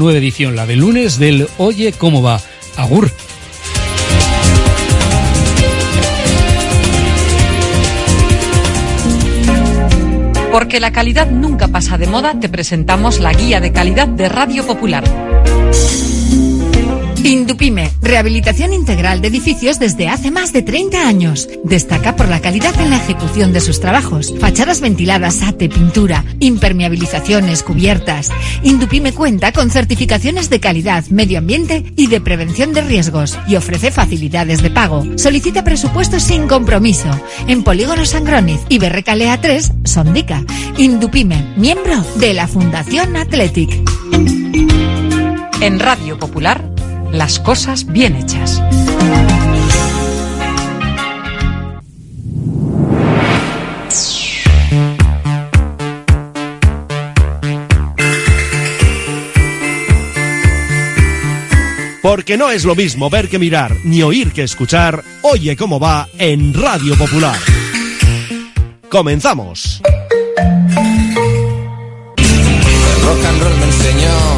Nueva 0.00 0.18
edición, 0.18 0.54
la 0.54 0.64
de 0.64 0.76
lunes 0.76 1.18
del 1.18 1.48
Oye 1.58 1.92
cómo 1.92 2.22
va. 2.22 2.40
Agur. 2.76 3.10
Porque 10.52 10.78
la 10.78 10.92
calidad 10.92 11.28
nunca 11.28 11.66
pasa 11.66 11.98
de 11.98 12.06
moda, 12.06 12.38
te 12.38 12.48
presentamos 12.48 13.18
la 13.18 13.32
guía 13.32 13.58
de 13.58 13.72
calidad 13.72 14.06
de 14.06 14.28
Radio 14.28 14.64
Popular. 14.64 15.02
Indupime, 17.24 17.90
rehabilitación 18.00 18.72
integral 18.72 19.20
de 19.20 19.28
edificios 19.28 19.78
desde 19.78 20.08
hace 20.08 20.30
más 20.30 20.52
de 20.52 20.62
30 20.62 21.06
años. 21.06 21.48
Destaca 21.64 22.16
por 22.16 22.28
la 22.28 22.40
calidad 22.40 22.78
en 22.80 22.90
la 22.90 22.96
ejecución 22.96 23.52
de 23.52 23.60
sus 23.60 23.80
trabajos. 23.80 24.32
Fachadas 24.38 24.80
ventiladas, 24.80 25.42
ate, 25.42 25.68
pintura, 25.68 26.24
impermeabilizaciones, 26.40 27.62
cubiertas. 27.62 28.30
Indupime 28.62 29.12
cuenta 29.12 29.52
con 29.52 29.70
certificaciones 29.70 30.48
de 30.48 30.60
calidad, 30.60 31.04
medio 31.08 31.38
ambiente 31.38 31.92
y 31.96 32.06
de 32.06 32.20
prevención 32.20 32.72
de 32.72 32.82
riesgos 32.82 33.38
y 33.46 33.56
ofrece 33.56 33.90
facilidades 33.90 34.62
de 34.62 34.70
pago. 34.70 35.04
Solicita 35.16 35.64
presupuestos 35.64 36.22
sin 36.22 36.46
compromiso. 36.46 37.08
En 37.46 37.64
Polígono 37.64 38.06
Sangroniz 38.06 38.60
y 38.68 38.78
Berrecalea 38.78 39.40
3, 39.40 39.72
Sondica. 39.84 40.44
Indupime, 40.76 41.54
miembro 41.56 42.04
de 42.16 42.34
la 42.34 42.46
Fundación 42.46 43.16
Athletic. 43.16 43.70
En 45.60 45.80
Radio 45.80 46.18
Popular, 46.18 46.77
las 47.12 47.38
cosas 47.38 47.86
bien 47.86 48.16
hechas. 48.16 48.62
Porque 62.02 62.38
no 62.38 62.50
es 62.50 62.64
lo 62.64 62.74
mismo 62.74 63.10
ver 63.10 63.28
que 63.28 63.38
mirar, 63.38 63.76
ni 63.84 64.02
oír 64.02 64.32
que 64.32 64.42
escuchar. 64.42 65.04
Oye 65.22 65.56
cómo 65.56 65.78
va 65.78 66.08
en 66.18 66.54
Radio 66.54 66.96
Popular. 66.96 67.38
Comenzamos. 68.88 69.82
rock 73.08 73.24
and 73.24 73.42
roll 73.42 73.56
me 73.58 73.64
enseñó. 73.66 74.37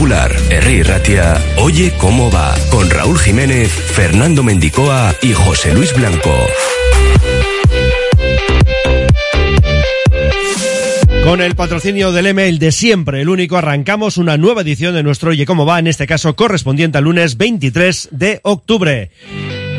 Popular. 0.00 0.34
Ratia, 0.82 1.38
Oye 1.58 1.92
cómo 1.98 2.30
va, 2.30 2.54
con 2.70 2.88
Raúl 2.88 3.18
Jiménez, 3.18 3.70
Fernando 3.70 4.42
Mendicoa 4.42 5.14
y 5.20 5.34
José 5.34 5.74
Luis 5.74 5.94
Blanco. 5.94 6.34
Con 11.22 11.42
el 11.42 11.54
patrocinio 11.54 12.12
del 12.12 12.28
email 12.28 12.58
de 12.58 12.72
siempre, 12.72 13.20
el 13.20 13.28
único, 13.28 13.58
arrancamos 13.58 14.16
una 14.16 14.38
nueva 14.38 14.62
edición 14.62 14.94
de 14.94 15.02
nuestro 15.02 15.32
Oye 15.32 15.44
cómo 15.44 15.66
va, 15.66 15.78
en 15.78 15.86
este 15.86 16.06
caso 16.06 16.34
correspondiente 16.34 16.96
al 16.96 17.04
lunes 17.04 17.36
23 17.36 18.08
de 18.10 18.40
octubre. 18.42 19.10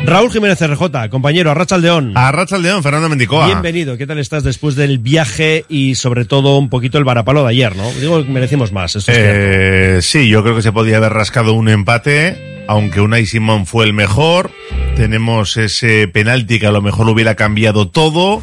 Raúl 0.04 0.30
Jiménez 0.30 0.60
RJ, 0.60 1.08
compañero, 1.10 1.50
Arracha 1.50 1.76
Aldeón. 1.76 2.12
A 2.16 2.28
Aldeón, 2.28 2.82
Fernando 2.82 3.08
Mendicoa. 3.08 3.46
Bienvenido, 3.46 3.96
¿qué 3.96 4.06
tal 4.06 4.18
estás 4.18 4.42
después 4.42 4.74
del 4.74 4.98
viaje 4.98 5.64
y 5.68 5.94
sobre 5.94 6.24
todo 6.24 6.58
un 6.58 6.68
poquito 6.68 6.98
el 6.98 7.04
varapalo 7.04 7.44
de 7.44 7.50
ayer, 7.50 7.76
no? 7.76 7.90
Digo, 7.92 8.24
merecimos 8.24 8.72
más, 8.72 8.96
esto 8.96 9.12
es 9.12 9.16
cierto. 9.16 9.32
Eh, 9.34 10.02
sí, 10.02 10.28
yo 10.28 10.42
creo 10.42 10.56
que 10.56 10.62
se 10.62 10.72
podía 10.72 10.96
haber 10.96 11.12
rascado 11.12 11.54
un 11.54 11.68
empate, 11.68 12.64
aunque 12.66 13.00
Unai 13.00 13.26
Simón 13.26 13.64
fue 13.64 13.84
el 13.84 13.92
mejor. 13.92 14.50
Tenemos 14.96 15.56
ese 15.56 16.08
penalti 16.08 16.58
que 16.58 16.66
a 16.66 16.72
lo 16.72 16.82
mejor 16.82 17.06
lo 17.06 17.12
hubiera 17.12 17.36
cambiado 17.36 17.88
todo. 17.88 18.42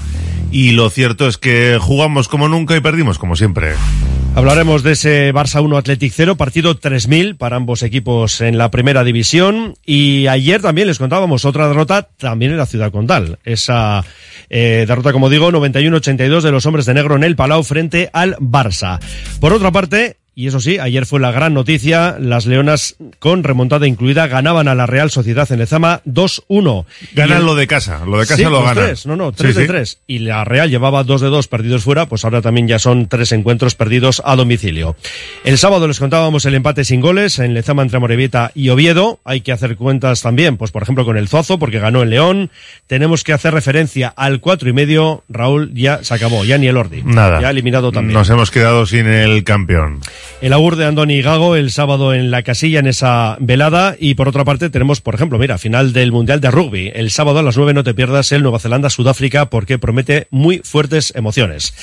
Y 0.51 0.71
lo 0.71 0.89
cierto 0.89 1.27
es 1.27 1.37
que 1.37 1.77
jugamos 1.79 2.27
como 2.27 2.47
nunca 2.47 2.75
y 2.75 2.79
perdimos 2.79 3.19
como 3.19 3.35
siempre. 3.35 3.73
Hablaremos 4.39 4.83
de 4.83 4.93
ese 4.93 5.33
Barça 5.33 5.61
1 5.61 5.77
Athletic 5.77 6.13
0, 6.15 6.37
partido 6.37 6.77
3000 6.77 7.35
para 7.35 7.57
ambos 7.57 7.83
equipos 7.83 8.39
en 8.39 8.57
la 8.57 8.71
primera 8.71 9.03
división. 9.03 9.73
Y 9.85 10.27
ayer 10.27 10.61
también 10.61 10.87
les 10.87 10.97
contábamos 10.97 11.43
otra 11.43 11.67
derrota 11.67 12.07
también 12.17 12.53
en 12.53 12.57
la 12.57 12.65
ciudad 12.65 12.89
condal. 12.89 13.39
Esa 13.43 14.05
eh, 14.49 14.85
derrota, 14.87 15.11
como 15.11 15.29
digo, 15.29 15.51
91-82 15.51 16.39
de 16.39 16.51
los 16.51 16.65
hombres 16.65 16.85
de 16.85 16.93
negro 16.93 17.17
en 17.17 17.25
el 17.25 17.35
Palau 17.35 17.63
frente 17.63 18.09
al 18.13 18.37
Barça. 18.37 19.01
Por 19.41 19.51
otra 19.51 19.73
parte, 19.73 20.15
y 20.39 20.47
eso 20.47 20.61
sí, 20.61 20.79
ayer 20.79 21.05
fue 21.05 21.19
la 21.19 21.31
gran 21.33 21.53
noticia, 21.53 22.15
las 22.17 22.45
Leonas 22.45 22.95
con 23.19 23.43
remontada 23.43 23.87
incluida 23.87 24.27
ganaban 24.27 24.69
a 24.69 24.75
la 24.75 24.85
Real 24.85 25.11
Sociedad 25.11 25.51
en 25.51 25.59
Lezama 25.59 26.01
2-1. 26.05 26.85
Ganan 27.13 27.39
el- 27.39 27.45
lo 27.45 27.55
de 27.55 27.67
casa, 27.67 28.05
lo 28.05 28.17
de 28.19 28.23
casa 28.25 28.37
Sí, 28.37 28.43
lo 28.43 28.61
ganan. 28.63 28.75
tres, 28.85 29.05
no, 29.05 29.17
no, 29.17 29.33
tres 29.33 29.53
Sí, 29.53 29.59
de 29.59 29.65
sí. 29.65 29.67
tres. 29.67 29.99
Y 30.07 30.19
la 30.19 30.45
Real 30.45 30.69
llevaba 30.69 31.03
dos 31.03 31.19
de 31.19 31.27
dos 31.27 31.49
perdidos 31.49 31.83
fuera, 31.83 32.05
pues 32.05 32.23
ahora 32.23 32.41
también 32.41 32.69
ya 32.69 32.79
son 32.79 33.07
tres 33.09 33.33
encuentros 33.33 33.75
perdidos 33.75 34.21
a 34.23 34.37
domicilio. 34.37 34.95
El 35.43 35.57
sábado 35.57 35.87
les 35.89 35.99
contábamos 35.99 36.45
el 36.45 36.55
empate 36.55 36.85
sin 36.85 37.01
goles 37.01 37.37
en 37.39 37.53
Lezama 37.53 37.81
entre 37.83 37.99
Morevieta 37.99 38.51
y 38.55 38.69
Oviedo. 38.69 39.19
Hay 39.25 39.41
que 39.41 39.51
hacer 39.51 39.75
cuentas 39.75 40.21
también, 40.21 40.55
pues 40.55 40.71
por 40.71 40.83
ejemplo 40.83 41.03
con 41.03 41.17
el 41.17 41.27
Zozo, 41.27 41.59
porque 41.59 41.79
ganó 41.79 42.01
el 42.01 42.11
León. 42.11 42.49
Tenemos 42.87 43.25
que 43.25 43.33
hacer 43.33 43.53
referencia 43.53 44.07
al 44.15 44.39
cuatro 44.39 44.69
y 44.69 44.73
medio. 44.73 45.23
Raúl 45.27 45.71
ya 45.73 46.01
se 46.03 46.13
acabó, 46.13 46.45
ya 46.45 46.57
ni 46.57 46.67
el 46.67 46.77
Ordi. 46.77 47.01
Nada. 47.03 47.41
Ya 47.41 47.49
eliminado 47.49 47.91
también. 47.91 48.13
Nos 48.13 48.29
hemos 48.29 48.51
quedado 48.51 48.85
sin 48.85 49.05
el 49.07 49.43
campeón. 49.43 49.99
El 50.41 50.53
augur 50.53 50.77
de 50.77 50.85
Andoni 50.85 51.21
Gago 51.21 51.55
el 51.55 51.69
sábado 51.69 52.13
en 52.13 52.31
la 52.31 52.43
casilla 52.43 52.79
en 52.79 52.87
esa 52.87 53.35
velada 53.39 53.95
y 53.99 54.13
por 54.13 54.29
otra 54.29 54.45
parte 54.45 54.69
tenemos, 54.69 55.01
por 55.01 55.15
ejemplo, 55.15 55.37
mira, 55.37 55.57
final 55.57 55.91
del 55.91 56.11
Mundial 56.11 56.39
de 56.39 56.49
Rugby. 56.49 56.91
El 56.95 57.11
sábado 57.11 57.39
a 57.39 57.43
las 57.43 57.57
9 57.57 57.73
no 57.73 57.83
te 57.83 57.93
pierdas 57.93 58.31
el 58.31 58.41
Nueva 58.41 58.59
Zelanda-Sudáfrica 58.59 59.49
porque 59.49 59.79
promete 59.79 60.27
muy 60.31 60.59
fuertes 60.59 61.13
emociones. 61.15 61.73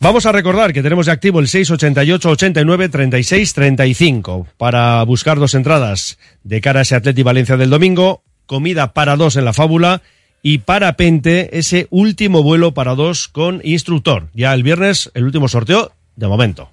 Vamos 0.00 0.26
a 0.26 0.32
recordar 0.32 0.72
que 0.72 0.82
tenemos 0.82 1.06
ya 1.06 1.12
activo 1.12 1.38
el 1.38 1.48
688 1.48 2.30
89 2.30 2.88
36 2.88 3.54
35 3.54 4.48
para 4.56 5.02
buscar 5.04 5.38
dos 5.38 5.54
entradas 5.54 6.18
de 6.42 6.60
cara 6.60 6.80
a 6.80 6.82
ese 6.82 6.96
Atleti 6.96 7.22
Valencia 7.22 7.56
del 7.56 7.70
domingo, 7.70 8.22
comida 8.46 8.92
para 8.92 9.16
dos 9.16 9.36
en 9.36 9.44
la 9.44 9.52
fábula 9.52 10.02
y 10.42 10.58
para 10.58 10.96
Pente 10.96 11.58
ese 11.58 11.86
último 11.90 12.42
vuelo 12.42 12.74
para 12.74 12.94
dos 12.94 13.28
con 13.28 13.60
instructor. 13.64 14.28
Ya 14.34 14.52
el 14.54 14.62
viernes 14.62 15.10
el 15.14 15.24
último 15.24 15.48
sorteo 15.48 15.92
de 16.14 16.28
momento. 16.28 16.70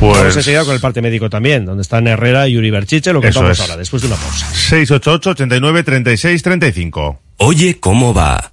Vamos 0.00 0.18
Pues 0.18 0.36
enseguida 0.36 0.64
con 0.64 0.74
el 0.74 0.80
parte 0.80 1.02
médico 1.02 1.28
también, 1.28 1.64
donde 1.64 1.82
están 1.82 2.06
Herrera 2.06 2.46
y 2.48 2.56
Uri 2.56 2.70
Berchiche, 2.70 3.12
lo 3.12 3.20
Eso 3.20 3.40
contamos 3.40 3.60
ahora, 3.60 3.76
después 3.76 4.02
de 4.02 4.08
una 4.08 4.16
pausa. 4.16 4.46
688 4.46 5.30
89 5.30 5.82
36 5.82 6.42
35. 6.42 7.20
Oye 7.38 7.78
cómo 7.80 8.14
va. 8.14 8.52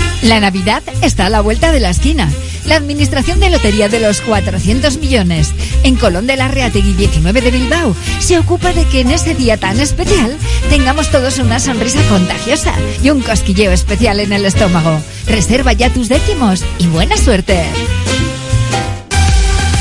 La 0.21 0.39
Navidad 0.39 0.83
está 1.01 1.25
a 1.25 1.29
la 1.29 1.41
vuelta 1.41 1.71
de 1.71 1.79
la 1.79 1.89
esquina. 1.89 2.31
La 2.65 2.75
Administración 2.75 3.39
de 3.39 3.49
Lotería 3.49 3.89
de 3.89 3.99
los 3.99 4.21
400 4.21 4.97
millones 4.97 5.51
en 5.83 5.95
Colón 5.95 6.27
de 6.27 6.37
la 6.37 6.47
Reategui 6.47 6.93
19 6.93 7.41
de 7.41 7.51
Bilbao 7.51 7.95
se 8.19 8.37
ocupa 8.37 8.71
de 8.71 8.85
que 8.85 9.01
en 9.01 9.09
ese 9.09 9.33
día 9.33 9.57
tan 9.57 9.79
especial 9.79 10.37
tengamos 10.69 11.09
todos 11.09 11.39
una 11.39 11.59
sonrisa 11.59 12.01
contagiosa 12.09 12.73
y 13.03 13.09
un 13.09 13.21
cosquilleo 13.21 13.71
especial 13.71 14.19
en 14.19 14.31
el 14.31 14.45
estómago. 14.45 15.01
Reserva 15.25 15.73
ya 15.73 15.89
tus 15.89 16.07
décimos 16.07 16.63
y 16.77 16.85
buena 16.87 17.17
suerte. 17.17 17.65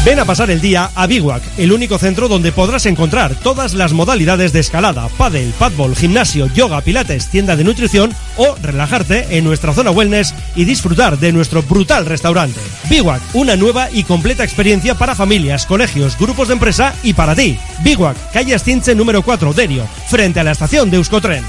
Ven 0.02 0.18
a 0.18 0.24
pasar 0.24 0.50
el 0.50 0.62
día 0.62 0.90
a 0.94 1.06
Biwak, 1.06 1.42
el 1.58 1.72
único 1.72 1.98
centro 1.98 2.26
donde 2.26 2.52
podrás 2.52 2.86
encontrar 2.86 3.34
todas 3.34 3.74
las 3.74 3.92
modalidades 3.92 4.50
de 4.50 4.60
escalada, 4.60 5.08
pádel, 5.18 5.52
padbol, 5.58 5.94
gimnasio, 5.94 6.46
yoga, 6.54 6.80
pilates, 6.80 7.28
tienda 7.28 7.54
de 7.54 7.64
nutrición 7.64 8.14
o 8.38 8.56
relajarte 8.62 9.36
en 9.36 9.44
nuestra 9.44 9.74
zona 9.74 9.90
wellness 9.90 10.34
y 10.56 10.64
disfrutar 10.64 11.18
de 11.18 11.32
nuestro 11.32 11.62
brutal 11.62 12.06
restaurante. 12.06 12.60
Biwak, 12.88 13.20
una 13.34 13.56
nueva 13.56 13.90
y 13.92 14.04
completa 14.04 14.42
experiencia 14.42 14.94
para 14.94 15.14
familias, 15.14 15.66
colegios, 15.66 16.16
grupos 16.18 16.48
de 16.48 16.54
empresa 16.54 16.94
y 17.02 17.12
para 17.12 17.34
ti. 17.34 17.58
Biwak, 17.84 18.32
calle 18.32 18.54
Astinche 18.54 18.94
número 18.94 19.20
4, 19.20 19.52
Derio, 19.52 19.86
frente 20.08 20.40
a 20.40 20.44
la 20.44 20.52
estación 20.52 20.90
de 20.90 20.96
Euskotren. 20.96 21.44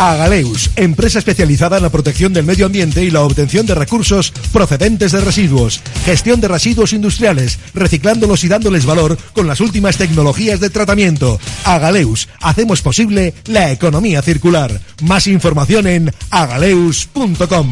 Agaleus, 0.00 0.70
empresa 0.76 1.18
especializada 1.18 1.76
en 1.76 1.82
la 1.82 1.90
protección 1.90 2.32
del 2.32 2.46
medio 2.46 2.64
ambiente 2.64 3.04
y 3.04 3.10
la 3.10 3.20
obtención 3.20 3.66
de 3.66 3.74
recursos 3.74 4.32
procedentes 4.50 5.12
de 5.12 5.20
residuos, 5.20 5.82
gestión 6.06 6.40
de 6.40 6.48
residuos 6.48 6.94
industriales, 6.94 7.58
reciclándolos 7.74 8.42
y 8.44 8.48
dándoles 8.48 8.86
valor 8.86 9.18
con 9.34 9.46
las 9.46 9.60
últimas 9.60 9.98
tecnologías 9.98 10.58
de 10.58 10.70
tratamiento. 10.70 11.38
Agaleus, 11.64 12.30
hacemos 12.40 12.80
posible 12.80 13.34
la 13.44 13.72
economía 13.72 14.22
circular. 14.22 14.80
Más 15.02 15.26
información 15.26 15.86
en 15.86 16.14
agaleus.com. 16.30 17.70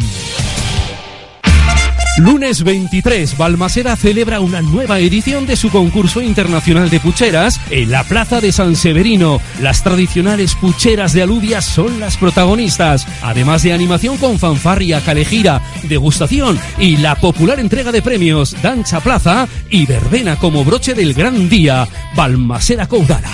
Lunes 2.18 2.64
23, 2.64 3.38
Balmaseda 3.38 3.94
celebra 3.94 4.40
una 4.40 4.60
nueva 4.60 4.98
edición 4.98 5.46
de 5.46 5.54
su 5.54 5.70
concurso 5.70 6.20
internacional 6.20 6.90
de 6.90 6.98
pucheras 6.98 7.60
en 7.70 7.92
la 7.92 8.02
Plaza 8.02 8.40
de 8.40 8.50
San 8.50 8.74
Severino. 8.74 9.40
Las 9.60 9.84
tradicionales 9.84 10.56
pucheras 10.56 11.12
de 11.12 11.22
alubias 11.22 11.64
son 11.64 12.00
las 12.00 12.16
protagonistas, 12.16 13.06
además 13.22 13.62
de 13.62 13.72
animación 13.72 14.16
con 14.16 14.38
fanfarria, 14.38 15.00
calejira, 15.00 15.62
degustación 15.84 16.58
y 16.78 16.96
la 16.96 17.14
popular 17.14 17.60
entrega 17.60 17.92
de 17.92 18.02
premios 18.02 18.56
Dancha 18.62 18.98
Plaza 18.98 19.46
y 19.70 19.86
verbena 19.86 20.36
como 20.36 20.64
broche 20.64 20.94
del 20.94 21.14
gran 21.14 21.48
día. 21.48 21.86
Balmaseda 22.16 22.88
Coudara. 22.88 23.30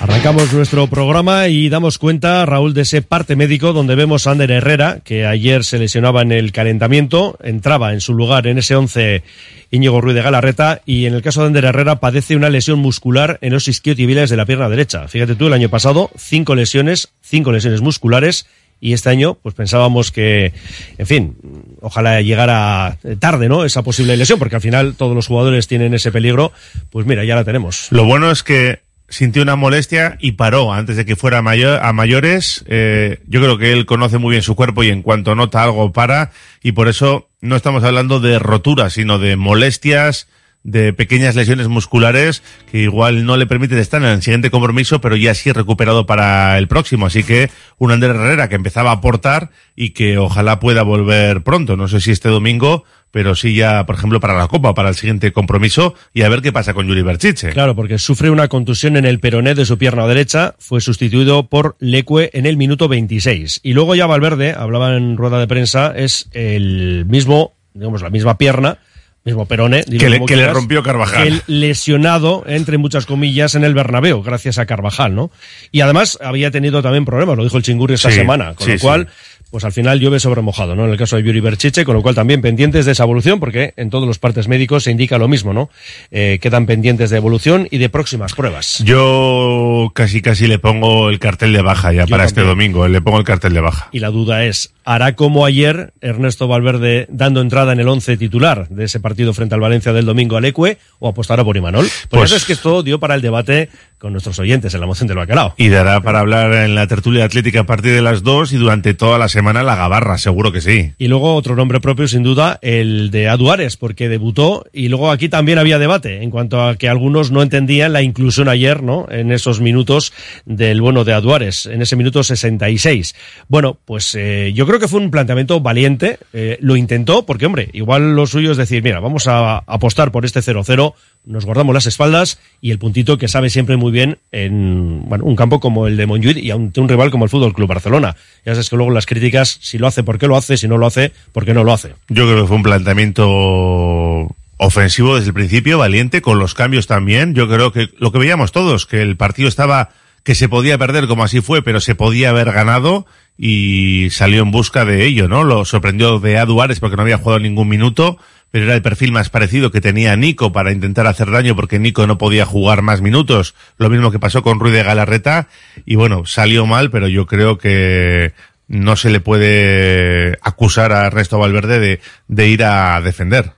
Arrancamos 0.00 0.50
nuestro 0.54 0.86
programa 0.86 1.48
y 1.48 1.68
damos 1.68 1.98
cuenta, 1.98 2.46
Raúl, 2.46 2.72
de 2.72 2.82
ese 2.82 3.02
parte 3.02 3.36
médico 3.36 3.74
donde 3.74 3.94
vemos 3.94 4.26
a 4.26 4.30
Ander 4.30 4.50
Herrera, 4.50 5.00
que 5.04 5.26
ayer 5.26 5.62
se 5.62 5.78
lesionaba 5.78 6.22
en 6.22 6.32
el 6.32 6.52
calentamiento, 6.52 7.36
entraba 7.42 7.92
en 7.92 8.00
su 8.00 8.14
lugar 8.14 8.46
en 8.46 8.56
ese 8.56 8.76
11 8.76 9.22
Íñigo 9.70 10.00
Ruiz 10.00 10.14
de 10.14 10.22
Galarreta 10.22 10.80
y 10.86 11.04
en 11.04 11.12
el 11.12 11.20
caso 11.20 11.42
de 11.42 11.48
Ander 11.48 11.66
Herrera 11.66 12.00
padece 12.00 12.34
una 12.34 12.48
lesión 12.48 12.78
muscular 12.78 13.38
en 13.42 13.52
los 13.52 13.68
isquiotibiales 13.68 14.30
de 14.30 14.38
la 14.38 14.46
pierna 14.46 14.70
derecha. 14.70 15.06
Fíjate 15.06 15.34
tú, 15.34 15.48
el 15.48 15.52
año 15.52 15.68
pasado, 15.68 16.10
cinco 16.16 16.54
lesiones, 16.54 17.12
cinco 17.20 17.52
lesiones 17.52 17.82
musculares 17.82 18.46
y 18.80 18.94
este 18.94 19.10
año 19.10 19.34
pues 19.34 19.54
pensábamos 19.54 20.10
que, 20.12 20.54
en 20.96 21.06
fin, 21.06 21.36
ojalá 21.82 22.22
llegara 22.22 22.96
tarde, 23.18 23.50
¿no? 23.50 23.66
Esa 23.66 23.82
posible 23.82 24.16
lesión, 24.16 24.38
porque 24.38 24.56
al 24.56 24.62
final 24.62 24.94
todos 24.94 25.14
los 25.14 25.26
jugadores 25.26 25.68
tienen 25.68 25.92
ese 25.92 26.10
peligro, 26.10 26.52
pues 26.88 27.04
mira, 27.04 27.22
ya 27.22 27.36
la 27.36 27.44
tenemos. 27.44 27.88
Lo 27.90 28.06
bueno 28.06 28.30
es 28.30 28.42
que 28.42 28.80
sintió 29.10 29.42
una 29.42 29.56
molestia 29.56 30.16
y 30.20 30.32
paró 30.32 30.72
antes 30.72 30.96
de 30.96 31.04
que 31.04 31.16
fuera 31.16 31.42
mayor, 31.42 31.80
a 31.82 31.92
mayores. 31.92 32.64
Eh, 32.68 33.20
yo 33.26 33.40
creo 33.40 33.58
que 33.58 33.72
él 33.72 33.84
conoce 33.84 34.18
muy 34.18 34.30
bien 34.30 34.42
su 34.42 34.56
cuerpo 34.56 34.82
y 34.82 34.88
en 34.88 35.02
cuanto 35.02 35.34
nota 35.34 35.62
algo 35.62 35.92
para 35.92 36.30
y 36.62 36.72
por 36.72 36.88
eso 36.88 37.28
no 37.40 37.56
estamos 37.56 37.84
hablando 37.84 38.20
de 38.20 38.38
roturas, 38.38 38.94
sino 38.94 39.18
de 39.18 39.36
molestias, 39.36 40.28
de 40.62 40.92
pequeñas 40.92 41.34
lesiones 41.34 41.68
musculares 41.68 42.42
que 42.70 42.78
igual 42.78 43.24
no 43.24 43.36
le 43.36 43.46
permiten 43.46 43.78
estar 43.78 44.02
en 44.02 44.08
el 44.08 44.22
siguiente 44.22 44.50
compromiso, 44.50 45.00
pero 45.00 45.16
ya 45.16 45.34
sí 45.34 45.52
recuperado 45.52 46.06
para 46.06 46.56
el 46.58 46.68
próximo. 46.68 47.06
Así 47.06 47.24
que 47.24 47.50
un 47.78 47.92
Andrés 47.92 48.14
Herrera 48.14 48.48
que 48.48 48.56
empezaba 48.56 48.90
a 48.90 48.94
aportar 48.94 49.50
y 49.74 49.90
que 49.90 50.18
ojalá 50.18 50.60
pueda 50.60 50.82
volver 50.82 51.42
pronto. 51.42 51.76
No 51.76 51.88
sé 51.88 52.00
si 52.00 52.10
este 52.10 52.28
domingo 52.28 52.84
pero 53.10 53.34
sí 53.34 53.54
ya, 53.54 53.86
por 53.86 53.96
ejemplo, 53.96 54.20
para 54.20 54.36
la 54.36 54.46
Copa, 54.46 54.74
para 54.74 54.88
el 54.90 54.94
siguiente 54.94 55.32
compromiso 55.32 55.94
y 56.14 56.22
a 56.22 56.28
ver 56.28 56.42
qué 56.42 56.52
pasa 56.52 56.74
con 56.74 56.86
Yuri 56.86 57.02
Berchiche. 57.02 57.50
Claro, 57.50 57.74
porque 57.74 57.98
sufre 57.98 58.30
una 58.30 58.48
contusión 58.48 58.96
en 58.96 59.04
el 59.04 59.20
peroné 59.20 59.54
de 59.54 59.64
su 59.64 59.78
pierna 59.78 60.06
derecha, 60.06 60.54
fue 60.58 60.80
sustituido 60.80 61.48
por 61.48 61.76
Leque 61.80 62.30
en 62.32 62.46
el 62.46 62.56
minuto 62.56 62.88
26. 62.88 63.60
Y 63.62 63.72
luego 63.72 63.94
ya 63.94 64.06
Valverde, 64.06 64.52
hablaba 64.52 64.96
en 64.96 65.16
rueda 65.16 65.38
de 65.38 65.48
prensa, 65.48 65.92
es 65.96 66.28
el 66.32 67.04
mismo, 67.06 67.54
digamos, 67.74 68.02
la 68.02 68.10
misma 68.10 68.38
pierna, 68.38 68.78
mismo 69.24 69.46
Perone, 69.46 69.84
que, 69.84 70.08
le, 70.08 70.24
que 70.24 70.36
le, 70.36 70.50
rompió 70.50 70.82
Carvajal. 70.82 71.26
El 71.26 71.42
lesionado, 71.46 72.44
entre 72.46 72.78
muchas 72.78 73.04
comillas, 73.04 73.54
en 73.54 73.64
el 73.64 73.74
Bernabéu, 73.74 74.22
gracias 74.22 74.58
a 74.58 74.66
Carvajal, 74.66 75.14
¿no? 75.14 75.30
Y 75.70 75.82
además 75.82 76.18
había 76.22 76.50
tenido 76.50 76.82
también 76.82 77.04
problemas, 77.04 77.36
lo 77.36 77.44
dijo 77.44 77.58
el 77.58 77.62
Chingurri 77.62 77.94
esta 77.94 78.10
semana, 78.10 78.54
con 78.54 78.68
lo 78.68 78.78
cual 78.78 79.08
pues 79.50 79.64
al 79.64 79.72
final 79.72 79.98
llueve 79.98 80.20
sobre 80.20 80.42
mojado, 80.42 80.76
¿no? 80.76 80.84
En 80.84 80.92
el 80.92 80.96
caso 80.96 81.16
de 81.16 81.22
Yuri 81.22 81.40
Berchiche, 81.40 81.84
con 81.84 81.94
lo 81.94 82.02
cual 82.02 82.14
también 82.14 82.40
pendientes 82.40 82.86
de 82.86 82.92
esa 82.92 83.04
evolución, 83.04 83.40
porque 83.40 83.74
en 83.76 83.90
todos 83.90 84.06
los 84.06 84.18
partes 84.18 84.48
médicos 84.48 84.84
se 84.84 84.90
indica 84.90 85.18
lo 85.18 85.28
mismo, 85.28 85.52
¿no? 85.52 85.70
Eh, 86.10 86.38
quedan 86.40 86.66
pendientes 86.66 87.10
de 87.10 87.16
evolución 87.16 87.68
y 87.70 87.78
de 87.78 87.88
próximas 87.88 88.34
pruebas. 88.34 88.82
Yo 88.84 89.90
casi 89.94 90.22
casi 90.22 90.46
le 90.46 90.58
pongo 90.58 91.10
el 91.10 91.18
cartel 91.18 91.52
de 91.52 91.62
baja 91.62 91.92
ya 91.92 92.06
para 92.06 92.24
este 92.24 92.42
domingo, 92.42 92.86
le 92.88 93.00
pongo 93.00 93.18
el 93.18 93.24
cartel 93.24 93.52
de 93.52 93.60
baja. 93.60 93.88
Y 93.92 93.98
la 93.98 94.10
duda 94.10 94.44
es, 94.44 94.72
¿hará 94.84 95.16
como 95.16 95.44
ayer 95.44 95.92
Ernesto 96.00 96.48
Valverde 96.48 97.06
dando 97.10 97.40
entrada 97.40 97.72
en 97.72 97.80
el 97.80 97.88
once 97.88 98.16
titular 98.16 98.68
de 98.68 98.84
ese 98.84 99.00
partido 99.00 99.34
frente 99.34 99.54
al 99.54 99.60
Valencia 99.60 99.92
del 99.92 100.06
domingo 100.06 100.36
al 100.36 100.44
Ecue 100.44 100.78
o 100.98 101.08
apostará 101.08 101.44
por 101.44 101.56
Imanol? 101.56 101.88
Pues, 102.08 102.24
eso 102.24 102.36
es 102.36 102.44
que 102.44 102.52
esto 102.52 102.82
dio 102.82 103.00
para 103.00 103.14
el 103.14 103.22
debate 103.22 103.68
con 104.00 104.12
nuestros 104.12 104.38
oyentes 104.38 104.74
en 104.74 104.80
la 104.80 104.86
moción 104.86 105.06
del 105.06 105.18
bacalao. 105.18 105.54
Y 105.58 105.68
dará 105.68 106.00
para 106.00 106.20
hablar 106.20 106.52
en 106.54 106.74
la 106.74 106.86
tertulia 106.86 107.24
atlética 107.24 107.60
a 107.60 107.66
partir 107.66 107.92
de 107.92 108.00
las 108.00 108.22
dos 108.22 108.52
y 108.52 108.56
durante 108.56 108.94
toda 108.94 109.18
la 109.18 109.28
semana 109.28 109.62
la 109.62 109.76
Gabarra, 109.76 110.16
seguro 110.16 110.50
que 110.52 110.62
sí. 110.62 110.92
Y 110.98 111.08
luego 111.08 111.34
otro 111.34 111.54
nombre 111.54 111.80
propio, 111.80 112.08
sin 112.08 112.22
duda, 112.22 112.58
el 112.62 113.10
de 113.10 113.28
Aduares, 113.28 113.76
porque 113.76 114.08
debutó 114.08 114.64
y 114.72 114.88
luego 114.88 115.10
aquí 115.10 115.28
también 115.28 115.58
había 115.58 115.78
debate 115.78 116.22
en 116.22 116.30
cuanto 116.30 116.62
a 116.62 116.76
que 116.76 116.88
algunos 116.88 117.30
no 117.30 117.42
entendían 117.42 117.92
la 117.92 118.00
inclusión 118.00 118.48
ayer, 118.48 118.82
¿no? 118.82 119.06
En 119.10 119.32
esos 119.32 119.60
minutos 119.60 120.12
del 120.46 120.80
bueno 120.80 121.04
de 121.04 121.12
Aduares, 121.12 121.66
en 121.66 121.82
ese 121.82 121.94
minuto 121.94 122.22
66. 122.22 123.14
Bueno, 123.48 123.78
pues 123.84 124.14
eh, 124.14 124.52
yo 124.54 124.66
creo 124.66 124.80
que 124.80 124.88
fue 124.88 125.00
un 125.00 125.10
planteamiento 125.10 125.60
valiente, 125.60 126.18
eh, 126.32 126.56
lo 126.62 126.76
intentó, 126.76 127.26
porque 127.26 127.44
hombre, 127.44 127.68
igual 127.74 128.16
lo 128.16 128.26
suyo 128.26 128.50
es 128.52 128.56
decir, 128.56 128.82
mira, 128.82 129.00
vamos 129.00 129.26
a 129.26 129.58
apostar 129.58 130.10
por 130.10 130.24
este 130.24 130.40
0-0 130.40 130.94
nos 131.24 131.44
guardamos 131.44 131.74
las 131.74 131.86
espaldas 131.86 132.38
y 132.60 132.70
el 132.70 132.78
puntito 132.78 133.18
que 133.18 133.28
sabe 133.28 133.50
siempre 133.50 133.76
muy 133.76 133.89
bien 133.90 134.18
en 134.32 135.08
bueno, 135.08 135.24
un 135.24 135.36
campo 135.36 135.60
como 135.60 135.86
el 135.86 135.96
de 135.96 136.06
Montjuic 136.06 136.36
y 136.38 136.50
ante 136.50 136.80
un 136.80 136.88
rival 136.88 137.10
como 137.10 137.24
el 137.24 137.30
Fútbol 137.30 137.52
Club 137.52 137.68
Barcelona. 137.68 138.16
Ya 138.44 138.54
sabes 138.54 138.70
que 138.70 138.76
luego 138.76 138.92
las 138.92 139.06
críticas, 139.06 139.58
si 139.60 139.78
lo 139.78 139.86
hace, 139.86 140.02
¿por 140.02 140.18
qué 140.18 140.26
lo 140.26 140.36
hace? 140.36 140.56
Si 140.56 140.68
no 140.68 140.78
lo 140.78 140.86
hace, 140.86 141.12
¿por 141.32 141.44
qué 141.44 141.54
no 141.54 141.64
lo 141.64 141.72
hace? 141.72 141.94
Yo 142.08 142.26
creo 142.26 142.42
que 142.42 142.48
fue 142.48 142.56
un 142.56 142.62
planteamiento 142.62 144.34
ofensivo 144.56 145.16
desde 145.16 145.28
el 145.28 145.34
principio, 145.34 145.78
valiente, 145.78 146.20
con 146.20 146.38
los 146.38 146.54
cambios 146.54 146.86
también. 146.86 147.34
Yo 147.34 147.48
creo 147.48 147.72
que 147.72 147.88
lo 147.98 148.12
que 148.12 148.18
veíamos 148.18 148.52
todos, 148.52 148.86
que 148.86 149.00
el 149.00 149.16
partido 149.16 149.48
estaba, 149.48 149.90
que 150.22 150.34
se 150.34 150.48
podía 150.48 150.76
perder 150.76 151.06
como 151.06 151.24
así 151.24 151.40
fue, 151.40 151.62
pero 151.62 151.80
se 151.80 151.94
podía 151.94 152.30
haber 152.30 152.52
ganado 152.52 153.06
y 153.38 154.08
salió 154.10 154.42
en 154.42 154.50
busca 154.50 154.84
de 154.84 155.06
ello, 155.06 155.28
¿no? 155.28 155.44
Lo 155.44 155.64
sorprendió 155.64 156.20
de 156.20 156.36
Aduares 156.36 156.78
porque 156.78 156.96
no 156.96 157.02
había 157.02 157.16
jugado 157.16 157.40
ningún 157.40 157.68
minuto 157.68 158.18
pero 158.50 158.64
era 158.64 158.74
el 158.74 158.82
perfil 158.82 159.12
más 159.12 159.30
parecido 159.30 159.70
que 159.70 159.80
tenía 159.80 160.16
Nico 160.16 160.52
para 160.52 160.72
intentar 160.72 161.06
hacer 161.06 161.30
daño 161.30 161.54
porque 161.56 161.78
Nico 161.78 162.06
no 162.06 162.18
podía 162.18 162.44
jugar 162.44 162.82
más 162.82 163.00
minutos, 163.00 163.54
lo 163.78 163.90
mismo 163.90 164.10
que 164.10 164.18
pasó 164.18 164.42
con 164.42 164.60
Ruiz 164.60 164.74
de 164.74 164.82
Galarreta, 164.82 165.48
y 165.86 165.96
bueno, 165.96 166.26
salió 166.26 166.66
mal, 166.66 166.90
pero 166.90 167.08
yo 167.08 167.26
creo 167.26 167.58
que 167.58 168.32
no 168.68 168.96
se 168.96 169.10
le 169.10 169.20
puede 169.20 170.38
acusar 170.42 170.92
a 170.92 171.06
Ernesto 171.06 171.38
Valverde 171.38 171.80
de, 171.80 172.00
de 172.28 172.48
ir 172.48 172.64
a 172.64 173.00
defender. 173.00 173.52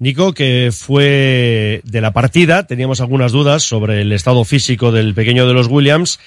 Nico, 0.00 0.32
que 0.32 0.70
fue 0.72 1.80
de 1.84 2.00
la 2.00 2.12
partida, 2.12 2.66
teníamos 2.66 3.00
algunas 3.00 3.32
dudas 3.32 3.64
sobre 3.64 4.02
el 4.02 4.12
estado 4.12 4.44
físico 4.44 4.92
del 4.92 5.14
pequeño 5.14 5.46
de 5.46 5.54
los 5.54 5.66
Williams, 5.66 6.20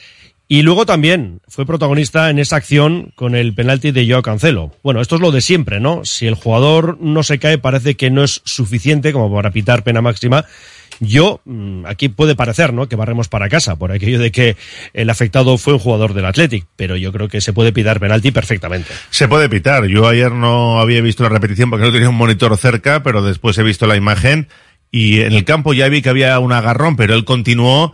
y 0.52 0.64
luego 0.64 0.86
también 0.86 1.40
fue 1.48 1.66
protagonista 1.66 2.30
en 2.30 2.38
esa 2.38 2.58
acción 2.58 3.14
con 3.16 3.36
el 3.36 3.54
penalti 3.54 3.92
de 3.92 4.06
Joao 4.06 4.22
Cancelo. 4.22 4.74
Bueno, 4.84 5.00
esto 5.00 5.16
es 5.16 5.22
lo 5.22 5.32
de 5.32 5.40
siempre, 5.40 5.80
¿no? 5.80 6.02
Si 6.04 6.28
el 6.28 6.36
jugador 6.36 6.98
no 7.00 7.24
se 7.24 7.40
cae, 7.40 7.58
parece 7.58 7.96
que 7.96 8.12
no 8.12 8.22
es 8.22 8.42
suficiente 8.44 9.14
como 9.14 9.34
para 9.34 9.52
pitar 9.52 9.86
pena 9.86 10.02
máxima. 10.02 10.44
Yo, 11.00 11.40
mm, 11.46 11.86
aquí 11.86 12.10
puede 12.10 12.36
parecer, 12.36 12.74
¿no? 12.74 12.90
Que 12.90 12.98
barremos 12.98 13.30
para 13.30 13.48
casa, 13.48 13.78
por 13.78 13.94
aquello 13.94 14.20
de 14.20 14.34
que 14.34 14.58
el 14.92 15.10
afectado 15.10 15.58
fue 15.58 15.72
un 15.72 15.80
jugador 15.80 16.14
del 16.14 16.26
Athletic, 16.26 16.66
pero 16.76 16.98
yo 16.98 17.14
creo 17.14 17.30
que 17.30 17.40
se 17.40 17.54
puede 17.54 17.72
pitar 17.72 18.02
penalti 18.02 18.32
perfectamente. 18.32 18.92
Se 19.10 19.30
puede 19.30 19.48
pitar. 19.48 19.86
Yo 19.86 20.06
ayer 20.06 20.34
no 20.34 20.82
había 20.82 21.00
visto 21.00 21.24
la 21.24 21.30
repetición 21.30 21.70
porque 21.70 21.86
no 21.86 21.94
tenía 21.94 22.10
un 22.10 22.16
monitor 22.16 22.58
cerca, 22.58 23.04
pero 23.04 23.22
después 23.22 23.58
he 23.58 23.64
visto 23.64 23.88
la 23.88 23.96
imagen 23.96 24.50
y 24.92 25.22
en 25.22 25.32
el 25.32 25.46
campo 25.46 25.74
ya 25.74 25.88
vi 25.88 26.02
que 26.02 26.10
había 26.10 26.38
un 26.40 26.52
agarrón, 26.52 26.98
pero 26.98 27.14
él 27.16 27.24
continuó 27.24 27.94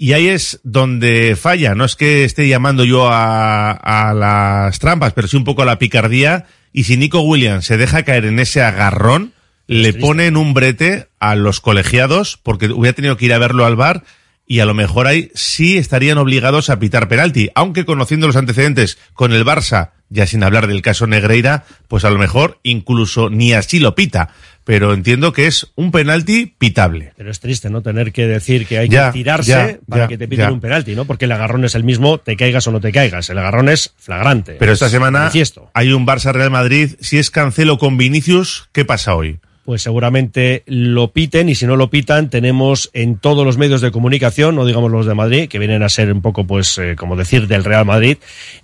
y 0.00 0.14
ahí 0.14 0.28
es 0.28 0.60
donde 0.64 1.36
falla. 1.36 1.74
No 1.74 1.84
es 1.84 1.94
que 1.94 2.24
esté 2.24 2.48
llamando 2.48 2.84
yo 2.84 3.10
a, 3.10 3.70
a 3.72 4.14
las 4.14 4.78
trampas, 4.78 5.12
pero 5.12 5.28
sí 5.28 5.36
un 5.36 5.44
poco 5.44 5.60
a 5.60 5.66
la 5.66 5.78
picardía. 5.78 6.46
Y 6.72 6.84
si 6.84 6.96
Nico 6.96 7.20
Williams 7.20 7.66
se 7.66 7.76
deja 7.76 8.02
caer 8.02 8.24
en 8.24 8.38
ese 8.38 8.62
agarrón, 8.62 9.34
le 9.66 9.92
pone 9.92 10.26
en 10.26 10.38
un 10.38 10.54
brete 10.54 11.08
a 11.18 11.36
los 11.36 11.60
colegiados, 11.60 12.38
porque 12.42 12.70
hubiera 12.70 12.96
tenido 12.96 13.18
que 13.18 13.26
ir 13.26 13.34
a 13.34 13.38
verlo 13.38 13.66
al 13.66 13.76
bar, 13.76 14.04
y 14.46 14.60
a 14.60 14.64
lo 14.64 14.72
mejor 14.72 15.06
ahí 15.06 15.30
sí 15.34 15.76
estarían 15.76 16.16
obligados 16.16 16.70
a 16.70 16.78
pitar 16.78 17.06
penalti. 17.06 17.50
Aunque 17.54 17.84
conociendo 17.84 18.26
los 18.26 18.36
antecedentes 18.36 18.96
con 19.12 19.34
el 19.34 19.44
Barça 19.44 19.90
ya 20.10 20.26
sin 20.26 20.42
hablar 20.42 20.66
del 20.66 20.82
caso 20.82 21.06
Negreira, 21.06 21.64
pues 21.88 22.04
a 22.04 22.10
lo 22.10 22.18
mejor 22.18 22.58
incluso 22.62 23.30
ni 23.30 23.52
así 23.52 23.78
lo 23.78 23.94
pita. 23.94 24.34
Pero 24.64 24.92
entiendo 24.92 25.32
que 25.32 25.46
es 25.46 25.68
un 25.74 25.90
penalti 25.90 26.46
pitable. 26.46 27.12
Pero 27.16 27.30
es 27.30 27.40
triste, 27.40 27.70
¿no? 27.70 27.82
Tener 27.82 28.12
que 28.12 28.26
decir 28.26 28.66
que 28.66 28.78
hay 28.78 28.88
Ya, 28.88 29.06
que 29.10 29.18
tirarse 29.18 29.50
ya, 29.50 29.78
para 29.88 30.04
ya, 30.04 30.08
que 30.08 30.18
te 30.18 30.28
piten 30.28 30.52
un 30.52 30.60
penalti, 30.60 30.94
¿no? 30.94 31.06
Porque 31.06 31.24
el 31.24 31.32
agarrón 31.32 31.64
es 31.64 31.74
el 31.74 31.82
mismo, 31.84 32.18
te 32.18 32.36
caigas 32.36 32.66
o 32.66 32.70
no 32.70 32.80
te 32.80 32.92
caigas. 32.92 33.28
El 33.30 33.38
agarrón 33.38 33.68
es 33.68 33.94
flagrante. 33.98 34.56
Pero 34.58 34.72
esta 34.72 34.86
Es 34.86 34.92
semana 34.92 35.20
manifiesto. 35.20 35.70
hay 35.74 35.92
un 35.92 36.06
Barça 36.06 36.32
Real 36.32 36.50
Madrid. 36.50 36.90
Si 37.00 37.18
es 37.18 37.30
Cancelo 37.30 37.78
con 37.78 37.96
Vinicius, 37.96 38.68
¿qué 38.72 38.84
pasa 38.84 39.14
hoy? 39.14 39.38
Pues 39.64 39.82
seguramente 39.82 40.62
lo 40.66 41.12
piten 41.12 41.48
y 41.48 41.54
si 41.54 41.66
no 41.66 41.76
lo 41.76 41.90
pitan 41.90 42.30
tenemos 42.30 42.90
en 42.92 43.18
todos 43.18 43.44
los 43.44 43.58
medios 43.58 43.80
de 43.80 43.90
comunicación, 43.90 44.56
no 44.56 44.64
digamos 44.64 44.90
los 44.90 45.06
de 45.06 45.14
Madrid, 45.14 45.48
que 45.48 45.58
vienen 45.58 45.82
a 45.82 45.88
ser 45.88 46.12
un 46.12 46.22
poco 46.22 46.46
pues 46.46 46.78
eh, 46.78 46.96
como 46.96 47.16
decir 47.16 47.46
del 47.46 47.64
Real 47.64 47.84
Madrid, 47.84 48.18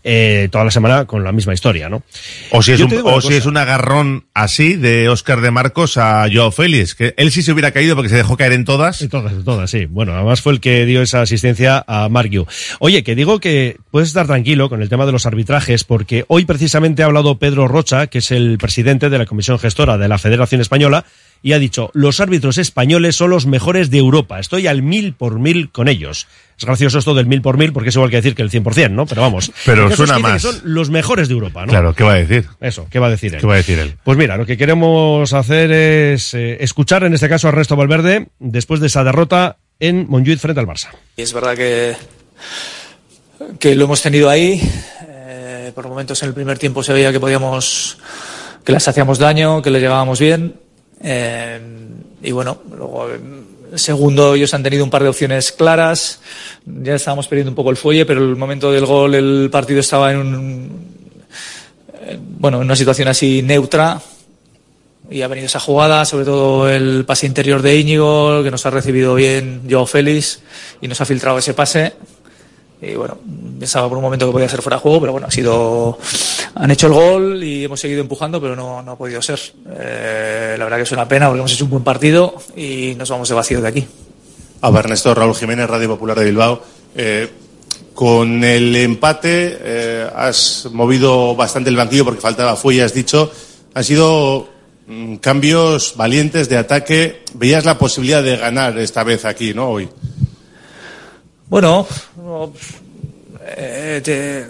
eh, 0.04 0.48
toda 0.50 0.64
la 0.64 0.70
semana 0.70 1.04
con 1.04 1.24
la 1.24 1.32
misma 1.32 1.54
historia, 1.54 1.88
¿no? 1.88 2.02
O 2.50 2.62
si 2.62 2.72
es, 2.72 2.80
un, 2.80 2.92
o 3.04 3.20
si 3.20 3.34
es 3.34 3.46
un 3.46 3.56
agarrón 3.56 4.26
así 4.34 4.74
de 4.74 5.08
Óscar 5.08 5.40
de 5.40 5.50
Marcos 5.50 5.96
a 5.96 6.26
Joao 6.32 6.50
Félix, 6.50 6.94
que 6.94 7.14
él 7.16 7.30
sí 7.30 7.42
se 7.42 7.52
hubiera 7.52 7.70
caído 7.72 7.94
porque 7.94 8.08
se 8.08 8.16
dejó 8.16 8.36
caer 8.36 8.52
en 8.52 8.64
todas. 8.64 9.02
En 9.02 9.08
todas, 9.08 9.32
en 9.32 9.44
todas, 9.44 9.70
sí. 9.70 9.86
Bueno, 9.86 10.14
además 10.14 10.40
fue 10.40 10.52
el 10.52 10.60
que 10.60 10.86
dio 10.86 11.02
esa 11.02 11.20
asistencia 11.20 11.84
a 11.86 12.08
Margiu. 12.08 12.46
Oye, 12.78 13.02
que 13.02 13.14
digo 13.14 13.40
que 13.40 13.76
puedes 13.90 14.08
estar 14.08 14.26
tranquilo 14.26 14.68
con 14.68 14.82
el 14.82 14.88
tema 14.88 15.06
de 15.06 15.12
los 15.12 15.26
arbitrajes, 15.26 15.84
porque 15.84 16.24
hoy 16.28 16.44
precisamente 16.44 17.02
ha 17.02 17.06
hablado 17.06 17.38
Pedro 17.38 17.68
Rocha, 17.68 18.06
que 18.06 18.18
es 18.18 18.30
el 18.30 18.58
presidente 18.58 19.10
de 19.10 19.18
la 19.18 19.26
Comisión 19.26 19.58
Gestora 19.58 19.98
de 19.98 20.08
la 20.08 20.18
Federación 20.18 20.60
Española, 20.60 20.85
y 21.46 21.52
ha 21.52 21.60
dicho, 21.60 21.90
los 21.94 22.18
árbitros 22.18 22.58
españoles 22.58 23.14
son 23.14 23.30
los 23.30 23.46
mejores 23.46 23.88
de 23.90 23.98
Europa. 23.98 24.40
Estoy 24.40 24.66
al 24.66 24.82
mil 24.82 25.14
por 25.14 25.38
mil 25.38 25.70
con 25.70 25.86
ellos. 25.86 26.26
Es 26.58 26.64
gracioso 26.64 26.98
esto 26.98 27.14
del 27.14 27.26
mil 27.26 27.40
por 27.40 27.56
mil, 27.56 27.72
porque 27.72 27.90
es 27.90 27.94
igual 27.94 28.10
que 28.10 28.16
decir 28.16 28.34
que 28.34 28.42
el 28.42 28.50
100%, 28.50 28.90
¿no? 28.90 29.06
Pero 29.06 29.22
vamos. 29.22 29.52
Pero 29.64 29.88
caso 29.88 30.02
es 30.02 30.08
suena 30.08 30.16
que 30.16 30.22
más. 30.22 30.32
que 30.32 30.52
son 30.52 30.60
los 30.64 30.90
mejores 30.90 31.28
de 31.28 31.34
Europa, 31.34 31.64
¿no? 31.64 31.70
Claro, 31.70 31.94
¿qué 31.94 32.02
va 32.02 32.14
a 32.14 32.16
decir? 32.16 32.48
Eso, 32.60 32.88
¿qué 32.90 32.98
va 32.98 33.06
a 33.06 33.10
decir 33.10 33.32
él? 33.34 33.40
¿Qué 33.40 33.46
va 33.46 33.54
a 33.54 33.58
decir 33.58 33.78
él? 33.78 33.94
Pues 34.02 34.18
mira, 34.18 34.36
lo 34.36 34.44
que 34.44 34.56
queremos 34.56 35.32
hacer 35.32 35.70
es 35.70 36.34
eh, 36.34 36.56
escuchar 36.64 37.04
en 37.04 37.14
este 37.14 37.28
caso 37.28 37.46
a 37.46 37.50
Ernesto 37.50 37.76
Valverde 37.76 38.26
después 38.40 38.80
de 38.80 38.88
esa 38.88 39.04
derrota 39.04 39.58
en 39.78 40.06
Montjuic 40.08 40.40
frente 40.40 40.58
al 40.58 40.66
Barça. 40.66 40.88
Y 41.16 41.22
es 41.22 41.32
verdad 41.32 41.54
que, 41.54 41.94
que 43.60 43.76
lo 43.76 43.84
hemos 43.84 44.02
tenido 44.02 44.30
ahí. 44.30 44.60
Eh, 45.06 45.70
por 45.74 45.86
momentos 45.86 46.20
en 46.24 46.28
el 46.30 46.34
primer 46.34 46.58
tiempo 46.58 46.82
se 46.82 46.92
veía 46.92 47.12
que 47.12 47.20
podíamos, 47.20 47.98
que 48.64 48.72
les 48.72 48.88
hacíamos 48.88 49.18
daño, 49.18 49.62
que 49.62 49.70
les 49.70 49.80
llegábamos 49.80 50.18
bien. 50.18 50.65
Eh, 51.02 51.60
y 52.22 52.32
bueno, 52.32 52.58
luego 52.76 53.08
el 53.08 53.78
segundo 53.78 54.34
ellos 54.34 54.52
han 54.54 54.62
tenido 54.62 54.84
un 54.84 54.90
par 54.90 55.02
de 55.02 55.08
opciones 55.08 55.52
claras. 55.52 56.20
Ya 56.64 56.94
estábamos 56.94 57.28
perdiendo 57.28 57.50
un 57.50 57.56
poco 57.56 57.70
el 57.70 57.76
fuelle, 57.76 58.06
pero 58.06 58.22
el 58.22 58.36
momento 58.36 58.70
del 58.72 58.86
gol 58.86 59.14
el 59.14 59.48
partido 59.50 59.80
estaba 59.80 60.12
en 60.12 60.18
un, 60.18 60.70
eh, 62.02 62.18
bueno, 62.20 62.58
en 62.58 62.64
una 62.64 62.76
situación 62.76 63.08
así 63.08 63.42
neutra. 63.42 64.00
Y 65.08 65.22
ha 65.22 65.28
venido 65.28 65.46
esa 65.46 65.60
jugada, 65.60 66.04
sobre 66.04 66.24
todo 66.24 66.68
el 66.68 67.04
pase 67.04 67.26
interior 67.26 67.62
de 67.62 67.78
Íñigo, 67.78 68.42
que 68.42 68.50
nos 68.50 68.66
ha 68.66 68.70
recibido 68.70 69.14
bien 69.14 69.62
Joao 69.70 69.86
Félix 69.86 70.40
y 70.80 70.88
nos 70.88 71.00
ha 71.00 71.04
filtrado 71.04 71.38
ese 71.38 71.54
pase. 71.54 71.92
Y 72.80 72.94
bueno, 72.94 73.16
pensaba 73.58 73.88
por 73.88 73.96
un 73.96 74.04
momento 74.04 74.26
que 74.26 74.32
podía 74.32 74.48
ser 74.48 74.60
fuera 74.60 74.76
de 74.76 74.82
juego, 74.82 75.00
pero 75.00 75.12
bueno, 75.12 75.26
ha 75.26 75.30
sido. 75.30 75.98
Han 76.54 76.70
hecho 76.70 76.86
el 76.86 76.92
gol 76.92 77.42
y 77.42 77.64
hemos 77.64 77.80
seguido 77.80 78.00
empujando, 78.00 78.40
pero 78.40 78.54
no, 78.54 78.82
no 78.82 78.92
ha 78.92 78.96
podido 78.96 79.20
ser. 79.22 79.40
Eh, 79.70 80.56
la 80.58 80.64
verdad 80.64 80.78
que 80.78 80.82
es 80.84 80.92
una 80.92 81.08
pena 81.08 81.26
porque 81.26 81.40
hemos 81.40 81.52
hecho 81.52 81.64
un 81.64 81.70
buen 81.70 81.84
partido 81.84 82.34
y 82.54 82.94
nos 82.96 83.08
vamos 83.10 83.28
de 83.28 83.34
vacío 83.34 83.60
de 83.60 83.68
aquí. 83.68 83.86
A 84.60 84.68
Ernesto 84.68 85.14
Raúl 85.14 85.34
Jiménez, 85.34 85.68
Radio 85.68 85.88
Popular 85.88 86.18
de 86.18 86.24
Bilbao. 86.24 86.62
Eh, 86.94 87.30
con 87.94 88.44
el 88.44 88.76
empate 88.76 89.58
eh, 89.58 90.10
has 90.14 90.68
movido 90.70 91.34
bastante 91.34 91.70
el 91.70 91.76
banquillo 91.76 92.04
porque 92.04 92.20
faltaba 92.20 92.56
fuelle, 92.56 92.82
has 92.82 92.92
dicho. 92.92 93.30
Han 93.72 93.84
sido 93.84 94.48
mm, 94.86 95.16
cambios 95.16 95.94
valientes 95.96 96.48
de 96.48 96.58
ataque. 96.58 97.22
Veías 97.34 97.64
la 97.64 97.78
posibilidad 97.78 98.22
de 98.22 98.36
ganar 98.36 98.78
esta 98.78 99.02
vez 99.02 99.24
aquí, 99.24 99.54
¿no? 99.54 99.70
Hoy. 99.70 99.88
Bueno, 101.48 101.86
eh, 103.46 104.46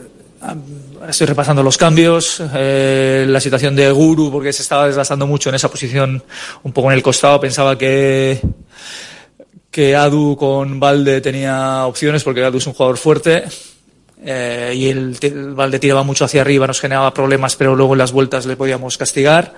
estoy 1.08 1.26
repasando 1.26 1.62
los 1.62 1.76
cambios, 1.76 2.42
eh, 2.54 3.26
la 3.28 3.40
situación 3.40 3.76
de 3.76 3.90
Guru, 3.90 4.30
porque 4.30 4.52
se 4.52 4.62
estaba 4.62 4.86
desgastando 4.86 5.26
mucho 5.26 5.48
en 5.48 5.54
esa 5.56 5.70
posición, 5.70 6.22
un 6.62 6.72
poco 6.72 6.90
en 6.90 6.96
el 6.96 7.02
costado. 7.02 7.40
Pensaba 7.40 7.76
que, 7.76 8.40
que 9.70 9.94
Adu 9.94 10.36
con 10.36 10.80
Valde 10.80 11.20
tenía 11.20 11.86
opciones, 11.86 12.24
porque 12.24 12.42
Adu 12.44 12.58
es 12.58 12.66
un 12.66 12.72
jugador 12.74 12.96
fuerte. 12.96 13.44
eh, 14.24 14.72
y 14.74 14.88
el, 14.88 15.16
el 15.20 15.54
Valde 15.54 15.78
tiraba 15.78 16.02
mucho 16.02 16.24
hacia 16.24 16.40
arriba, 16.40 16.66
nos 16.66 16.80
generaba 16.80 17.12
problemas, 17.12 17.56
pero 17.56 17.76
luego 17.76 17.92
en 17.94 17.98
las 17.98 18.12
vueltas 18.12 18.46
le 18.46 18.56
podíamos 18.56 18.96
castigar. 18.96 19.54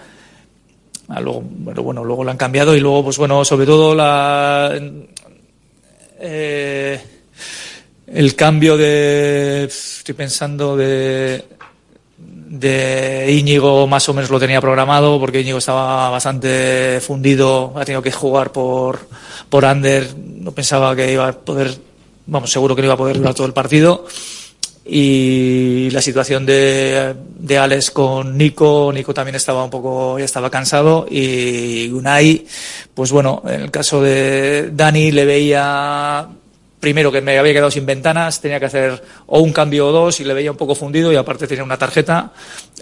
Ah, 1.08 1.20
luego, 1.20 1.42
bueno, 1.42 1.82
bueno, 1.82 2.04
luego 2.04 2.24
lo 2.24 2.30
han 2.30 2.36
cambiado 2.36 2.76
y 2.76 2.80
luego, 2.80 3.04
pues 3.04 3.16
bueno, 3.16 3.42
sobre 3.44 3.64
todo 3.64 3.94
la, 3.94 4.78
el 8.18 8.34
cambio 8.34 8.76
de. 8.76 9.64
Estoy 9.64 10.14
pensando 10.14 10.76
de. 10.76 11.44
De 12.16 13.26
Íñigo 13.30 13.86
más 13.86 14.08
o 14.08 14.14
menos 14.14 14.30
lo 14.30 14.40
tenía 14.40 14.60
programado 14.60 15.20
porque 15.20 15.42
Íñigo 15.42 15.58
estaba 15.58 16.10
bastante 16.10 16.98
fundido, 17.00 17.74
ha 17.76 17.84
tenido 17.84 18.02
que 18.02 18.10
jugar 18.10 18.50
por, 18.50 18.98
por 19.48 19.64
Ander, 19.64 20.16
no 20.16 20.50
pensaba 20.50 20.96
que 20.96 21.12
iba 21.12 21.28
a 21.28 21.32
poder, 21.32 21.76
vamos, 22.26 22.50
seguro 22.50 22.74
que 22.74 22.82
no 22.82 22.86
iba 22.86 22.94
a 22.94 22.96
poder 22.96 23.18
durar 23.18 23.34
todo 23.34 23.46
el 23.46 23.52
partido. 23.52 24.06
Y 24.84 25.90
la 25.90 26.00
situación 26.00 26.44
de, 26.46 27.14
de 27.38 27.58
Alex 27.58 27.90
con 27.92 28.36
Nico, 28.36 28.90
Nico 28.92 29.14
también 29.14 29.36
estaba 29.36 29.62
un 29.62 29.70
poco, 29.70 30.18
ya 30.18 30.24
estaba 30.24 30.50
cansado 30.50 31.06
y 31.08 31.88
Unai, 31.90 32.46
pues 32.94 33.12
bueno, 33.12 33.42
en 33.46 33.60
el 33.60 33.70
caso 33.70 34.00
de 34.00 34.70
Dani 34.72 35.12
le 35.12 35.24
veía 35.26 36.26
primero 36.80 37.10
que 37.10 37.20
me 37.20 37.38
había 37.38 37.52
quedado 37.52 37.70
sin 37.70 37.86
ventanas, 37.86 38.40
tenía 38.40 38.60
que 38.60 38.66
hacer 38.66 39.02
o 39.26 39.40
un 39.40 39.52
cambio 39.52 39.88
o 39.88 39.92
dos 39.92 40.20
y 40.20 40.24
le 40.24 40.34
veía 40.34 40.50
un 40.50 40.56
poco 40.56 40.74
fundido 40.74 41.12
y 41.12 41.16
aparte 41.16 41.46
tenía 41.46 41.64
una 41.64 41.76
tarjeta, 41.76 42.32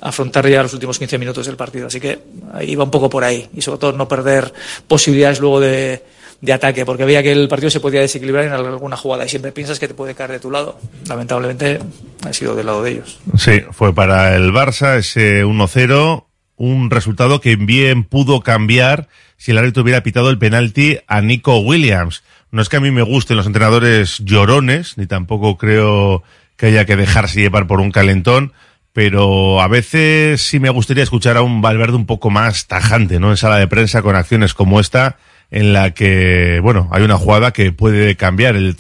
afrontar 0.01 0.49
ya 0.49 0.63
los 0.63 0.75
últimos 0.75 0.99
15 0.99 1.19
minutos 1.19 1.47
del 1.47 1.57
partido. 1.57 1.87
Así 1.87 2.01
que 2.01 2.19
iba 2.63 2.85
un 2.85 2.91
poco 2.91 3.09
por 3.09 3.25
ahí 3.25 3.49
y 3.55 3.63
sobre 3.63 3.79
todo 3.79 3.93
no 3.93 4.07
perder 4.09 4.53
posibilidades 4.87 5.41
luego 5.41 5.61
de, 5.61 6.03
de 6.41 6.53
ataque, 6.53 6.85
porque 6.85 7.05
veía 7.05 7.23
que 7.23 7.33
el 7.33 7.49
partido 7.49 7.71
se 7.71 7.81
podía 7.81 8.01
desequilibrar 8.01 8.45
en 8.45 8.53
alguna 8.53 8.97
jugada 8.97 9.25
y 9.25 9.29
siempre 9.29 9.53
piensas 9.53 9.79
que 9.79 9.89
te 9.89 9.95
puede 9.95 10.15
caer 10.15 10.33
de 10.33 10.41
tu 10.41 10.51
lado. 10.51 10.79
Lamentablemente 11.09 11.79
ha 12.25 12.33
sido 12.33 12.55
del 12.55 12.67
lado 12.67 12.83
de 12.83 12.93
ellos. 12.93 13.19
Sí, 13.39 13.63
fue 13.73 13.95
para 13.95 14.35
el 14.37 14.53
Barça 14.53 14.99
ese 14.99 15.45
1-0, 15.45 16.25
un 16.57 16.91
resultado 16.91 17.41
que 17.41 17.57
bien 17.57 18.05
pudo 18.05 18.41
cambiar 18.41 19.09
si 19.37 19.51
el 19.51 19.59
árbitro 19.59 19.83
hubiera 19.83 20.03
pitado 20.03 20.31
el 20.31 20.39
penalti 20.39 20.99
a 21.07 21.21
Nico 21.21 21.59
Williams. 21.59 22.23
No 22.51 22.63
es 22.63 22.69
que 22.69 22.77
a 22.77 22.81
mí 22.81 22.91
me 22.91 23.03
gusten 23.03 23.37
los 23.37 23.47
entrenadores 23.47 24.19
llorones, 24.21 24.97
ni 24.99 25.07
tampoco 25.07 25.59
creo 25.59 26.23
que 26.57 26.67
haya 26.67 26.85
que 26.85 26.97
dejarse 26.97 27.41
llevar 27.41 27.67
por 27.67 27.81
un 27.81 27.91
calentón, 27.91 28.53
pero 28.93 29.61
a 29.61 29.69
veces 29.69 30.41
sí 30.41 30.59
me 30.59 30.71
gustaría 30.71 31.03
escuchar 31.03 31.37
a 31.37 31.43
un 31.43 31.61
Valverde 31.61 31.97
un 31.97 32.07
poco 32.07 32.31
más 32.31 32.67
tajante, 32.67 33.21
¿no? 33.21 33.31
En 33.31 33.37
sala 33.37 33.57
de 33.57 33.69
prensa 33.69 34.01
con 34.01 34.17
acciones 34.17 34.55
como 34.55 34.81
esta, 34.81 35.19
en 35.51 35.73
la 35.73 35.91
que, 35.93 36.61
bueno, 36.63 36.89
hay 36.93 37.03
una 37.03 37.19
jugada 37.19 37.53
que 37.53 37.73
puede 37.73 38.17
cambiar 38.17 38.57
el, 38.57 38.75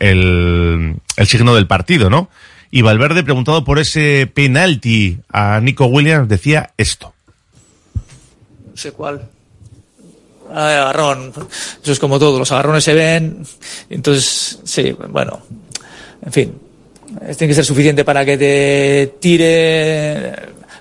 el, 0.00 0.96
el 1.16 1.26
signo 1.26 1.54
del 1.54 1.66
partido, 1.66 2.10
¿no? 2.10 2.28
Y 2.70 2.82
Valverde, 2.82 3.22
preguntado 3.22 3.64
por 3.64 3.78
ese 3.78 4.30
penalti 4.32 5.20
a 5.28 5.60
Nico 5.60 5.86
Williams, 5.86 6.28
decía 6.28 6.72
esto. 6.76 7.14
No 7.94 8.76
sé 8.76 8.92
cuál. 8.92 9.28
Ah, 10.54 10.82
agarrón. 10.82 11.32
Eso 11.82 11.92
es 11.92 11.98
como 11.98 12.18
todo. 12.18 12.38
Los 12.38 12.52
agarrones 12.52 12.84
se 12.84 12.94
ven. 12.94 13.44
Entonces, 13.90 14.58
sí, 14.64 14.92
bueno. 15.08 15.40
En 16.24 16.32
fin. 16.32 16.54
Tiene 17.36 17.48
que 17.50 17.54
ser 17.54 17.64
suficiente 17.64 18.04
para 18.04 18.24
que 18.24 18.38
te 18.38 19.14
tire. 19.20 20.32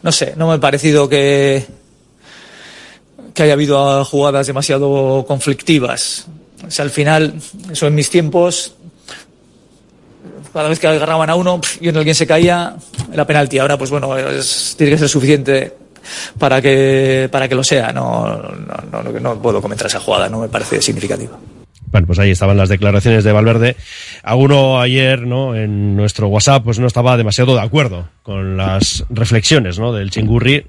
No 0.04 0.12
sé, 0.12 0.34
no 0.38 0.48
me 0.48 0.54
ha 0.56 0.60
parecido 0.60 1.08
que. 1.10 1.66
que 3.34 3.44
haya 3.44 3.54
habido 3.54 4.04
jugadas 4.06 4.48
demasiado 4.48 5.25
conflictivas. 5.28 6.28
O 6.66 6.72
sea, 6.72 6.84
al 6.84 6.92
final, 6.92 7.34
eso 7.72 7.88
en 7.88 7.96
mis 7.96 8.10
tiempos. 8.10 8.74
Cada 10.54 10.68
vez 10.70 10.80
que 10.80 10.88
agarraban 10.88 11.30
a 11.30 11.36
uno 11.36 11.62
y 11.80 11.88
en 11.88 11.96
alguien 11.98 12.13
se 12.13 12.28
caía, 12.28 12.75
era 13.13 13.25
penalti. 13.25 13.58
Ahora, 13.58 13.78
pues 13.78 13.90
bueno, 13.90 14.18
es- 14.18 14.75
tiene 14.78 14.92
que 14.92 14.98
ser 14.98 15.08
suficiente 15.10 15.74
para 16.38 16.62
que 16.62 17.29
para 17.31 17.48
que 17.48 17.55
lo 17.55 17.63
sea. 17.63 17.91
No, 17.91 18.38
no, 18.38 19.03
no, 19.03 19.20
no 19.20 19.41
puedo 19.41 19.62
comentar 19.62 19.88
esa 19.88 20.00
jugada, 20.00 20.29
no 20.29 20.39
me 20.39 20.50
parece 20.50 20.81
significativa. 20.81 21.38
Bueno, 21.91 22.08
pues 22.08 22.20
ahí 22.20 22.31
estaban 22.31 22.55
las 22.55 22.70
declaraciones 22.70 23.24
de 23.24 23.34
Valverde. 23.34 23.75
Alguno 24.24 24.79
ayer, 24.79 25.22
¿no? 25.27 25.55
En 25.55 25.96
nuestro 25.98 26.29
WhatsApp, 26.29 26.63
pues 26.63 26.79
no 26.79 26.88
estaba 26.88 27.17
demasiado 27.17 27.53
de 27.53 27.62
acuerdo 27.62 28.08
con 28.24 28.55
las 28.55 29.03
reflexiones, 29.10 29.77
¿no? 29.77 29.91
Del 29.91 30.10
chingurri. 30.10 30.65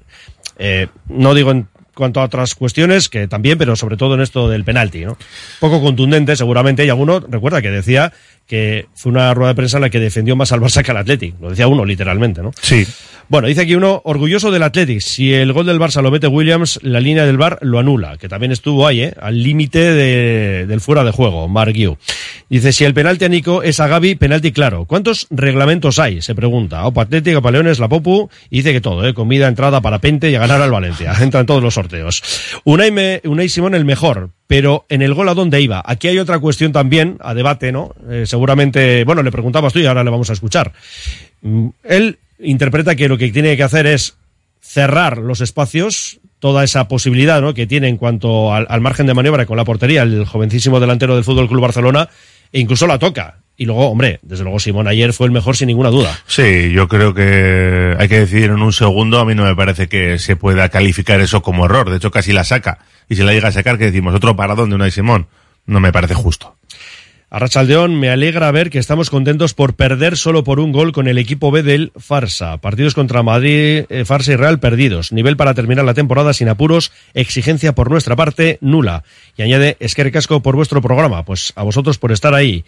Eh, 0.59 0.87
no 1.07 1.33
digo 1.33 1.51
en 1.51 1.67
cuanto 1.95 2.19
a 2.19 2.25
otras 2.25 2.55
cuestiones, 2.55 3.07
que 3.07 3.27
también, 3.27 3.57
pero 3.57 3.75
sobre 3.75 3.97
todo 3.97 4.15
en 4.15 4.21
esto 4.21 4.49
del 4.49 4.65
penalti, 4.65 5.05
¿no? 5.05 5.17
Poco 5.59 5.81
contundente, 5.81 6.35
seguramente, 6.35 6.85
y 6.85 6.89
alguno 6.89 7.19
recuerda 7.19 7.61
que 7.61 7.69
decía 7.69 8.11
que 8.47 8.87
fue 8.93 9.11
una 9.11 9.33
rueda 9.33 9.49
de 9.49 9.55
prensa 9.55 9.77
en 9.77 9.81
la 9.81 9.89
que 9.89 9.99
defendió 9.99 10.35
más 10.35 10.51
al 10.51 10.61
Barça 10.61 10.83
que 10.83 10.91
al 10.91 10.97
Athletic. 10.97 11.35
Lo 11.39 11.49
decía 11.49 11.67
uno, 11.67 11.85
literalmente, 11.85 12.41
¿no? 12.41 12.51
Sí. 12.61 12.85
Bueno, 13.29 13.47
dice 13.47 13.61
aquí 13.61 13.73
uno, 13.73 14.01
orgulloso 14.03 14.51
del 14.51 14.63
Athletic. 14.63 14.99
Si 14.99 15.33
el 15.33 15.53
gol 15.53 15.65
del 15.65 15.79
Barça 15.79 16.01
lo 16.01 16.11
mete 16.11 16.27
Williams, 16.27 16.79
la 16.83 16.99
línea 16.99 17.25
del 17.25 17.37
bar 17.37 17.57
lo 17.61 17.79
anula, 17.79 18.17
que 18.17 18.27
también 18.27 18.51
estuvo 18.51 18.85
ahí, 18.85 19.01
¿eh? 19.01 19.13
Al 19.19 19.41
límite 19.41 19.79
de, 19.79 20.65
del 20.67 20.81
fuera 20.81 21.03
de 21.03 21.11
juego, 21.11 21.47
Mark 21.47 21.73
Yu. 21.73 21.97
Dice, 22.49 22.73
si 22.73 22.83
el 22.83 22.93
penalti 22.93 23.25
a 23.25 23.29
Nico 23.29 23.63
es 23.63 23.79
a 23.79 23.87
Gaby, 23.87 24.15
penalti 24.15 24.51
claro. 24.51 24.85
¿Cuántos 24.85 25.27
reglamentos 25.29 25.99
hay? 25.99 26.21
Se 26.21 26.35
pregunta. 26.35 26.85
Opa 26.85 27.03
Athletic, 27.03 27.37
Opa 27.37 27.49
Leones, 27.51 27.79
La 27.79 27.87
Popu, 27.87 28.29
y 28.49 28.57
dice 28.57 28.73
que 28.73 28.81
todo, 28.81 29.07
¿eh? 29.07 29.13
Comida, 29.13 29.47
entrada, 29.47 29.81
parapente 29.81 30.29
y 30.29 30.35
a 30.35 30.39
ganar 30.39 30.61
al 30.61 30.71
Valencia. 30.71 31.13
Entra 31.21 31.39
en 31.39 31.45
todos 31.45 31.63
los 31.63 31.73
sorteos. 31.73 32.21
Unai, 32.65 32.91
me, 32.91 33.21
Unai 33.23 33.47
Simón 33.47 33.73
el 33.73 33.85
mejor, 33.85 34.31
pero 34.53 34.85
en 34.87 35.01
el 35.01 35.15
gol 35.15 35.27
a 35.29 35.33
dónde 35.33 35.59
iba. 35.61 35.81
Aquí 35.83 36.07
hay 36.09 36.19
otra 36.19 36.37
cuestión 36.37 36.71
también, 36.71 37.17
a 37.21 37.33
debate, 37.33 37.71
¿no? 37.71 37.95
Eh, 38.07 38.25
seguramente, 38.27 39.03
bueno, 39.03 39.23
le 39.23 39.31
preguntabas 39.31 39.73
tú 39.73 39.79
y 39.79 39.87
ahora 39.87 40.03
le 40.03 40.11
vamos 40.11 40.29
a 40.29 40.33
escuchar. 40.33 40.73
Mm, 41.41 41.69
Él 41.83 42.19
interpreta 42.37 42.95
que 42.95 43.07
lo 43.07 43.17
que 43.17 43.31
tiene 43.31 43.57
que 43.57 43.63
hacer 43.63 43.87
es 43.87 44.15
cerrar 44.61 45.17
los 45.17 45.41
espacios, 45.41 46.19
toda 46.37 46.63
esa 46.63 46.87
posibilidad 46.87 47.41
¿no? 47.41 47.55
que 47.55 47.65
tiene 47.65 47.87
en 47.87 47.97
cuanto 47.97 48.53
al, 48.53 48.67
al 48.69 48.79
margen 48.79 49.07
de 49.07 49.15
maniobra 49.15 49.47
con 49.47 49.57
la 49.57 49.65
portería, 49.65 50.03
el 50.03 50.23
jovencísimo 50.27 50.79
delantero 50.79 51.15
del 51.15 51.23
Fútbol 51.23 51.47
Club 51.47 51.61
Barcelona, 51.61 52.09
e 52.53 52.59
incluso 52.59 52.87
la 52.87 52.97
toca. 52.99 53.39
Y 53.55 53.65
luego, 53.65 53.89
hombre, 53.89 54.19
desde 54.23 54.43
luego 54.43 54.59
Simón 54.59 54.87
ayer 54.87 55.13
fue 55.13 55.27
el 55.27 55.31
mejor 55.31 55.55
sin 55.55 55.67
ninguna 55.67 55.89
duda. 55.89 56.17
Sí, 56.25 56.71
yo 56.71 56.87
creo 56.87 57.13
que 57.13 57.95
hay 57.99 58.07
que 58.07 58.19
decidir 58.21 58.45
en 58.45 58.61
un 58.61 58.73
segundo. 58.73 59.19
A 59.19 59.25
mí 59.25 59.35
no 59.35 59.43
me 59.43 59.55
parece 59.55 59.87
que 59.87 60.17
se 60.17 60.35
pueda 60.35 60.69
calificar 60.69 61.19
eso 61.19 61.43
como 61.43 61.65
error. 61.65 61.89
De 61.89 61.97
hecho, 61.97 62.09
casi 62.09 62.31
la 62.31 62.43
saca. 62.43 62.79
Y 63.09 63.15
si 63.15 63.23
la 63.23 63.33
llega 63.33 63.49
a 63.49 63.51
sacar, 63.51 63.77
que 63.77 63.85
decimos 63.85 64.15
otro 64.15 64.35
paradón 64.35 64.69
de 64.69 64.75
Unai 64.75 64.91
Simón. 64.91 65.27
No 65.65 65.79
me 65.79 65.91
parece 65.91 66.13
justo. 66.13 66.55
A 67.33 67.39
Rachaldeón, 67.39 67.99
me 67.99 68.11
alegra 68.11 68.51
ver 68.51 68.69
que 68.69 68.77
estamos 68.77 69.09
contentos 69.09 69.55
por 69.55 69.73
perder 69.73 70.17
solo 70.17 70.43
por 70.43 70.59
un 70.59 70.71
gol 70.71 70.91
con 70.91 71.07
el 71.07 71.17
equipo 71.17 71.49
B 71.49 71.63
del 71.63 71.91
Farsa. 71.97 72.57
Partidos 72.57 72.93
contra 72.93 73.23
Madrid, 73.23 73.85
eh, 73.89 74.05
Farsa 74.05 74.33
y 74.33 74.35
Real 74.35 74.59
perdidos. 74.59 75.11
Nivel 75.11 75.35
para 75.35 75.55
terminar 75.55 75.83
la 75.83 75.95
temporada 75.95 76.33
sin 76.33 76.47
apuros. 76.47 76.91
Exigencia 77.15 77.73
por 77.73 77.89
nuestra 77.89 78.15
parte 78.15 78.59
nula. 78.61 79.03
Y 79.35 79.41
añade, 79.41 79.77
es 79.79 79.95
que 79.95 80.11
por 80.43 80.55
vuestro 80.55 80.79
programa. 80.83 81.25
Pues 81.25 81.53
a 81.55 81.63
vosotros 81.63 81.97
por 81.97 82.11
estar 82.11 82.35
ahí. 82.35 82.65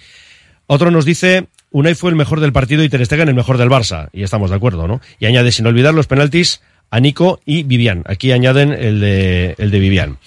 Otro 0.66 0.90
nos 0.90 1.06
dice, 1.06 1.46
Unai 1.70 1.94
fue 1.94 2.10
el 2.10 2.16
mejor 2.16 2.40
del 2.40 2.52
partido 2.52 2.84
y 2.84 2.90
Ter 2.90 3.06
Stegen 3.06 3.30
el 3.30 3.36
mejor 3.36 3.60
del 3.60 3.70
Barça. 3.70 4.10
Y 4.14 4.24
estamos 4.24 4.50
de 4.50 4.56
acuerdo, 4.56 4.88
¿no? 4.88 5.00
Y 5.20 5.28
añade, 5.28 5.52
sin 5.52 5.68
olvidar 5.68 5.94
los 5.94 6.08
penaltis 6.08 6.64
a 6.90 7.00
Nico 7.00 7.40
y 7.46 7.62
Vivian. 7.62 8.02
Aquí 8.08 8.32
añaden 8.32 8.74
el 8.74 9.00
de, 9.00 9.54
el 9.60 9.70
de 9.70 9.78
Vivian. 9.78 10.18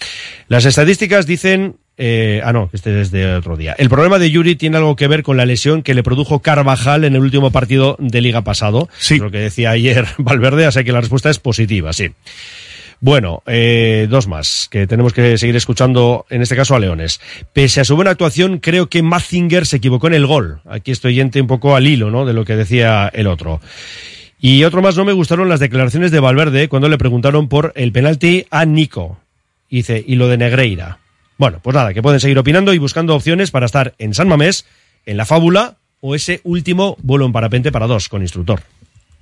Las 0.47 0.65
estadísticas 0.65 1.27
dicen 1.27 1.75
eh, 1.99 2.41
ah, 2.45 2.53
no, 2.53 2.71
este 2.73 3.01
es 3.01 3.11
de 3.11 3.35
otro 3.35 3.57
día. 3.57 3.75
El 3.77 3.89
problema 3.89 4.21
de 4.21 4.31
Yuri 4.31 4.55
tiene 4.55 4.77
algo 4.77 4.95
que 4.95 5.09
ver 5.09 5.25
con 5.25 5.37
la 5.37 5.45
lesión 5.45 5.83
que 5.83 5.95
le 5.95 6.05
produjo 6.05 6.39
Carvajal 6.39 7.05
en 7.05 7.17
el 7.17 7.21
último 7.21 7.51
partido 7.51 7.97
de 7.99 8.21
liga 8.21 8.43
pasado. 8.43 8.89
Sí. 8.99 9.19
Lo 9.19 9.33
que 9.33 9.39
decía 9.39 9.71
ayer 9.71 10.07
Valverde, 10.19 10.65
así 10.65 10.85
que 10.85 10.93
la 10.93 11.01
respuesta 11.01 11.29
es 11.29 11.41
positiva, 11.41 11.93
sí. 11.93 12.11
Bueno, 13.01 13.43
eh, 13.47 14.07
dos 14.11 14.27
más, 14.27 14.69
que 14.71 14.87
tenemos 14.87 15.13
que 15.13 15.39
seguir 15.39 15.55
escuchando, 15.55 16.27
en 16.31 16.43
este 16.43 16.57
caso 16.57 16.75
a 16.75 16.81
Leones. 16.81 17.21
Pese 17.53 17.81
a 17.81 17.85
su 17.85 17.95
buena 17.95 18.13
actuación, 18.13 18.59
creo 18.59 18.89
que 18.89 19.03
Mazinger 19.03 19.67
se 19.67 19.77
equivocó 19.77 20.07
en 20.09 20.15
el 20.15 20.27
gol. 20.27 20.61
Aquí 20.69 20.91
estoy 20.91 21.15
yente 21.15 21.41
un 21.41 21.47
poco 21.47 21.77
al 21.77 21.87
hilo, 21.87 22.11
¿no? 22.11 22.25
De 22.25 22.33
lo 22.33 22.45
que 22.45 22.57
decía 22.57 23.09
el 23.13 23.27
otro. 23.27 23.61
Y 24.41 24.65
otro 24.65 24.83
más, 24.83 24.97
no 24.97 25.05
me 25.05 25.13
gustaron 25.13 25.49
las 25.49 25.61
declaraciones 25.61 26.11
de 26.11 26.21
Valverde 26.21 26.69
cuando 26.69 26.89
le 26.89 26.99
preguntaron 26.99 27.49
por 27.49 27.73
el 27.77 27.93
penalti 27.93 28.47
a 28.51 28.65
Nico. 28.65 29.19
Dice, 29.69 30.03
y 30.05 30.17
lo 30.17 30.29
de 30.29 30.39
Negreira. 30.39 30.99
Bueno, 31.39 31.61
pues 31.63 31.75
nada, 31.75 31.95
que 31.95 32.03
pueden 32.03 32.21
seguir 32.21 32.39
opinando 32.39 32.75
y 32.75 32.79
buscando 32.79 33.15
opciones 33.15 33.51
para 33.51 33.67
estar 33.67 33.95
en 33.99 34.13
San 34.13 34.29
Mamés, 34.29 34.67
en 35.07 35.17
la 35.17 35.25
fábula 35.25 35.77
o 36.01 36.15
ese 36.15 36.41
último 36.45 36.97
vuelo 37.01 37.27
en 37.27 37.33
parapente 37.33 37.73
para 37.73 37.87
dos 37.87 38.09
con 38.09 38.23
instructor. 38.23 38.63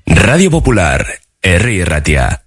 Radio 0.06 0.50
Popular, 0.50 1.06
R. 1.42 1.85
Ratia. 1.85 2.42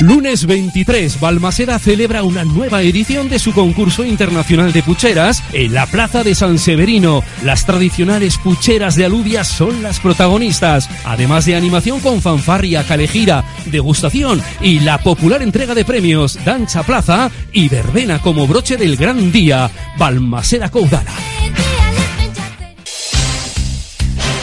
Lunes 0.00 0.46
23, 0.46 1.18
Balmaseda 1.18 1.76
celebra 1.80 2.22
una 2.22 2.44
nueva 2.44 2.82
edición 2.82 3.28
de 3.28 3.40
su 3.40 3.52
concurso 3.52 4.04
internacional 4.04 4.72
de 4.72 4.84
pucheras 4.84 5.42
en 5.52 5.74
la 5.74 5.86
Plaza 5.86 6.22
de 6.22 6.36
San 6.36 6.58
Severino. 6.58 7.24
Las 7.42 7.66
tradicionales 7.66 8.38
pucheras 8.38 8.94
de 8.94 9.06
alubias 9.06 9.48
son 9.48 9.82
las 9.82 9.98
protagonistas, 9.98 10.88
además 11.04 11.46
de 11.46 11.56
animación 11.56 11.98
con 11.98 12.22
fanfarria, 12.22 12.84
calejira, 12.84 13.44
degustación 13.66 14.40
y 14.60 14.78
la 14.78 14.98
popular 14.98 15.42
entrega 15.42 15.74
de 15.74 15.84
premios, 15.84 16.38
danza 16.44 16.84
plaza 16.84 17.28
y 17.52 17.68
verbena 17.68 18.20
como 18.20 18.46
broche 18.46 18.76
del 18.76 18.96
gran 18.96 19.32
día. 19.32 19.68
Balmaseda 19.98 20.70
Caudala. 20.70 21.12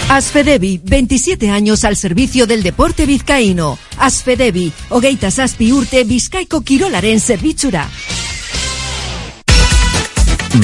Asfedevi, 0.10 0.80
27 0.84 1.50
años 1.50 1.84
al 1.84 1.96
servicio 1.96 2.46
del 2.46 2.62
deporte 2.62 3.08
vizcaíno. 3.08 3.80
Asfedevi, 3.98 4.72
hogeita 4.90 5.32
zazpi 5.32 5.72
urte 5.74 6.04
bizkaiko 6.04 6.62
kirolaren 6.62 7.20
zerbitzura. 7.20 7.90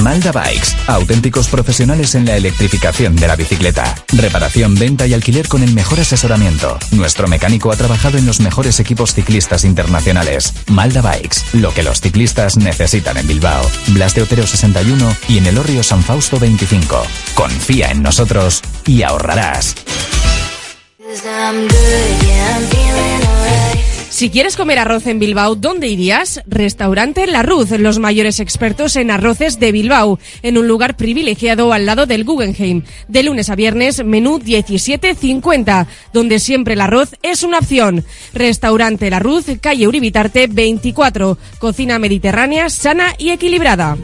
Malda 0.00 0.32
Bikes, 0.32 0.76
auténticos 0.86 1.48
profesionales 1.48 2.14
en 2.14 2.24
la 2.24 2.36
electrificación 2.36 3.16
de 3.16 3.28
la 3.28 3.36
bicicleta. 3.36 3.94
Reparación, 4.08 4.74
venta 4.74 5.06
y 5.06 5.14
alquiler 5.14 5.48
con 5.48 5.62
el 5.62 5.72
mejor 5.74 6.00
asesoramiento. 6.00 6.78
Nuestro 6.92 7.28
mecánico 7.28 7.70
ha 7.70 7.76
trabajado 7.76 8.18
en 8.18 8.26
los 8.26 8.40
mejores 8.40 8.80
equipos 8.80 9.14
ciclistas 9.14 9.64
internacionales. 9.64 10.54
Malda 10.68 11.02
Bikes, 11.02 11.38
lo 11.52 11.74
que 11.74 11.82
los 11.82 12.00
ciclistas 12.00 12.56
necesitan 12.56 13.16
en 13.16 13.26
Bilbao. 13.26 13.68
Blas 13.88 14.14
de 14.14 14.22
Otero 14.22 14.46
61 14.46 15.16
y 15.28 15.38
en 15.38 15.46
el 15.46 15.58
Orrio 15.58 15.82
San 15.82 16.02
Fausto 16.02 16.38
25. 16.38 17.02
Confía 17.34 17.90
en 17.90 18.02
nosotros 18.02 18.62
y 18.86 19.02
ahorrarás. 19.02 19.74
Si 24.12 24.28
quieres 24.28 24.56
comer 24.56 24.78
arroz 24.78 25.06
en 25.06 25.18
Bilbao, 25.18 25.54
¿dónde 25.54 25.88
irías? 25.88 26.42
Restaurante 26.46 27.26
La 27.26 27.42
Ruz, 27.42 27.70
los 27.70 27.98
mayores 27.98 28.40
expertos 28.40 28.94
en 28.96 29.10
arroces 29.10 29.58
de 29.58 29.72
Bilbao, 29.72 30.18
en 30.42 30.58
un 30.58 30.68
lugar 30.68 30.98
privilegiado 30.98 31.72
al 31.72 31.86
lado 31.86 32.04
del 32.04 32.22
Guggenheim. 32.22 32.82
De 33.08 33.22
lunes 33.22 33.48
a 33.48 33.56
viernes, 33.56 34.04
menú 34.04 34.38
17.50, 34.38 35.86
donde 36.12 36.40
siempre 36.40 36.74
el 36.74 36.82
arroz 36.82 37.16
es 37.22 37.42
una 37.42 37.60
opción. 37.60 38.04
Restaurante 38.34 39.08
La 39.08 39.18
Ruz, 39.18 39.46
calle 39.62 39.88
Uribitarte 39.88 40.46
24, 40.46 41.38
cocina 41.58 41.98
mediterránea, 41.98 42.68
sana 42.68 43.14
y 43.16 43.30
equilibrada. 43.30 43.96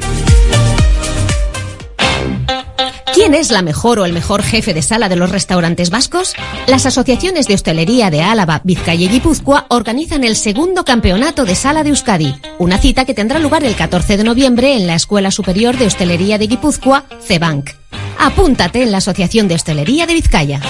¿Quién 3.14 3.34
es 3.34 3.50
la 3.50 3.62
mejor 3.62 3.98
o 3.98 4.04
el 4.04 4.12
mejor 4.12 4.42
jefe 4.42 4.74
de 4.74 4.82
sala 4.82 5.08
de 5.08 5.16
los 5.16 5.30
restaurantes 5.30 5.90
vascos? 5.90 6.34
Las 6.66 6.86
asociaciones 6.86 7.46
de 7.46 7.54
hostelería 7.54 8.10
de 8.10 8.22
Álava, 8.22 8.60
Vizcaya 8.64 9.04
y 9.04 9.08
Guipúzcoa 9.08 9.66
organizan 9.70 10.24
el 10.24 10.36
segundo 10.36 10.84
campeonato 10.84 11.44
de 11.44 11.54
sala 11.54 11.82
de 11.82 11.90
Euskadi, 11.90 12.34
una 12.58 12.78
cita 12.78 13.04
que 13.04 13.14
tendrá 13.14 13.38
lugar 13.38 13.64
el 13.64 13.74
14 13.74 14.16
de 14.16 14.24
noviembre 14.24 14.74
en 14.74 14.86
la 14.86 14.94
Escuela 14.94 15.30
Superior 15.30 15.76
de 15.76 15.86
Hostelería 15.86 16.38
de 16.38 16.46
Guipúzcoa, 16.46 17.04
CEBANC. 17.22 17.70
Apúntate 18.18 18.82
en 18.82 18.92
la 18.92 18.98
Asociación 18.98 19.48
de 19.48 19.54
Hostelería 19.54 20.06
de 20.06 20.14
Vizcaya. 20.14 20.60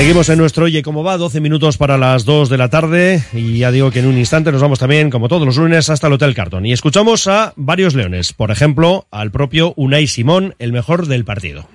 Seguimos 0.00 0.30
en 0.30 0.38
nuestro 0.38 0.64
Oye 0.64 0.82
Cómo 0.82 1.04
Va, 1.04 1.18
12 1.18 1.42
minutos 1.42 1.76
para 1.76 1.98
las 1.98 2.24
2 2.24 2.48
de 2.48 2.56
la 2.56 2.70
tarde. 2.70 3.22
Y 3.34 3.58
ya 3.58 3.70
digo 3.70 3.90
que 3.90 3.98
en 3.98 4.06
un 4.06 4.16
instante 4.16 4.50
nos 4.50 4.62
vamos 4.62 4.78
también, 4.78 5.10
como 5.10 5.28
todos 5.28 5.44
los 5.44 5.58
lunes, 5.58 5.90
hasta 5.90 6.06
el 6.06 6.14
Hotel 6.14 6.34
Carton. 6.34 6.64
Y 6.64 6.72
escuchamos 6.72 7.26
a 7.26 7.52
varios 7.56 7.94
leones, 7.94 8.32
por 8.32 8.50
ejemplo, 8.50 9.06
al 9.10 9.30
propio 9.30 9.74
Unai 9.76 10.06
Simón, 10.06 10.54
el 10.58 10.72
mejor 10.72 11.06
del 11.06 11.26
partido. 11.26 11.66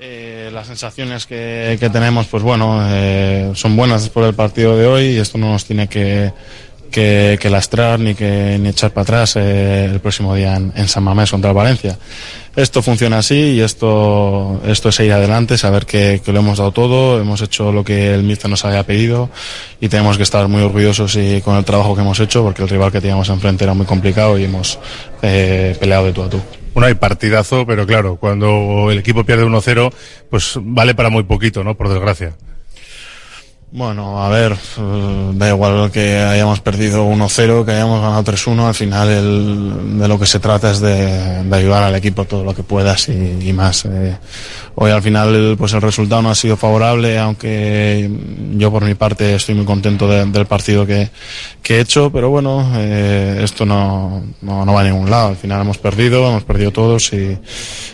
Eh, 0.00 0.48
las 0.54 0.68
sensaciones 0.68 1.26
que, 1.26 1.76
que 1.78 1.90
tenemos, 1.90 2.26
pues 2.28 2.42
bueno, 2.42 2.80
eh, 2.88 3.50
son 3.54 3.76
buenas 3.76 4.04
después 4.04 4.24
del 4.24 4.34
partido 4.34 4.74
de 4.78 4.86
hoy 4.86 5.04
y 5.08 5.18
esto 5.18 5.36
no 5.36 5.52
nos 5.52 5.66
tiene 5.66 5.86
que, 5.86 6.32
que, 6.90 7.38
que 7.40 7.50
lastrar 7.50 8.00
ni 8.00 8.14
que 8.14 8.58
ni 8.60 8.68
echar 8.68 8.92
para 8.92 9.02
atrás 9.02 9.36
eh, 9.36 9.86
el 9.86 10.00
próximo 10.00 10.34
día 10.34 10.56
en, 10.56 10.72
en 10.74 10.88
San 10.88 11.04
Mamés 11.04 11.30
contra 11.30 11.50
el 11.50 11.56
Valencia. 11.56 11.98
Esto 12.56 12.80
funciona 12.80 13.18
así 13.18 13.34
y 13.34 13.60
esto, 13.60 14.62
esto 14.66 14.88
es 14.88 14.94
seguir 14.94 15.12
adelante, 15.12 15.58
saber 15.58 15.84
que, 15.84 16.22
que 16.24 16.32
lo 16.32 16.40
hemos 16.40 16.56
dado 16.56 16.72
todo, 16.72 17.20
hemos 17.20 17.42
hecho 17.42 17.70
lo 17.70 17.84
que 17.84 18.14
el 18.14 18.22
míster 18.22 18.48
nos 18.48 18.64
había 18.64 18.82
pedido 18.82 19.28
y 19.78 19.88
tenemos 19.88 20.16
que 20.16 20.22
estar 20.22 20.48
muy 20.48 20.62
orgullosos 20.62 21.16
y 21.16 21.42
con 21.42 21.56
el 21.56 21.64
trabajo 21.64 21.94
que 21.94 22.00
hemos 22.00 22.18
hecho 22.18 22.42
porque 22.42 22.62
el 22.62 22.68
rival 22.70 22.90
que 22.90 23.00
teníamos 23.02 23.28
enfrente 23.28 23.64
era 23.64 23.74
muy 23.74 23.84
complicado 23.84 24.38
y 24.38 24.44
hemos 24.44 24.78
eh, 25.20 25.76
peleado 25.78 26.06
de 26.06 26.12
tú 26.12 26.22
a 26.22 26.30
tú. 26.30 26.40
Bueno, 26.72 26.86
hay 26.88 26.94
partidazo, 26.94 27.66
pero 27.66 27.86
claro, 27.86 28.16
cuando 28.16 28.90
el 28.90 28.98
equipo 28.98 29.24
pierde 29.24 29.44
1-0, 29.44 29.92
pues 30.28 30.58
vale 30.60 30.94
para 30.94 31.10
muy 31.10 31.22
poquito, 31.22 31.64
¿no? 31.64 31.74
Por 31.74 31.88
desgracia. 31.88 32.36
Bueno, 33.78 34.24
a 34.24 34.30
ver, 34.30 34.56
da 35.34 35.48
igual 35.50 35.90
que 35.92 36.16
hayamos 36.18 36.60
perdido 36.60 37.04
1-0, 37.04 37.62
que 37.66 37.72
hayamos 37.72 38.00
ganado 38.00 38.24
3-1, 38.24 38.66
al 38.68 38.74
final 38.74 39.10
el- 39.10 39.98
de 39.98 40.08
lo 40.08 40.18
que 40.18 40.24
se 40.24 40.40
trata 40.40 40.70
es 40.70 40.80
de, 40.80 41.42
de 41.44 41.56
ayudar 41.56 41.82
al 41.82 41.94
equipo 41.94 42.24
todo 42.24 42.42
lo 42.42 42.54
que 42.54 42.62
puedas 42.62 43.10
y, 43.10 43.36
y 43.38 43.52
más. 43.52 43.84
Eh, 43.84 44.16
hoy 44.76 44.90
al 44.90 45.02
final 45.02 45.56
pues 45.58 45.72
el 45.72 45.82
resultado 45.82 46.22
no 46.22 46.30
ha 46.30 46.34
sido 46.34 46.56
favorable, 46.56 47.18
aunque 47.18 48.10
yo 48.56 48.70
por 48.70 48.84
mi 48.84 48.94
parte 48.94 49.34
estoy 49.34 49.54
muy 49.54 49.64
contento 49.64 50.06
de- 50.06 50.26
del 50.26 50.46
partido 50.46 50.86
que, 50.86 51.10
he 51.68 51.80
hecho, 51.80 52.10
pero 52.12 52.30
bueno, 52.30 52.72
eh, 52.76 53.40
esto 53.42 53.66
no, 53.66 54.22
no, 54.42 54.72
va 54.72 54.80
a 54.82 54.84
ningún 54.84 55.10
lado. 55.10 55.28
Al 55.28 55.36
final 55.36 55.62
hemos 55.62 55.78
perdido, 55.78 56.28
hemos 56.28 56.44
perdido 56.44 56.70
todos 56.70 57.12
y, 57.12 57.36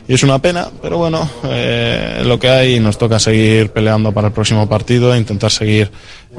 es 0.09 0.23
una 0.23 0.41
pena, 0.41 0.69
pero 0.83 0.99
bueno, 0.99 1.29
eh, 1.45 2.23
lo 2.25 2.39
que 2.39 2.49
hay 2.51 2.81
nos 2.81 2.99
toca 2.99 3.19
seguir 3.19 3.71
peleando 3.71 4.13
para 4.13 4.29
el 4.29 4.35
próximo 4.35 4.69
partido 4.69 5.15
e 5.15 5.19
intentar 5.19 5.51
seguir 5.51 5.91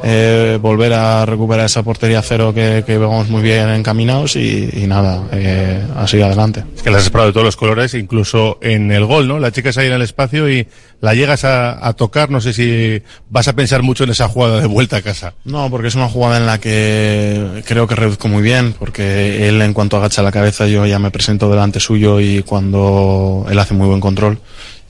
eh, 0.01 0.57
volver 0.61 0.93
a 0.93 1.25
recuperar 1.25 1.65
esa 1.65 1.83
portería 1.83 2.21
cero 2.21 2.53
que, 2.53 2.83
que 2.85 2.97
vamos 2.97 3.29
muy 3.29 3.41
bien 3.41 3.69
encaminados 3.69 4.35
y, 4.35 4.69
y 4.73 4.87
nada, 4.87 5.23
eh, 5.31 5.83
a 5.95 6.07
seguir 6.07 6.25
adelante. 6.25 6.63
Es 6.75 6.81
que 6.81 6.89
las 6.89 7.03
has 7.03 7.09
probado 7.09 7.29
de 7.29 7.33
todos 7.33 7.45
los 7.45 7.55
colores, 7.55 7.93
incluso 7.93 8.57
en 8.61 8.91
el 8.91 9.05
gol, 9.05 9.27
¿no? 9.27 9.39
La 9.39 9.51
chica 9.51 9.69
es 9.69 9.77
ahí 9.77 9.87
en 9.87 9.93
el 9.93 10.01
espacio 10.01 10.49
y 10.49 10.67
la 11.01 11.13
llegas 11.13 11.43
a, 11.43 11.85
a 11.85 11.93
tocar. 11.93 12.29
No 12.31 12.41
sé 12.41 12.53
si 12.53 13.01
vas 13.29 13.47
a 13.47 13.53
pensar 13.53 13.83
mucho 13.83 14.03
en 14.05 14.09
esa 14.09 14.27
jugada 14.27 14.61
de 14.61 14.67
vuelta 14.67 14.97
a 14.97 15.01
casa. 15.01 15.33
No, 15.43 15.69
porque 15.69 15.89
es 15.89 15.95
una 15.95 16.09
jugada 16.09 16.37
en 16.37 16.45
la 16.45 16.59
que 16.59 17.61
creo 17.65 17.87
que 17.87 17.95
reduzco 17.95 18.27
muy 18.27 18.41
bien, 18.41 18.73
porque 18.77 19.47
él 19.47 19.61
en 19.61 19.73
cuanto 19.73 19.97
agacha 19.97 20.23
la 20.23 20.31
cabeza 20.31 20.67
yo 20.67 20.85
ya 20.85 20.99
me 20.99 21.11
presento 21.11 21.49
delante 21.49 21.79
suyo 21.79 22.19
y 22.19 22.41
cuando 22.43 23.45
él 23.49 23.59
hace 23.59 23.73
muy 23.73 23.87
buen 23.87 23.99
control 23.99 24.39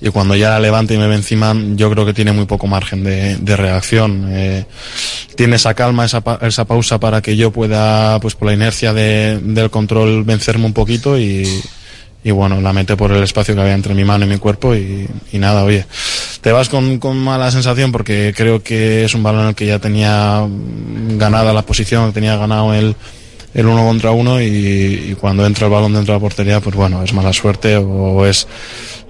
y 0.06 0.10
cuando 0.10 0.36
ya 0.36 0.50
la 0.50 0.60
levanta 0.60 0.94
y 0.94 0.98
me 0.98 1.08
ve 1.08 1.16
encima 1.16 1.56
yo 1.76 1.90
creo 1.90 2.06
que 2.06 2.14
tiene 2.14 2.34
muy 2.34 2.46
poco 2.46 2.68
margen 2.68 3.04
de, 3.06 3.56
reacción. 3.56 4.28
Eh, 4.32 4.66
tiene 5.36 5.56
esa 5.56 5.74
calma, 5.74 6.04
esa, 6.04 6.20
pa- 6.22 6.40
esa 6.42 6.66
pausa 6.66 7.00
para 7.00 7.22
que 7.22 7.38
yo 7.38 7.52
pueda, 7.52 8.20
pues 8.20 8.36
por 8.36 8.50
la 8.50 8.54
inercia 8.54 8.92
de- 8.94 9.40
del 9.42 9.70
control, 9.70 10.26
vencerme 10.26 10.66
un 10.66 10.74
poquito 10.74 11.18
y, 11.18 11.48
y 12.22 12.32
bueno, 12.32 12.60
la 12.60 12.74
mete 12.74 12.98
por 12.98 13.14
el 13.14 13.24
espacio 13.24 13.56
que 13.56 13.62
había 13.62 13.74
entre 13.76 13.94
mi 13.94 14.04
mano 14.04 14.26
y 14.26 14.28
mi 14.30 14.38
cuerpo 14.40 14.76
y, 14.76 15.08
y 15.32 15.38
nada, 15.40 15.64
oye, 15.64 15.86
te 16.42 16.52
vas 16.52 16.68
con, 16.68 17.00
con 17.00 17.18
mala 17.18 17.50
sensación 17.52 17.94
porque 17.94 18.34
creo 18.36 18.62
que 18.62 19.06
es 19.06 19.16
un 19.16 19.24
balón 19.24 19.44
en 19.44 19.48
el 19.50 19.56
que 19.56 19.68
ya 19.68 19.80
tenía 19.80 20.46
ganada 21.18 21.54
la 21.54 21.62
posición, 21.62 22.12
tenía 22.12 22.36
ganado 22.36 22.74
el, 22.74 22.96
el 23.54 23.66
uno 23.66 23.86
contra 23.86 24.12
uno 24.12 24.42
y, 24.42 25.16
cuando 25.20 25.46
entra 25.46 25.68
el 25.68 25.74
balón 25.74 25.94
dentro 25.94 26.14
de 26.14 26.20
la 26.20 26.22
portería, 26.22 26.60
pues 26.60 26.76
bueno, 26.76 27.04
es 27.04 27.14
mala 27.14 27.34
suerte 27.34 27.78
o 27.78 28.26
es 28.26 28.48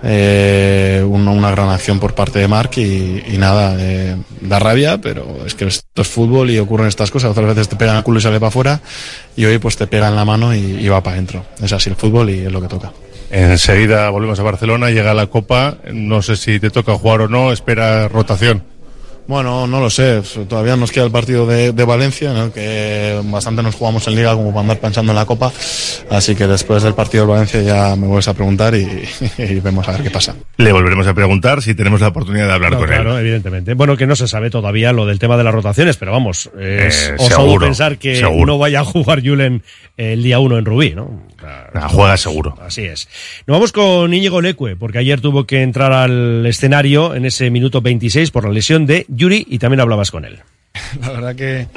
eh, 0.04 1.04
una, 1.08 1.32
una 1.32 1.52
gran 1.52 1.70
acción 1.70 2.00
por 2.00 2.14
parte 2.14 2.40
de 2.40 2.48
Marc 2.48 2.78
y, 2.78 3.38
nada, 3.38 3.76
eh, 3.80 4.18
da 4.42 4.60
rabia, 4.60 5.00
pero 5.00 5.46
es 5.46 5.56
que 5.56 5.66
esto 5.66 6.02
es 6.02 6.08
fútbol 6.08 6.52
y 6.52 6.60
ocurren 6.60 6.88
estas 6.88 7.12
cosas. 7.12 7.32
Otras 7.32 7.48
veces 7.48 7.70
te 7.70 7.76
pegan 7.76 7.98
el 7.98 8.04
culo 8.04 8.20
y 8.20 8.22
sale 8.22 8.40
para 8.40 8.50
afuera 8.50 8.82
y 9.36 9.46
hoy 9.46 9.58
pues 9.60 9.78
te 9.78 9.88
pega 9.88 10.10
en 10.10 10.16
la 10.16 10.26
mano 10.26 10.54
y, 10.54 10.60
y 10.60 10.88
va 10.90 11.02
para 11.02 11.16
adentro. 11.16 11.46
Es 11.62 11.72
así 11.72 11.90
el 11.90 11.96
fútbol 11.96 12.30
y 12.30 12.40
es 12.40 12.52
lo 12.52 12.62
que 12.62 12.68
toca. 12.68 12.92
Enseguida 13.32 14.10
volvemos 14.12 14.40
a 14.40 14.44
Barcelona, 14.44 14.92
llega 14.92 15.14
la 15.16 15.26
Copa. 15.28 15.78
No 15.92 16.22
sé 16.22 16.36
si 16.36 16.60
te 16.60 16.70
toca 16.70 16.94
jugar 16.94 17.22
o 17.22 17.28
no, 17.28 17.52
espera 17.52 18.08
rotación. 18.08 18.73
Bueno, 19.26 19.68
no 19.68 19.80
lo 19.80 19.90
sé. 19.90 20.22
Todavía 20.50 20.76
nos 20.76 20.92
queda 20.92 21.06
el 21.06 21.12
partido 21.12 21.46
de, 21.48 21.72
de 21.72 21.84
Valencia, 21.86 22.32
en 22.32 22.38
el 22.38 22.52
que 22.52 23.22
bastante 23.26 23.64
nos 23.64 23.76
jugamos 23.76 24.06
en 24.08 24.16
Liga 24.16 24.34
como 24.34 24.50
para 24.50 24.62
andar 24.62 24.80
pensando 24.80 25.12
en 25.12 25.16
la 25.16 25.26
Copa. 25.26 25.52
Así 26.10 26.36
que 26.36 26.46
después 26.46 26.84
del 26.84 26.94
partido 26.94 27.26
de 27.26 27.32
Valencia 27.32 27.62
ya 27.62 27.96
me 27.96 28.06
vuelves 28.08 28.28
a 28.28 28.34
preguntar 28.34 28.76
y, 28.76 28.82
y 29.38 29.60
vemos 29.62 29.88
a 29.88 29.94
ver 29.94 30.04
qué 30.04 30.12
pasa. 30.12 30.36
Le 30.58 30.72
volveremos 30.74 31.08
a 31.08 31.14
preguntar 31.14 31.62
si 31.62 31.74
tenemos 31.74 32.02
la 32.02 32.10
oportunidad 32.10 32.48
de 32.48 32.54
hablar 32.54 32.72
No, 32.74 32.80
con 32.80 32.88
claro, 32.88 33.14
él. 33.18 33.22
evidentemente. 33.26 33.74
Bueno, 33.76 33.96
que 33.96 34.06
no 34.08 34.16
se 34.18 34.28
sabe 34.28 34.50
todavía 34.50 34.92
lo 34.92 35.06
del 35.06 35.20
tema 35.20 35.38
de 35.38 35.44
las 35.46 35.54
rotaciones, 35.54 35.96
pero 35.98 36.12
vamos, 36.12 36.50
es 36.60 37.12
Eh, 37.12 37.16
seguro, 37.18 37.66
pensar 37.66 37.98
que 37.98 38.18
seguro. 38.18 38.46
no 38.46 38.58
vaya 38.58 38.82
a 38.82 38.84
jugar 38.86 39.22
Julen 39.26 39.64
el 39.96 40.22
día 40.22 40.40
uno 40.40 40.58
en 40.58 40.66
Rubí, 40.66 40.92
¿no? 40.96 41.24
Nah, 41.74 41.88
juega 41.90 42.18
seguro. 42.18 42.58
Así 42.62 42.84
es. 42.84 43.08
Nos 43.48 43.56
vamos 43.56 43.72
con 43.72 44.14
Íñigo 44.14 44.42
Leque, 44.42 44.76
porque 44.78 45.00
ayer 45.00 45.22
tuvo 45.22 45.46
que 45.46 45.62
entrar 45.62 45.92
al 45.92 46.46
escenario 46.46 47.16
en 47.16 47.26
ese 47.26 47.50
minuto 47.50 47.82
26 47.82 48.32
por 48.32 48.46
la 48.46 48.52
lesión 48.52 48.86
de 48.86 49.06
Yuri 49.10 49.46
y 49.50 49.60
también 49.60 49.82
hablabas 49.82 50.12
con 50.12 50.26
él. 50.26 50.40
La 51.02 51.12
verdad 51.12 51.36
que 51.36 51.68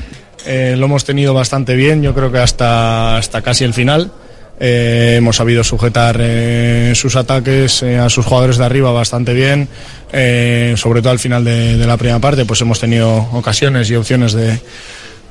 eh, 0.47 0.77
lo 0.79 0.87
hemos 0.87 1.05
tenido 1.05 1.35
bastante 1.35 1.75
bien, 1.75 2.03
yo 2.03 2.15
creo 2.15 2.31
que 2.31 2.39
hasta, 2.39 3.17
hasta 3.17 3.43
casi 3.43 3.65
el 3.65 3.75
final. 3.75 4.13
Eh, 4.59 5.17
hemos 5.19 5.37
sabido 5.37 5.63
sujetar 5.63 6.17
eh, 6.19 6.93
sus 6.95 7.15
ataques 7.17 7.83
eh, 7.83 7.99
a 7.99 8.09
sus 8.09 8.25
jugadores 8.25 8.57
de 8.57 8.65
arriba 8.65 8.91
bastante 8.91 9.35
bien. 9.35 9.69
Eh, 10.13 10.75
sobre 10.77 11.03
todo 11.03 11.11
al 11.11 11.19
final 11.19 11.45
de, 11.45 11.77
de 11.77 11.87
la 11.87 11.97
primera 11.97 12.21
parte, 12.21 12.47
pues 12.47 12.61
hemos 12.63 12.81
tenido 12.81 13.17
ocasiones 13.33 13.91
y 13.91 13.97
opciones 13.97 14.33
de, 14.33 14.59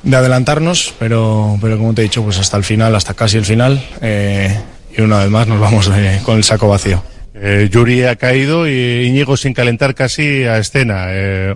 de 0.02 0.16
adelantarnos, 0.16 0.94
pero, 0.98 1.58
pero 1.60 1.78
como 1.78 1.94
te 1.94 2.02
he 2.02 2.04
dicho, 2.04 2.22
pues 2.22 2.38
hasta 2.38 2.56
el 2.56 2.64
final, 2.64 2.94
hasta 2.94 3.14
casi 3.14 3.38
el 3.38 3.44
final. 3.44 3.82
eh, 4.00 4.56
y 4.96 5.02
una 5.02 5.18
vez 5.18 5.30
más 5.30 5.46
nos 5.46 5.60
vamos 5.60 5.90
eh, 5.94 6.20
con 6.24 6.36
el 6.38 6.44
saco 6.44 6.68
vacío. 6.68 7.02
Eh, 7.34 7.68
Yuri 7.70 8.04
ha 8.04 8.16
caído 8.16 8.66
y 8.66 9.06
Íñigo 9.06 9.36
sin 9.36 9.52
calentar 9.52 9.94
casi 9.94 10.44
a 10.44 10.56
escena. 10.58 11.08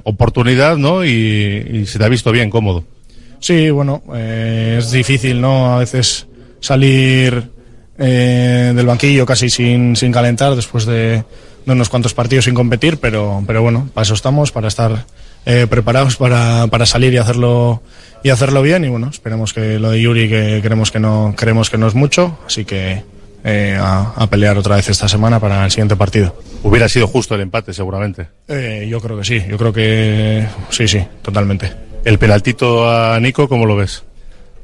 Oportunidad, 0.05 0.77
¿no? 0.77 1.05
Y, 1.07 1.09
y 1.73 1.87
se 1.87 1.99
te 1.99 2.05
ha 2.05 2.09
visto 2.09 2.33
bien, 2.33 2.51
cómodo. 2.51 2.85
Sí, 3.39 3.71
bueno, 3.71 4.03
es 4.15 4.91
difícil, 4.91 5.41
¿no? 5.41 5.73
A 5.75 5.79
veces 5.79 6.27
salir 6.61 7.51
del 7.97 8.87
banquillo 8.87 9.25
casi 9.25 9.49
sin, 9.49 9.97
sin 9.97 10.13
calentar 10.13 10.55
después 10.55 10.85
de, 10.85 11.25
de 11.65 11.73
unos 11.73 11.89
cuantos 11.89 12.13
partidos 12.13 12.45
sin 12.45 12.55
competir, 12.55 12.99
pero, 12.99 13.43
pero 13.47 13.63
bueno, 13.63 13.89
para 13.95 14.03
eso 14.03 14.13
estamos, 14.13 14.53
para 14.53 14.69
estar 14.69 15.07
eh, 15.47 15.67
preparados 15.69 16.17
para, 16.17 16.67
para 16.69 16.87
salir 16.87 17.13
y 17.13 17.19
hacerlo 17.19 17.83
y 18.23 18.31
hacerlo 18.31 18.63
bien. 18.63 18.85
Y 18.85 18.89
bueno, 18.89 19.09
esperemos 19.11 19.53
que 19.53 19.79
lo 19.79 19.91
de 19.91 20.01
Yuri, 20.01 20.29
que 20.29 20.61
creemos 20.63 20.91
que 20.91 21.01
no, 21.01 21.35
creemos 21.37 21.71
que 21.71 21.79
no 21.79 21.87
es 21.87 21.95
mucho, 21.95 22.39
así 22.47 22.65
que 22.65 23.03
eh, 23.45 23.79
a, 23.81 24.13
a 24.17 24.27
pelear 24.29 24.59
otra 24.59 24.77
vez 24.77 24.89
esta 24.89 25.09
semana 25.09 25.41
para 25.41 25.65
el 25.65 25.71
siguiente 25.71 25.97
partido. 25.97 26.37
Hubiera 26.63 26.89
sido 26.89 27.07
justo 27.07 27.35
el 27.35 27.41
empate, 27.41 27.73
seguramente. 27.73 28.29
Eh, 28.49 28.87
yo 28.91 29.01
creo 29.01 29.17
que 29.17 29.25
sí, 29.25 29.43
yo 29.49 29.57
creo 29.57 29.73
que 29.73 30.47
sí, 30.69 30.87
sí, 30.87 31.03
totalmente. 31.23 31.73
El 32.05 32.19
penaltito 32.19 32.91
a 32.91 33.19
Nico, 33.21 33.49
¿cómo 33.49 33.67
lo 33.67 33.77
ves? 33.77 34.05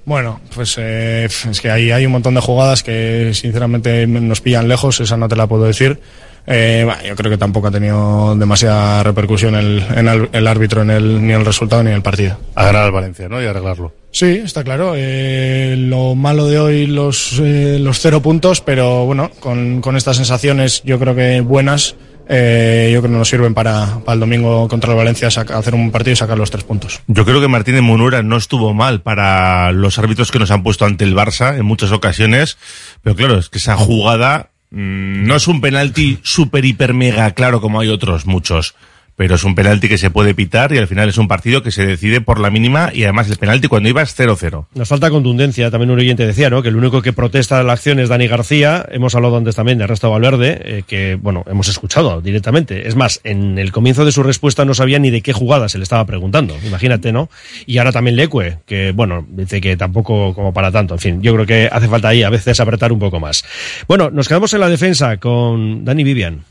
Bueno, 0.04 0.40
pues 0.54 0.76
eh, 0.78 1.24
es 1.24 1.60
que 1.60 1.70
hay, 1.70 1.90
hay 1.90 2.06
un 2.06 2.12
montón 2.12 2.34
de 2.34 2.40
jugadas 2.40 2.82
que 2.82 3.32
sinceramente 3.34 4.06
nos 4.06 4.40
pillan 4.40 4.68
lejos, 4.68 5.00
esa 5.00 5.16
no 5.16 5.28
te 5.28 5.36
la 5.36 5.46
puedo 5.46 5.64
decir. 5.64 5.98
Eh, 6.46 6.82
bueno, 6.84 7.02
yo 7.02 7.16
creo 7.16 7.30
que 7.30 7.38
tampoco 7.38 7.68
ha 7.68 7.70
tenido 7.72 8.36
demasiada 8.36 9.02
repercusión 9.02 9.54
el, 9.56 9.84
en 9.96 10.06
el, 10.08 10.28
el 10.32 10.46
árbitro 10.46 10.82
en 10.82 10.90
el, 10.90 11.26
ni 11.26 11.32
el 11.32 11.44
resultado 11.44 11.82
ni 11.82 11.90
en 11.90 11.96
el 11.96 12.02
partido. 12.02 12.38
A 12.54 12.64
ganar 12.66 12.84
al 12.84 12.92
Valencia, 12.92 13.28
¿no? 13.28 13.42
Y 13.42 13.46
arreglarlo. 13.46 13.92
Sí, 14.12 14.40
está 14.44 14.62
claro. 14.64 14.94
Eh, 14.96 15.74
lo 15.76 16.14
malo 16.14 16.46
de 16.46 16.58
hoy 16.58 16.86
los, 16.86 17.38
eh, 17.42 17.78
los 17.80 17.98
cero 18.00 18.22
puntos, 18.22 18.60
pero 18.60 19.04
bueno, 19.06 19.30
con, 19.40 19.80
con 19.80 19.96
estas 19.96 20.16
sensaciones 20.16 20.82
yo 20.84 20.98
creo 20.98 21.14
que 21.14 21.40
buenas, 21.40 21.96
eh, 22.28 22.90
yo 22.94 23.00
creo 23.02 23.12
que 23.12 23.18
nos 23.18 23.28
sirven 23.28 23.52
para, 23.52 23.98
para 24.04 24.14
el 24.14 24.20
domingo 24.20 24.68
contra 24.68 24.92
el 24.92 24.96
Valencia 24.96 25.30
saca- 25.30 25.58
hacer 25.58 25.74
un 25.74 25.90
partido 25.90 26.12
y 26.12 26.16
sacar 26.16 26.38
los 26.38 26.50
tres 26.50 26.64
puntos. 26.64 27.00
Yo 27.08 27.24
creo 27.24 27.40
que 27.40 27.48
Martínez 27.48 27.82
Munura 27.82 28.22
no 28.22 28.36
estuvo 28.36 28.72
mal 28.72 29.02
para 29.02 29.72
los 29.72 29.98
árbitros 29.98 30.30
que 30.30 30.38
nos 30.38 30.50
han 30.50 30.62
puesto 30.62 30.84
ante 30.86 31.04
el 31.04 31.14
Barça 31.14 31.56
en 31.58 31.66
muchas 31.66 31.92
ocasiones, 31.92 32.56
pero 33.02 33.16
claro, 33.16 33.38
es 33.38 33.48
que 33.50 33.58
esa 33.58 33.76
jugada 33.76 34.50
no 34.70 35.36
es 35.36 35.46
un 35.48 35.60
penalti 35.60 36.18
súper, 36.22 36.64
hiper, 36.64 36.94
mega 36.94 37.30
claro 37.32 37.60
como 37.60 37.80
hay 37.80 37.88
otros 37.88 38.26
muchos, 38.26 38.74
pero 39.16 39.34
es 39.34 39.44
un 39.44 39.54
penalti 39.54 39.88
que 39.88 39.98
se 39.98 40.10
puede 40.10 40.34
pitar 40.34 40.72
y 40.72 40.78
al 40.78 40.86
final 40.86 41.08
es 41.08 41.16
un 41.16 41.26
partido 41.26 41.62
que 41.62 41.72
se 41.72 41.86
decide 41.86 42.20
por 42.20 42.38
la 42.38 42.50
mínima 42.50 42.90
y 42.92 43.04
además 43.04 43.28
el 43.30 43.38
penalti 43.38 43.66
cuando 43.66 43.88
iba 43.88 44.02
es 44.02 44.16
0-0. 44.16 44.66
Nos 44.74 44.88
falta 44.88 45.10
contundencia, 45.10 45.70
también 45.70 45.90
un 45.90 45.98
oyente 45.98 46.26
decía, 46.26 46.50
¿no? 46.50 46.62
Que 46.62 46.68
el 46.68 46.76
único 46.76 47.00
que 47.00 47.14
protesta 47.14 47.62
la 47.62 47.72
acción 47.72 47.98
es 47.98 48.10
Dani 48.10 48.28
García. 48.28 48.86
Hemos 48.90 49.14
hablado 49.14 49.38
antes 49.38 49.56
también 49.56 49.78
de 49.78 49.84
Ernesto 49.84 50.10
Valverde, 50.10 50.60
eh, 50.62 50.82
que, 50.86 51.18
bueno, 51.20 51.44
hemos 51.46 51.68
escuchado 51.68 52.20
directamente. 52.20 52.86
Es 52.86 52.94
más, 52.94 53.20
en 53.24 53.58
el 53.58 53.72
comienzo 53.72 54.04
de 54.04 54.12
su 54.12 54.22
respuesta 54.22 54.64
no 54.66 54.74
sabía 54.74 54.98
ni 54.98 55.10
de 55.10 55.22
qué 55.22 55.32
jugada 55.32 55.68
se 55.70 55.78
le 55.78 55.84
estaba 55.84 56.04
preguntando. 56.04 56.54
Imagínate, 56.66 57.10
¿no? 57.10 57.30
Y 57.64 57.78
ahora 57.78 57.92
también 57.92 58.16
Leque, 58.16 58.58
que, 58.66 58.92
bueno, 58.92 59.26
dice 59.28 59.62
que 59.62 59.76
tampoco 59.78 60.34
como 60.34 60.52
para 60.52 60.70
tanto. 60.70 60.94
En 60.94 61.00
fin, 61.00 61.22
yo 61.22 61.32
creo 61.32 61.46
que 61.46 61.68
hace 61.72 61.88
falta 61.88 62.08
ahí 62.08 62.22
a 62.22 62.30
veces 62.30 62.60
apretar 62.60 62.92
un 62.92 62.98
poco 62.98 63.18
más. 63.18 63.44
Bueno, 63.88 64.10
nos 64.10 64.28
quedamos 64.28 64.52
en 64.52 64.60
la 64.60 64.68
defensa 64.68 65.16
con 65.16 65.84
Dani 65.86 66.04
Vivian. 66.04 66.44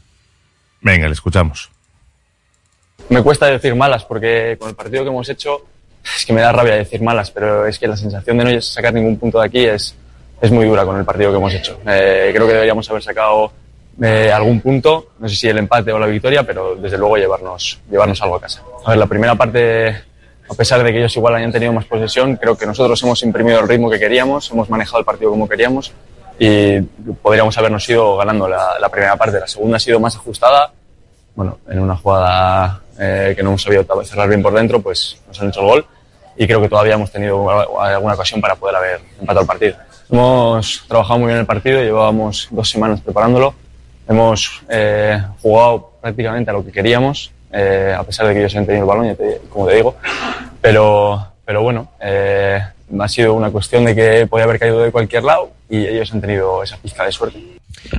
Venga, 0.82 1.08
le 1.08 1.13
escuchamos. 1.13 1.74
Me 3.10 3.22
cuesta 3.22 3.46
decir 3.48 3.76
malas 3.76 4.04
porque 4.04 4.58
con 4.60 4.70
el 4.70 4.76
partido 4.76 5.04
que 5.04 5.10
hemos 5.10 5.30
hecho 5.30 5.62
es 6.15 6.26
que 6.26 6.34
me 6.34 6.41
da 6.41 6.52
rabia 6.52 6.76
decir 6.76 7.02
malas, 7.02 7.32
pero 7.32 7.65
es 7.65 7.80
que 7.80 7.88
la 7.88 7.98
sensación 7.98 8.38
de 8.38 8.44
no 8.46 8.62
sacar 8.62 8.94
ningún 8.94 9.18
punto 9.18 9.39
de 9.39 9.46
aquí 9.46 9.65
es, 9.65 9.96
es 10.41 10.52
muy 10.52 10.65
dura 10.65 10.86
con 10.86 10.98
el 10.98 11.06
partido 11.06 11.32
que 11.32 11.38
hemos 11.38 11.54
hecho. 11.54 11.80
Eh, 11.88 12.32
creo 12.34 12.48
que 12.48 12.54
deberíamos 12.54 12.89
haber 12.89 13.04
sacado 13.04 13.52
eh, 14.02 14.32
algún 14.32 14.60
punto, 14.60 15.10
no 15.20 15.30
sé 15.30 15.36
si 15.36 15.48
el 15.48 15.58
empate 15.58 15.91
o 15.91 16.00
la 16.00 16.08
victoria, 16.08 16.44
pero 16.44 16.76
desde 16.76 16.98
luego 16.98 17.18
llevarnos, 17.18 17.80
llevarnos 17.89 18.22
algo 18.22 18.36
a 18.36 18.41
casa. 18.41 18.62
A 18.86 18.89
ver, 18.89 19.00
la 19.00 19.08
primera 19.08 19.36
parte, 19.36 19.89
a 19.89 20.54
pesar 20.56 20.84
de 20.84 20.91
que 20.91 21.00
ellos 21.00 21.15
igual 21.15 21.36
hayan 21.36 21.52
tenido 21.52 21.74
más 21.74 21.86
posesión, 21.86 22.36
creo 22.36 22.58
que 22.58 22.65
nosotros 22.65 23.02
hemos 23.04 23.22
imprimido 23.24 23.60
el 23.60 23.68
ritmo 23.68 23.89
que 23.89 24.00
queríamos, 24.00 24.50
hemos 24.52 24.70
manejado 24.70 25.00
el 25.00 25.06
partido 25.06 25.32
como 25.32 25.48
queríamos 25.48 25.91
y 26.38 26.82
podríamos 27.22 27.58
habernos 27.58 27.88
ido 27.88 28.18
ganando 28.18 28.48
la, 28.48 28.78
la 28.80 28.89
primera 28.89 29.15
parte. 29.15 29.39
La 29.39 29.48
segunda 29.48 29.78
ha 29.78 29.80
sido 29.80 30.00
más 30.00 30.15
ajustada, 30.15 30.72
bueno, 31.36 31.60
en 31.70 31.80
una 31.80 31.96
jugada 31.96 32.82
eh, 32.99 33.34
que 33.36 33.43
no 33.43 33.49
hemos 33.49 33.63
sabido 33.63 33.86
cerrar 34.03 34.27
bien 34.27 34.41
por 34.41 34.53
dentro, 34.53 34.81
pues 34.81 35.17
nos 35.27 35.41
han 35.41 35.49
hecho 35.49 35.62
el 35.62 35.65
gol. 35.65 35.86
Y 36.38 36.45
creo 36.45 36.62
que 36.62 36.69
todavía 36.69 36.95
hemos 36.95 37.12
tenido 37.12 37.49
alguna 37.79 38.13
ocasión 38.13 38.41
para 38.41 38.55
poder 38.55 38.75
haber 38.75 39.01
empatado 39.19 39.41
el 39.41 39.47
partido. 39.47 39.75
Hemos 40.12 40.86
trabajado 40.88 41.19
muy 41.19 41.27
bien 41.27 41.39
el 41.39 41.45
partido, 41.45 41.81
llevábamos 41.81 42.47
dos 42.51 42.69
semanas 42.69 43.01
preparándolo, 43.01 43.55
hemos 44.08 44.62
eh, 44.69 45.21
jugado 45.41 45.91
prácticamente 45.99 46.51
a 46.51 46.53
lo 46.53 46.63
que 46.63 46.71
queríamos, 46.71 47.31
eh, 47.51 47.95
a 47.97 48.03
pesar 48.03 48.27
de 48.27 48.34
que 48.34 48.39
ellos 48.41 48.55
han 48.55 48.65
tenido 48.65 48.84
el 48.84 48.88
balón, 48.88 49.17
como 49.49 49.67
te 49.67 49.75
digo, 49.75 49.95
pero, 50.62 51.25
pero 51.43 51.63
bueno, 51.63 51.89
eh, 51.99 52.62
ha 53.00 53.08
sido 53.08 53.34
una 53.34 53.52
cuestión 53.52 53.86
de 53.86 53.95
que 53.95 54.28
podía 54.28 54.45
haber 54.45 54.60
caído 54.60 54.80
de 54.80 54.91
cualquier 54.91 55.24
lado 55.24 55.52
y 55.69 55.78
ellos 55.78 56.13
han 56.13 56.21
tenido 56.21 56.63
esa 56.63 56.78
pizca 56.78 57.06
de 57.06 57.12
suerte. 57.12 57.39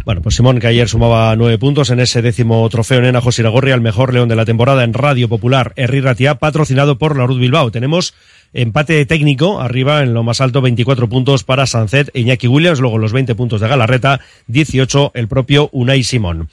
Bueno, 0.04 0.20
pues 0.20 0.34
Simón, 0.36 0.58
que 0.58 0.66
ayer 0.66 0.88
sumaba 0.88 1.34
nueve 1.36 1.58
puntos 1.58 1.90
en 1.90 2.00
ese 2.00 2.22
décimo 2.22 2.68
trofeo 2.68 3.00
Nena 3.00 3.20
José 3.20 3.42
Iragorri, 3.42 3.72
al 3.72 3.80
mejor 3.80 4.12
león 4.12 4.28
de 4.28 4.36
la 4.36 4.44
temporada 4.44 4.84
en 4.84 4.92
Radio 4.92 5.28
Popular, 5.28 5.72
Herri 5.76 6.00
Ratia, 6.00 6.36
patrocinado 6.36 6.98
por 6.98 7.16
la 7.16 7.26
Rud 7.26 7.38
Bilbao. 7.38 7.70
Tenemos 7.70 8.14
empate 8.52 9.04
técnico, 9.06 9.60
arriba 9.60 10.02
en 10.02 10.14
lo 10.14 10.22
más 10.22 10.40
alto, 10.40 10.60
24 10.60 11.08
puntos 11.08 11.44
para 11.44 11.66
Sancet 11.66 12.10
e 12.14 12.20
Iñaki 12.20 12.48
Williams, 12.48 12.80
luego 12.80 12.98
los 12.98 13.12
20 13.12 13.34
puntos 13.34 13.60
de 13.60 13.68
Galarreta, 13.68 14.20
18 14.46 15.12
el 15.14 15.28
propio 15.28 15.68
Unai 15.72 16.02
Simón. 16.02 16.48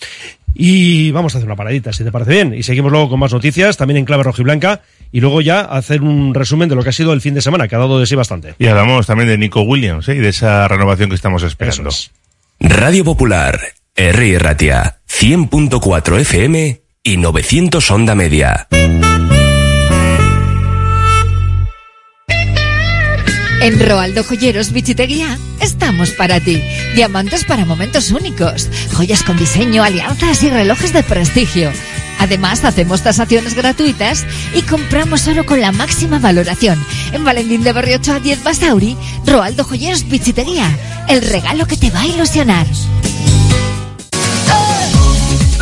Y 0.54 1.12
vamos 1.12 1.34
a 1.34 1.38
hacer 1.38 1.48
una 1.48 1.56
paradita, 1.56 1.94
si 1.94 2.04
te 2.04 2.12
parece 2.12 2.32
bien. 2.32 2.54
Y 2.54 2.63
seguimos 2.63 2.92
luego 2.92 3.10
con 3.10 3.20
más 3.20 3.34
noticias, 3.34 3.78
también 3.78 3.98
en 3.98 4.06
clave 4.06 4.24
rojiblanca, 4.24 4.82
y 5.12 5.20
luego 5.20 5.42
ya 5.42 5.62
hacer 5.62 6.02
un 6.02 6.34
resumen 6.34 6.70
de 6.70 6.76
lo 6.76 6.84
que 6.84 6.89
ha 6.89 6.94
sido 6.94 7.13
el 7.13 7.22
fin 7.22 7.34
de 7.34 7.42
semana, 7.42 7.68
que 7.68 7.76
ha 7.76 7.80
dado 7.80 8.00
de 8.00 8.06
sí 8.06 8.16
bastante. 8.16 8.56
Y 8.60 8.68
hablamos 8.68 9.08
también 9.08 9.30
de 9.30 9.38
Nico 9.38 9.62
Williams 9.62 10.08
¿eh? 10.10 10.16
y 10.16 10.20
de 10.20 10.30
esa 10.30 10.68
renovación 10.68 11.10
que 11.10 11.16
estamos 11.16 11.44
esperando. 11.44 11.89
Radio 12.60 13.04
Popular, 13.04 13.60
R. 13.96 14.39
Ratia, 14.39 15.00
100.4 15.10 16.20
FM 16.20 16.82
y 17.04 17.18
900 17.18 17.92
Onda 17.92 18.16
Media. 18.16 18.68
En 23.63 23.80
Roaldo 23.80 24.26
Joyeros 24.26 24.73
Bichiteguía 24.73 25.38
estamos 25.62 26.12
para 26.12 26.41
ti. 26.41 26.62
Diamantes 26.95 27.45
para 27.45 27.63
momentos 27.63 28.12
únicos, 28.12 28.67
joyas 28.91 29.23
con 29.23 29.38
diseño, 29.38 29.86
alianzas 29.86 30.43
y 30.43 30.49
relojes 30.49 30.91
de 30.91 31.02
prestigio. 31.02 31.71
Además, 32.19 32.65
hacemos 32.65 33.04
tasaciones 33.04 33.56
gratuitas 33.56 34.26
y 34.54 34.63
compramos 34.63 35.30
oro 35.30 35.45
con 35.45 35.62
la 35.62 35.71
máxima 35.71 36.19
valoración. 36.19 36.78
En 37.13 37.23
Valentín 37.23 37.63
de 37.63 37.71
Barriocho 37.71 38.12
a 38.12 38.19
10 38.19 38.43
Basauri, 38.43 38.97
Roaldo 39.26 39.63
Joyeros 39.63 40.10
Bichiteguía. 40.10 40.69
El 41.08 41.21
regalo 41.21 41.65
que 41.65 41.78
te 41.78 41.89
va 41.89 42.02
a 42.02 42.08
ilusionar. 42.08 42.67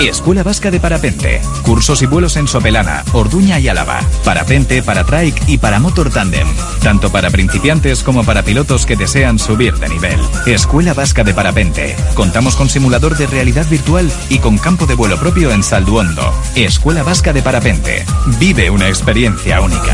Escuela 0.10 0.44
Vasca 0.44 0.72
de 0.72 0.80
Parapente. 0.80 1.42
Cursos 1.64 2.02
y 2.02 2.06
vuelos 2.06 2.36
en 2.36 2.48
Sopelana, 2.48 3.04
Orduña 3.14 3.60
y 3.60 3.68
Álava. 3.68 4.02
Parapente, 4.24 4.82
para 4.82 5.04
trike 5.04 5.44
y 5.48 5.58
para 5.58 5.80
motor 5.80 6.10
tandem. 6.10 6.48
Tanto 6.82 7.12
para 7.12 7.30
principiantes 7.30 8.04
como 8.04 8.24
para 8.24 8.44
pilotos 8.44 8.86
que 8.86 8.96
desean 8.96 9.40
subir 9.40 9.76
de 9.76 9.90
nivel. 9.90 10.20
Escuela 10.46 10.94
Vasca 10.94 11.24
de 11.24 11.34
Parapente. 11.34 11.96
Contamos 12.16 12.56
con 12.56 12.70
simulador 12.70 13.18
de 13.18 13.28
realidad 13.28 13.68
virtual 13.70 14.12
y 14.30 14.40
con 14.40 14.58
campo 14.58 14.86
de 14.86 14.96
vuelo 14.96 15.18
propio 15.18 15.52
en 15.52 15.64
Salduondo. 15.64 16.34
Escuela 16.56 17.04
Vasca 17.04 17.34
de 17.34 17.42
Parapente. 17.42 18.06
Vive 18.40 18.70
una 18.70 18.88
experiencia 18.88 19.62
única. 19.62 19.94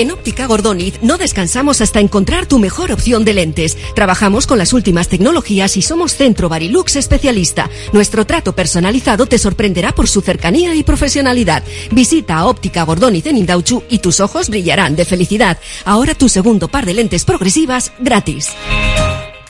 En 0.00 0.10
Óptica 0.10 0.46
Gordoniz 0.46 0.94
no 1.02 1.18
descansamos 1.18 1.82
hasta 1.82 2.00
encontrar 2.00 2.46
tu 2.46 2.58
mejor 2.58 2.90
opción 2.90 3.22
de 3.26 3.34
lentes. 3.34 3.76
Trabajamos 3.94 4.46
con 4.46 4.56
las 4.56 4.72
últimas 4.72 5.08
tecnologías 5.08 5.76
y 5.76 5.82
somos 5.82 6.14
Centro 6.14 6.48
Barilux 6.48 6.96
especialista. 6.96 7.68
Nuestro 7.92 8.24
trato 8.24 8.54
personalizado 8.54 9.26
te 9.26 9.36
sorprenderá 9.36 9.92
por 9.94 10.08
su 10.08 10.22
cercanía 10.22 10.74
y 10.74 10.84
profesionalidad. 10.84 11.62
Visita 11.90 12.46
Óptica 12.46 12.82
Gordoniz 12.84 13.26
en 13.26 13.36
Indauchu 13.36 13.82
y 13.90 13.98
tus 13.98 14.20
ojos 14.20 14.48
brillarán 14.48 14.96
de 14.96 15.04
felicidad. 15.04 15.58
Ahora 15.84 16.14
tu 16.14 16.30
segundo 16.30 16.68
par 16.68 16.86
de 16.86 16.94
lentes 16.94 17.26
progresivas 17.26 17.92
gratis. 17.98 18.48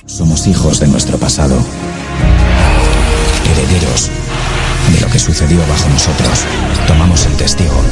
Somos 0.04 0.48
hijos 0.48 0.80
de 0.80 0.88
nuestro 0.88 1.16
pasado. 1.16 1.64
Herederos 3.52 4.10
de 4.92 5.00
lo 5.00 5.08
que 5.08 5.18
sucedió 5.18 5.58
bajo 5.66 5.88
nosotros. 5.88 6.44
Tomamos 6.86 7.26
el 7.26 7.36
testigo 7.36 7.82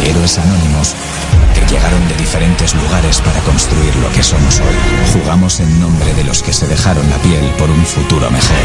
de 0.00 0.10
héroes 0.10 0.38
anónimos 0.38 0.94
que 1.54 1.74
llegaron 1.74 2.08
de 2.08 2.14
diferentes 2.16 2.74
lugares 2.74 3.20
para 3.20 3.40
construir 3.40 3.94
lo 3.96 4.10
que 4.12 4.22
somos 4.22 4.60
hoy. 4.60 4.76
Jugamos 5.12 5.60
en 5.60 5.80
nombre 5.80 6.12
de 6.14 6.24
los 6.24 6.42
que 6.42 6.52
se 6.52 6.66
dejaron 6.66 7.08
la 7.10 7.16
piel 7.18 7.44
por 7.58 7.70
un 7.70 7.84
futuro 7.84 8.30
mejor. 8.30 8.56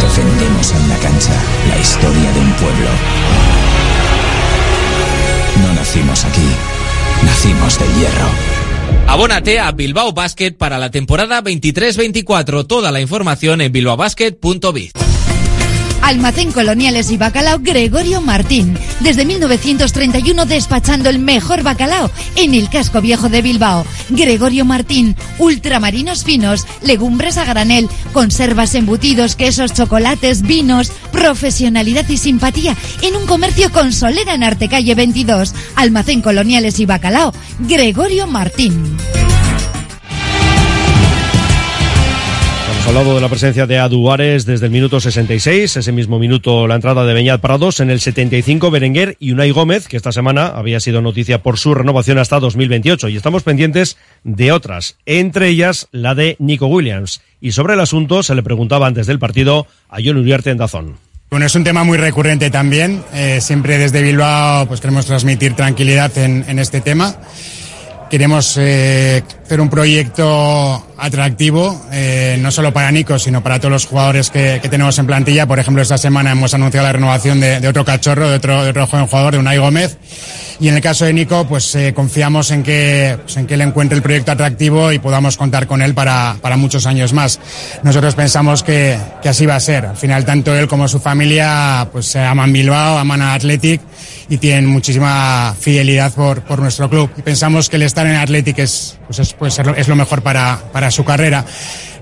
Defendemos 0.00 0.72
en 0.72 0.88
la 0.88 0.96
cancha 0.96 1.34
la 1.68 1.78
historia 1.78 2.32
de 2.32 2.40
un 2.40 2.52
pueblo. 2.52 2.90
No 5.62 5.72
nacimos 5.74 6.24
aquí, 6.24 6.48
nacimos 7.24 7.78
del 7.78 7.94
hierro. 7.94 8.28
Abónate 9.08 9.60
a 9.60 9.72
Bilbao 9.72 10.12
Basket 10.12 10.52
para 10.52 10.78
la 10.78 10.90
temporada 10.90 11.42
23-24. 11.42 12.66
Toda 12.66 12.90
la 12.90 13.00
información 13.00 13.60
en 13.60 13.72
bilbaobasket.biz. 13.72 15.05
Almacén 16.06 16.52
Coloniales 16.52 17.10
y 17.10 17.16
Bacalao 17.16 17.58
Gregorio 17.60 18.20
Martín. 18.20 18.78
Desde 19.00 19.24
1931 19.24 20.46
despachando 20.46 21.10
el 21.10 21.18
mejor 21.18 21.64
bacalao 21.64 22.12
en 22.36 22.54
el 22.54 22.70
casco 22.70 23.00
viejo 23.00 23.28
de 23.28 23.42
Bilbao. 23.42 23.84
Gregorio 24.10 24.64
Martín, 24.64 25.16
ultramarinos 25.40 26.22
finos, 26.22 26.64
legumbres 26.80 27.38
a 27.38 27.44
granel, 27.44 27.88
conservas 28.12 28.76
embutidos, 28.76 29.34
quesos, 29.34 29.72
chocolates, 29.72 30.42
vinos, 30.42 30.92
profesionalidad 31.10 32.08
y 32.08 32.18
simpatía 32.18 32.76
en 33.02 33.16
un 33.16 33.26
comercio 33.26 33.72
con 33.72 33.92
solera 33.92 34.34
en 34.34 34.44
Artecalle 34.44 34.94
22. 34.94 35.54
Almacén 35.74 36.22
Coloniales 36.22 36.78
y 36.78 36.86
Bacalao 36.86 37.34
Gregorio 37.58 38.28
Martín. 38.28 38.96
Hablado 42.86 43.16
de 43.16 43.20
la 43.20 43.28
presencia 43.28 43.66
de 43.66 43.80
Aduares 43.80 44.46
desde 44.46 44.66
el 44.66 44.72
minuto 44.72 45.00
66, 45.00 45.76
ese 45.76 45.90
mismo 45.90 46.20
minuto 46.20 46.68
la 46.68 46.76
entrada 46.76 47.04
de 47.04 47.14
Beñat 47.14 47.40
Prados, 47.40 47.80
en 47.80 47.90
el 47.90 48.00
75 48.00 48.70
Berenguer 48.70 49.16
y 49.18 49.32
Unai 49.32 49.50
Gómez, 49.50 49.88
que 49.88 49.96
esta 49.96 50.12
semana 50.12 50.46
había 50.46 50.78
sido 50.78 51.02
noticia 51.02 51.42
por 51.42 51.58
su 51.58 51.74
renovación 51.74 52.18
hasta 52.18 52.38
2028. 52.38 53.08
Y 53.08 53.16
estamos 53.16 53.42
pendientes 53.42 53.96
de 54.22 54.52
otras, 54.52 54.98
entre 55.04 55.48
ellas 55.48 55.88
la 55.90 56.14
de 56.14 56.36
Nico 56.38 56.68
Williams. 56.68 57.22
Y 57.40 57.52
sobre 57.52 57.74
el 57.74 57.80
asunto 57.80 58.22
se 58.22 58.36
le 58.36 58.44
preguntaba 58.44 58.86
antes 58.86 59.08
del 59.08 59.18
partido 59.18 59.66
a 59.90 59.96
John 60.02 60.18
Uriarte 60.18 60.50
en 60.50 60.58
Dazón. 60.58 60.96
Bueno, 61.28 61.46
es 61.46 61.54
un 61.56 61.64
tema 61.64 61.82
muy 61.82 61.98
recurrente 61.98 62.50
también. 62.50 63.02
Eh, 63.12 63.40
siempre 63.40 63.78
desde 63.78 64.00
Bilbao 64.00 64.68
pues 64.68 64.80
queremos 64.80 65.06
transmitir 65.06 65.54
tranquilidad 65.54 66.16
en, 66.18 66.44
en 66.46 66.60
este 66.60 66.80
tema. 66.80 67.16
Queremos 68.10 68.56
eh, 68.56 69.24
hacer 69.46 69.60
un 69.60 69.70
proyecto 69.70 70.84
atractivo, 70.98 71.80
eh, 71.92 72.36
no 72.40 72.50
solo 72.50 72.72
para 72.72 72.90
Nico, 72.90 73.16
sino 73.16 73.44
para 73.44 73.60
todos 73.60 73.70
los 73.70 73.86
jugadores 73.86 74.28
que, 74.30 74.60
tenemos 74.68 74.98
en 74.98 75.06
plantilla. 75.06 75.46
Por 75.46 75.60
ejemplo, 75.60 75.82
esta 75.82 75.98
semana 75.98 76.32
hemos 76.32 76.52
anunciado 76.52 76.84
la 76.84 76.92
renovación 76.92 77.38
de, 77.38 77.68
otro 77.68 77.84
cachorro, 77.84 78.28
de 78.28 78.36
otro, 78.36 78.86
joven 78.88 79.06
jugador, 79.06 79.34
de 79.34 79.38
Unai 79.38 79.58
Gómez. 79.58 79.98
Y 80.58 80.68
en 80.68 80.74
el 80.74 80.80
caso 80.80 81.04
de 81.04 81.12
Nico, 81.12 81.46
pues 81.46 81.74
eh, 81.76 81.92
confiamos 81.94 82.50
en 82.50 82.64
que, 82.64 83.18
pues, 83.22 83.36
en 83.36 83.46
que 83.46 83.54
él 83.54 83.60
encuentre 83.60 83.94
el 83.94 84.02
proyecto 84.02 84.32
atractivo 84.32 84.90
y 84.90 84.98
podamos 84.98 85.36
contar 85.36 85.68
con 85.68 85.80
él 85.80 85.94
para, 85.94 86.36
para 86.40 86.56
muchos 86.56 86.86
años 86.86 87.12
más. 87.12 87.38
Nosotros 87.84 88.16
pensamos 88.16 88.64
que, 88.64 88.98
así 89.24 89.46
va 89.46 89.56
a 89.56 89.60
ser. 89.60 89.86
Al 89.86 89.96
final, 89.96 90.24
tanto 90.24 90.56
él 90.56 90.66
como 90.66 90.88
su 90.88 90.98
familia 90.98 91.86
pues 91.92 92.16
aman 92.16 92.52
Bilbao, 92.52 92.98
aman 92.98 93.22
a 93.22 93.34
Athletic 93.34 93.80
y 94.28 94.38
tienen 94.38 94.66
muchísima 94.66 95.54
fidelidad 95.58 96.12
por, 96.12 96.42
por 96.42 96.58
nuestro 96.58 96.90
club. 96.90 97.10
Y 97.16 97.22
pensamos 97.22 97.68
que 97.68 97.76
el 97.76 97.82
estar 97.82 98.06
en 98.06 98.16
Athletic 98.16 98.58
es, 98.58 98.98
pues 99.06 99.18
es, 99.18 99.36
es, 99.58 99.66
lo, 99.66 99.74
es 99.74 99.88
lo 99.88 99.96
mejor 99.96 100.22
para, 100.22 100.60
para 100.72 100.90
su 100.90 101.04
carrera. 101.04 101.44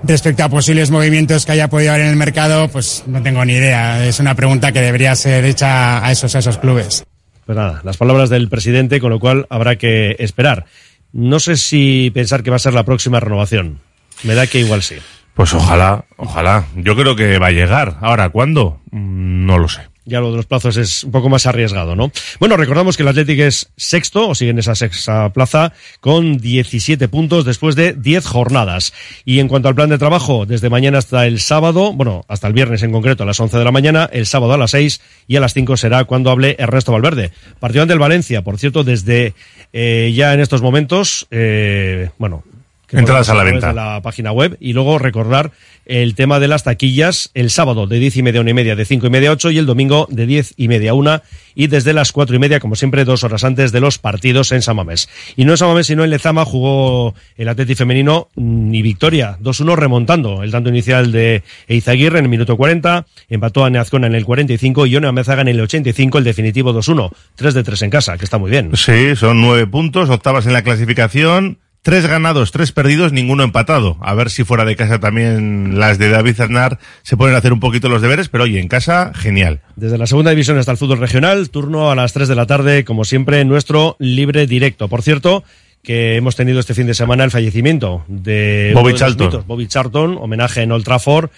Respecto 0.03 0.43
a 0.43 0.49
posibles 0.49 0.91
movimientos 0.91 1.45
que 1.45 1.53
haya 1.53 1.67
podido 1.69 1.91
haber 1.91 2.03
en 2.05 2.11
el 2.11 2.15
mercado, 2.15 2.67
pues 2.67 3.03
no 3.07 3.21
tengo 3.23 3.43
ni 3.45 3.53
idea. 3.53 4.05
Es 4.05 4.19
una 4.19 4.35
pregunta 4.35 4.71
que 4.71 4.81
debería 4.81 5.15
ser 5.15 5.45
hecha 5.45 6.05
a 6.05 6.11
esos, 6.11 6.35
a 6.35 6.39
esos 6.39 6.57
clubes. 6.57 7.03
Pues 7.45 7.57
nada, 7.57 7.81
las 7.83 7.97
palabras 7.97 8.29
del 8.29 8.49
presidente, 8.49 8.99
con 8.99 9.11
lo 9.11 9.19
cual 9.19 9.45
habrá 9.49 9.75
que 9.77 10.15
esperar. 10.19 10.65
No 11.13 11.39
sé 11.39 11.57
si 11.57 12.11
pensar 12.13 12.43
que 12.43 12.49
va 12.49 12.55
a 12.57 12.59
ser 12.59 12.73
la 12.73 12.83
próxima 12.83 13.19
renovación. 13.19 13.79
Me 14.23 14.33
da 14.35 14.47
que 14.47 14.59
igual 14.59 14.83
sí. 14.83 14.95
Pues 15.33 15.53
ojalá, 15.53 16.05
ojalá. 16.17 16.65
Yo 16.75 16.95
creo 16.95 17.15
que 17.15 17.37
va 17.39 17.47
a 17.47 17.51
llegar. 17.51 17.97
Ahora, 18.01 18.29
¿cuándo? 18.29 18.81
Mm, 18.91 19.45
No 19.45 19.57
lo 19.57 19.67
sé. 19.69 19.81
Ya 20.05 20.19
lo 20.19 20.29
de 20.31 20.37
los 20.37 20.45
plazos 20.45 20.77
es 20.77 21.03
un 21.03 21.11
poco 21.11 21.29
más 21.29 21.45
arriesgado, 21.47 21.95
¿no? 21.95 22.11
Bueno, 22.39 22.57
recordamos 22.57 22.95
que 22.95 23.03
el 23.03 23.09
Athletic 23.09 23.39
es 23.39 23.69
sexto, 23.75 24.29
o 24.29 24.35
sigue 24.35 24.51
en 24.51 24.59
esa 24.59 24.75
sexta 24.75 25.33
plaza, 25.33 25.73
con 25.99 26.37
17 26.37 27.07
puntos 27.07 27.43
después 27.43 27.75
de 27.75 27.93
10 27.93 28.25
jornadas. 28.25 28.93
Y 29.25 29.39
en 29.39 29.47
cuanto 29.47 29.67
al 29.67 29.75
plan 29.75 29.89
de 29.89 29.97
trabajo, 29.97 30.45
desde 30.45 30.69
mañana 30.69 30.99
hasta 30.99 31.25
el 31.25 31.39
sábado, 31.39 31.91
bueno, 31.93 32.23
hasta 32.27 32.47
el 32.47 32.53
viernes 32.53 32.83
en 32.83 32.91
concreto, 32.91 33.23
a 33.23 33.25
las 33.25 33.39
11 33.39 33.57
de 33.57 33.63
la 33.63 33.71
mañana, 33.71 34.09
el 34.11 34.27
sábado 34.27 34.53
a 34.53 34.57
las 34.57 34.71
6 34.71 35.01
y 35.27 35.35
a 35.37 35.39
las 35.39 35.53
5 35.53 35.75
será 35.77 36.03
cuando 36.05 36.29
hable 36.29 36.55
Ernesto 36.59 36.91
Valverde. 36.91 37.31
Partido 37.59 37.81
ante 37.81 37.93
el 37.93 37.99
Valencia, 37.99 38.43
por 38.43 38.59
cierto, 38.59 38.83
desde 38.83 39.33
eh, 39.73 40.13
ya 40.15 40.33
en 40.33 40.39
estos 40.39 40.61
momentos, 40.61 41.27
eh, 41.31 42.09
bueno, 42.17 42.43
Entradas 42.91 43.29
a 43.29 43.33
la 43.33 43.43
venta. 43.43 43.69
de 43.69 43.73
la 43.73 44.01
página 44.01 44.31
web 44.31 44.57
y 44.59 44.73
luego 44.73 44.99
recordar 44.99 45.51
el 45.85 46.15
tema 46.15 46.39
de 46.39 46.47
las 46.47 46.63
taquillas 46.63 47.29
el 47.33 47.49
sábado 47.49 47.87
de 47.87 47.99
diez 47.99 48.17
y 48.17 48.23
media 48.23 48.39
a 48.39 48.41
una 48.41 48.51
y 48.51 48.53
media, 48.53 48.75
de 48.75 48.85
cinco 48.85 49.07
y 49.07 49.09
media 49.09 49.29
a 49.29 49.33
ocho 49.33 49.51
y 49.51 49.57
el 49.57 49.65
domingo 49.65 50.07
de 50.09 50.25
diez 50.25 50.53
y 50.57 50.67
media 50.67 50.91
a 50.91 50.93
una 50.93 51.23
y 51.55 51.67
desde 51.67 51.93
las 51.93 52.11
cuatro 52.11 52.35
y 52.35 52.39
media, 52.39 52.59
como 52.59 52.75
siempre, 52.75 53.05
dos 53.05 53.23
horas 53.23 53.43
antes 53.43 53.71
de 53.71 53.79
los 53.79 53.97
partidos 53.97 54.51
en 54.51 54.61
San 54.61 54.75
Mamés. 54.75 55.09
Y 55.35 55.45
no 55.45 55.53
en 55.53 55.57
San 55.57 55.69
Mamés, 55.69 55.87
sino 55.87 56.03
en 56.03 56.09
Lezama 56.09 56.43
jugó 56.43 57.15
el 57.37 57.47
Atleti 57.47 57.75
femenino 57.75 58.29
mm, 58.35 58.73
y 58.73 58.81
victoria, 58.81 59.37
2-1 59.41 59.75
remontando 59.75 60.43
el 60.43 60.51
tanto 60.51 60.69
inicial 60.69 61.11
de 61.11 61.43
Eizaguirre 61.67 62.19
en 62.19 62.25
el 62.25 62.29
minuto 62.29 62.57
40, 62.57 63.05
empató 63.29 63.63
a 63.63 63.69
Neazcona 63.69 64.07
en 64.07 64.15
el 64.15 64.25
45 64.25 64.85
y 64.85 64.91
Ione 64.91 65.07
Amezaga 65.07 65.41
en 65.41 65.47
el 65.47 65.61
85, 65.61 66.17
el 66.17 66.23
definitivo 66.23 66.73
2-1, 66.73 67.11
3 67.35 67.53
de 67.53 67.63
3 67.63 67.81
en 67.83 67.89
casa, 67.89 68.17
que 68.17 68.25
está 68.25 68.37
muy 68.37 68.51
bien. 68.51 68.71
Sí, 68.75 69.15
son 69.15 69.41
nueve 69.41 69.67
puntos, 69.67 70.09
octavas 70.09 70.45
en 70.45 70.53
la 70.53 70.63
clasificación, 70.63 71.59
tres 71.85 72.07
ganados, 72.07 72.51
tres 72.51 72.71
perdidos, 72.71 73.13
ninguno 73.13 73.43
empatado. 73.43 73.95
A 74.01 74.15
ver 74.15 74.31
si 74.31 74.43
fuera 74.43 74.65
de 74.65 74.75
casa 74.75 74.99
también 74.99 75.77
las 75.77 75.99
de 75.99 76.09
David 76.09 76.33
Cernar 76.33 76.79
se 77.03 77.15
pueden 77.15 77.35
hacer 77.35 77.53
un 77.53 77.59
poquito 77.59 77.89
los 77.89 78.01
deberes, 78.01 78.27
pero 78.27 78.45
oye, 78.45 78.59
en 78.59 78.67
casa, 78.67 79.11
genial. 79.13 79.61
Desde 79.75 79.99
la 79.99 80.07
segunda 80.07 80.31
división 80.31 80.57
hasta 80.57 80.71
el 80.71 80.79
fútbol 80.79 80.97
regional, 80.97 81.51
turno 81.51 81.91
a 81.91 81.95
las 81.95 82.11
3 82.11 82.27
de 82.27 82.33
la 82.33 82.47
tarde, 82.47 82.85
como 82.85 83.05
siempre, 83.05 83.45
nuestro 83.45 83.97
libre 83.99 84.47
directo. 84.47 84.87
Por 84.87 85.03
cierto, 85.03 85.43
que 85.83 86.15
hemos 86.15 86.35
tenido 86.35 86.59
este 86.59 86.73
fin 86.73 86.87
de 86.87 86.95
semana 86.95 87.23
el 87.23 87.29
fallecimiento 87.29 88.03
de 88.07 88.71
Bobby 88.73 88.93
de 88.93 88.97
Charlton. 88.97 89.27
mitos, 89.27 89.45
Bobby 89.45 89.67
Charlton, 89.67 90.17
homenaje 90.19 90.63
en 90.63 90.71
Old 90.71 90.85
Trafford. 90.85 91.29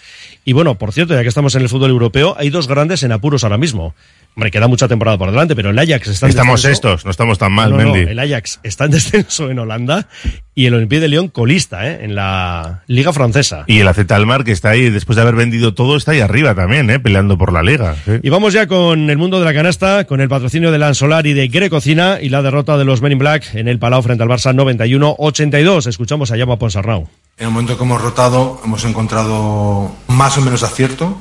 Y 0.46 0.54
bueno, 0.54 0.76
por 0.76 0.94
cierto, 0.94 1.14
ya 1.14 1.24
que 1.24 1.28
estamos 1.28 1.56
en 1.56 1.64
el 1.64 1.68
fútbol 1.68 1.90
europeo, 1.90 2.38
hay 2.40 2.50
dos 2.52 2.70
grandes 2.70 3.04
en 3.04 3.12
apuros 3.12 3.44
ahora 3.44 3.58
mismo. 3.58 3.96
Hombre, 4.38 4.52
queda 4.52 4.68
mucha 4.68 4.88
temporada 4.88 5.18
por 5.18 5.32
delante, 5.32 5.56
pero 5.56 5.72
el 5.72 5.80
Ajax 5.80 6.10
está 6.10 6.28
en 6.28 6.30
Estamos 6.30 6.62
descenso. 6.62 6.90
estos, 6.92 7.06
no 7.06 7.10
estamos 7.10 7.40
tan 7.40 7.52
mal, 7.52 7.72
No, 7.72 7.78
no, 7.78 7.92
Mendy. 7.92 8.12
el 8.12 8.20
Ajax 8.20 8.60
está 8.62 8.86
en 8.86 8.92
descenso 8.98 9.50
en 9.50 9.58
Holanda 9.58 10.08
y 10.54 10.68
el 10.68 10.76
Olympique 10.76 11.00
de 11.02 11.08
Lyon 11.08 11.30
colista 11.30 11.90
¿eh? 11.90 12.02
en 12.06 12.14
la 12.14 12.84
Liga 12.86 13.12
Francesa. 13.14 13.64
Y 13.66 13.80
el 13.80 13.88
AZ 13.88 13.98
Almar, 14.12 14.44
que 14.44 14.52
está 14.52 14.70
ahí, 14.70 14.92
después 14.92 15.16
de 15.16 15.24
haber 15.24 15.34
vendido 15.34 15.74
todo, 15.74 15.98
está 15.98 16.12
ahí 16.12 16.20
arriba 16.22 16.54
también, 16.54 16.88
¿eh? 16.92 17.00
peleando 17.00 17.36
por 17.36 17.52
la 17.52 17.64
liga. 17.64 17.96
sí. 18.06 18.12
Y 18.22 18.30
vamos 18.30 18.54
ya 18.54 18.68
con 18.68 19.10
el 19.10 19.18
mundo 19.18 19.40
de 19.40 19.46
la 19.46 19.56
canasta, 19.56 20.04
con 20.06 20.22
el 20.22 20.30
patrocinio 20.30 20.72
de 20.72 20.78
Lansolar 20.78 21.26
y 21.26 21.34
de 21.34 21.48
Grecocina 21.48 22.20
y 22.22 22.30
la 22.30 22.44
derrota 22.44 22.78
de 22.78 22.86
los 22.86 23.02
Men 23.02 23.14
in 23.14 23.18
Black 23.18 23.56
en 23.56 23.68
el 23.68 23.80
Palau 23.80 24.04
frente 24.04 24.22
al 24.22 24.30
Barça 24.30 24.54
91-82. 24.54 25.88
Escuchamos 25.88 26.30
a 26.30 26.38
Llama 26.38 26.60
Ponsarnau. 26.60 27.08
En 27.40 27.48
el 27.48 27.52
momento 27.52 27.76
que 27.76 27.84
hemos 27.84 28.00
rotado 28.00 28.62
hemos 28.64 28.86
encontrado 28.86 29.92
más 30.08 30.38
o 30.38 30.42
menos 30.42 30.62
acierto, 30.62 31.20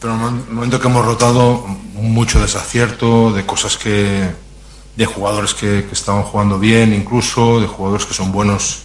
pero 0.00 0.14
en 0.14 0.44
el 0.48 0.54
momento 0.54 0.80
que 0.80 0.88
hemos 0.88 1.04
rotado 1.04 1.66
mucho 1.94 2.40
desacierto, 2.40 3.32
de 3.32 3.44
cosas 3.46 3.76
que, 3.76 4.30
de 4.96 5.06
jugadores 5.06 5.54
que, 5.54 5.86
que 5.86 5.92
estaban 5.92 6.22
jugando 6.22 6.58
bien 6.58 6.92
incluso, 6.92 7.60
de 7.60 7.66
jugadores 7.66 8.06
que 8.06 8.14
son 8.14 8.32
buenos 8.32 8.82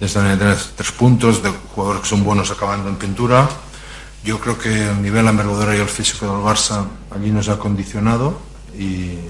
desde 0.00 0.36
tres, 0.36 0.72
tres 0.76 0.92
puntos, 0.92 1.42
de 1.42 1.50
jugadores 1.74 2.02
que 2.02 2.08
son 2.08 2.24
buenos 2.24 2.50
acabando 2.50 2.88
en 2.88 2.96
pintura. 2.96 3.48
Yo 4.24 4.38
creo 4.38 4.58
que 4.58 4.88
el 4.88 5.02
nivel, 5.02 5.24
la 5.24 5.30
envergadura 5.30 5.76
y 5.76 5.80
el 5.80 5.88
físico 5.88 6.26
del 6.26 6.44
Barça 6.44 6.86
allí 7.10 7.30
nos 7.30 7.48
ha 7.48 7.58
condicionado 7.58 8.38
y, 8.76 8.84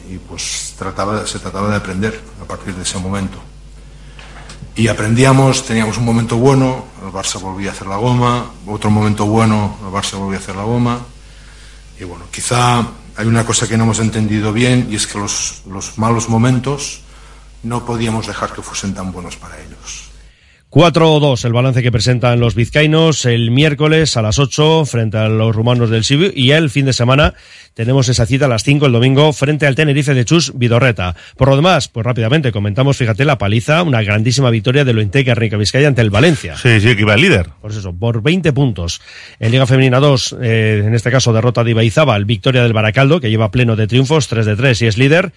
y 0.08 0.20
pues 0.28 0.74
trataba, 0.78 1.26
se 1.26 1.38
trataba 1.38 1.70
de 1.70 1.76
aprender 1.76 2.20
a 2.42 2.44
partir 2.44 2.74
de 2.74 2.82
ese 2.82 2.98
momento 2.98 3.38
y 4.74 4.88
aprendíamos, 4.88 5.64
teníamos 5.64 5.98
un 5.98 6.04
momento 6.04 6.36
bueno, 6.36 6.86
el 7.04 7.12
Barça 7.12 7.38
volvía 7.38 7.70
a 7.70 7.72
hacer 7.72 7.86
la 7.86 7.96
goma, 7.96 8.46
otro 8.66 8.90
momento 8.90 9.26
bueno, 9.26 9.76
el 9.82 9.92
Barça 9.92 10.16
volvía 10.16 10.38
a 10.38 10.40
hacer 10.40 10.56
la 10.56 10.62
goma. 10.62 10.98
Y 12.02 12.04
bueno, 12.04 12.24
quizá 12.32 12.84
hay 13.16 13.26
una 13.28 13.46
cosa 13.46 13.68
que 13.68 13.76
no 13.76 13.84
hemos 13.84 14.00
entendido 14.00 14.52
bien 14.52 14.88
y 14.90 14.96
es 14.96 15.06
que 15.06 15.18
los, 15.18 15.62
los 15.66 15.98
malos 15.98 16.28
momentos 16.28 17.00
no 17.62 17.86
podíamos 17.86 18.26
dejar 18.26 18.52
que 18.52 18.60
fuesen 18.60 18.92
tan 18.92 19.12
buenos 19.12 19.36
para 19.36 19.56
ellos. 19.60 20.10
4-2 20.72 21.44
el 21.44 21.52
balance 21.52 21.82
que 21.82 21.92
presentan 21.92 22.40
los 22.40 22.54
vizcaínos 22.54 23.26
el 23.26 23.50
miércoles 23.50 24.16
a 24.16 24.22
las 24.22 24.38
8 24.38 24.86
frente 24.86 25.18
a 25.18 25.28
los 25.28 25.54
rumanos 25.54 25.90
del 25.90 26.02
Sibiu 26.02 26.32
y 26.34 26.52
el 26.52 26.70
fin 26.70 26.86
de 26.86 26.94
semana 26.94 27.34
tenemos 27.74 28.08
esa 28.08 28.24
cita 28.24 28.46
a 28.46 28.48
las 28.48 28.62
5 28.62 28.86
el 28.86 28.92
domingo 28.92 29.34
frente 29.34 29.66
al 29.66 29.74
Tenerife 29.74 30.14
de 30.14 30.24
Chus 30.24 30.52
Vidorreta. 30.56 31.14
Por 31.36 31.50
lo 31.50 31.56
demás, 31.56 31.88
pues 31.88 32.06
rápidamente 32.06 32.52
comentamos, 32.52 32.96
fíjate, 32.96 33.26
la 33.26 33.36
paliza, 33.36 33.82
una 33.82 34.02
grandísima 34.02 34.48
victoria 34.48 34.86
de 34.86 34.94
Lointeca 34.94 35.34
Rica 35.34 35.58
Vizcaya 35.58 35.88
ante 35.88 36.00
el 36.00 36.08
Valencia. 36.08 36.56
Sí, 36.56 36.80
sí, 36.80 36.96
que 36.96 37.02
iba 37.02 37.14
el 37.14 37.20
líder. 37.20 37.50
Por 37.60 37.70
eso, 37.70 37.92
por 37.92 38.22
20 38.22 38.50
puntos. 38.54 39.02
En 39.40 39.52
Liga 39.52 39.66
Femenina 39.66 40.00
2, 40.00 40.36
eh, 40.40 40.82
en 40.86 40.94
este 40.94 41.10
caso 41.10 41.34
derrota 41.34 41.64
de 41.64 41.72
Ibaizábal, 41.72 42.24
victoria 42.24 42.62
del 42.62 42.72
Baracaldo, 42.72 43.20
que 43.20 43.28
lleva 43.28 43.50
pleno 43.50 43.76
de 43.76 43.86
triunfos, 43.86 44.28
3 44.28 44.46
de 44.46 44.56
3 44.56 44.82
y 44.82 44.86
es 44.86 44.96
líder. 44.96 45.32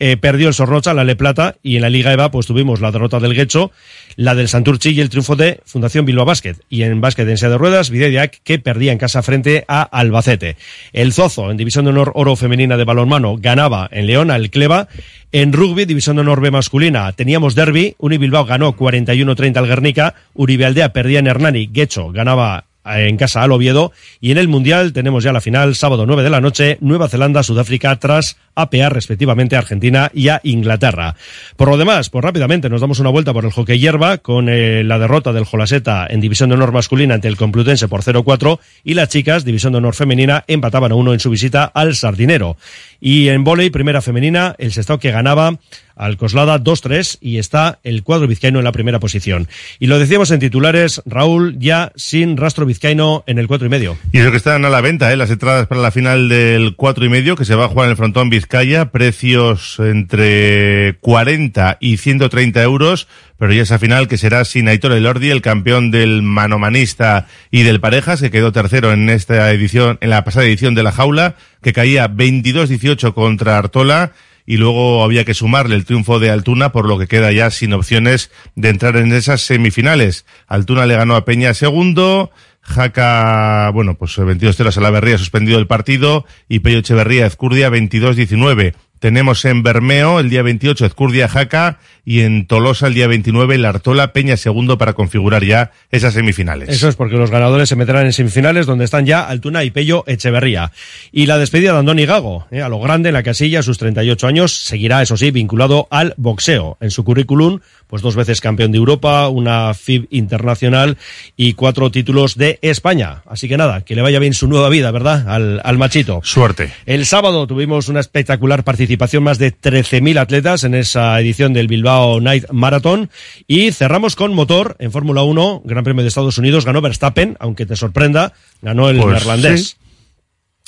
Eh, 0.00 0.16
perdió 0.16 0.48
el 0.48 0.54
Sorrocha, 0.54 0.94
la 0.94 1.02
Le 1.02 1.16
Plata, 1.16 1.56
y 1.62 1.76
en 1.76 1.82
la 1.82 1.90
Liga 1.90 2.12
EVA 2.12 2.30
pues 2.30 2.46
tuvimos 2.46 2.80
la 2.80 2.92
derrota 2.92 3.18
del 3.18 3.34
Guecho, 3.34 3.72
la 4.18 4.34
del 4.34 4.48
Santurchi 4.48 4.90
y 4.90 5.00
el 5.00 5.10
triunfo 5.10 5.36
de 5.36 5.60
Fundación 5.64 6.04
Bilbao 6.04 6.26
Basket. 6.26 6.56
Y 6.68 6.82
en 6.82 7.00
básquet 7.00 7.28
en 7.28 7.38
silla 7.38 7.50
de 7.50 7.58
ruedas, 7.58 7.88
Vidediac, 7.88 8.40
que 8.42 8.58
perdía 8.58 8.90
en 8.90 8.98
casa 8.98 9.22
frente 9.22 9.64
a 9.68 9.82
Albacete. 9.82 10.56
El 10.92 11.12
Zozo, 11.12 11.52
en 11.52 11.56
División 11.56 11.84
de 11.84 11.92
Honor 11.92 12.10
Oro 12.16 12.34
Femenina 12.34 12.76
de 12.76 12.82
Balonmano, 12.82 13.36
ganaba 13.38 13.88
en 13.92 14.08
León 14.08 14.32
al 14.32 14.50
Cleva. 14.50 14.88
En 15.30 15.52
rugby, 15.52 15.84
División 15.84 16.16
de 16.16 16.22
Honor 16.22 16.40
B 16.40 16.50
masculina, 16.50 17.12
teníamos 17.12 17.54
derby, 17.54 17.94
Unibilbao 17.98 18.44
ganó 18.44 18.74
41-30 18.76 19.56
al 19.56 19.68
Guernica, 19.68 20.14
Uribe 20.34 20.66
Aldea 20.66 20.92
perdía 20.92 21.20
en 21.20 21.28
Hernani, 21.28 21.68
Guecho 21.68 22.10
ganaba 22.10 22.64
en 22.96 23.16
casa 23.16 23.42
al 23.42 23.52
Oviedo 23.52 23.92
y 24.20 24.30
en 24.30 24.38
el 24.38 24.48
Mundial 24.48 24.92
tenemos 24.92 25.24
ya 25.24 25.32
la 25.32 25.40
final 25.40 25.74
sábado 25.74 26.06
9 26.06 26.22
de 26.22 26.30
la 26.30 26.40
noche 26.40 26.78
Nueva 26.80 27.08
Zelanda 27.08 27.42
Sudáfrica 27.42 27.94
tras 27.96 28.36
APA 28.54 28.88
respectivamente 28.88 29.56
a 29.56 29.60
Argentina 29.60 30.10
y 30.12 30.28
a 30.28 30.40
Inglaterra. 30.42 31.14
Por 31.56 31.68
lo 31.68 31.76
demás, 31.76 32.10
pues 32.10 32.24
rápidamente 32.24 32.68
nos 32.68 32.80
damos 32.80 32.98
una 32.98 33.10
vuelta 33.10 33.32
por 33.32 33.44
el 33.44 33.52
hockey 33.52 33.78
hierba 33.78 34.18
con 34.18 34.48
eh, 34.48 34.82
la 34.84 34.98
derrota 34.98 35.32
del 35.32 35.44
Jolaseta 35.44 36.06
en 36.08 36.20
División 36.20 36.48
de 36.48 36.56
Honor 36.56 36.72
masculina 36.72 37.14
ante 37.14 37.28
el 37.28 37.36
Complutense 37.36 37.88
por 37.88 38.02
0-4 38.02 38.58
y 38.84 38.94
las 38.94 39.08
chicas 39.08 39.44
División 39.44 39.72
de 39.72 39.78
Honor 39.78 39.94
femenina 39.94 40.44
empataban 40.46 40.92
a 40.92 40.96
uno 40.96 41.12
en 41.12 41.20
su 41.20 41.30
visita 41.30 41.64
al 41.64 41.94
Sardinero. 41.94 42.56
Y 43.00 43.28
en 43.28 43.44
volei 43.44 43.70
primera 43.70 44.02
femenina 44.02 44.56
el 44.58 44.72
Sestao 44.72 44.98
que 44.98 45.12
ganaba 45.12 45.58
al 45.98 46.16
Coslada 46.16 46.58
2-3 46.58 47.18
y 47.20 47.38
está 47.38 47.80
el 47.82 48.02
cuadro 48.02 48.26
vizcaíno 48.26 48.58
en 48.60 48.64
la 48.64 48.72
primera 48.72 49.00
posición. 49.00 49.48
Y 49.78 49.88
lo 49.88 49.98
decíamos 49.98 50.30
en 50.30 50.40
titulares, 50.40 51.02
Raúl 51.04 51.58
ya 51.58 51.92
sin 51.96 52.36
rastro 52.36 52.64
vizcaíno 52.64 53.24
en 53.26 53.38
el 53.38 53.48
cuatro 53.48 53.66
y 53.66 53.70
medio. 53.70 53.98
Y 54.12 54.18
eso 54.18 54.30
que 54.30 54.36
están 54.36 54.64
a 54.64 54.70
la 54.70 54.80
venta, 54.80 55.12
¿eh? 55.12 55.16
las 55.16 55.30
entradas 55.30 55.66
para 55.66 55.80
la 55.80 55.90
final 55.90 56.28
del 56.28 56.76
cuatro 56.76 57.04
y 57.04 57.08
medio, 57.08 57.36
que 57.36 57.44
se 57.44 57.54
va 57.54 57.66
a 57.66 57.68
jugar 57.68 57.86
en 57.86 57.90
el 57.90 57.96
frontón 57.96 58.30
Vizcaya, 58.30 58.86
precios 58.92 59.78
entre 59.80 60.96
40 61.00 61.78
y 61.80 61.96
130 61.96 62.62
euros, 62.62 63.08
pero 63.38 63.52
ya 63.52 63.62
esa 63.62 63.78
final 63.78 64.08
que 64.08 64.18
será 64.18 64.44
sin 64.44 64.68
Aitor 64.68 64.92
Elordi, 64.92 65.30
el 65.30 65.42
campeón 65.42 65.90
del 65.90 66.22
manomanista 66.22 67.26
y 67.50 67.62
del 67.62 67.80
parejas, 67.80 68.20
que 68.20 68.30
quedó 68.30 68.52
tercero 68.52 68.92
en 68.92 69.10
esta 69.10 69.50
edición, 69.52 69.98
en 70.00 70.10
la 70.10 70.24
pasada 70.24 70.46
edición 70.46 70.74
de 70.74 70.82
la 70.82 70.92
jaula, 70.92 71.36
que 71.62 71.72
caía 71.72 72.08
22-18 72.08 73.14
contra 73.14 73.58
Artola, 73.58 74.12
y 74.50 74.56
luego 74.56 75.04
había 75.04 75.26
que 75.26 75.34
sumarle 75.34 75.76
el 75.76 75.84
triunfo 75.84 76.18
de 76.18 76.30
Altuna, 76.30 76.72
por 76.72 76.88
lo 76.88 76.98
que 76.98 77.06
queda 77.06 77.30
ya 77.32 77.50
sin 77.50 77.74
opciones 77.74 78.30
de 78.54 78.70
entrar 78.70 78.96
en 78.96 79.12
esas 79.12 79.42
semifinales. 79.42 80.24
Altuna 80.46 80.86
le 80.86 80.96
ganó 80.96 81.16
a 81.16 81.26
Peña 81.26 81.52
segundo, 81.52 82.30
Jaca, 82.62 83.70
bueno, 83.74 83.98
pues 83.98 84.16
22 84.16 84.56
ceros 84.56 84.78
a 84.78 84.80
la 84.80 84.88
Berría 84.88 85.18
suspendido 85.18 85.58
el 85.58 85.66
partido 85.66 86.24
y 86.48 86.60
Pello 86.60 86.78
Echeverría 86.78 87.26
Ezcurdia 87.26 87.68
22-19. 87.68 88.72
Tenemos 88.98 89.44
en 89.44 89.62
Bermeo 89.62 90.20
el 90.20 90.30
día 90.30 90.42
28 90.42 90.86
Ezcurdia 90.86 91.28
Jaca 91.28 91.78
y 92.04 92.20
en 92.20 92.46
Tolosa 92.46 92.86
el 92.86 92.94
día 92.94 93.06
29 93.06 93.54
el 93.54 93.64
Artola 93.64 94.12
Peña 94.12 94.36
segundo 94.36 94.78
para 94.78 94.94
configurar 94.94 95.44
ya 95.44 95.72
esas 95.90 96.14
semifinales. 96.14 96.68
Eso 96.68 96.88
es 96.88 96.96
porque 96.96 97.16
los 97.16 97.30
ganadores 97.30 97.68
se 97.68 97.76
meterán 97.76 98.06
en 98.06 98.12
semifinales 98.12 98.66
donde 98.66 98.84
están 98.84 99.06
ya 99.06 99.24
Altuna 99.24 99.62
y 99.64 99.70
Pello 99.70 100.04
Echeverría. 100.06 100.72
Y 101.12 101.26
la 101.26 101.38
despedida 101.38 101.72
de 101.72 101.78
Andoni 101.78 102.06
Gago, 102.06 102.46
eh, 102.50 102.62
a 102.62 102.68
lo 102.68 102.80
grande 102.80 103.10
en 103.10 103.14
la 103.14 103.22
casilla, 103.22 103.60
a 103.60 103.62
sus 103.62 103.78
38 103.78 104.26
años, 104.26 104.56
seguirá, 104.56 105.02
eso 105.02 105.16
sí, 105.16 105.30
vinculado 105.30 105.86
al 105.90 106.14
boxeo. 106.16 106.78
En 106.80 106.90
su 106.90 107.04
currículum, 107.04 107.60
pues 107.88 108.02
dos 108.02 108.14
veces 108.14 108.40
campeón 108.40 108.70
de 108.70 108.78
Europa, 108.78 109.28
una 109.28 109.74
FIB 109.74 110.06
internacional 110.10 110.96
y 111.36 111.54
cuatro 111.54 111.90
títulos 111.90 112.36
de 112.36 112.58
España. 112.62 113.22
Así 113.26 113.48
que 113.48 113.56
nada, 113.56 113.80
que 113.80 113.94
le 113.96 114.02
vaya 114.02 114.18
bien 114.18 114.34
su 114.34 114.46
nueva 114.46 114.68
vida, 114.68 114.90
¿verdad? 114.90 115.28
Al, 115.28 115.60
al 115.64 115.78
machito. 115.78 116.20
Suerte. 116.22 116.72
El 116.86 117.06
sábado 117.06 117.46
tuvimos 117.46 117.88
una 117.88 118.00
espectacular 118.00 118.62
participación, 118.62 119.22
más 119.24 119.38
de 119.38 119.52
13.000 119.52 120.18
atletas 120.18 120.64
en 120.64 120.74
esa 120.74 121.18
edición 121.20 121.52
del 121.52 121.66
Bilbao 121.66 122.20
Night 122.20 122.44
Marathon. 122.52 123.10
Y 123.46 123.72
cerramos 123.72 124.14
con 124.16 124.34
motor 124.34 124.76
en 124.78 124.92
Fórmula 124.92 125.22
1, 125.22 125.62
Gran 125.64 125.84
Premio 125.84 126.02
de 126.02 126.08
Estados 126.08 126.38
Unidos, 126.38 126.64
ganó 126.64 126.80
Verstappen, 126.80 127.36
aunque 127.40 127.66
te 127.66 127.74
sorprenda, 127.76 128.34
ganó 128.62 128.88
el 128.90 128.98
Pues 128.98 129.12
neerlandés. 129.14 129.66
sí. 129.68 129.76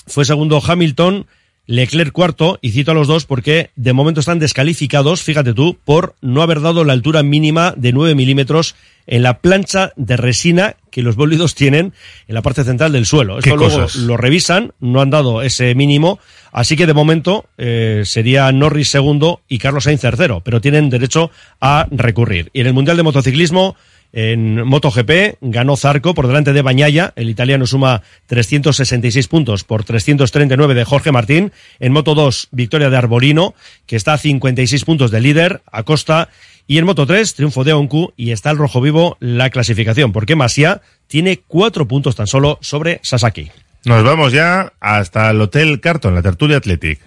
Fue 0.07 0.25
segundo 0.25 0.61
Hamilton, 0.67 1.27
Leclerc 1.71 2.11
cuarto, 2.11 2.59
y 2.61 2.73
cito 2.73 2.91
a 2.91 2.95
los 2.95 3.07
dos 3.07 3.27
porque 3.27 3.71
de 3.77 3.93
momento 3.93 4.19
están 4.19 4.41
descalificados, 4.41 5.23
fíjate 5.23 5.55
tú, 5.55 5.79
por 5.85 6.17
no 6.21 6.43
haber 6.43 6.61
dado 6.61 6.83
la 6.83 6.95
altura 6.95 7.23
mínima 7.23 7.75
de 7.77 7.93
9 7.93 8.17
milímetros 8.17 8.75
en 9.07 9.23
la 9.23 9.39
plancha 9.39 9.93
de 9.95 10.17
resina 10.17 10.75
que 10.91 11.03
los 11.03 11.15
bólidos 11.15 11.55
tienen 11.55 11.93
en 12.27 12.35
la 12.35 12.43
parte 12.43 12.65
central 12.65 12.91
del 12.91 13.07
suelo. 13.07 13.35
¿Qué 13.35 13.51
Esto 13.51 13.57
luego 13.57 13.83
cosas? 13.83 14.03
lo 14.03 14.17
revisan, 14.17 14.73
no 14.81 15.01
han 15.01 15.11
dado 15.11 15.43
ese 15.43 15.77
mínimo, 15.77 16.19
así 16.51 16.77
que 16.77 16.89
de 16.89 16.95
momento 16.95 17.45
eh, 17.57 18.03
sería 18.05 18.51
Norris 18.51 18.89
segundo 18.89 19.41
y 19.47 19.59
Carlos 19.59 19.85
Sainz 19.85 20.01
tercero, 20.01 20.41
pero 20.41 20.61
tienen 20.61 20.91
derecho 20.91 21.31
a 21.61 21.87
recurrir. 21.93 22.51
Y 22.53 22.63
en 22.63 22.67
el 22.67 22.75
Mundial 22.75 22.97
de 22.97 23.05
Motociclismo, 23.05 23.77
En 24.13 24.65
MotoGP 24.67 25.39
ganó 25.41 25.77
Zarco 25.77 26.15
por 26.15 26.27
delante 26.27 26.53
de 26.53 26.63
Bañaya. 26.63 27.13
El 27.17 27.31
italiano 27.31 27.67
suma 27.67 28.03
366 28.27 29.29
puntos 29.29 29.65
por 29.65 29.85
339 29.85 30.75
de 30.75 30.85
Jorge 30.85 31.13
Martín. 31.13 31.53
En 31.79 31.93
Moto 31.93 32.15
2, 32.15 32.49
victoria 32.51 32.91
de 32.91 32.97
Arbolino, 32.97 33.55
que 33.87 33.97
está 33.97 34.15
a 34.15 34.19
56 34.19 34.85
puntos 34.85 35.11
de 35.11 35.21
líder. 35.21 35.63
Acosta. 35.71 36.29
Y 36.67 36.79
en 36.79 36.85
Moto 36.85 37.07
3, 37.07 37.35
triunfo 37.35 37.65
de 37.65 37.73
Onku 37.73 38.13
y 38.17 38.31
está 38.31 38.51
el 38.51 38.59
rojo 38.59 38.81
vivo 38.81 39.17
la 39.21 39.51
clasificación, 39.51 40.13
porque 40.13 40.37
Masia 40.37 40.83
tiene 41.09 41.41
cuatro 41.47 41.89
puntos 41.89 42.15
tan 42.15 42.29
solo 42.29 42.59
sobre 42.61 43.01
Sasaki. 43.03 43.51
Nos 43.85 44.05
vamos 44.05 44.33
ya 44.33 44.73
hasta 44.79 45.31
el 45.31 45.41
Hotel 45.41 45.81
Carton, 45.81 46.15
la 46.15 46.23
tertulia 46.23 46.59
Athletic. 46.59 47.01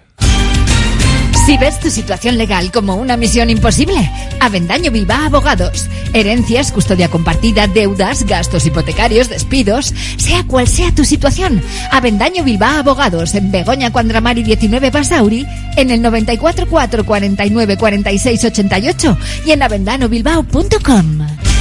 Si 1.44 1.58
ves 1.58 1.78
tu 1.78 1.90
situación 1.90 2.38
legal 2.38 2.72
como 2.72 2.96
una 2.96 3.18
misión 3.18 3.50
imposible, 3.50 4.10
Avendaño 4.40 4.90
Bilbao 4.90 5.26
Abogados. 5.26 5.90
Herencias, 6.14 6.72
custodia 6.72 7.10
compartida, 7.10 7.66
deudas, 7.66 8.24
gastos 8.24 8.64
hipotecarios, 8.64 9.28
despidos, 9.28 9.92
sea 10.16 10.44
cual 10.44 10.66
sea 10.66 10.94
tu 10.94 11.04
situación. 11.04 11.60
Avendaño 11.90 12.44
Bilbao 12.44 12.78
Abogados 12.78 13.34
en 13.34 13.52
Begoña 13.52 13.92
Cuandramari 13.92 14.42
19 14.42 14.88
Basauri, 14.88 15.46
en 15.76 15.90
el 15.90 16.00
94 16.00 16.66
4 16.66 17.04
49 17.04 17.76
46 17.76 18.44
88 18.46 19.18
y 19.44 19.50
en 19.50 19.62
avendanobilbao.com. 19.62 21.53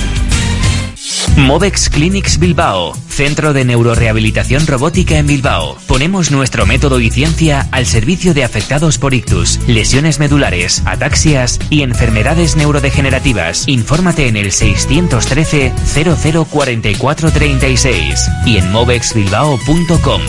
Movex 1.38 1.89
Clinics 1.89 2.38
Bilbao, 2.38 2.93
centro 3.09 3.53
de 3.53 3.65
neurorehabilitación 3.65 4.67
robótica 4.67 5.17
en 5.17 5.27
Bilbao. 5.27 5.77
Ponemos 5.88 6.31
nuestro 6.31 6.65
método 6.65 6.99
y 6.99 7.09
ciencia 7.09 7.67
al 7.71 7.86
servicio 7.86 8.34
de 8.34 8.43
afectados 8.43 8.97
por 8.97 9.13
ictus, 9.13 9.59
lesiones 9.67 10.19
medulares, 10.19 10.84
ataxias 10.86 11.59
y 11.69 11.81
enfermedades 11.81 12.55
neurodegenerativas. 12.55 13.67
Infórmate 13.67 14.27
en 14.27 14.38
el 14.38 14.51
613 14.51 15.73
004436 15.93 18.29
y 18.45 18.57
en 18.57 18.71
movexbilbao.com. 18.71 20.21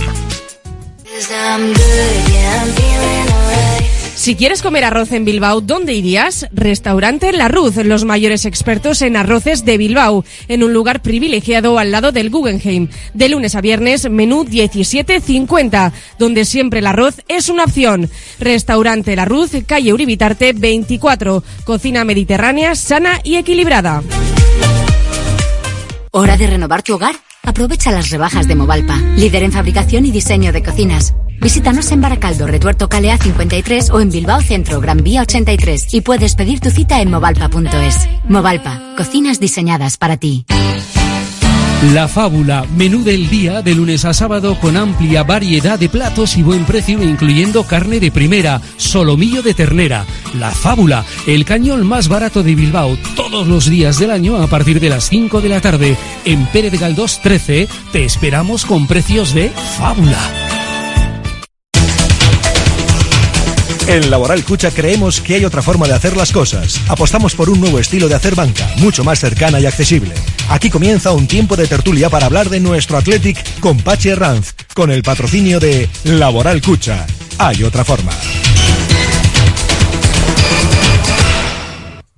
Si 4.25 4.37
quieres 4.37 4.63
comer 4.63 4.85
arroz 4.85 5.13
en 5.13 5.27
Bilbao, 5.27 5.61
¿dónde 5.61 5.93
irías? 5.93 6.49
Restaurante 6.51 7.31
La 7.31 7.49
Ruz, 7.49 7.77
los 7.77 8.07
mayores 8.07 8.47
expertos 8.47 9.03
en 9.03 9.19
arroces 9.19 9.67
de 9.67 9.77
Bilbao, 9.77 10.25
en 10.49 10.63
un 10.63 10.73
lugar 10.73 11.03
privilegiado 11.03 11.79
al 11.79 11.91
lado 11.91 12.11
del 12.11 12.31
Guggenheim. 12.31 12.89
De 13.13 13.29
lunes 13.29 13.55
a 13.55 13.61
viernes, 13.61 14.09
menú 14.09 14.47
17.50, 14.47 15.93
donde 16.19 16.47
siempre 16.47 16.79
el 16.79 16.87
arroz 16.87 17.17
es 17.29 17.51
una 17.51 17.65
opción. 17.65 18.09
Restaurante 18.41 19.15
La 19.15 19.27
Ruz, 19.27 19.51
calle 19.67 19.93
Uribitarte 19.93 20.55
24, 20.55 21.45
cocina 21.65 22.05
mediterránea, 22.05 22.77
sana 22.77 23.21
y 23.25 23.35
equilibrada. 23.35 24.03
¿Hora 26.13 26.39
de 26.39 26.47
renovar 26.47 26.83
tu 26.83 26.95
hogar? 26.95 27.17
Aprovecha 27.43 27.93
las 27.93 28.09
rebajas 28.09 28.49
de 28.49 28.55
Movalpa, 28.55 28.97
líder 29.19 29.43
en 29.43 29.53
fabricación 29.53 30.07
y 30.07 30.13
diseño 30.13 30.51
de 30.51 30.63
cocinas. 30.63 31.15
Visítanos 31.45 31.93
en 31.93 32.01
Baracaldo, 32.01 32.47
Retuerto 32.47 32.89
Calea 32.89 33.19
53 33.19 33.91
o 33.91 34.01
en 34.01 34.11
Bilbao 34.11 34.41
Centro, 34.41 34.81
Gran 34.81 35.05
Vía 35.05 35.21
83 35.21 35.93
y 35.93 36.01
puedes 36.01 36.37
pedir 36.37 36.59
tu 36.59 36.71
cita 36.71 37.03
en 37.03 37.11
movalpa.es. 37.11 38.09
Movalpa, 38.27 38.81
cocinas 38.97 39.41
diseñadas 39.41 39.99
para 39.99 40.17
ti. 40.17 40.47
La 41.93 42.09
Fábula, 42.09 42.65
menú 42.79 43.05
del 43.05 43.29
día 43.29 43.61
de 43.61 43.75
lunes 43.75 44.07
a 44.07 44.15
sábado 44.15 44.59
con 44.59 44.79
amplia 44.79 45.23
variedad 45.23 45.79
de 45.79 45.91
platos 45.91 46.39
y 46.39 46.43
buen 46.43 46.65
precio 46.65 47.03
incluyendo 47.03 47.65
carne 47.65 48.01
de 48.01 48.11
primera, 48.11 48.63
solomillo 48.79 49.43
de 49.43 49.53
ternera. 49.53 50.07
La 50.39 50.51
Fábula, 50.51 51.05
el 51.27 51.45
cañón 51.45 51.87
más 51.87 52.09
barato 52.09 52.43
de 52.43 52.55
Bilbao 52.55 52.97
todos 53.15 53.47
los 53.47 53.69
días 53.69 53.99
del 53.99 54.13
año 54.13 54.37
a 54.37 54.47
partir 54.47 54.81
de 54.81 54.89
las 54.89 55.11
5 55.11 55.43
de 55.43 55.49
la 55.51 55.61
tarde. 55.61 55.95
En 56.25 56.47
Pérez 56.47 56.81
Galdós 56.81 57.21
13 57.21 57.69
te 57.93 58.05
esperamos 58.07 58.65
con 58.65 58.87
precios 58.87 59.35
de 59.35 59.51
Fábula. 59.51 60.64
En 63.87 64.11
Laboral 64.11 64.43
Cucha 64.45 64.71
creemos 64.71 65.21
que 65.21 65.35
hay 65.35 65.45
otra 65.45 65.61
forma 65.61 65.87
de 65.87 65.93
hacer 65.93 66.17
las 66.17 66.33
cosas. 66.33 66.81
Apostamos 66.89 67.35
por 67.35 67.51
un 67.51 67.61
nuevo 67.61 67.79
estilo 67.79 68.09
de 68.09 68.15
hacer 68.15 68.35
banca, 68.35 68.67
mucho 68.79 69.05
más 69.05 69.21
cercana 69.21 69.61
y 69.61 69.67
accesible. 69.67 70.15
Aquí 70.49 70.71
comienza 70.71 71.13
un 71.13 71.27
tiempo 71.27 71.55
de 71.55 71.67
tertulia 71.67 72.09
para 72.09 72.27
hablar 72.27 72.49
de 72.49 72.61
nuestro 72.61 72.97
Athletic 72.97 73.61
con 73.61 73.77
Pachi 73.77 74.09
Herranz, 74.09 74.55
con 74.75 74.91
el 74.91 75.03
patrocinio 75.03 75.61
de 75.61 75.89
Laboral 76.05 76.63
Cucha. 76.63 77.07
Hay 77.39 77.63
otra 77.63 77.85
forma. 77.85 78.13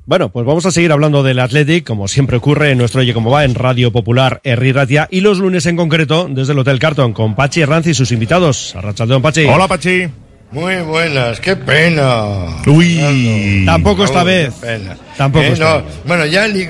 Bueno, 0.04 0.30
pues 0.30 0.46
vamos 0.46 0.64
a 0.66 0.70
seguir 0.70 0.92
hablando 0.92 1.24
del 1.24 1.40
Athletic, 1.40 1.84
como 1.84 2.06
siempre 2.06 2.36
ocurre 2.36 2.70
en 2.70 2.78
nuestro 2.78 3.00
Oye 3.00 3.12
Como 3.12 3.32
Va 3.32 3.44
en 3.44 3.56
Radio 3.56 3.90
Popular 3.90 4.40
Herri 4.44 4.70
Ratia 4.70 5.08
y 5.10 5.20
los 5.20 5.38
lunes 5.38 5.66
en 5.66 5.74
concreto 5.74 6.28
desde 6.30 6.52
el 6.52 6.60
Hotel 6.60 6.78
Carton 6.78 7.12
con 7.12 7.34
Pachi 7.34 7.62
Herranz 7.62 7.88
y 7.88 7.94
sus 7.94 8.12
invitados. 8.12 8.72
Arrachaldeón, 8.76 9.20
Pachi. 9.20 9.46
Hola, 9.46 9.66
Pachi. 9.66 10.06
Muy 10.52 10.76
buenas, 10.76 11.40
qué 11.40 11.56
pena. 11.56 12.24
Uy, 12.66 13.64
tampoco 13.66 14.04
esta 14.04 14.20
Uy, 14.22 14.26
vez. 14.26 14.54
pena. 14.54 14.96
Tampoco 15.16 15.44
Eh, 15.44 15.52
esta 15.52 15.64
no, 15.78 15.84
vez. 15.84 15.94
Bueno, 16.06 16.26
ya 16.26 16.48
ni- 16.48 16.66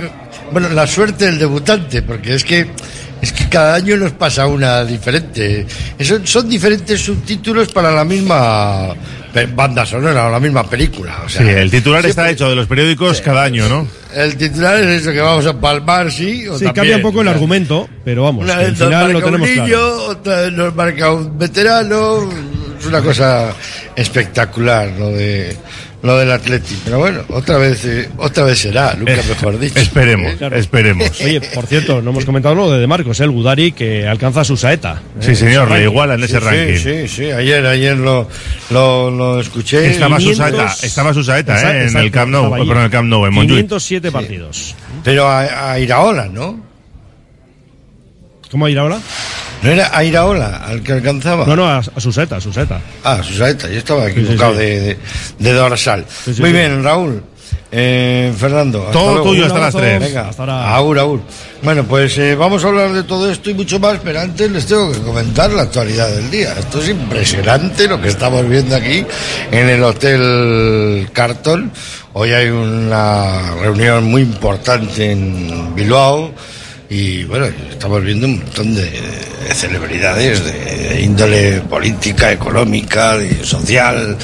bueno, 0.50 0.68
la 0.70 0.86
suerte 0.86 1.26
del 1.26 1.38
debutante, 1.38 2.02
porque 2.02 2.34
es 2.34 2.44
que 2.44 2.66
es 3.20 3.32
que 3.32 3.48
cada 3.48 3.74
año 3.76 3.96
nos 3.96 4.12
pasa 4.12 4.46
una 4.46 4.84
diferente. 4.84 5.66
Eso- 5.98 6.20
son 6.24 6.48
diferentes 6.48 7.00
subtítulos 7.00 7.68
para 7.68 7.90
la 7.92 8.04
misma 8.04 8.88
banda 9.54 9.84
sonora 9.84 10.28
o 10.28 10.30
la 10.30 10.40
misma 10.40 10.64
película. 10.68 11.22
O 11.24 11.28
sea, 11.28 11.42
Sí, 11.42 11.48
el 11.48 11.70
titular 11.70 12.00
siempre- 12.02 12.10
está 12.10 12.30
hecho 12.30 12.48
de 12.48 12.56
los 12.56 12.66
periódicos 12.66 13.20
cada 13.20 13.44
año, 13.44 13.68
¿no? 13.68 13.86
El 14.14 14.34
titular 14.36 14.78
es 14.82 15.02
eso 15.02 15.12
que 15.12 15.20
vamos 15.20 15.44
a 15.46 15.58
palmar, 15.60 16.10
sí. 16.10 16.48
O 16.48 16.54
Sí, 16.58 16.64
también, 16.64 16.74
cambia 16.74 16.96
un 16.96 17.02
poco 17.02 17.20
el 17.20 17.28
argumento, 17.28 17.88
pero 18.04 18.22
vamos, 18.24 18.44
Una 18.44 18.54
al 18.54 18.58
vez 18.70 18.78
nos 18.78 18.88
final 18.88 19.12
lo 19.12 19.12
marca 19.20 19.26
un 19.28 19.32
tenemos 19.42 19.48
niño, 19.50 19.66
claro. 19.66 20.04
otra 20.08 20.40
vez 20.40 20.52
nos 20.54 20.74
marca 20.74 21.12
un 21.12 21.38
veterano. 21.38 22.28
Es 22.78 22.86
una 22.86 23.00
cosa 23.02 23.52
espectacular 23.94 24.90
lo 24.98 25.10
de 25.10 25.56
lo 26.02 26.18
del 26.18 26.30
Atlético. 26.30 26.80
Pero 26.84 26.98
bueno, 26.98 27.22
otra 27.30 27.58
vez 27.58 27.84
eh, 27.84 28.08
otra 28.18 28.44
vez 28.44 28.58
será, 28.60 28.94
nunca 28.94 29.16
mejor 29.28 29.58
dicho. 29.58 29.78
Esperemos, 29.78 30.34
esperemos. 30.52 31.20
Oye, 31.24 31.40
por 31.40 31.66
cierto, 31.66 32.00
no 32.02 32.10
hemos 32.10 32.24
comentado 32.24 32.54
lo 32.54 32.70
de 32.70 32.78
De 32.78 32.86
Marcos, 32.86 33.18
el 33.20 33.30
Gudari, 33.30 33.72
que 33.72 34.06
alcanza 34.06 34.44
su 34.44 34.56
saeta. 34.56 35.02
Sí, 35.20 35.32
Eh, 35.32 35.34
señor, 35.36 35.68
su 35.68 35.74
le 35.74 35.82
iguala 35.84 36.14
en 36.14 36.22
ese 36.24 36.38
Sí, 36.38 36.44
ranking. 36.44 36.76
Sí, 36.78 37.08
sí, 37.08 37.30
ayer, 37.30 37.66
ayer 37.66 37.96
lo, 37.96 38.28
lo, 38.70 39.10
lo 39.10 39.40
escuché. 39.40 39.90
Estaba 39.90 40.18
500 40.18 40.38
Susaeta, 40.38 40.74
estaba 40.86 41.10
Exacto, 41.12 41.66
¿eh? 41.66 41.86
En 41.88 41.96
el 41.96 42.10
Camp 42.12 42.30
Nou, 42.30 42.50
perdón, 42.52 42.76
en 42.78 42.84
el 42.84 42.90
Camp 42.90 43.08
Nou, 43.08 43.26
en 43.26 43.32
Montjuic. 43.34 43.62
507 43.62 44.12
partidos. 44.12 44.74
Pero 45.02 45.26
a, 45.28 45.72
a 45.72 45.80
Iraola, 45.80 46.28
¿no? 46.28 46.60
¿Cómo 48.50 48.68
ir 48.68 48.78
ahora? 48.78 49.00
¿No 49.62 49.70
era 49.70 49.90
a 49.96 50.04
Iraola 50.04 50.62
al 50.66 50.82
que 50.82 50.92
alcanzaba? 50.92 51.46
No, 51.46 51.56
no, 51.56 51.66
a, 51.66 51.78
a 51.78 52.00
Suseta, 52.00 52.36
a 52.36 52.40
Suseta. 52.40 52.80
Ah, 53.04 53.20
Susaeta, 53.22 53.68
yo 53.68 53.78
estaba 53.78 54.04
sí, 54.06 54.12
equivocado 54.12 54.52
sí. 54.52 54.58
De, 54.58 54.80
de, 54.80 54.98
de 55.38 55.52
dorsal. 55.52 56.04
Sí, 56.24 56.34
sí, 56.34 56.40
Muy 56.40 56.50
sí. 56.50 56.56
bien, 56.56 56.82
Raúl. 56.84 57.22
Eh, 57.72 58.32
Fernando. 58.38 58.80
hasta 58.80 58.92
Todo 58.92 59.14
luego. 59.14 59.30
tuyo 59.30 59.46
hasta 59.46 59.58
las 59.58 59.74
abrazo. 59.74 59.78
tres. 59.78 60.00
Venga, 60.00 60.28
Hasta 60.28 60.42
ahora. 60.42 60.74
Aur, 60.76 60.98
aur. 61.00 61.20
Bueno, 61.62 61.84
pues 61.84 62.16
eh, 62.18 62.34
vamos 62.36 62.64
a 62.64 62.68
hablar 62.68 62.92
de 62.92 63.02
todo 63.02 63.30
esto 63.30 63.50
y 63.50 63.54
mucho 63.54 63.80
más, 63.80 63.98
pero 64.04 64.20
antes 64.20 64.50
les 64.52 64.66
tengo 64.66 64.92
que 64.92 65.00
comentar 65.00 65.50
la 65.50 65.62
actualidad 65.62 66.08
del 66.10 66.30
día. 66.30 66.54
Esto 66.58 66.80
es 66.80 66.90
impresionante 66.90 67.88
lo 67.88 68.00
que 68.00 68.08
estamos 68.08 68.48
viendo 68.48 68.76
aquí 68.76 69.04
en 69.50 69.68
el 69.68 69.82
Hotel 69.82 71.08
Carton. 71.12 71.72
Hoy 72.12 72.32
hay 72.32 72.48
una 72.48 73.50
reunión 73.60 74.04
muy 74.04 74.22
importante 74.22 75.10
en 75.10 75.74
Bilbao 75.74 76.32
y 76.88 77.24
bueno, 77.24 77.46
estamos 77.70 78.02
viendo 78.04 78.26
un 78.26 78.38
montón 78.38 78.74
de, 78.74 78.82
de 78.84 79.54
celebridades 79.54 80.44
de, 80.44 81.00
índole 81.02 81.60
política, 81.62 82.30
económica, 82.32 83.16
de 83.18 83.44
social. 83.44 84.16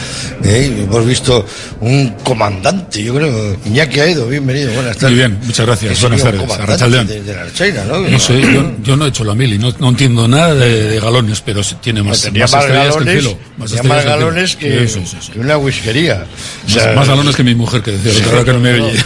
¿eh? 0.44 0.84
Hemos 0.84 1.04
visto 1.06 1.44
un 1.80 2.08
comandante, 2.24 3.02
yo 3.02 3.14
creo, 3.14 3.56
Iñaki 3.64 4.00
Aedo, 4.00 4.28
bienvenido, 4.28 4.72
buenas 4.74 4.96
tardes. 4.96 5.10
Muy 5.10 5.18
bien, 5.18 5.38
muchas 5.44 5.66
gracias. 5.66 5.98
Que 5.98 6.06
Buenas 6.06 6.78
tardes. 6.78 7.08
de, 7.08 7.22
de 7.22 7.34
la 7.34 7.42
Archaina, 7.42 7.84
¿no? 7.84 7.98
No 8.00 8.18
sé, 8.18 8.40
yo, 8.40 8.72
yo 8.82 8.96
no 8.96 9.06
he 9.06 9.08
hecho 9.08 9.24
la 9.24 9.34
mili, 9.34 9.58
no, 9.58 9.74
no 9.80 9.88
entiendo 9.88 10.28
nada 10.28 10.54
de, 10.54 11.00
galones, 11.00 11.40
pero 11.40 11.62
tiene 11.80 12.02
más, 12.02 12.22
Tenía 12.22 12.44
más 12.44 12.52
más 12.52 12.64
estrellas 12.64 12.96
que 12.96 12.98
el 13.00 13.04
galones, 13.06 13.22
cielo. 13.22 13.38
Más, 13.56 13.58
más 13.58 13.72
estrellas 13.72 13.96
que 13.96 14.02
el 14.02 14.08
galones 14.18 14.56
que, 14.56 14.88
Sí, 14.88 14.94
sí, 15.00 15.06
sí, 15.06 15.16
sí. 15.20 15.32
que 15.32 15.38
una 15.40 15.56
whiskería. 15.58 16.14
O 16.24 16.64
Más, 16.64 16.72
sea, 16.72 16.92
más 16.92 17.08
galones 17.08 17.34
que 17.36 17.42
mi 17.44 17.54
mujer, 17.54 17.82
que 17.82 17.90
decía, 17.92 18.12
Sí, 18.12 18.44
que 18.44 18.52
no 18.52 18.60
me 18.60 18.78
no, 18.78 18.86
oye. 18.86 18.98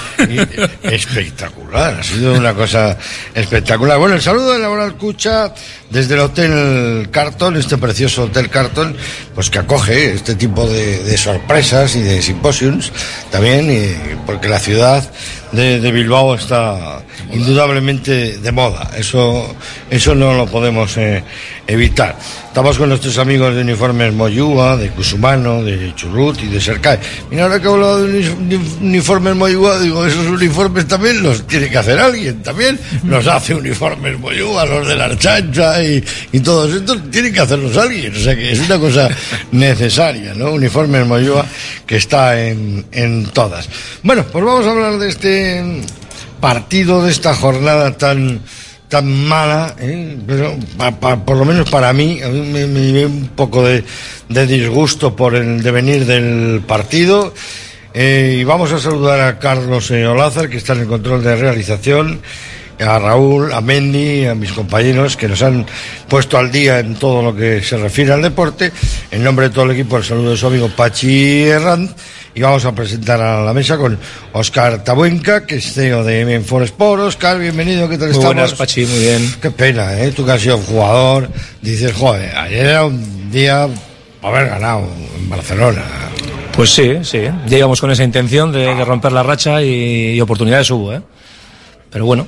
espectacular, 0.83 2.01
ha 2.01 2.03
sido 2.03 2.35
una 2.35 2.55
cosa 2.55 2.97
espectacular. 3.47 3.99
Bueno, 3.99 4.17
el 4.17 4.23
saludo 4.23 4.53
de 4.53 4.59
Laboral 4.59 4.97
Cucha 4.97 5.55
desde 5.89 6.15
el 6.15 6.21
Hotel 6.21 7.09
Carton, 7.13 7.57
este 7.57 7.79
precioso 7.79 8.25
Hotel 8.25 8.51
Carton, 8.51 8.97
pues 9.37 9.51
que 9.51 9.61
acoge 9.61 10.13
este 10.15 10.35
tipo 10.35 10.67
de, 10.67 11.17
sorpresas 11.17 11.95
y 11.95 12.03
de 12.03 12.23
simposiums 12.23 12.91
también, 13.31 14.19
porque 14.27 14.49
la 14.49 14.59
ciudad 14.59 15.09
de, 15.57 15.81
de 15.81 15.91
Bilbao 15.93 16.35
está 16.35 17.03
indudablemente 17.33 18.39
de 18.39 18.53
moda. 18.53 18.91
Eso, 18.97 19.55
eso 19.91 20.15
no 20.15 20.35
lo 20.35 20.47
podemos 20.47 20.97
eh, 20.99 21.23
evitar. 21.67 22.17
Estamos 22.47 22.79
con 22.79 22.89
nuestros 22.89 23.19
amigos 23.19 23.55
de 23.55 23.61
uniformes 23.63 24.13
Moyúa, 24.15 24.77
de 24.77 24.89
Cusumano, 24.91 25.63
de 25.63 25.95
Churrut 25.95 26.43
y 26.43 26.47
de 26.47 26.61
Sercae. 26.61 26.99
Mira, 27.31 27.45
ahora 27.45 27.61
que 27.61 27.67
he 27.69 27.71
hablado 27.71 28.03
de 28.07 28.31
uni- 28.31 28.61
uniformes 28.81 29.35
Moyúa, 29.35 29.79
digo, 29.81 30.07
esos 30.07 30.27
uniformes 30.27 30.87
también 30.89 31.23
los 31.23 31.47
tiene 31.47 31.69
que 31.69 31.77
hacer 31.79 31.99
alguien, 31.99 32.43
también 32.43 32.79
nos 33.03 33.27
hace 33.27 33.55
uniformes 33.55 34.19
Moyúa, 34.19 34.65
los 34.65 34.89
de 34.89 34.97
la 34.97 35.05
Archancha 35.07 35.83
y, 35.83 36.03
y 36.33 36.41
todos 36.41 36.75
estos 36.75 37.11
tienen 37.11 37.33
que 37.35 37.41
hacerlos 37.41 37.77
alguien, 37.77 38.15
o 38.15 38.19
sea 38.19 38.35
que 38.35 38.53
es 38.53 38.61
una 38.61 38.79
cosa 38.79 39.09
necesaria, 39.53 40.33
¿no? 40.35 40.53
Uniformes 40.53 41.07
Moyúa 41.07 41.45
que 41.87 41.97
está 41.97 42.41
en, 42.43 42.87
en 42.93 43.27
todas. 43.27 43.69
Bueno, 44.03 44.25
pues 44.33 44.43
vamos 44.45 44.67
a 44.67 44.71
hablar 44.71 44.99
de 44.99 45.09
este 45.09 45.46
partido, 46.41 47.05
de 47.05 47.11
esta 47.11 47.35
jornada 47.35 47.97
tan 47.97 48.41
tan 48.89 49.13
mala, 49.27 49.75
¿eh? 49.81 50.17
pero 50.27 50.57
por 51.25 51.37
lo 51.37 51.45
menos 51.45 51.69
para 51.71 51.93
mí, 51.93 52.21
me, 52.23 52.67
me 52.67 53.07
un 53.07 53.31
poco 53.35 53.65
de, 53.65 53.85
de 54.29 54.47
disgusto 54.47 55.17
por 55.17 55.35
el 55.35 55.63
devenir 55.63 56.07
del 56.07 56.63
partido. 56.67 57.35
Eh, 57.95 58.39
y 58.41 58.45
vamos 58.45 58.73
a 58.73 58.79
saludar 58.79 59.21
a 59.21 59.39
Carlos 59.39 59.91
eh, 59.91 60.07
Olázar, 60.07 60.51
que 60.51 60.59
está 60.59 60.75
en 60.75 60.81
el 60.81 60.87
control 60.87 61.25
de 61.25 61.35
realización, 61.35 62.21
a 62.79 62.99
Raúl, 62.99 63.53
a 63.55 63.63
Mendy, 63.63 64.27
a 64.27 64.35
mis 64.35 64.53
compañeros 64.53 65.17
que 65.17 65.29
nos 65.29 65.43
han 65.43 65.65
puesto 66.07 66.37
al 66.37 66.53
día 66.53 66.79
en 66.79 66.97
todo 66.97 67.23
lo 67.23 67.35
que 67.35 67.63
se 67.63 67.79
refiere 67.79 68.13
al 68.13 68.21
deporte. 68.21 68.71
En 69.11 69.25
nombre 69.25 69.49
de 69.49 69.55
todo 69.55 69.65
el 69.65 69.71
equipo, 69.71 69.97
el 69.97 70.05
saludo 70.05 70.33
de 70.33 70.37
su 70.37 70.47
amigo 70.47 70.69
Pachi 70.69 71.45
Herranz. 71.45 71.93
Y 72.37 72.43
vamos 72.43 72.67
a 72.67 72.75
presentar 72.75 73.19
a 73.19 73.43
la 73.43 73.55
mesa 73.55 73.79
con 73.79 73.99
Oscar 74.35 74.85
Tabuenca, 74.85 75.47
que 75.47 75.57
es 75.57 75.73
CEO 75.73 76.05
de 76.05 76.23
M4 76.27 76.65
Sport. 76.65 77.01
Oscar, 77.05 77.39
bienvenido, 77.39 77.89
¿qué 77.89 77.97
tal 77.97 78.09
Muy 78.09 78.17
estamos? 78.19 78.35
buenas, 78.35 78.53
Pachi, 78.53 78.85
muy 78.85 78.99
bien. 78.99 79.35
Qué 79.41 79.51
pena, 79.51 79.99
¿eh? 79.99 80.13
Tú 80.13 80.23
que 80.27 80.33
has 80.33 80.43
sido 80.43 80.59
jugador, 80.59 81.31
dices, 81.63 81.95
joder, 81.95 82.37
ayer 82.37 82.67
era 82.67 82.85
un 82.85 83.31
día 83.31 83.67
para 84.21 84.37
haber 84.37 84.51
ganado 84.51 84.87
en 85.19 85.31
Barcelona. 85.31 85.83
Pues 86.55 86.69
sí, 86.75 86.99
sí. 87.05 87.23
Ya 87.47 87.57
íbamos 87.57 87.81
con 87.81 87.91
esa 87.91 88.05
intención 88.05 88.53
de, 88.53 88.75
de 88.75 88.85
romper 88.85 89.13
la 89.13 89.23
racha 89.23 89.63
y, 89.63 90.11
y 90.17 90.21
oportunidades 90.21 90.71
hubo, 90.71 90.93
¿eh? 90.93 91.01
Pero 91.91 92.05
bueno, 92.05 92.27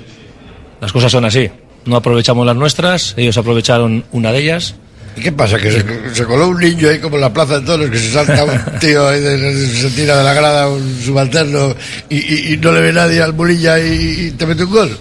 las 0.80 0.90
cosas 0.90 1.12
son 1.12 1.26
así. 1.26 1.50
No 1.84 1.96
aprovechamos 1.96 2.46
las 2.46 2.56
nuestras, 2.56 3.12
ellos 3.18 3.36
aprovecharon 3.36 4.06
una 4.12 4.32
de 4.32 4.38
ellas. 4.38 4.74
¿Y 5.16 5.20
qué 5.20 5.32
pasa? 5.32 5.58
Que 5.58 5.70
se, 5.72 6.14
se 6.14 6.24
coló 6.24 6.48
un 6.48 6.58
niño 6.60 6.88
ahí 6.88 6.98
como 7.00 7.16
en 7.16 7.22
la 7.22 7.32
plaza 7.32 7.58
de 7.60 7.66
toros, 7.66 7.90
que 7.90 7.98
se 7.98 8.12
salta 8.12 8.44
un 8.44 8.78
tío 8.80 9.08
ahí, 9.08 9.20
de- 9.20 9.66
se 9.66 9.90
tira 9.90 10.16
de 10.16 10.24
la 10.24 10.32
grada 10.34 10.68
un 10.68 11.00
subalterno 11.04 11.74
y, 12.08 12.16
y- 12.16 12.52
y 12.52 12.56
no 12.58 12.70
le 12.72 12.80
ve 12.80 12.92
nadie 12.92 13.20
al 13.22 13.34
mulilla 13.34 13.78
y, 13.80 14.26
y 14.26 14.30
te 14.32 14.46
mete 14.46 14.64
un 14.64 14.70
gol. 14.70 14.98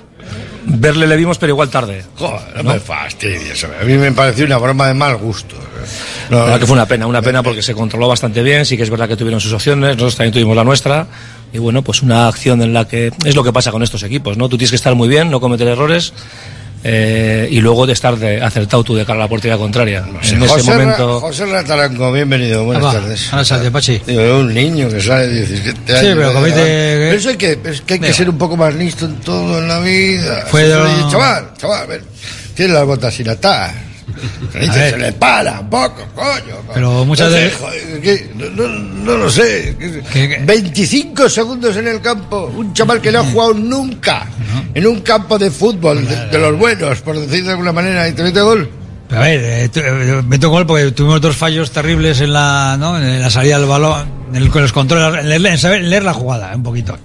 Verle 0.70 1.08
le 1.08 1.16
vimos, 1.16 1.38
pero 1.38 1.51
igual 1.53 1.70
tarde. 1.70 2.03
Joder, 2.16 2.64
no, 2.64 2.74
me 2.74 2.80
fastidies. 2.80 3.64
A 3.64 3.86
mí 3.86 3.93
me 3.93 4.12
pareció 4.12 4.45
una 4.45 4.58
broma 4.58 4.88
de 4.88 4.93
mal 4.95 5.16
gusto. 5.18 5.55
La 6.30 6.39
verdad 6.43 6.60
que 6.60 6.66
fue 6.66 6.74
una 6.74 6.86
pena, 6.86 7.08
una 7.08 7.22
pena 7.22 7.41
porque 7.41 7.62
se 7.62 7.74
controló 7.74 8.10
bastante 8.10 8.43
bien, 8.43 8.66
sí 8.66 8.76
que 8.76 8.84
es 8.84 8.89
verdad 8.89 9.08
que 9.08 9.16
tuvieron 9.16 9.39
sus 9.39 9.53
opciones, 9.53 9.91
nosotros 9.95 10.18
también 10.18 10.34
tuvimos 10.34 10.58
la 10.58 10.66
nuestra, 10.66 11.08
y 11.53 11.58
bueno, 11.60 11.84
pues 11.84 12.01
una 12.01 12.28
acción 12.28 12.62
en 12.62 12.74
la 12.74 12.86
que 12.86 13.14
es 13.24 13.36
lo 13.36 13.43
que 13.45 13.53
pasa 13.53 13.72
con 13.72 13.82
estos 13.82 14.03
equipos, 14.03 14.36
¿no? 14.36 14.49
Tú 14.49 14.58
tienes 14.58 14.72
que 14.72 14.76
estar 14.76 14.93
muy 14.95 15.08
bien, 15.08 15.32
no 15.32 15.39
cometer 15.39 15.66
errores, 15.70 16.12
eh, 16.84 17.48
y 17.52 17.60
luego 17.60 17.86
de 17.86 17.94
estar 17.94 18.16
de, 18.18 18.42
acertado 18.42 18.84
tú 18.84 18.96
de 18.96 19.06
cara 19.06 19.20
a 19.20 19.24
la 19.24 19.28
portería 19.28 19.58
contraria. 19.58 20.06
en 20.08 20.18
ese 20.22 20.38
José, 20.48 20.72
Ra- 20.72 20.78
momento... 20.78 21.20
José 21.20 21.46
Rataranco, 21.46 22.12
bienvenido, 22.12 22.64
buenas 22.66 22.86
Ah, 22.86 22.92
tardes. 22.94 23.28
Ahora 23.34 23.46
sale, 23.46 23.72
Pachi. 23.72 24.02
Digo, 24.06 24.40
un 24.40 24.54
niño 24.54 24.90
que 24.90 25.02
sale 25.02 25.28
de 25.28 25.46
17 25.46 25.98
años. 25.98 26.14
pero 26.18 26.34
comete- 26.34 26.54
Pero 26.56 27.14
eso 27.14 27.30
hay 27.30 27.38
que, 27.38 27.60
es 27.66 27.82
que, 27.82 27.94
hay 27.96 28.00
que 28.00 28.14
ser 28.14 28.30
un 28.30 28.38
poco 28.38 28.56
más 28.58 28.74
listo 28.76 29.06
en 29.06 29.16
todo 29.18 29.60
en 29.60 29.68
la 29.68 29.80
vida. 29.80 30.46
Fue 30.48 30.64
de 30.64 30.74
Chaval, 31.12 31.50
chaval, 31.58 31.88
ven, 31.88 32.02
tiene 32.56 32.74
las 32.74 32.86
botas 32.86 33.14
sin 33.14 33.30
atar. 33.30 33.87
Se, 34.51 34.60
dice, 34.60 34.97
le 34.97 35.12
para 35.14 35.60
un 35.60 35.70
poco, 35.70 36.03
coño. 36.16 36.55
Pero 36.74 37.05
muchas 37.05 37.32
veces- 37.32 37.60
no, 38.36 38.49
no- 38.49 38.68
no 38.68 39.18
lo 39.18 39.30
sé. 39.30 39.76
que- 40.12 40.41
25 40.45 41.30
segundos 41.30 41.76
en 41.78 41.88
el 41.88 42.01
campo. 42.01 42.51
Un 42.55 42.74
chaval 42.74 43.01
que 43.01 43.12
no 43.12 43.20
ha 43.20 43.24
jugado 43.24 43.53
nunca 43.53 44.26
en 44.74 44.88
un 44.88 45.01
campo 45.01 45.38
de 45.38 45.51
fútbol, 45.51 46.08
de, 46.08 46.28
de 46.28 46.39
los 46.39 46.58
buenos, 46.58 47.01
por 47.01 47.20
decir 47.20 47.43
de 47.43 47.51
alguna 47.51 47.72
manera, 47.72 48.08
y 48.08 48.14
te 48.14 48.24
mete 48.24 48.41
gol. 48.41 48.70
A 49.12 49.20
ver, 49.20 49.41
eh, 49.43 49.70
tu- 49.70 49.80
eh, 49.80 50.22
me 50.28 50.38
tocó 50.38 50.55
gol 50.55 50.66
porque 50.68 50.91
tuvimos 50.91 51.22
dos 51.22 51.36
fallos 51.36 51.72
terribles 51.72 52.20
en 52.22 52.34
la, 52.34 52.76
¿no? 52.78 52.97
en 52.99 53.22
la 53.22 53.30
salida 53.30 53.58
del 53.58 53.68
balón, 53.68 54.05
en 54.30 54.36
el- 54.36 54.49
con 54.49 54.62
los 54.62 54.74
controles, 54.74 55.22
en 55.22 55.30
leer, 55.30 55.45
en 55.45 55.58
saber 55.58 55.82
leer 55.84 56.03
la 56.03 56.14
jugada, 56.14 56.53
un 56.55 56.64
poquito. 56.64 56.97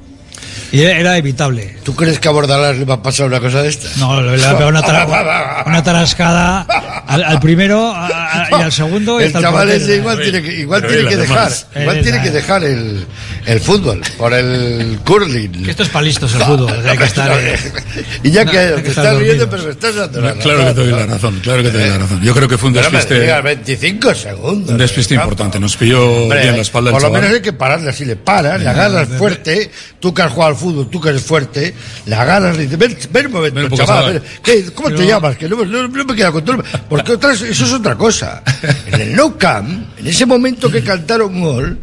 Y 0.73 0.81
era, 0.83 1.16
evitable. 1.18 1.77
¿Tú 1.85 1.95
crees 1.95 2.18
que 2.18 2.29
a 2.29 2.31
Bordalás 2.31 2.79
le 2.79 2.85
va 2.87 2.95
a 2.95 3.03
pasar 3.03 3.27
una 3.27 3.41
cosa 3.41 3.62
de 3.62 3.68
esta? 3.68 3.89
No, 3.99 4.20
le 4.23 4.37
le 4.39 4.45
ha 4.45 4.53
pegado 4.53 4.68
una, 4.70 4.83
tara- 4.83 5.64
una 5.66 5.83
tarascada 5.83 6.62
al, 7.07 7.23
al 7.25 7.41
primero 7.41 7.93
a- 7.95 8.07
a- 8.07 8.49
y 8.59 8.62
al 8.62 8.73
segundo. 8.73 9.20
y 9.20 9.25
El 9.25 9.33
chaval 9.33 9.70
ese 9.70 9.97
igual 9.97 10.18
tiene 10.20 10.43
que, 10.43 10.53
igual 10.61 10.87
tiene 10.87 11.09
que 11.09 11.16
dejar, 11.18 11.39
además. 11.39 11.66
igual 11.79 12.01
tiene 12.03 12.16
es- 12.18 12.25
que 12.25 12.31
dejar 12.31 12.64
el, 12.64 13.07
el 13.47 13.61
fútbol 13.61 14.01
por 14.16 14.33
el 14.33 14.99
curling. 15.05 15.64
Que 15.64 15.70
esto 15.73 15.83
es 15.83 15.89
para 15.91 16.05
listos 16.07 16.35
el 16.35 16.43
fútbol. 16.43 16.73
hay 16.89 16.97
que 16.97 17.05
estar, 17.05 17.31
eh, 17.39 17.59
Y 18.23 18.31
ya 18.31 18.45
no, 18.45 18.51
que 18.51 18.59
que 18.77 18.83
te 18.83 18.89
estás 18.89 19.16
riendo, 19.18 19.51
pero 19.51 19.62
me 19.64 19.70
estás 19.73 19.95
dando 19.95 20.20
la 20.23 20.33
Claro 20.35 20.59
que 20.61 20.64
te 20.75 20.81
doy 20.81 20.91
la 20.93 21.07
razón, 21.07 21.41
claro 21.43 21.62
que 21.62 21.68
te 21.70 21.79
doy 21.79 21.89
la 21.91 21.99
razón. 21.99 22.23
Yo 22.23 22.35
creo 22.35 22.49
que 22.49 22.57
fue 22.57 22.68
un 22.68 22.75
Pero 22.75 22.91
me 22.91 22.97
despiste, 22.97 23.20
digas, 23.20 23.43
25 23.43 24.14
segundos. 24.14 24.70
un 24.70 24.79
despiste 24.79 25.14
importante. 25.14 25.61
Nos 25.61 25.77
pilló 25.77 26.23
Hombre, 26.23 26.41
bien 26.43 26.57
la 26.57 26.62
espalda 26.62 26.91
por 26.93 27.03
lo 27.03 27.11
menos 27.11 27.31
hay 27.31 27.43
que 27.43 27.53
pararle 27.53 27.91
así, 27.91 28.05
le 28.07 28.16
paras, 28.16 28.59
le 28.61 28.68
agarras 28.68 29.09
fuerte, 29.18 29.70
tú 30.01 30.14
que 30.14 30.23
has 30.23 30.33
jugado 30.33 30.53
al 30.53 30.57
fútbol, 30.62 30.88
tú 30.88 31.00
que 31.00 31.10
eres 31.10 31.22
fuerte, 31.22 31.74
le 32.06 32.14
agarras, 32.14 32.56
le 32.56 32.62
dices, 32.64 32.78
ven, 32.78 32.96
ven 33.10 33.26
un 33.26 33.32
momento, 33.32 33.60
Ven 33.60 33.70
chaval, 33.76 34.12
ven, 34.14 34.22
¿qué? 34.42 34.64
¿cómo 34.72 34.88
te 34.90 35.06
llamas? 35.06 35.36
Que 35.36 35.48
no, 35.48 35.64
no- 35.64 35.88
no 35.88 36.04
me 36.04 36.14
queda 36.14 36.32
control. 36.32 36.64
Porque 36.88 37.12
otra, 37.12 37.32
eso 37.32 37.44
es 37.46 37.72
otra 37.72 37.96
cosa. 37.96 38.42
En 38.86 39.00
el 39.00 39.14
No 39.16 39.36
Camp, 39.36 39.86
en 39.98 40.06
ese 40.06 40.24
momento 40.26 40.70
que 40.70 40.82
cantaron 40.82 41.40
gol, 41.40 41.78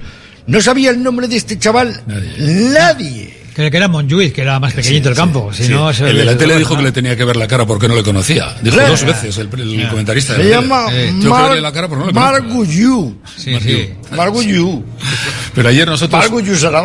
no 0.48 0.62
sabía 0.62 0.90
el 0.92 1.04
nombre 1.04 1.28
de 1.28 1.36
este 1.38 1.60
chaval 1.60 2.02
nadie. 2.08 3.39
Que, 3.60 3.70
que 3.70 3.76
era 3.76 3.90
Monjuiz, 3.90 4.32
que 4.32 4.42
era 4.42 4.58
más 4.58 4.72
pequeñito 4.74 5.10
el 5.10 5.16
campo. 5.16 5.52
Si 5.52 5.66
Sí. 5.66 5.70
no, 5.74 5.92
se- 5.94 6.10
el 6.10 6.16
de 6.16 6.24
la 6.24 6.38
tele 6.38 6.56
dijo 6.58 6.78
que 6.78 6.82
le 6.84 6.94
tenía 6.94 7.18
que 7.18 7.26
ver 7.26 7.36
la 7.36 7.46
cara 7.46 7.66
porque 7.66 7.90
no 7.90 7.96
le 7.96 8.04
conocía. 8.04 8.56
Dijo 8.62 8.78
dos 8.80 9.04
veces 9.04 9.38
el, 9.38 9.50
el 9.60 9.90
comentarista. 9.90 10.34
de 10.36 10.44
Se 10.44 10.50
la 10.50 10.62
llama 10.62 10.86
Eh, 10.94 11.12
Mar- 11.12 11.58
la 11.60 11.72
cara 11.74 11.90
porque 11.90 12.06
no 12.06 12.08
le. 12.08 12.14
Marguyu. 12.14 13.18
Sí, 13.36 13.58
sí. 13.62 13.90
Marguyu. 14.16 14.82
Pero 15.54 15.68
ayer 15.68 15.86
nosotros... 15.86 16.22
Marguyu 16.22 16.56
se 16.56 16.72
la 16.72 16.82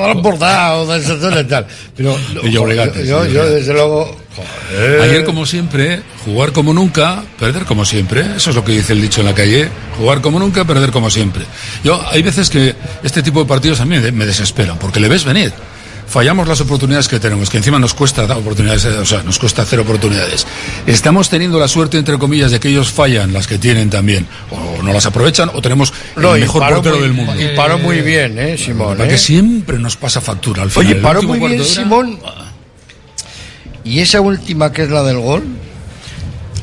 esa 0.97 1.21
zona 1.21 1.41
y 1.43 1.45
tal. 1.45 1.65
Pero 1.97 2.19
Y 2.43 2.51
yo 2.51 2.67
yo, 3.07 3.25
sí, 3.25 3.33
yo, 3.33 3.45
sí. 3.47 3.55
desde 3.55 3.73
luego. 3.73 4.17
joder. 4.35 5.01
Ayer, 5.03 5.25
como 5.25 5.47
siempre, 5.47 6.03
jugar 6.25 6.51
como 6.51 6.75
nunca, 6.75 7.23
perder 7.39 7.67
como 7.67 7.85
siempre. 7.85 8.23
Eso 8.37 8.51
es 8.51 8.57
lo 8.57 8.65
que 8.65 8.73
dice 8.73 8.95
el 8.95 9.01
dicho 9.01 9.21
en 9.21 9.27
la 9.29 9.35
calle. 9.35 9.69
Jugar 9.97 10.21
como 10.21 10.41
nunca, 10.41 10.65
perder 10.65 10.91
como 10.91 11.09
siempre. 11.09 11.45
Yo, 11.85 12.05
hay 12.11 12.23
veces 12.23 12.51
que 12.51 12.75
este 13.05 13.23
tipo 13.23 13.39
de 13.39 13.47
partidos 13.47 13.79
a 13.81 13.85
mí 13.85 13.97
me 14.13 14.27
desesperan, 14.27 14.77
porque 14.77 14.99
le 14.99 15.09
ves 15.09 15.25
venir. 15.25 15.53
Fallamos 16.07 16.47
las 16.47 16.61
oportunidades 16.61 17.09
que 17.09 17.19
tenemos, 17.19 17.51
que 17.51 17.57
encima 17.57 17.79
nos 17.79 17.95
cuesta 17.95 18.27
dar 18.27 18.37
oportunidades, 18.37 18.85
eh, 18.85 18.89
o 18.99 19.05
sea, 19.05 19.23
nos 19.23 19.39
cuesta 19.39 19.63
hacer 19.63 19.81
oportunidades. 19.81 20.47
Estamos 20.87 21.29
teniendo 21.29 21.59
la 21.59 21.67
suerte, 21.67 21.99
entre 21.99 22.19
comillas, 22.19 22.51
de 22.53 22.61
que 22.61 22.69
ellos 22.69 22.91
fallan 22.93 23.33
las 23.33 23.47
que 23.47 23.59
tienen 23.59 23.91
también, 23.91 24.27
o 24.51 24.83
no 24.83 24.93
las 24.93 25.07
aprovechan, 25.07 25.51
o 25.55 25.61
tenemos 25.63 25.93
No, 26.17 26.35
el 26.35 26.43
mejor 26.43 26.69
portero 26.69 26.97
muy- 26.97 27.03
del 27.05 27.13
mundo. 27.15 27.33
Y 27.41 27.57
paró 27.57 27.79
muy 27.79 28.01
bien, 28.03 28.39
¿eh, 28.39 28.57
Simón? 28.59 28.99
La 28.99 29.07
¿eh? 29.07 29.19
siempre 29.19 29.79
nos 29.79 29.97
pasa 29.97 30.21
factura 30.21 30.63
al 30.63 30.71
final. 30.71 30.87
Oye, 30.93 31.01
paró 31.01 31.23
muy 31.23 31.39
bien 31.41 31.65
Simón. 31.65 32.19
¿Y 33.83 34.01
esa 34.01 34.21
última 34.21 34.73
que 34.73 34.83
es 34.85 34.91
la 34.91 35.03
del 35.03 35.19
gol? 35.19 35.43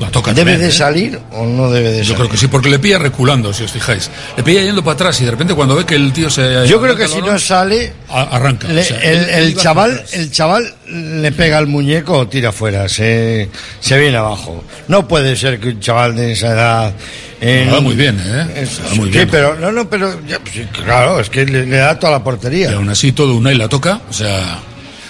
La 0.01 0.09
toca 0.09 0.33
¿Debe 0.33 0.51
también, 0.53 0.59
de 0.61 0.73
¿eh? 0.75 0.77
salir 0.77 1.19
o 1.31 1.45
no 1.45 1.69
debe 1.71 1.91
de 1.91 1.97
Yo 1.99 2.03
salir? 2.03 2.17
creo 2.17 2.29
que 2.29 2.37
sí, 2.37 2.47
porque 2.47 2.69
le 2.69 2.79
pilla 2.79 2.97
reculando, 2.97 3.53
si 3.53 3.63
os 3.63 3.71
fijáis. 3.71 4.09
Le 4.35 4.41
pilla 4.43 4.61
yendo 4.61 4.83
para 4.83 4.95
atrás 4.95 5.21
y 5.21 5.25
de 5.25 5.31
repente 5.31 5.53
cuando 5.53 5.75
ve 5.75 5.85
que 5.85 5.93
el 5.95 6.11
tío 6.11 6.29
se... 6.29 6.67
Yo 6.67 6.81
creo 6.81 6.95
que 6.95 7.07
si 7.07 7.21
no 7.21 7.37
sale, 7.37 7.93
Arranca. 8.09 8.67
le- 8.67 8.81
o 8.81 8.83
sea, 8.83 8.97
el, 8.99 9.55
chaval, 9.55 10.03
el 10.13 10.31
chaval 10.31 10.73
le 10.87 11.31
pega 11.31 11.59
al 11.59 11.67
muñeco 11.67 12.17
o 12.17 12.27
tira 12.27 12.51
fuera, 12.51 12.89
se, 12.89 13.47
se 13.79 13.97
viene 13.99 14.17
abajo. 14.17 14.63
No 14.87 15.07
puede 15.07 15.35
ser 15.35 15.59
que 15.59 15.69
un 15.69 15.79
chaval 15.79 16.15
de 16.15 16.31
esa 16.31 16.47
edad. 16.47 16.93
eh, 17.39 17.67
da 17.71 17.79
muy 17.79 17.95
bien, 17.95 18.19
¿eh? 18.19 18.65
da 18.89 18.95
muy 18.95 19.05
sí, 19.05 19.11
bien. 19.17 19.29
pero 19.29 19.55
no, 19.55 19.71
no, 19.71 19.87
pero 19.87 20.19
ya, 20.27 20.39
pues 20.39 20.55
claro, 20.83 21.19
es 21.19 21.29
que 21.29 21.45
le, 21.45 21.65
le 21.67 21.77
da 21.77 21.99
toda 21.99 22.13
la 22.13 22.23
portería. 22.23 22.71
Y 22.71 22.73
aún 22.73 22.89
así 22.89 23.11
todo 23.11 23.35
Unai 23.35 23.55
la 23.55 23.69
toca, 23.69 24.01
o 24.09 24.13
sea... 24.13 24.59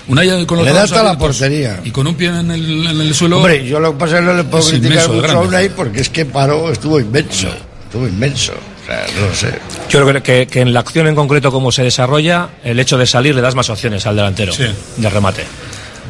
Unai 0.07 0.45
con 0.45 0.57
los 0.57 0.65
Le 0.67 0.73
da 0.73 0.87
toda 0.87 1.03
la 1.03 1.17
portería. 1.17 1.79
Y 1.83 1.91
con 1.91 2.07
un 2.07 2.15
pie 2.15 2.27
en 2.29 2.51
el, 2.51 2.87
en 2.87 3.01
el 3.01 3.13
suelo... 3.13 3.37
Hombre, 3.37 3.65
yo 3.65 3.79
lo 3.79 3.93
que 3.93 3.99
pasa 3.99 4.15
es 4.15 4.19
que 4.21 4.25
no 4.25 4.33
le 4.33 4.43
puedo 4.43 4.63
criticar 4.67 4.91
inmenso 4.91 5.13
mucho 5.13 5.37
a. 5.37 5.41
Unai 5.41 5.69
porque 5.69 6.01
es 6.01 6.09
que 6.09 6.25
paró, 6.25 6.71
estuvo 6.71 6.99
inmenso. 6.99 7.47
Estuvo 7.85 8.07
inmenso. 8.07 8.53
O 8.53 8.85
sea, 8.85 9.05
no 9.19 9.27
lo 9.27 9.35
sé. 9.35 9.53
Yo 9.89 10.05
creo 10.07 10.23
que, 10.23 10.47
que 10.47 10.61
en 10.61 10.73
la 10.73 10.79
acción 10.79 11.07
en 11.07 11.15
concreto, 11.15 11.51
como 11.51 11.71
se 11.71 11.83
desarrolla, 11.83 12.49
el 12.63 12.79
hecho 12.79 12.97
de 12.97 13.05
salir 13.05 13.35
le 13.35 13.41
das 13.41 13.53
más 13.55 13.69
opciones 13.69 14.05
al 14.07 14.15
delantero 14.15 14.51
Sí. 14.53 14.65
de 14.97 15.09
remate. 15.09 15.43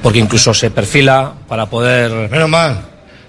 Porque 0.02 0.20
incluso 0.20 0.54
se 0.54 0.72
perfila 0.72 1.34
para 1.48 1.66
poder. 1.68 2.30
Menos 2.30 2.50
mal, 2.50 2.82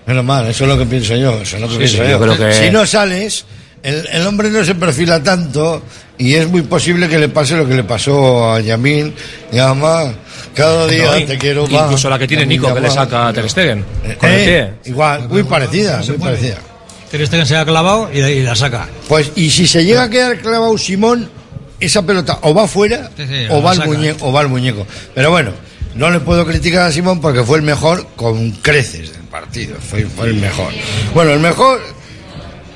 menos 0.06 0.24
mal, 0.24 0.46
eso 0.46 0.64
es 0.64 0.70
lo 0.70 0.78
que 0.78 0.86
pienso 0.86 1.16
yo. 1.16 1.40
Eso 1.42 1.56
es 1.56 1.62
lo 1.62 1.66
que 1.68 1.72
Sí, 1.74 1.78
pienso 1.78 1.96
sí, 1.96 2.02
yo. 2.04 2.08
yo 2.10 2.20
creo 2.20 2.36
que- 2.38 2.54
Si 2.54 2.70
no 2.70 2.86
sales, 2.86 3.44
el, 3.82 4.06
el 4.12 4.26
hombre 4.26 4.48
no 4.48 4.64
se 4.64 4.74
perfila 4.76 5.22
tanto 5.22 5.82
y 6.18 6.34
es 6.34 6.48
muy 6.48 6.62
posible 6.62 7.08
que 7.08 7.18
le 7.18 7.28
pase 7.28 7.56
lo 7.56 7.66
que 7.66 7.74
le 7.74 7.84
pasó 7.84 8.52
a 8.54 8.60
Yamin 8.60 9.12
y 9.52 9.58
además 9.58 10.14
Cada 10.54 10.86
día 10.86 11.18
No, 11.18 11.26
te 11.26 11.38
quiero 11.38 11.66
más. 11.66 11.84
Incluso 11.84 12.10
la 12.10 12.18
que 12.18 12.26
tiene 12.28 12.44
Nico, 12.46 12.72
que 12.74 12.80
le 12.80 12.90
saca 12.90 13.28
a 13.28 13.32
Ter 13.32 13.48
Stegen. 13.48 13.84
Con 14.18 14.30
el 14.30 14.38
Eh, 14.40 14.44
pie. 14.82 14.90
igual, 14.92 15.28
muy 15.28 15.42
parecida, 15.44 16.02
muy 16.06 16.18
parecida. 16.18 16.56
Ter 17.10 17.26
Stegen 17.26 17.46
se 17.46 17.56
ha 17.56 17.64
clavado 17.64 18.10
y, 18.12 18.20
y 18.20 18.42
la 18.42 18.54
saca. 18.56 18.88
Pues, 19.08 19.32
y 19.36 19.50
si 19.50 19.66
se 19.66 19.84
llega 19.84 20.04
a 20.04 20.10
quedar 20.10 20.38
clavado 20.38 20.76
Simón, 20.78 21.28
esa 21.80 22.02
pelota 22.02 22.38
o 22.42 22.54
va 22.54 22.66
fuera 22.68 23.10
sí, 23.16 23.24
o, 23.50 23.60
va 23.62 23.72
al 23.72 23.84
muñeco, 23.86 24.26
o 24.28 24.32
va 24.32 24.40
al 24.40 24.48
muñeco. 24.48 24.86
Pero 25.14 25.30
bueno, 25.30 25.50
no 25.94 26.10
le 26.10 26.20
puedo 26.20 26.46
criticar 26.46 26.82
a 26.82 26.92
Simón 26.92 27.20
porque 27.20 27.42
fue 27.42 27.58
el 27.58 27.62
mejor 27.64 28.06
con 28.16 28.50
creces 28.52 29.12
del 29.12 29.22
partido. 29.22 29.76
Fue, 29.80 30.04
fue 30.04 30.28
el 30.28 30.34
mejor. 30.34 30.72
Bueno, 31.14 31.32
el 31.32 31.40
mejor. 31.40 31.80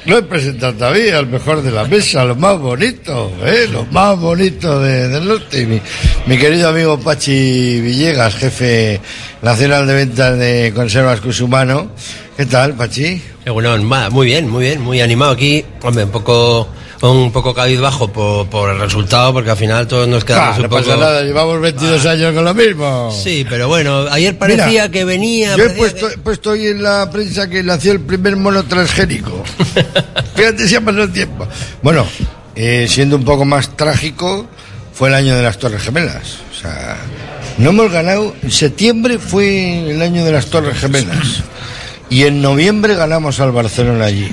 Lo 0.06 0.18
he 0.18 0.22
presentado 0.22 0.72
todavía, 0.74 1.18
el 1.18 1.26
mejor 1.26 1.62
de 1.62 1.72
la 1.72 1.84
mesa, 1.84 2.24
lo 2.24 2.36
más 2.36 2.58
bonito, 2.60 3.32
¿eh? 3.44 3.66
lo 3.70 3.84
más 3.86 4.16
bonito 4.16 4.80
de- 4.80 5.08
del 5.08 5.26
norte. 5.26 5.66
Mi, 6.26 6.38
querido 6.38 6.68
amigo 6.68 7.00
Pachi 7.00 7.80
Villegas, 7.80 8.36
jefe 8.36 9.00
nacional 9.42 9.84
de 9.88 9.94
ventas 9.94 10.38
de 10.38 10.72
conservas 10.74 11.20
Cusumano. 11.20 11.90
¿Qué 12.36 12.46
tal, 12.46 12.74
Pachi? 12.74 13.20
Bueno, 13.52 13.76
muy 14.10 14.26
bien, 14.26 14.48
muy 14.48 14.64
bien, 14.66 14.80
muy 14.80 15.00
animado 15.00 15.32
aquí. 15.32 15.64
Hombre, 15.82 16.04
un 16.04 16.10
poco, 16.12 16.68
un 17.02 17.30
poco 17.32 17.54
cabizbajo 17.54 18.08
por, 18.12 18.46
por 18.48 18.70
el 18.70 18.78
resultado, 18.80 19.32
porque 19.32 19.50
al 19.50 19.56
final 19.56 19.86
todos 19.86 20.08
nos 20.08 20.24
quedamos 20.24 20.48
Ah, 20.48 20.56
un 20.56 20.62
no 20.62 20.68
poco. 20.68 20.82
pasa 20.82 20.96
nada, 20.96 21.22
llevamos 21.22 21.60
22 21.60 22.06
años 22.06 22.34
con 22.34 22.44
lo 22.44 22.54
mismo. 22.54 23.10
Sí, 23.22 23.44
pero 23.48 23.68
bueno, 23.68 24.06
ayer 24.10 24.36
parecía 24.38 24.66
Mira, 24.66 24.88
que 24.90 25.04
venía. 25.04 25.56
Yo 25.56 25.64
he 25.64 25.70
puesto, 25.70 26.08
he 26.10 26.18
puesto 26.18 26.50
hoy 26.50 26.66
en 26.68 26.82
la 26.82 27.08
prensa 27.10 27.48
que 27.48 27.62
nació 27.62 27.92
el 27.92 28.00
primer 28.00 28.36
mono 28.36 28.64
transgénico. 28.64 29.42
Fíjate 30.34 30.66
si 30.68 30.74
ha 30.74 30.80
pasado 30.80 31.04
el 31.04 31.12
tiempo. 31.12 31.46
Bueno, 31.82 32.06
eh, 32.54 32.86
siendo 32.88 33.16
un 33.16 33.24
poco 33.24 33.44
más 33.44 33.76
trágico, 33.76 34.46
fue 34.94 35.08
el 35.10 35.14
año 35.14 35.36
de 35.36 35.42
las 35.42 35.58
Torres 35.58 35.82
Gemelas. 35.82 36.38
O 36.50 36.58
sea, 36.58 36.96
no 37.58 37.70
hemos 37.70 37.92
ganado. 37.92 38.34
En 38.42 38.50
septiembre 38.50 39.18
fue 39.18 39.90
el 39.90 40.00
año 40.00 40.24
de 40.24 40.32
las 40.32 40.46
Torres 40.46 40.78
Gemelas. 40.78 41.42
Y 42.08 42.22
en 42.24 42.40
noviembre 42.40 42.94
ganamos 42.94 43.40
al 43.40 43.52
Barcelona 43.52 44.06
allí. 44.06 44.30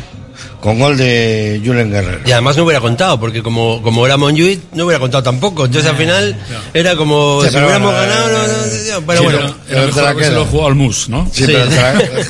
Con 0.64 0.80
gol 0.80 0.96
de 0.96 1.62
Julen 1.62 1.92
Guerrero. 1.92 2.20
Y 2.26 2.32
además 2.32 2.56
no 2.56 2.64
hubiera 2.64 2.80
contado, 2.80 3.20
porque 3.20 3.44
como, 3.44 3.82
como 3.82 4.06
era 4.06 4.16
Monjuit, 4.16 4.62
no 4.72 4.86
hubiera 4.86 4.98
contado 5.02 5.22
tampoco. 5.22 5.66
Entonces 5.66 5.92
al 5.92 5.98
final 5.98 6.38
era 6.74 6.96
como 6.96 7.42
Sí, 7.42 7.50
si 7.50 7.54
pero 7.56 7.66
hubiéramos 7.66 7.94
bueno, 7.94 8.08
ganado, 8.08 8.28
no, 8.30 8.38
no, 8.38 8.48
no, 8.48 9.06
pero 9.06 9.20
Sí, 9.20 9.24
bueno. 9.26 9.40
era- 9.40 9.56
era 9.78 9.86
mejor 9.88 10.08
habérselo 10.08 10.46
jugado 10.46 10.68
al 10.70 10.76
mus, 10.76 11.10
¿no? 11.10 11.30
Sí, 11.34 11.44
pero 11.46 11.66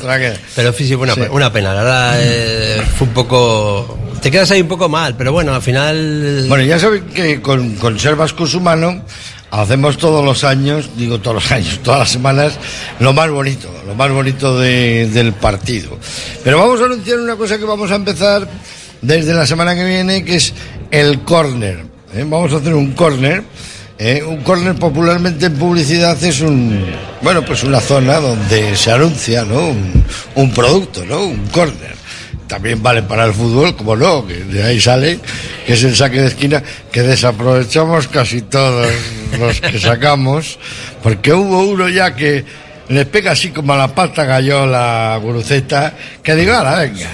la 0.04 0.18
queda. 0.18 0.36
Pero 0.56 0.72
sí, 0.72 0.84
sí, 0.88 0.94
fue 0.96 1.04
una, 1.04 1.14
Sí. 1.14 1.20
una 1.30 1.52
pena, 1.52 1.74
la 1.74 1.82
verdad, 1.84 2.14
eh, 2.18 2.82
fue 2.98 3.06
un 3.06 3.14
poco... 3.14 3.98
Te 4.24 4.30
quedas 4.30 4.50
ahí 4.52 4.62
un 4.62 4.68
poco 4.68 4.88
mal, 4.88 5.14
pero 5.18 5.32
bueno, 5.32 5.54
al 5.54 5.60
final... 5.60 6.46
Bueno, 6.48 6.64
ya 6.64 6.78
saben 6.78 7.04
que 7.08 7.42
con 7.42 7.74
Conservas 7.74 8.32
Cusumano 8.32 9.02
hacemos 9.50 9.98
todos 9.98 10.24
los 10.24 10.44
años, 10.44 10.88
digo 10.96 11.18
todos 11.20 11.34
los 11.34 11.52
años, 11.52 11.80
todas 11.82 12.00
las 12.00 12.08
semanas, 12.10 12.54
lo 13.00 13.12
más 13.12 13.28
bonito, 13.28 13.68
lo 13.86 13.94
más 13.94 14.10
bonito 14.10 14.58
de- 14.58 15.10
del 15.12 15.34
partido. 15.34 15.98
Pero 16.42 16.58
vamos 16.58 16.80
a 16.80 16.86
anunciar 16.86 17.18
una 17.18 17.36
cosa 17.36 17.58
que 17.58 17.66
vamos 17.66 17.90
a 17.90 17.96
empezar 17.96 18.48
desde 19.02 19.34
la 19.34 19.46
semana 19.46 19.74
que 19.74 19.84
viene, 19.84 20.24
que 20.24 20.36
es 20.36 20.54
el 20.90 21.20
córner. 21.20 21.84
¿eh? 22.14 22.24
Vamos 22.26 22.50
a 22.54 22.56
hacer 22.56 22.72
un 22.72 22.92
córner. 22.92 23.42
¿eh? 23.98 24.22
Un 24.26 24.38
córner 24.38 24.74
popularmente 24.76 25.44
en 25.44 25.54
publicidad 25.56 26.24
es 26.24 26.40
un, 26.40 26.82
bueno, 27.20 27.44
pues 27.44 27.62
una 27.62 27.78
zona 27.78 28.20
donde 28.20 28.74
se 28.74 28.90
anuncia, 28.90 29.44
¿no? 29.44 29.68
Un, 29.68 30.02
un 30.36 30.54
producto, 30.54 31.04
¿no? 31.04 31.24
Un 31.24 31.46
córner 31.48 31.92
también 32.54 32.80
vale 32.80 33.02
para 33.02 33.24
el 33.24 33.34
fútbol, 33.34 33.74
como 33.74 33.96
no, 33.96 34.24
que 34.24 34.34
de 34.34 34.62
ahí 34.62 34.80
sale, 34.80 35.18
que 35.66 35.72
es 35.72 35.82
el 35.82 35.96
saque 35.96 36.20
de 36.20 36.28
esquina, 36.28 36.62
que 36.92 37.02
desaprovechamos 37.02 38.06
casi 38.06 38.42
todos 38.42 38.88
los 39.40 39.60
que 39.60 39.80
sacamos, 39.80 40.60
porque 41.02 41.32
hubo 41.32 41.64
uno 41.64 41.88
ya 41.88 42.14
que 42.14 42.44
le 42.88 43.06
pega 43.06 43.32
así 43.32 43.48
como 43.50 43.72
a 43.72 43.76
la 43.76 43.88
pata 43.92 44.24
gallola 44.24 45.18
Guruceta, 45.20 45.94
que 46.22 46.36
digo, 46.36 46.54
ala, 46.54 46.78
venga, 46.78 47.10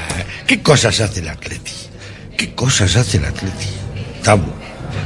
¿qué 0.47 0.61
cosas 0.61 1.01
hace 1.01 1.20
el 1.20 1.30
Atleti? 1.30 1.72
¿Qué 2.36 2.55
cosas 2.55 2.95
hace 2.97 3.16
el 3.16 3.24
Atleti? 3.24 3.68
Tamo. 4.22 4.53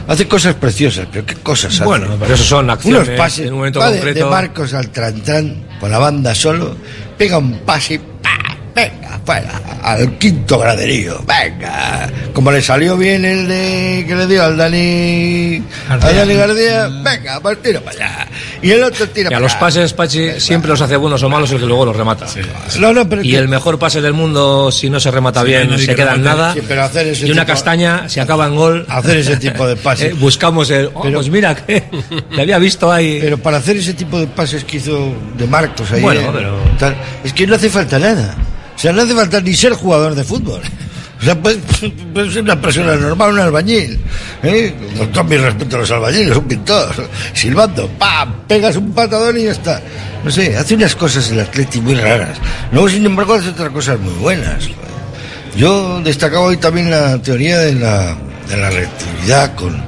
Hace 0.09 0.26
cosas 0.26 0.57
preciosas, 0.57 1.07
pero 1.12 1.24
¿qué 1.24 1.37
cosas 1.37 1.74
hace? 1.74 1.85
Bueno, 1.85 2.09
pero 2.18 2.35
eso 2.35 2.43
son 2.43 2.70
acciones 2.70 3.07
Unos 3.07 3.16
pases 3.16 3.47
en 3.47 3.53
un 3.53 3.59
momento 3.59 3.78
concreto. 3.78 4.18
de 4.18 4.24
Marcos 4.24 4.74
al 4.74 4.91
Trantán, 4.91 5.64
por 5.78 5.91
la 5.91 5.99
banda 5.99 6.35
solo, 6.35 6.76
pega 7.16 7.39
un 7.39 7.61
pase, 7.61 8.01
¡pa! 8.01 8.13
Venga, 8.74 9.20
fuera, 9.24 9.60
al 9.82 10.18
quinto 10.18 10.58
graderío, 10.58 11.22
venga. 11.26 12.10
Como 12.32 12.50
le 12.50 12.60
salió 12.60 12.96
bien 12.96 13.24
el 13.24 13.46
de 13.48 14.04
que 14.08 14.14
le 14.14 14.26
dio 14.26 14.42
al 14.44 14.56
Dani, 14.56 15.62
al 15.88 16.00
Dani 16.00 16.34
Gardía, 16.34 16.88
venga, 17.02 17.40
pues 17.40 17.62
tira 17.62 17.80
para 17.80 17.96
allá. 17.96 18.28
Y 18.62 18.70
el 18.72 18.82
otro 18.82 19.08
tira 19.08 19.30
para 19.30 19.40
los 19.40 19.52
allá. 19.52 19.60
pases, 19.60 19.92
Pachi, 19.92 20.40
siempre 20.40 20.68
los 20.70 20.80
hace 20.80 20.96
buenos 20.96 21.22
o 21.22 21.28
malos 21.28 21.50
el 21.52 21.60
que 21.60 21.66
luego 21.66 21.84
los 21.86 21.96
remata. 21.96 22.26
No, 22.78 22.92
no, 22.92 23.08
pero 23.08 23.22
y 23.22 23.30
que- 23.30 23.38
el 23.38 23.48
mejor 23.48 23.78
pase 23.78 24.00
del 24.00 24.12
mundo, 24.14 24.72
si 24.72 24.90
no 24.90 24.98
se 24.98 25.10
remata 25.10 25.40
Sí, 25.40 25.44
no 25.46 25.48
bien, 25.50 25.70
nadie 25.70 25.84
se 25.84 25.86
que 25.92 25.94
queda 25.96 26.14
en 26.14 26.22
nada. 26.24 26.54
Sí, 26.54 26.60
pero 26.66 26.82
hacer 26.84 27.06
ese 27.08 27.26
y 27.26 27.30
una 27.30 27.42
tipo- 27.42 27.52
castaña, 27.52 28.08
se 28.08 28.20
acaba 28.20 28.46
en 28.46 28.56
gol. 28.56 28.86
Hacer 28.88 29.18
ese 29.18 29.36
tipo 29.36 29.66
de 29.66 29.76
pases. 29.84 30.10
Eh, 30.12 30.14
buscamos 30.18 30.70
el. 30.70 30.90
oh, 30.94 31.02
pues 31.02 31.28
mira, 31.30 31.54
que 31.54 31.84
le 32.30 32.42
había 32.42 32.58
visto 32.58 32.90
ahí. 32.90 33.18
Pero 33.20 33.38
para 33.38 33.58
hacer 33.58 33.76
ese 33.76 33.94
tipo 33.94 34.18
de 34.18 34.26
pases 34.26 34.64
que 34.64 34.78
hizo 34.78 35.12
de 35.36 35.46
Marcos 35.46 35.90
ahí, 35.92 36.00
Bueno, 36.02 36.30
pero- 36.32 36.58
tal, 36.78 36.96
es 37.22 37.32
que 37.32 37.46
no 37.46 37.54
hace 37.54 37.70
falta 37.70 37.98
nada. 37.98 38.34
O 38.74 38.78
sea, 38.78 38.92
no 38.92 39.02
hace 39.02 39.14
falta 39.14 39.40
ni 39.40 39.54
ser 39.54 39.72
jugador 39.72 40.14
de 40.14 40.24
fútbol. 40.24 40.60
O 41.20 41.24
sea, 41.24 41.40
puedes, 41.40 41.58
puedes 42.12 42.34
ser 42.34 42.42
una 42.42 42.60
persona 42.60 42.96
normal, 42.96 43.32
un 43.32 43.38
albañil. 43.40 43.98
¿eh? 44.42 44.74
Con 44.98 45.10
todo 45.12 45.24
respeto 45.38 45.76
a 45.76 45.78
los 45.80 45.90
albañiles, 45.90 46.36
un 46.36 46.44
pintor. 46.44 47.08
Silbando, 47.32 47.88
¡pam! 47.98 48.46
Pegas 48.46 48.76
un 48.76 48.92
patadón 48.92 49.38
y 49.38 49.44
ya 49.44 49.52
está. 49.52 49.80
No 50.22 50.30
sé, 50.30 50.56
hace 50.56 50.74
unas 50.74 50.94
cosas 50.94 51.30
el 51.30 51.40
Atleti 51.40 51.80
muy 51.80 51.94
raras. 51.94 52.36
Luego, 52.72 52.88
sin 52.88 53.06
embargo, 53.06 53.34
hace 53.34 53.50
otras 53.50 53.70
cosas 53.70 53.98
muy 54.00 54.12
buenas. 54.14 54.68
Yo 55.56 56.00
destacaba 56.02 56.46
hoy 56.46 56.56
también 56.56 56.90
la 56.90 57.16
teoría 57.22 57.58
de 57.58 57.74
la, 57.74 58.16
de 58.48 58.56
la 58.56 58.70
reactividad 58.70 59.54
con, 59.54 59.82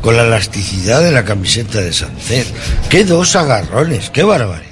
con 0.00 0.16
la 0.16 0.24
elasticidad 0.24 1.02
de 1.02 1.12
la 1.12 1.24
camiseta 1.24 1.80
de 1.80 1.92
Sancet. 1.92 2.46
¡Qué 2.88 3.04
dos 3.04 3.34
agarrones! 3.34 4.10
¡Qué 4.10 4.22
barbaridad! 4.22 4.67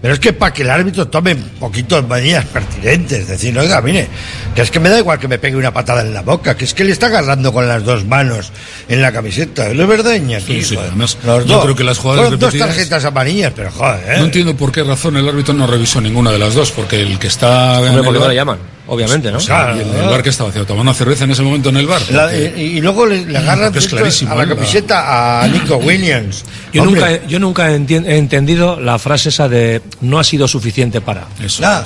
Pero 0.00 0.14
es 0.14 0.20
que 0.20 0.32
para 0.32 0.52
que 0.52 0.62
el 0.62 0.70
árbitro 0.70 1.08
tome 1.08 1.34
un 1.34 1.42
poquito 1.60 2.00
de 2.00 2.02
medidas 2.08 2.44
pertinentes, 2.46 3.26
decir, 3.28 3.58
oiga, 3.58 3.80
mire, 3.82 4.08
que 4.54 4.62
es 4.62 4.70
que 4.70 4.80
me 4.80 4.88
da 4.88 4.98
igual 4.98 5.18
que 5.18 5.28
me 5.28 5.38
pegue 5.38 5.56
una 5.56 5.72
patada 5.72 6.02
en 6.02 6.12
la 6.14 6.22
boca, 6.22 6.56
que 6.56 6.64
es 6.64 6.74
que 6.74 6.84
le 6.84 6.92
está 6.92 7.06
agarrando 7.06 7.52
con 7.52 7.66
las 7.68 7.84
dos 7.84 8.04
manos 8.04 8.52
en 8.88 9.02
la 9.02 9.12
camiseta. 9.12 9.68
¿No 9.74 9.82
es 9.82 9.88
verdad, 9.88 10.14
Iñaki? 10.14 10.62
Sí, 10.62 10.64
sí, 10.64 10.76
además, 10.78 11.16
los 11.24 11.44
yo 11.46 11.54
dos. 11.54 11.64
creo 11.64 11.76
que 11.76 11.84
las 11.84 11.98
jugadas 11.98 12.22
Fueron 12.22 12.40
dos 12.40 12.52
repetidas- 12.52 12.66
tarjetas 12.68 13.04
amarillas, 13.04 13.52
pero 13.54 13.70
joder. 13.70 14.18
No 14.18 14.24
entiendo 14.24 14.56
por 14.56 14.72
qué 14.72 14.82
razón 14.82 15.16
el 15.16 15.28
árbitro 15.28 15.54
no 15.54 15.66
revisó 15.66 16.00
ninguna 16.00 16.30
de 16.30 16.38
las 16.38 16.54
dos, 16.54 16.70
porque 16.72 17.00
el 17.02 17.18
que 17.18 17.26
está. 17.28 17.78
en 17.78 17.84
Hombre, 17.86 17.98
el 17.98 18.04
porque 18.04 18.18
no 18.20 18.28
le 18.28 18.34
llaman, 18.34 18.58
obviamente, 18.88 19.30
¿no? 19.30 19.38
O 19.38 19.40
sea, 19.40 19.74
y 19.76 19.80
el, 19.80 19.88
el 19.94 20.08
bar 20.08 20.22
que 20.22 20.30
estaba 20.30 20.50
haciendo, 20.50 20.66
tomando 20.66 20.92
cerveza 20.94 21.24
en 21.24 21.30
ese 21.30 21.42
momento 21.42 21.68
en 21.68 21.76
el 21.76 21.86
bar. 21.86 22.02
La- 22.10 22.36
y, 22.36 22.60
y 22.76 22.80
luego 22.80 23.06
le, 23.06 23.24
le 23.24 23.38
agarran 23.38 23.68
es 23.68 23.72
dentro 23.74 23.98
clarísimo, 23.98 24.32
a 24.32 24.36
la 24.36 24.42
¿eh? 24.44 24.48
camiseta 24.48 25.42
a 25.42 25.48
Nico 25.48 25.76
Williams. 25.76 26.44
Yo 26.72 26.82
Hombre, 26.82 27.00
nunca, 27.00 27.26
yo 27.26 27.38
nunca 27.38 27.70
he 27.70 28.16
entendido 28.18 28.80
la 28.80 28.98
frase 28.98 29.28
esa 29.28 29.48
de 29.48 29.80
no 30.00 30.18
ha 30.18 30.24
sido 30.24 30.48
suficiente 30.48 31.00
para. 31.00 31.26
Eso, 31.42 31.62
Nah. 31.62 31.82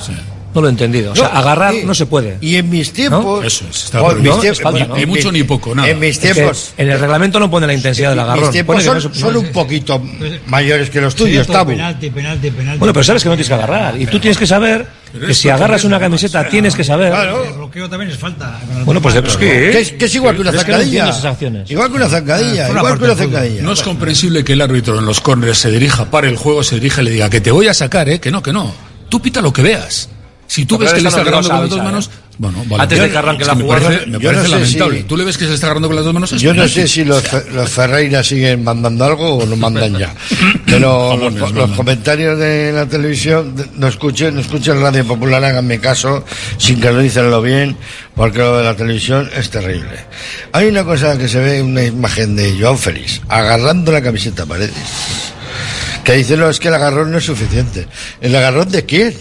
No 0.53 0.61
lo 0.61 0.67
he 0.67 0.69
entendido. 0.71 1.11
O 1.13 1.15
sea, 1.15 1.29
No, 1.29 1.37
agarrar 1.39 1.73
sí. 1.73 1.81
no 1.85 1.93
se 1.95 2.05
puede. 2.05 2.37
Y 2.41 2.55
en 2.57 2.69
mis 2.69 2.93
tiempos. 2.93 3.43
Eso 3.45 3.65
es, 3.69 3.85
está 3.85 4.01
Oh, 4.01 4.11
en 4.11 4.21
mis 4.21 4.39
tiempos- 4.39 4.61
falta, 4.61 4.85
¿no? 4.85 4.95
Ni 4.95 5.05
mucho 5.05 5.31
ni 5.31 5.43
poco, 5.43 5.73
nada. 5.73 5.89
En 5.89 5.99
mis 5.99 6.11
Es 6.11 6.19
que 6.19 6.33
tiempos. 6.33 6.73
en 6.77 6.89
el 6.91 6.99
reglamento 6.99 7.39
no 7.39 7.49
pone 7.49 7.65
la 7.67 7.73
intensidad 7.73 8.11
del 8.11 8.19
agarrón. 8.19 8.43
mis 8.43 8.51
tiempos 8.51 8.75
Pone 8.75 8.85
son, 8.85 8.95
no 8.95 9.01
se- 9.15 9.19
son 9.19 9.35
un 9.37 9.47
poquito 9.51 10.01
mayores 10.47 10.89
que 10.89 11.01
los 11.01 11.15
tuyos, 11.15 11.47
Tabu. 11.47 11.71
penalti, 11.71 12.09
penalti, 12.09 12.51
penalti. 12.51 12.79
Bueno, 12.79 12.93
pero 12.93 13.03
sabes 13.03 13.23
que 13.23 13.29
no 13.29 13.35
tienes 13.35 13.47
que 13.47 13.53
agarrar. 13.53 13.99
Y 13.99 14.05
tú 14.05 14.19
tienes 14.19 14.37
que 14.37 14.45
saber 14.47 14.85
que 15.27 15.33
si 15.33 15.49
agarras 15.49 15.83
una 15.83 15.99
camiseta, 15.99 16.47
tienes 16.47 16.75
que 16.75 16.83
saber. 16.83 17.13
El 17.13 17.53
bloqueo 17.53 17.89
también 17.89 18.11
es 18.11 18.17
falta. 18.17 18.59
Bueno, 18.85 19.01
pues, 19.01 19.15
pues 19.21 19.37
que. 19.37 19.47
Que 19.71 19.79
es, 19.79 19.91
que 19.93 20.05
es 20.05 20.15
igual 20.15 20.35
que 20.35 20.41
una 20.41 20.51
no 20.51 20.57
zancadilla. 20.59 21.11
igual 21.67 21.89
que 21.89 21.95
una 21.97 22.09
zancadilla. 22.09 22.67
Ah, 22.67 22.69
igual 22.77 22.97
que 22.99 23.05
una 23.05 23.15
zancadilla. 23.15 23.61
No 23.61 23.71
es 23.73 23.81
comprensible 23.81 24.43
que 24.43 24.53
el 24.53 24.61
árbitro 24.61 24.99
en 24.99 25.05
los 25.05 25.19
corners 25.21 25.57
se 25.57 25.71
dirija, 25.71 26.05
para 26.11 26.27
el 26.27 26.35
juego, 26.37 26.63
se 26.63 26.75
dirija 26.75 27.01
y 27.01 27.05
le 27.05 27.11
diga 27.11 27.29
que 27.29 27.41
te 27.41 27.51
voy 27.51 27.67
a 27.67 27.73
sacar, 27.73 28.09
¿eh? 28.09 28.19
Que 28.19 28.31
no, 28.31 28.41
que 28.43 28.53
no. 28.53 28.73
Tú 29.09 29.21
pita 29.21 29.41
lo 29.41 29.53
que 29.53 29.61
veas. 29.61 30.09
Si 30.53 30.65
tú 30.65 30.77
ves 30.77 30.93
que 30.93 31.01
le 31.01 31.07
está 31.09 31.21
agarrando 31.21 31.49
con 31.49 31.61
las 31.61 31.69
dos 31.71 31.79
a 31.79 31.83
manos, 31.83 32.09
bueno, 32.37 32.63
vale. 32.67 32.83
Antes 32.83 32.99
de 32.99 33.09
que 33.09 33.17
arranque 33.17 33.43
la 33.43 33.55
me 33.55 33.63
jugada, 33.63 33.85
parece, 33.87 34.05
me 34.05 34.19
yo 34.19 34.29
parece 34.29 34.35
no 34.35 34.43
sé 34.43 34.49
lamentable. 34.61 34.97
si- 34.99 35.03
¿Tú 35.05 35.17
le 35.17 35.23
ves 35.25 35.37
que 35.37 35.43
se 35.45 35.49
le 35.49 35.55
está 35.55 35.65
agarrando 35.67 35.87
con 35.87 35.95
las 35.95 36.05
dos 36.05 36.13
manos? 36.13 36.31
Yo 36.31 36.53
no 36.53 36.67
sé 36.67 36.87
si 36.87 37.03
los, 37.05 37.23
Fe- 37.23 37.45
los 37.53 37.69
Ferreira 37.71 38.23
siguen 38.23 38.63
mandando 38.63 39.03
algo 39.05 39.37
o 39.37 39.45
no 39.47 39.55
mandan 39.55 39.97
ya. 39.97 40.13
Pero 40.67 41.17
los, 41.17 41.71
comentarios 41.71 42.37
de 42.37 42.71
la 42.71 42.85
televisión, 42.85 43.55
no 43.77 43.87
escuchen, 43.87 44.35
no 44.35 44.41
escuchen 44.41 44.79
Radio 44.79 45.03
Popular, 45.07 45.43
háganme 45.43 45.79
caso, 45.79 46.23
sin 46.57 46.79
que 46.79 46.91
lo 46.91 46.99
dicen 46.99 47.31
bien, 47.43 47.75
porque 48.15 48.37
lo 48.37 48.55
de 48.57 48.63
la 48.63 48.75
televisión 48.75 49.27
es 49.35 49.49
terrible. 49.49 50.05
Hay 50.51 50.67
una 50.67 50.83
cosa 50.83 51.17
que 51.17 51.27
se 51.27 51.39
ve, 51.39 51.63
una 51.63 51.83
imagen 51.83 52.35
de 52.35 52.55
Joan 52.59 52.77
Félix, 52.77 53.21
agarrando 53.27 53.91
la 53.91 54.03
camiseta 54.03 54.43
a 54.43 54.45
paredes. 54.45 54.73
Que 56.03 56.13
dice, 56.13 56.37
no, 56.37 56.47
es 56.49 56.59
que 56.59 56.67
el 56.67 56.73
agarrón 56.75 57.11
no 57.11 57.17
es 57.17 57.23
suficiente. 57.25 57.87
¿El 58.21 58.35
agarrón 58.35 58.69
de 58.69 58.85
quién? 58.85 59.15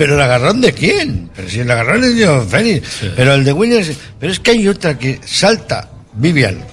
¿Pero 0.00 0.14
el 0.14 0.22
agarrón 0.22 0.62
de 0.62 0.72
quién? 0.72 1.28
Pero 1.36 1.46
si 1.50 1.60
el 1.60 1.70
agarrón 1.70 2.02
es 2.02 2.16
de 2.16 2.24
Joan 2.24 2.48
Félix. 2.48 2.88
Pero 3.14 3.34
el 3.34 3.44
de 3.44 3.52
Williams... 3.52 3.90
Pero 4.18 4.32
es 4.32 4.40
que 4.40 4.52
hay 4.52 4.66
otra 4.66 4.98
que 4.98 5.20
salta, 5.26 5.90
Vivian, 6.14 6.64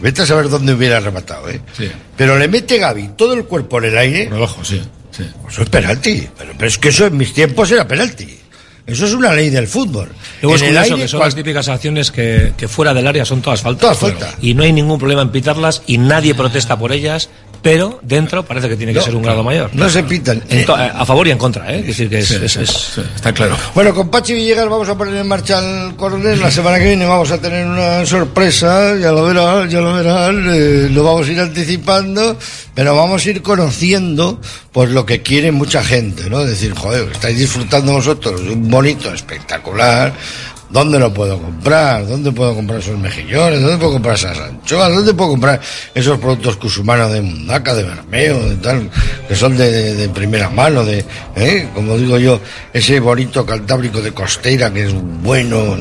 Vete 0.00 0.22
a 0.22 0.26
saber 0.26 0.48
dónde 0.48 0.72
hubiera 0.74 1.00
rematado, 1.00 1.50
¿eh? 1.50 1.60
Sí. 1.76 1.90
Pero 2.16 2.38
le 2.38 2.46
mete 2.46 2.78
Gaby 2.78 3.10
todo 3.16 3.34
el 3.34 3.44
cuerpo 3.44 3.78
en 3.78 3.86
el 3.86 3.98
aire. 3.98 4.26
Por 4.26 4.36
abajo, 4.36 4.64
sí. 4.64 4.80
sí. 5.10 5.24
Eso 5.48 5.62
es 5.62 5.68
penalti. 5.68 6.28
Pero, 6.38 6.52
pero 6.56 6.68
es 6.68 6.78
que 6.78 6.90
eso 6.90 7.06
en 7.06 7.16
mis 7.16 7.34
tiempos 7.34 7.72
era 7.72 7.88
penalti. 7.88 8.38
Eso 8.90 9.06
es 9.06 9.12
una 9.14 9.32
ley 9.32 9.50
del 9.50 9.66
fútbol. 9.66 10.08
Luego 10.42 10.56
es 10.56 10.62
el 10.62 10.76
aire, 10.76 10.96
que 10.96 11.08
son 11.08 11.18
cual- 11.20 11.28
las 11.28 11.34
típicas 11.34 11.68
acciones 11.68 12.10
que, 12.10 12.52
que 12.56 12.68
fuera 12.68 12.92
del 12.94 13.06
área 13.06 13.24
son 13.24 13.40
todas 13.42 13.60
faltas. 13.60 13.80
Todas 13.80 13.98
faltas. 13.98 14.34
Y 14.42 14.54
no 14.54 14.62
hay 14.62 14.72
ningún 14.72 14.98
problema 14.98 15.22
en 15.22 15.30
pitarlas 15.30 15.82
y 15.86 15.98
nadie 15.98 16.34
protesta 16.34 16.78
por 16.78 16.92
ellas, 16.92 17.28
pero 17.62 17.98
dentro 18.02 18.42
parece 18.46 18.70
que 18.70 18.76
tiene 18.76 18.92
que 18.94 19.00
No, 19.00 19.04
ser 19.04 19.14
un 19.14 19.22
grado 19.22 19.42
mayor. 19.44 19.70
No 19.74 19.90
se 19.90 20.02
pitan. 20.02 20.42
To- 20.64 20.74
a 20.74 21.04
favor 21.04 21.28
y 21.28 21.30
en 21.30 21.36
contra, 21.38 21.70
¿eh? 21.74 21.80
Es 21.80 21.86
decir, 21.88 22.08
que 22.08 22.20
es, 22.20 22.30
es- 22.30 22.56
es- 22.56 22.98
Está 23.14 23.32
claro. 23.34 23.54
Bueno, 23.74 23.94
con 23.94 24.08
Pachi 24.10 24.32
Villegas 24.32 24.66
vamos 24.68 24.88
a 24.88 24.96
poner 24.96 25.14
en 25.16 25.28
marcha 25.28 25.58
el 25.58 25.94
coronel. 25.94 26.40
La 26.40 26.50
semana 26.50 26.78
que 26.78 26.86
viene 26.86 27.04
vamos 27.04 27.30
a 27.30 27.38
tener 27.38 27.66
una 27.66 28.06
sorpresa, 28.06 28.96
ya 28.96 29.12
lo 29.12 29.24
verán, 29.24 29.68
ya 29.68 29.80
lo 29.80 29.92
verán. 29.94 30.46
eh, 30.54 30.88
lo 30.90 31.04
vamos 31.04 31.28
a 31.28 31.32
ir 31.32 31.40
anticipando, 31.40 32.38
pero 32.74 32.96
vamos 32.96 33.26
a 33.26 33.30
ir 33.30 33.42
conociendo 33.42 34.40
pues 34.72 34.88
lo 34.90 35.04
que 35.04 35.20
quiere 35.20 35.52
mucha 35.52 35.82
gente, 35.84 36.30
¿no? 36.30 36.38
Decir, 36.44 36.72
joder, 36.74 37.10
estáis 37.12 37.38
disfrutando 37.38 37.92
vosotros 37.92 38.40
un 38.40 38.68
bonito 38.80 39.12
espectacular. 39.12 40.10
¿Dónde 40.70 41.00
lo 41.00 41.12
puedo 41.12 41.36
comprar? 41.36 42.06
¿Dónde 42.06 42.30
puedo 42.30 42.54
comprar 42.54 42.78
esos 42.78 42.96
mejillones? 42.96 43.60
¿Dónde 43.60 43.76
puedo 43.76 43.94
comprar 43.94 44.14
esas 44.14 44.38
anchoas? 44.38 44.94
¿Dónde 44.94 45.12
puedo 45.14 45.30
comprar 45.30 45.60
esos 45.96 46.16
productos 46.20 46.56
cusumanos 46.56 47.10
de 47.12 47.20
Mundaca, 47.22 47.74
de 47.74 47.82
Bermeo, 47.82 48.48
de 48.48 48.54
tal, 48.54 48.88
que 49.28 49.34
son 49.34 49.56
de, 49.56 49.68
de- 49.70 49.94
de 49.96 50.08
primera 50.10 50.48
mano, 50.48 50.84
de, 50.84 51.04
¿eh? 51.34 51.68
como 51.74 51.98
digo 51.98 52.18
yo, 52.18 52.40
ese 52.72 53.00
bonito 53.00 53.44
cantábrico 53.44 54.00
de 54.00 54.12
costera 54.12 54.72
que 54.72 54.84
es 54.86 54.92
bueno 54.94 55.76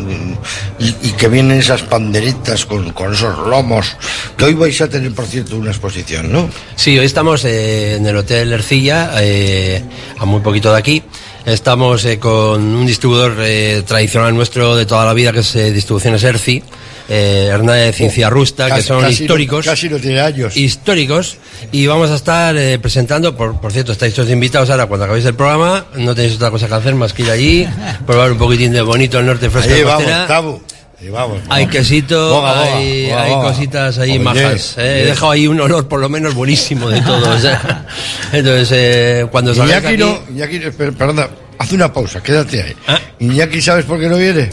y, 0.79 0.87
y 1.03 1.11
que 1.11 1.27
vienen 1.27 1.59
esas 1.59 1.83
panderetas 1.83 2.65
con, 2.65 2.91
con 2.91 3.13
esos 3.13 3.47
lomos, 3.47 3.95
que 4.37 4.45
hoy 4.45 4.55
vais 4.55 4.81
a 4.81 4.89
tener, 4.89 5.13
por 5.13 5.27
cierto, 5.27 5.55
una 5.55 5.69
exposición, 5.69 6.31
¿no? 6.33 6.49
Sí, 6.75 6.97
hoy 6.97 7.05
estamos 7.05 7.45
eh, 7.45 7.93
en 7.97 8.07
el 8.07 8.17
Hotel 8.17 8.51
Ercilla, 8.53 9.11
eh, 9.21 9.83
a 10.17 10.25
muy 10.25 10.41
poquito 10.41 10.71
de 10.73 10.79
aquí. 10.79 11.03
Estamos 11.49 12.05
eh, 12.05 12.19
con 12.19 12.61
un 12.61 12.85
distribuidor 12.85 13.37
eh, 13.39 13.81
tradicional 13.85 14.35
nuestro 14.35 14.75
de 14.75 14.85
toda 14.85 15.03
la 15.03 15.13
vida, 15.13 15.33
que 15.33 15.39
es 15.39 15.55
eh, 15.55 15.71
Distribuciones 15.71 16.23
Erci, 16.23 16.61
eh, 17.09 17.47
Hernández 17.51 17.95
Ciencia 17.95 18.29
Rusta, 18.29 18.69
que 18.73 18.83
son 18.83 19.01
casi 19.01 19.21
no- 19.21 19.23
históricos. 19.23 19.65
casi 19.65 19.89
no 19.89 19.97
tiene 19.97 20.19
años. 20.21 20.55
Históricos. 20.55 21.37
Y 21.71 21.87
vamos 21.87 22.11
a 22.11 22.15
estar 22.15 22.55
presentando, 22.81 23.35
por, 23.35 23.59
por 23.59 23.71
cierto, 23.71 23.91
estáis 23.93 24.13
todos 24.13 24.29
invitados 24.29 24.69
ahora 24.69 24.85
cuando 24.85 25.05
acabéis 25.05 25.25
el 25.25 25.33
programa. 25.33 25.85
No 25.95 26.13
tenéis 26.13 26.35
otra 26.35 26.51
cosa 26.51 26.67
que 26.67 26.75
hacer 26.75 26.93
más 26.93 27.13
que 27.13 27.23
ir 27.23 27.31
allí, 27.31 27.67
probar 28.05 28.31
un 28.31 28.37
poquitín 28.37 28.71
de 28.71 28.81
bonito 28.83 29.17
el 29.17 29.25
norte 29.25 29.49
fresco 29.49 29.73
de 29.73 29.83
vamos, 29.83 30.61
vamos. 31.07 31.39
Hay 31.49 31.67
quesito, 31.67 32.29
Boga, 32.29 32.49
boga, 32.55 32.75
hay, 32.75 33.09
boga, 33.09 33.23
hay 33.23 33.31
cositas 33.33 33.97
ahí 33.99 34.19
majas. 34.19 34.75
eh. 34.77 35.03
He 35.03 35.05
dejado 35.05 35.31
ahí 35.31 35.47
un 35.47 35.59
olor 35.61 35.87
por 35.87 36.01
lo 36.01 36.09
menos 36.09 36.33
buenísimo 36.35 36.89
de 36.89 36.99
todo. 37.01 37.29
o 37.35 37.39
sea. 37.39 37.85
Entonces, 38.33 38.69
eh, 38.73 39.27
cuando 39.31 39.53
Iñaki 39.53 39.87
aquí... 39.87 39.97
no, 39.97 40.19
Iñaki, 40.29 40.57
espera, 40.57 40.91
perdona, 40.91 41.29
haz 41.57 41.71
una 41.71 41.93
pausa, 41.93 42.21
quédate 42.21 42.61
ahí. 42.61 42.73
Ah. 42.87 42.99
Iñaki, 43.19 43.61
¿sabes 43.61 43.85
por 43.85 43.97
qué 43.97 44.09
no 44.09 44.17
viene? 44.17 44.49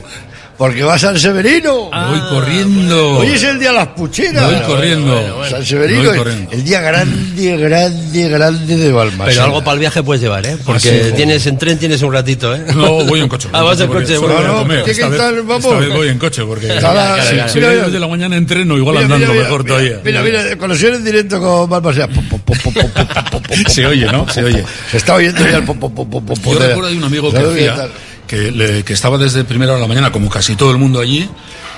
Porque 0.56 0.82
va 0.82 0.98
San 0.98 1.18
Severino. 1.18 1.90
Voy 1.90 2.20
corriendo. 2.30 3.18
Hoy 3.18 3.28
es 3.28 3.42
el 3.42 3.58
día 3.58 3.70
de 3.70 3.74
las 3.76 3.88
pucheras. 3.88 4.44
Voy 4.44 4.60
corriendo. 4.74 5.44
San 5.48 5.64
Severino 5.64 6.10
es 6.10 6.18
corriendo. 6.18 6.50
el 6.52 6.64
día 6.64 6.80
grande, 6.80 7.56
grande, 7.56 8.28
grande 8.28 8.76
de 8.76 8.92
Balmaseda. 8.92 9.26
Pero 9.26 9.44
algo 9.44 9.60
para 9.64 9.74
el 9.74 9.80
viaje 9.80 10.02
puedes 10.02 10.22
llevar, 10.22 10.46
¿eh? 10.46 10.56
Porque 10.64 10.88
Así, 10.88 11.12
tienes 11.14 11.46
en 11.46 11.58
tren 11.58 11.78
tienes 11.78 12.00
un 12.02 12.12
ratito, 12.12 12.54
¿eh? 12.54 12.64
No, 12.74 13.04
voy 13.04 13.20
en 13.20 13.28
coche. 13.28 13.48
Ah, 13.52 13.62
vas 13.62 13.80
en 13.80 13.88
coche. 13.88 14.16
Voy 14.16 14.32
vamos. 15.46 15.88
Voy 15.94 16.08
en 16.08 16.18
coche 16.18 16.42
porque 16.44 16.68
si, 16.68 16.74
mira, 16.74 17.48
si 17.48 17.60
de 17.60 18.00
la 18.00 18.08
mañana 18.08 18.36
en 18.36 18.46
tren, 18.46 18.70
igual 18.70 18.98
andando 18.98 19.32
mejor 19.32 19.64
todavía. 19.64 20.00
Mira, 20.04 20.22
mira, 20.22 20.56
conexiones 20.56 20.98
en 21.00 21.04
directo 21.04 21.40
con 21.40 21.68
Balmaseda. 21.68 22.08
Se 23.68 23.86
oye, 23.86 24.06
¿no? 24.06 24.28
Se 24.28 24.42
oye. 24.42 24.64
Se 24.90 24.96
está 24.96 25.14
oyendo 25.14 25.40
ya 25.40 25.58
el 25.58 25.64
po, 25.64 25.74
po, 25.74 25.90
po, 25.90 26.22
Yo 26.52 26.58
recuerdo 26.58 26.90
de 26.90 26.96
un 26.96 27.04
amigo 27.04 27.30
que 27.30 27.38
decía 27.38 27.88
que, 28.26 28.50
le- 28.50 28.84
que 28.84 28.92
estaba 28.92 29.18
desde 29.18 29.44
primera 29.44 29.72
hora 29.72 29.80
de 29.80 29.84
la 29.84 29.88
mañana, 29.88 30.12
como 30.12 30.28
casi 30.28 30.56
todo 30.56 30.70
el 30.70 30.78
mundo 30.78 31.00
allí, 31.00 31.28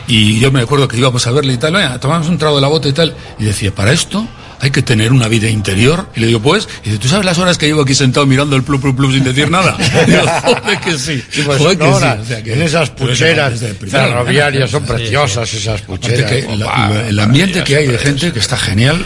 y 0.07 0.39
yo 0.41 0.51
me 0.51 0.61
acuerdo 0.61 0.89
que 0.89 0.97
íbamos 0.97 1.27
a 1.27 1.31
verle 1.33 1.53
y 1.55 1.57
tal, 1.59 1.73
"Venga, 1.75 1.99
tomamos 2.01 2.29
un 2.29 2.39
trago 2.39 2.57
de 2.57 2.63
la 2.63 2.69
bota 2.69 2.89
y 2.89 2.93
tal, 2.93 3.15
y 3.39 3.45
decía, 3.45 3.75
para 3.75 3.93
esto 3.93 4.27
hay 4.61 4.71
que 4.71 4.83
tener 4.83 5.13
una 5.13 5.29
vida 5.29 5.49
interior. 5.49 6.09
Y 6.17 6.21
le 6.21 6.27
digo, 6.29 6.41
pues, 6.41 6.69
y 6.85 6.91
dice, 6.91 6.99
¿tú 7.01 7.09
sabes 7.09 7.25
las 7.25 7.39
horas 7.39 7.59
que 7.59 7.67
llevo 7.67 7.83
aquí 7.83 7.95
sentado 7.95 8.27
mirando 8.27 8.57
el 8.57 8.63
plus 8.63 8.81
plus 8.81 8.95
plus 8.95 9.15
sin 9.15 9.25
decir 9.25 9.51
nada? 9.51 9.77
Y 10.07 10.11
digo, 10.11 10.23
joder 10.27 10.81
que 10.81 10.99
sí. 10.99 11.23
Sí, 11.31 11.43
pues 11.45 11.59
joder 11.59 11.79
que 11.79 11.85
son 11.85 11.93
sí. 11.99 12.05
horas 12.05 12.19
O 12.21 12.25
sea 12.25 12.43
que- 12.43 12.53
en 12.53 12.63
esas 12.63 12.91
pucheras 12.91 13.61
ferroviarias 13.91 14.71
son 14.71 14.85
preciosas 14.85 15.53
esas 15.55 15.83
pucheras. 15.83 16.31
que 16.31 16.43
la- 16.57 16.57
la- 16.89 17.09
el 17.09 17.19
ambiente 17.21 17.65
que 17.65 17.77
hay 17.77 17.87
de 17.87 17.99
gente 17.99 18.33
que 18.33 18.39
está 18.39 18.57
genial 18.57 19.05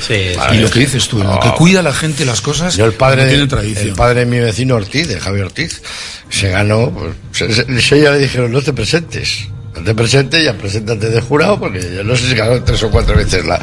y 0.52 0.56
lo 0.58 0.70
que 0.70 0.80
dices 0.80 1.08
tú, 1.08 1.18
lo 1.22 1.38
que 1.40 1.50
cuida 1.50 1.82
la 1.82 1.92
gente 1.92 2.24
las 2.24 2.40
cosas 2.40 2.76
Yo 2.76 2.84
el 2.86 2.92
padre, 2.92 3.22
no 3.22 3.28
tiene 3.28 3.42
de, 3.44 3.48
tradición. 3.48 3.88
el 3.88 3.94
padre 3.94 4.20
de 4.20 4.26
mi 4.26 4.38
vecino 4.38 4.74
Ortiz, 4.76 5.08
de 5.08 5.20
Javier 5.20 5.44
Ortiz, 5.46 5.82
se 6.28 6.48
ganó, 6.48 6.90
pues, 6.90 7.12
se, 7.32 7.52
se- 7.54 7.80
se- 7.80 8.00
ya 8.00 8.10
le 8.12 8.18
dijeron, 8.18 8.50
no 8.52 8.62
te 8.62 8.72
presentes. 8.72 9.48
No 9.74 9.82
te 9.82 9.94
presentes, 9.94 10.44
ya 10.44 10.52
preséntate 10.52 11.08
de 11.08 11.20
jurado, 11.22 11.58
porque 11.58 11.80
yo 11.96 12.04
no 12.04 12.14
sé 12.14 12.28
si 12.28 12.34
ganó 12.34 12.62
tres 12.62 12.82
o 12.82 12.90
cuatro 12.90 13.16
veces 13.16 13.46
la- 13.46 13.58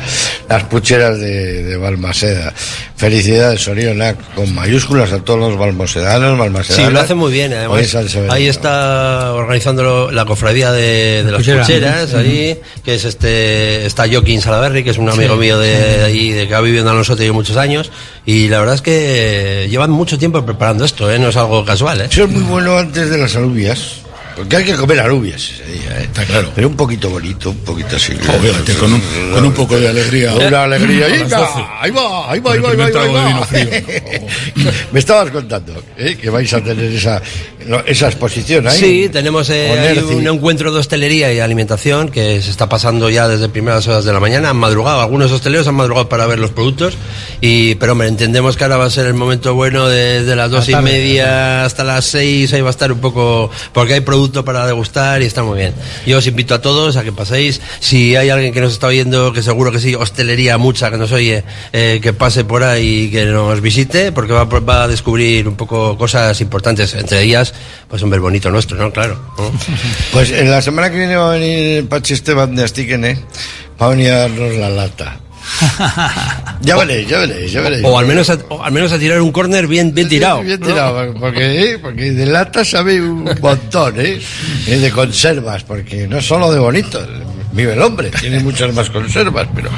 las 0.50 0.64
pucheras 0.64 1.20
de, 1.20 1.64
de 1.64 1.78
Balmaseda. 1.78 2.52
Felicidades, 2.96 3.68
Orionac, 3.68 4.18
con 4.34 4.54
mayúsculas 4.56 5.12
a 5.14 5.20
todos 5.20 5.40
los 5.40 5.58
balmosedanos, 5.58 6.38
balmasedanas. 6.38 6.88
Sí, 6.88 6.92
lo 6.94 7.00
hace 7.00 7.14
muy 7.14 7.32
bien. 7.32 7.54
Además, 7.54 7.96
ahí 8.30 8.48
está 8.48 9.34
organizando 9.34 10.10
la 10.12 10.26
cofradía 10.26 10.72
de, 10.72 11.24
de 11.24 11.32
las 11.32 11.42
Puchera. 11.42 11.62
pucheras, 11.62 12.14
ahí, 12.16 12.60
que 12.84 12.96
es 12.96 13.06
este, 13.06 13.86
está 13.86 14.06
Joaquín 14.12 14.42
Salaberry, 14.42 14.84
que 14.84 14.90
es 14.90 14.98
un 14.98 15.10
amigo 15.10 15.36
Sí. 15.36 15.40
mío 15.40 15.60
de 15.60 16.04
ahí, 16.04 16.32
de 16.32 16.48
que 16.48 16.56
ha 16.56 16.62
vivido 16.62 16.82
en 16.82 16.88
Alonsote 16.90 17.32
muchos 17.32 17.56
años, 17.56 17.92
y 18.26 18.48
la 18.50 18.60
verdad 18.60 18.76
es 18.76 18.82
que 18.82 19.68
llevan 19.70 19.92
mucho 19.92 20.18
tiempo 20.18 20.44
preparando 20.44 20.84
esto, 20.86 21.10
¿eh? 21.12 21.20
no 21.20 21.30
es 21.30 21.38
algo 21.38 21.64
casual. 21.64 22.02
¿eh? 22.02 22.08
Eso 22.12 22.24
es 22.24 22.30
muy 22.32 22.44
bueno 22.44 22.78
antes 22.78 23.10
de 23.12 23.18
las 23.20 23.36
alubias. 23.36 23.98
Porque 24.40 24.56
hay 24.56 24.64
que 24.64 24.76
comer 24.76 25.02
alubias 25.02 25.52
ese 25.52 25.66
día, 25.66 26.00
¿eh? 26.00 26.04
Está 26.04 26.24
claro. 26.24 26.50
Pero 26.56 26.70
un 26.70 26.78
poquito 26.78 27.10
bonito, 27.10 27.50
un 27.50 27.58
poquito 27.58 27.98
así. 27.98 28.14
Fíjate, 28.14 28.74
con 28.76 28.94
un, 28.94 29.02
con 29.34 29.46
un 29.46 29.52
poco 29.52 29.78
de 29.78 29.90
alegría. 29.90 30.34
Una 30.34 30.64
alegría. 30.64 31.08
A 31.08 31.10
las 31.10 31.20
Venga, 31.20 31.40
12. 31.40 31.52
ahí 31.82 31.92
va, 31.92 32.32
ahí 32.32 32.40
va, 32.40 32.54
ahí 32.54 32.60
va, 32.60 32.70
ahí 32.70 32.78
va, 32.78 32.86
ahí 32.86 32.92
de 32.94 33.08
va. 33.10 33.28
vino 33.28 33.44
frío. 33.44 33.70
Me 34.94 35.00
estabas 35.00 35.30
contando 35.32 35.84
¿eh? 35.98 36.16
que 36.16 36.30
vais 36.30 36.54
a 36.54 36.64
tener 36.64 36.90
esa, 36.90 37.22
no, 37.66 37.80
esa 37.86 38.08
exposición 38.08 38.66
ahí. 38.66 38.80
Sí, 38.80 39.10
tenemos 39.12 39.50
eh, 39.50 39.78
ahí 39.78 40.00
un 40.00 40.26
encuentro 40.26 40.72
de 40.72 40.80
hostelería 40.80 41.34
y 41.34 41.40
alimentación 41.42 42.08
que 42.08 42.42
se 42.42 42.50
está 42.50 42.70
pasando 42.70 43.10
ya 43.10 43.28
desde 43.28 43.50
primeras 43.50 43.86
horas 43.90 44.06
de 44.06 44.14
la 44.14 44.22
mañana. 44.22 44.52
Han 44.52 44.58
madrugado, 44.58 45.02
algunos 45.02 45.32
hosteleros 45.34 45.68
han 45.68 45.76
madrugado 45.76 46.08
para 46.08 46.26
ver 46.28 46.40
los 46.40 46.52
productos. 46.52 46.94
Y, 47.42 47.76
pero 47.76 47.92
hombre, 47.92 48.08
entendemos 48.08 48.56
que 48.56 48.64
ahora 48.64 48.78
va 48.78 48.86
a 48.86 48.90
ser 48.90 49.06
el 49.06 49.16
momento 49.16 49.54
bueno 49.54 49.90
desde 49.90 50.36
las 50.38 50.50
dos 50.50 50.70
y 50.70 50.72
tarde, 50.72 50.90
media 50.90 51.66
hasta 51.66 51.84
las 51.84 52.06
seis. 52.06 52.54
Ahí 52.54 52.62
va 52.62 52.70
a 52.70 52.72
estar 52.72 52.92
un 52.92 53.00
poco, 53.00 53.52
porque 53.74 53.96
hay 53.96 54.02
producto 54.30 54.46
para 54.46 54.66
degustar 54.66 55.22
y 55.22 55.26
está 55.26 55.44
muy 55.44 55.58
bien. 55.58 55.74
Yo 56.06 56.18
os 56.20 56.28
invito 56.28 56.54
a 56.54 56.62
todos 56.62 56.98
a 56.98 57.04
que 57.04 57.12
paséis. 57.12 57.62
Si 57.80 58.16
hay 58.16 58.30
alguien 58.30 58.54
que 58.54 58.62
nos 58.62 58.74
está 58.74 58.88
oyendo, 58.88 59.34
que 59.34 59.42
seguro 59.42 59.72
que 59.72 59.80
sí, 59.80 59.96
hostelería 59.96 60.58
mucha 60.58 60.92
que 60.92 60.98
nos 60.98 61.12
oye, 61.12 61.44
eh, 61.74 62.00
que 62.02 62.14
pase 62.14 62.46
por 62.46 62.64
ahí 62.64 63.06
y 63.06 63.12
que 63.12 63.26
nos 63.26 63.60
visite, 63.62 64.12
porque 64.12 64.34
va, 64.34 64.44
va 64.46 64.84
a 64.84 64.88
descubrir 64.88 65.48
un 65.48 65.56
poco 65.56 65.98
cosas 65.98 66.40
importantes. 66.42 66.94
Entre 66.94 67.24
ellas, 67.24 67.54
pues 67.90 68.02
un 68.04 68.10
ver 68.10 68.20
bonito 68.20 68.52
nuestro, 68.52 68.78
¿no? 68.78 68.92
Claro. 68.92 69.20
¿no? 69.38 69.52
Pues 70.12 70.32
en 70.32 70.50
la 70.50 70.62
semana 70.62 70.90
que 70.90 70.98
viene 70.98 71.16
va 71.16 71.32
a 71.32 71.38
venir 71.38 71.88
Pachi 71.88 72.14
Esteban 72.14 72.56
de 72.56 72.64
Astiquen, 72.64 73.06
¿eh? 73.06 73.18
Va 73.82 73.88
a 73.88 73.90
venir 73.90 74.12
a 74.12 74.20
darnos 74.20 74.56
la 74.56 74.70
lata. 74.70 75.20
Ya 76.62 76.76
veréis, 76.76 77.08
ya 77.08 77.20
veréis, 77.20 77.52
ya 77.52 77.62
veréis. 77.62 77.84
O 77.86 77.98
al 77.98 78.06
menos 78.06 78.30
a, 78.30 78.38
o 78.50 78.62
al 78.62 78.72
menos 78.74 78.92
a 78.92 79.00
tirar 79.00 79.22
un 79.22 79.32
córner 79.32 79.66
bien, 79.66 79.94
bien 79.94 80.10
tirado. 80.10 80.42
Bien 80.42 80.60
tirado, 80.60 81.14
porque, 81.14 81.62
¿eh? 81.74 81.80
porque 81.80 82.12
de 82.12 82.26
lata 82.26 82.66
sabe 82.66 83.02
un 83.02 83.24
montón, 83.42 84.00
¿eh? 84.00 84.20
Eh, 84.68 84.78
De 84.78 84.92
conservas, 84.92 85.64
porque 85.64 86.06
no 86.06 86.22
solo 86.22 86.52
de 86.52 86.60
bonito, 86.60 87.00
vive 87.54 87.74
el 87.74 87.82
hombre, 87.82 88.12
tiene 88.12 88.42
muchas 88.42 88.74
más 88.74 88.90
conservas, 88.90 89.48
pero 89.56 89.70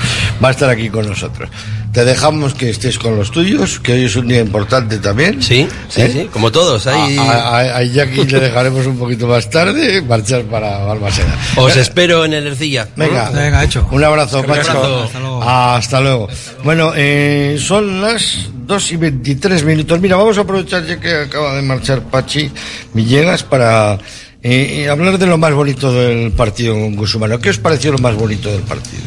va 0.43 0.47
a 0.47 0.51
estar 0.51 0.69
aquí 0.69 0.89
con 0.89 1.07
nosotros. 1.07 1.49
Te 1.93 2.05
dejamos 2.05 2.53
que 2.53 2.69
estés 2.69 2.97
con 2.97 3.17
los 3.17 3.31
tuyos, 3.31 3.81
que 3.81 3.91
hoy 3.91 4.05
es 4.05 4.15
un 4.15 4.25
día 4.25 4.39
importante 4.39 4.97
también. 4.99 5.41
Sí, 5.43 5.67
sí, 5.89 6.01
sí, 6.09 6.29
como 6.31 6.49
todos. 6.49 6.87
Ahí... 6.87 7.17
A, 7.17 7.23
a, 7.23 7.59
a- 7.79 7.83
Jackie 7.83 8.23
le 8.25 8.39
dejaremos 8.39 8.85
un 8.87 8.97
poquito 8.97 9.27
más 9.27 9.49
tarde 9.49 10.01
marchar 10.01 10.43
para 10.43 10.77
Balmaseda. 10.85 11.35
Os 11.57 11.75
espero 11.75 12.23
en 12.23 12.31
el 12.33 12.47
Ercilla. 12.47 12.87
Venga, 12.95 13.29
Venga, 13.31 13.61
hecho. 13.65 13.85
un 13.91 14.01
abrazo, 14.03 14.39
Un 14.39 14.45
Pacho. 14.45 14.71
abrazo. 14.71 15.03
Hasta 15.03 15.19
luego. 15.19 15.43
Hasta 15.43 16.01
luego. 16.01 16.27
Bueno, 16.63 16.93
eh, 16.95 17.57
son 17.59 18.01
las 18.01 18.47
2 18.65 18.91
y 18.93 18.95
23 18.95 19.63
minutos. 19.65 19.99
Mira, 19.99 20.15
vamos 20.15 20.37
a 20.37 20.41
aprovechar 20.41 20.85
ya 20.85 20.97
que 20.97 21.13
acaba 21.13 21.55
de 21.55 21.61
marchar 21.61 22.03
Pachi 22.03 22.49
Villegas 22.93 23.43
para 23.43 23.95
eh, 24.41 24.83
eh, 24.83 24.89
hablar 24.89 25.17
de 25.17 25.25
lo 25.25 25.37
más 25.37 25.53
bonito 25.53 25.91
del 25.91 26.31
partido 26.31 26.73
con 26.73 26.95
Guzmán. 26.95 27.37
¿Qué 27.41 27.49
os 27.49 27.57
pareció 27.57 27.91
lo 27.91 27.97
más 27.97 28.15
bonito 28.15 28.49
del 28.49 28.61
partido? 28.61 29.03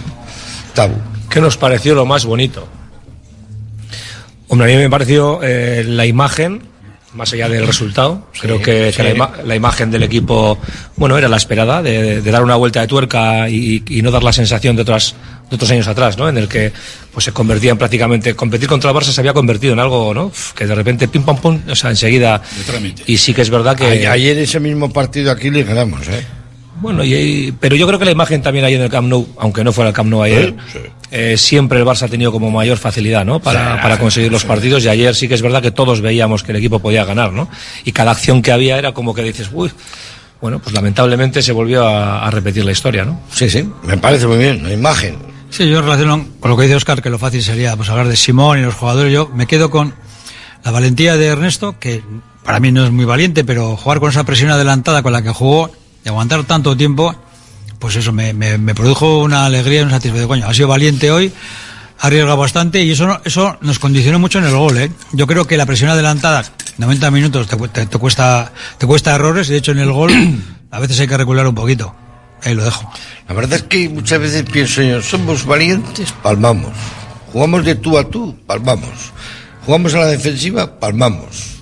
Tabu. 0.74 0.96
¿Qué 1.34 1.40
nos 1.40 1.56
pareció 1.56 1.94
lo 1.96 2.06
más 2.06 2.24
bonito? 2.24 2.66
Hombre, 4.48 4.72
a 4.72 4.76
mí 4.76 4.82
me 4.82 4.88
pareció 4.88 5.40
eh, 5.42 5.84
la 5.86 6.06
imagen 6.06 6.62
más 7.12 7.32
allá 7.32 7.48
del 7.48 7.66
resultado. 7.66 8.28
Creo 8.40 8.60
que, 8.62 8.90
sí. 8.92 8.96
que 8.96 9.02
la, 9.02 9.10
ima- 9.14 9.42
la 9.44 9.54
imagen 9.56 9.90
del 9.90 10.02
equipo, 10.04 10.58
bueno, 10.96 11.18
era 11.18 11.28
la 11.28 11.36
esperada, 11.36 11.82
de, 11.82 12.20
de 12.22 12.30
dar 12.30 12.42
una 12.44 12.54
vuelta 12.56 12.80
de 12.80 12.86
tuerca 12.86 13.48
y, 13.48 13.82
y 13.88 14.02
no 14.02 14.10
dar 14.12 14.22
la 14.22 14.32
sensación 14.32 14.76
de 14.76 14.82
otras 14.82 15.14
de 15.50 15.56
otros 15.56 15.70
años 15.72 15.86
atrás, 15.88 16.16
¿no? 16.16 16.28
En 16.28 16.38
el 16.38 16.48
que 16.48 16.72
pues 17.12 17.24
se 17.24 17.32
convertía 17.32 17.70
en 17.72 17.78
prácticamente 17.78 18.34
competir 18.34 18.66
contra 18.68 18.90
el 18.90 18.96
Barça 18.96 19.12
se 19.12 19.20
había 19.20 19.34
convertido 19.34 19.74
en 19.74 19.78
algo, 19.80 20.14
¿no? 20.14 20.32
Que 20.54 20.66
de 20.66 20.74
repente 20.74 21.06
pim 21.08 21.22
pam 21.22 21.36
pum, 21.36 21.60
o 21.68 21.74
sea, 21.74 21.90
enseguida. 21.90 22.40
Y 23.06 23.18
sí 23.18 23.34
que 23.34 23.42
es 23.42 23.50
verdad 23.50 23.76
que 23.76 24.06
Ayer 24.08 24.38
ese 24.38 24.58
mismo 24.60 24.90
partido 24.92 25.30
aquí 25.30 25.50
le 25.50 25.62
ganamos, 25.64 26.08
¿eh? 26.08 26.24
Bueno, 26.80 27.04
y, 27.04 27.14
y- 27.14 27.52
pero 27.52 27.76
yo 27.76 27.86
creo 27.86 27.98
que 27.98 28.04
la 28.04 28.10
imagen 28.10 28.42
también 28.42 28.64
ahí 28.64 28.74
en 28.74 28.82
el 28.82 28.90
Camp 28.90 29.08
Nou, 29.08 29.26
aunque 29.38 29.62
no 29.64 29.72
fuera 29.72 29.88
el 29.90 29.94
Camp 29.94 30.10
Nou 30.10 30.22
ayer, 30.22 30.54
eh, 31.10 31.36
siempre 31.36 31.78
el 31.78 31.84
Barça 31.86 32.02
ha 32.04 32.08
tenido 32.08 32.32
como 32.32 32.50
mayor 32.50 32.76
facilidad, 32.78 33.24
¿no? 33.24 33.40
Para, 33.40 33.76
Sí, 33.76 33.82
para 33.82 33.94
sí, 33.96 34.00
conseguir 34.00 34.32
los 34.32 34.42
sí. 34.42 34.48
partidos 34.48 34.84
y 34.84 34.88
ayer 34.88 35.14
sí 35.14 35.28
que 35.28 35.34
es 35.34 35.42
verdad 35.42 35.62
que 35.62 35.70
todos 35.70 36.00
veíamos 36.00 36.42
que 36.42 36.52
el 36.52 36.58
equipo 36.58 36.78
podía 36.80 37.04
ganar, 37.04 37.32
¿no? 37.32 37.48
Y 37.84 37.92
cada 37.92 38.10
acción 38.10 38.42
que 38.42 38.52
había 38.52 38.76
era 38.78 38.92
como 38.92 39.14
que 39.14 39.22
dices, 39.22 39.48
uy, 39.52 39.70
bueno, 40.40 40.58
pues 40.58 40.74
lamentablemente 40.74 41.40
se 41.42 41.52
volvió 41.52 41.86
a, 41.86 42.26
a 42.26 42.30
repetir 42.30 42.64
la 42.64 42.72
historia, 42.72 43.04
¿no? 43.04 43.20
Sí, 43.32 43.48
sí, 43.48 43.68
me 43.84 43.96
parece 43.96 44.26
muy 44.26 44.38
bien, 44.38 44.62
la 44.62 44.72
imagen. 44.72 45.16
Sí, 45.50 45.68
yo 45.70 45.80
relaciono 45.80 46.26
con 46.40 46.50
lo 46.50 46.56
que 46.56 46.64
dice 46.64 46.74
Oscar, 46.74 47.00
que 47.00 47.08
lo 47.10 47.18
fácil 47.18 47.40
sería 47.42 47.76
pues 47.76 47.88
hablar 47.88 48.08
de 48.08 48.16
Simón 48.16 48.58
y 48.58 48.62
los 48.62 48.74
jugadores. 48.74 49.12
Yo 49.12 49.30
me 49.32 49.46
quedo 49.46 49.70
con 49.70 49.94
la 50.64 50.70
valentía 50.72 51.16
de 51.16 51.26
Ernesto, 51.26 51.78
que 51.78 52.02
para 52.44 52.58
mí 52.58 52.72
no 52.72 52.84
es 52.84 52.90
muy 52.90 53.04
valiente, 53.04 53.44
pero 53.44 53.76
jugar 53.76 54.00
con 54.00 54.10
esa 54.10 54.24
presión 54.24 54.50
adelantada 54.50 55.02
con 55.02 55.12
la 55.12 55.22
que 55.22 55.30
jugó 55.30 55.70
y 56.04 56.08
aguantar 56.08 56.44
tanto 56.44 56.76
tiempo, 56.76 57.14
pues 57.78 57.96
eso 57.96 58.12
me, 58.12 58.32
me- 58.32 58.58
me 58.58 58.74
produjo 58.74 59.18
una 59.22 59.46
alegría 59.46 59.80
y 59.80 59.82
una 59.82 59.92
satisfacción. 59.92 60.28
Coño, 60.28 60.46
ha 60.48 60.54
sido 60.54 60.68
valiente 60.68 61.10
hoy, 61.10 61.32
ha 62.00 62.06
arriesgado 62.06 62.36
bastante 62.36 62.82
y 62.82 62.90
eso, 62.92 63.20
eso 63.24 63.56
nos 63.60 63.78
condicionó 63.78 64.18
mucho 64.18 64.38
en 64.38 64.44
el 64.44 64.56
gol. 64.56 64.76
¿eh? 64.78 64.90
Yo 65.12 65.26
creo 65.26 65.46
que 65.46 65.56
la 65.56 65.66
presión 65.66 65.90
adelantada, 65.90 66.44
90 66.78 67.10
minutos, 67.10 67.46
te, 67.46 67.56
te- 67.68 67.86
te 67.86 67.98
cuesta, 67.98 68.52
te 68.78 68.86
cuesta 68.86 69.14
errores 69.14 69.48
y 69.48 69.52
de 69.52 69.58
hecho 69.58 69.72
en 69.72 69.78
el 69.78 69.92
gol 69.92 70.12
a 70.70 70.78
veces 70.78 70.98
hay 71.00 71.08
que 71.08 71.16
recular 71.16 71.46
un 71.46 71.54
poquito. 71.54 71.94
Ahí 72.42 72.54
lo 72.54 72.62
dejo. 72.64 72.90
La 73.26 73.34
verdad 73.34 73.54
es 73.58 73.62
que 73.62 73.88
muchas 73.88 74.20
veces 74.20 74.42
pienso 74.42 74.82
yo, 74.82 75.00
somos 75.00 75.46
valientes, 75.46 76.12
palmamos. 76.22 76.72
Jugamos 77.32 77.64
de 77.64 77.74
tú 77.76 77.96
a 77.96 78.04
tú, 78.10 78.36
palmamos. 78.46 78.90
Jugamos 79.64 79.94
a 79.94 79.98
la 80.00 80.06
defensiva, 80.06 80.78
palmamos. 80.78 81.53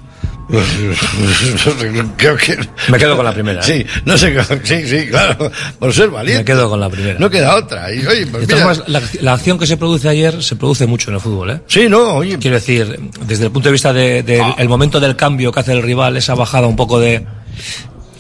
Creo 2.17 2.37
que... 2.37 2.59
Me 2.89 2.99
quedo 2.99 3.17
con 3.17 3.25
la 3.25 3.33
primera. 3.33 3.63
Sí, 3.63 3.85
no 4.05 4.17
sé, 4.19 4.35
sí, 4.65 4.87
sí, 4.87 5.07
claro, 5.09 5.51
por 5.79 5.93
ser 5.93 6.11
valiente. 6.11 6.41
Me 6.41 6.45
quedo 6.45 6.69
con 6.69 6.81
la 6.81 6.91
primera. 6.91 7.19
No 7.19 7.31
queda 7.31 7.57
otra. 7.57 7.93
Y, 7.93 8.05
oye, 8.07 8.27
pues 8.27 8.47
mira, 8.49 8.73
la, 8.87 9.03
la 9.21 9.33
acción 9.33 9.59
que 9.59 9.67
se 9.67 9.77
produce 9.77 10.09
ayer 10.09 10.43
se 10.43 10.57
produce 10.57 10.87
mucho 10.87 11.11
en 11.11 11.15
el 11.17 11.21
fútbol, 11.21 11.51
¿eh? 11.51 11.61
Sí, 11.67 11.89
no, 11.89 12.15
oye. 12.17 12.39
Quiero 12.39 12.57
decir, 12.57 12.99
desde 13.27 13.47
el 13.47 13.51
punto 13.51 13.69
de 13.69 13.73
vista 13.73 13.93
del 13.93 14.25
de, 14.25 14.41
Ah. 14.43 14.57
el 14.59 14.69
momento 14.69 14.99
del 15.01 15.17
cambio 15.17 15.53
que 15.53 15.61
hace 15.61 15.73
el 15.73 15.83
rival, 15.83 16.17
esa 16.17 16.35
bajada 16.35 16.67
un 16.67 16.77
poco 16.77 16.99
de 17.01 17.25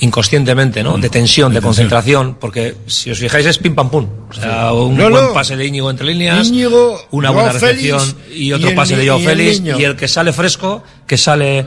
inconscientemente, 0.00 0.82
¿no? 0.82 0.98
De 0.98 1.08
tensión, 1.08 1.54
de 1.54 1.60
concentración, 1.60 2.36
porque 2.40 2.74
si 2.86 3.10
os 3.10 3.18
fijáis 3.18 3.46
es 3.46 3.58
pim 3.58 3.74
pam 3.74 3.88
pum. 3.90 4.08
O 4.30 4.32
sea, 4.34 4.72
un 4.72 4.96
No, 4.96 5.08
buen 5.10 5.26
no. 5.26 5.32
pase 5.32 5.56
de 5.56 5.64
Íñigo 5.66 5.90
entre 5.90 6.06
líneas, 6.06 6.48
Íñigo, 6.48 7.00
una 7.12 7.30
buena 7.30 7.52
recepción 7.52 8.00
Félix 8.00 8.36
y 8.36 8.52
otro 8.52 8.66
y 8.66 8.70
el 8.70 8.76
pase 8.76 8.96
de 8.96 9.06
Joao 9.06 9.18
el 9.20 9.24
Félix 9.24 9.60
y 9.78 9.84
el 9.84 9.94
que 9.96 10.08
sale 10.08 10.32
fresco, 10.32 10.82
que 11.06 11.16
sale 11.16 11.66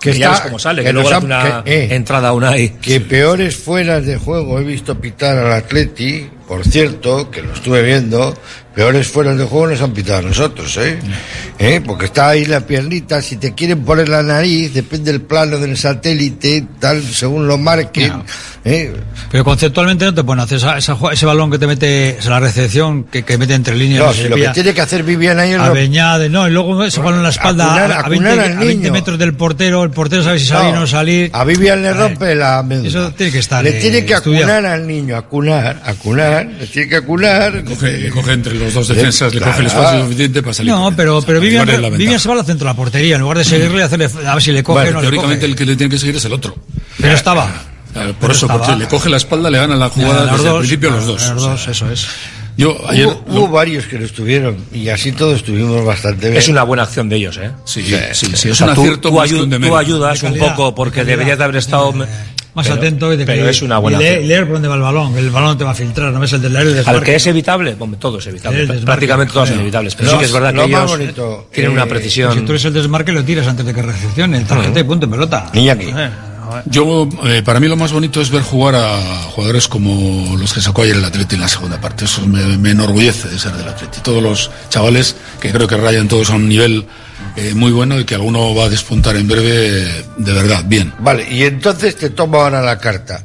Que 0.00 0.12
que 0.12 0.18
ya 0.18 0.26
está- 0.28 0.30
ves 0.38 0.40
cómo 0.48 0.58
sale, 0.58 0.82
que 0.82 0.86
que, 0.88 0.92
luego 0.94 1.10
hace 1.10 1.24
una 1.26 1.62
que, 1.62 1.72
eh, 1.84 1.94
entrada 1.94 2.28
a 2.28 2.32
Unai. 2.32 2.70
que 2.80 3.00
peores 3.00 3.56
fueras 3.56 4.04
de 4.06 4.16
juego 4.16 4.58
he 4.58 4.64
visto 4.64 4.98
pitar 4.98 5.36
al 5.38 5.52
Atleti, 5.52 6.28
por 6.48 6.64
cierto, 6.64 7.30
que 7.30 7.42
lo 7.42 7.52
estuve 7.52 7.82
viendo, 7.82 8.36
peores 8.74 9.08
fueras 9.08 9.36
de 9.36 9.44
juego 9.44 9.66
nos 9.68 9.80
han 9.82 9.92
pitado 9.92 10.18
a 10.20 10.22
nosotros, 10.22 10.76
¿eh? 10.78 10.98
¿Eh? 11.58 11.80
Porque 11.84 12.06
está 12.06 12.28
ahí 12.30 12.44
la 12.46 12.60
piernita, 12.60 13.20
si 13.20 13.36
te 13.36 13.52
quieren 13.54 13.84
poner 13.84 14.08
la 14.08 14.22
nariz, 14.22 14.72
depende 14.72 15.12
del 15.12 15.20
plano 15.22 15.58
del 15.58 15.76
satélite, 15.76 16.64
tal, 16.78 17.02
según 17.02 17.46
lo 17.46 17.58
marquen, 17.58 18.12
¿eh? 18.64 18.92
Pero 19.30 19.44
conceptualmente 19.44 20.04
no 20.04 20.14
te 20.14 20.24
pueden 20.24 20.40
hacer 20.40 20.58
esa- 20.58 20.78
esa 20.78 20.96
ese 21.12 21.26
balón 21.26 21.50
que 21.50 21.58
te 21.58 21.66
mete, 21.66 22.10
esa 22.18 22.30
la 22.30 22.40
recepción 22.40 23.04
que, 23.04 23.22
que 23.24 23.36
mete 23.38 23.54
entre 23.54 23.76
líneas. 23.76 24.04
No, 24.04 24.12
si 24.14 24.22
le 24.22 24.28
lo 24.30 24.36
que 24.36 24.48
tiene 24.48 24.72
que 24.72 24.80
hacer 24.80 25.02
Vivian 25.02 25.38
ahí 25.38 25.52
es 25.52 25.58
a 25.60 25.66
lo- 25.68 25.74
Beñade, 25.74 26.28
no, 26.28 26.48
y 26.48 26.50
luego 26.52 26.82
ese 26.84 27.00
balón 27.00 27.16
en 27.18 27.22
la 27.24 27.30
espalda 27.30 27.66
Acunar- 27.74 27.92
a, 27.92 28.00
a 28.00 28.08
20, 28.08 28.28
acunar 28.28 28.38
al 28.46 28.52
a 28.56 28.60
20 28.60 28.76
niño. 28.76 28.92
metros 28.92 29.18
del 29.18 29.34
portero, 29.34 29.82
el 29.84 29.90
portero 29.90 30.22
sabe 30.22 30.38
si 30.38 30.46
salir 30.46 30.70
o 30.70 30.74
No, 30.74 30.80
no 30.80 30.86
salir. 30.86 31.30
A 31.34 31.44
Vivian 31.44 31.82
le 31.82 31.92
rompe 31.92 32.34
la 32.34 32.62
médula. 32.62 32.88
Eso 32.88 33.12
tiene 33.12 33.32
que 33.32 33.38
estar, 33.40 33.62
Le 33.62 33.76
eh, 33.76 33.80
tiene 33.80 34.04
que 34.04 34.14
estudiado. 34.14 34.44
acunar 34.52 34.66
al 34.72 34.86
niño, 34.86 35.16
acunar, 35.16 35.82
acunar, 35.84 36.46
le 36.46 36.66
tiene 36.66 36.88
que 36.88 36.96
acunar. 36.96 37.64
Coge, 37.64 37.98
le 37.98 38.10
coge 38.10 38.32
entre 38.32 38.59
los 38.60 38.74
dos 38.74 38.88
defensas, 38.88 39.34
le 39.34 39.40
coge 39.40 39.60
el 39.60 39.66
espacio 39.66 40.02
suficiente 40.02 40.42
para 40.42 40.54
salir. 40.54 40.72
No, 40.72 40.92
pero, 40.96 41.20
pero 41.22 41.40
Vivian. 41.40 41.66
Vivian 41.96 42.20
se 42.20 42.28
va 42.28 42.34
al 42.38 42.44
centro 42.46 42.66
de 42.66 42.70
la 42.72 42.76
portería, 42.76 43.16
en 43.16 43.22
lugar 43.22 43.38
de 43.38 43.44
seguirle 43.44 43.78
y 43.78 43.82
hacerle, 43.82 44.08
a 44.26 44.34
ver 44.34 44.42
si 44.42 44.52
le 44.52 44.62
coge 44.62 44.80
Bueno, 44.82 44.90
o 44.90 44.92
no 44.94 45.00
le 45.00 45.06
teóricamente 45.06 45.40
coge. 45.46 45.50
el 45.52 45.56
que 45.56 45.66
le 45.66 45.76
tiene 45.76 45.90
que 45.90 45.98
seguir 45.98 46.16
es 46.16 46.24
el 46.24 46.32
otro. 46.32 46.56
Pero 46.98 47.14
estaba. 47.14 47.50
Claro, 47.92 48.10
por 48.12 48.20
Pero 48.20 48.32
eso, 48.32 48.46
estaba. 48.46 48.64
porque 48.66 48.78
le 48.78 48.86
coge 48.88 49.10
la 49.10 49.16
espalda, 49.16 49.50
le 49.50 49.58
gana 49.58 49.74
la 49.74 49.88
jugada 49.88 50.32
desde 50.32 50.48
el 50.50 50.58
principio 50.58 50.90
a 50.90 50.92
los 50.92 51.06
dos. 51.06 51.22
los 51.22 51.30
O 51.32 51.40
sea, 51.40 51.50
dos, 51.50 51.68
eso 51.68 51.90
es. 51.90 52.06
Yo 52.56 52.76
ayer 52.88 53.06
Hubo, 53.06 53.24
hubo 53.28 53.48
varios 53.48 53.86
que 53.86 53.98
lo 53.98 54.04
estuvieron 54.04 54.56
y 54.72 54.88
así 54.90 55.12
todos 55.12 55.36
estuvimos 55.36 55.82
bastante 55.84 56.26
bien. 56.28 56.36
Es 56.38 56.48
una 56.48 56.62
buena 56.62 56.82
acción 56.82 57.08
de 57.08 57.16
ellos, 57.16 57.38
¿eh? 57.38 57.50
Sí, 57.64 57.82
sí, 58.12 58.26
sí, 58.34 58.48
O 58.48 58.52
es 58.52 58.58
sea, 58.58 58.66
un 58.68 58.74
tú, 58.74 58.80
acierto 58.82 59.08
tú 59.08 59.14
ayu- 59.20 59.60
tú 59.66 59.76
ayudas 59.76 60.20
De 60.20 60.26
un 60.28 60.38
poco 60.38 60.74
porque 60.74 60.96
de 61.00 61.02
calidad. 61.06 61.12
deberías 61.16 61.38
de 61.38 61.44
haber 61.44 61.56
estado 61.56 61.94
Más 62.54 62.66
pero- 62.66 62.78
atento 62.80 63.12
y 63.12 63.16
de 63.16 63.26
pero 63.26 63.44
que- 63.44 63.50
es 63.50 63.62
una 63.62 63.78
buena 63.78 63.98
y 63.98 64.02
leer, 64.02 64.24
leer 64.24 64.44
por 64.44 64.54
dónde 64.54 64.68
va 64.68 64.74
el 64.74 64.80
balón. 64.82 65.16
El 65.16 65.30
balón 65.30 65.56
te 65.56 65.64
va 65.64 65.70
a 65.70 65.74
filtrar, 65.74 66.12
no 66.12 66.18
ves 66.20 66.32
el 66.32 66.42
del 66.42 66.56
aire. 66.56 66.70
el 66.70 66.78
Al 66.78 66.84
desmarque. 66.84 67.04
que 67.10 67.16
es 67.16 67.26
evitable, 67.26 67.76
hombre, 67.78 68.00
todo 68.00 68.18
es 68.18 68.26
evitable. 68.26 68.66
Prácticamente 68.66 69.32
todos 69.32 69.48
son 69.50 69.60
evitables. 69.60 69.94
Pero 69.94 70.10
sí 70.10 70.18
que 70.18 70.24
es 70.24 70.32
verdad 70.32 70.50
que 70.52 70.56
más 70.66 70.68
ellos 70.68 70.90
bonito, 70.90 71.48
tienen 71.52 71.70
eh, 71.72 71.74
una 71.74 71.84
Si 71.84 71.88
precisión. 71.90 72.44
tú 72.44 72.52
eres 72.52 72.64
el 72.64 72.72
desmarque, 72.72 73.12
lo 73.12 73.24
tiras 73.24 73.46
antes 73.46 73.64
de 73.66 73.72
que 73.74 73.82
recepcione. 73.82 74.40
Tarjeta 74.40 74.80
y 74.80 74.82
punto 74.84 75.06
en 75.06 75.10
pelota. 75.12 75.50
Iñaki. 75.52 75.86
Eh, 75.86 76.10
Yo, 76.66 77.08
eh, 77.26 77.42
para 77.44 77.60
mí 77.60 77.68
lo 77.68 77.76
más 77.76 77.92
bonito 77.92 78.20
es 78.20 78.28
ver 78.30 78.42
jugar 78.42 78.74
a 78.74 79.00
jugadores 79.30 79.68
como 79.68 80.36
los 80.36 80.52
que 80.52 80.60
sacó 80.60 80.82
ayer 80.82 80.96
el 80.96 81.04
Atleti 81.04 81.36
en 81.36 81.42
la 81.42 81.48
segunda 81.48 81.80
parte. 81.80 82.06
Eso 82.06 82.26
me, 82.26 82.58
me 82.58 82.70
enorgullece 82.72 83.28
de 83.28 83.38
ser 83.38 83.52
del 83.52 83.68
Atleti. 83.68 84.00
Todos 84.00 84.20
los 84.20 84.50
chavales 84.68 85.14
que 85.40 85.52
creo 85.52 85.68
que 85.68 85.76
rayan 85.76 86.08
todos 86.08 86.30
a 86.30 86.34
un 86.34 86.48
nivel 86.48 86.86
eh, 87.36 87.54
muy 87.54 87.72
bueno 87.72 87.98
y 87.98 88.04
que 88.04 88.14
alguno 88.14 88.54
va 88.54 88.64
a 88.64 88.68
despuntar 88.68 89.16
en 89.16 89.28
breve 89.28 90.04
de 90.16 90.32
verdad, 90.32 90.64
bien. 90.66 90.92
Vale, 91.00 91.26
y 91.30 91.44
entonces 91.44 91.96
te 91.96 92.10
tomo 92.10 92.40
ahora 92.40 92.60
la 92.62 92.78
carta. 92.78 93.24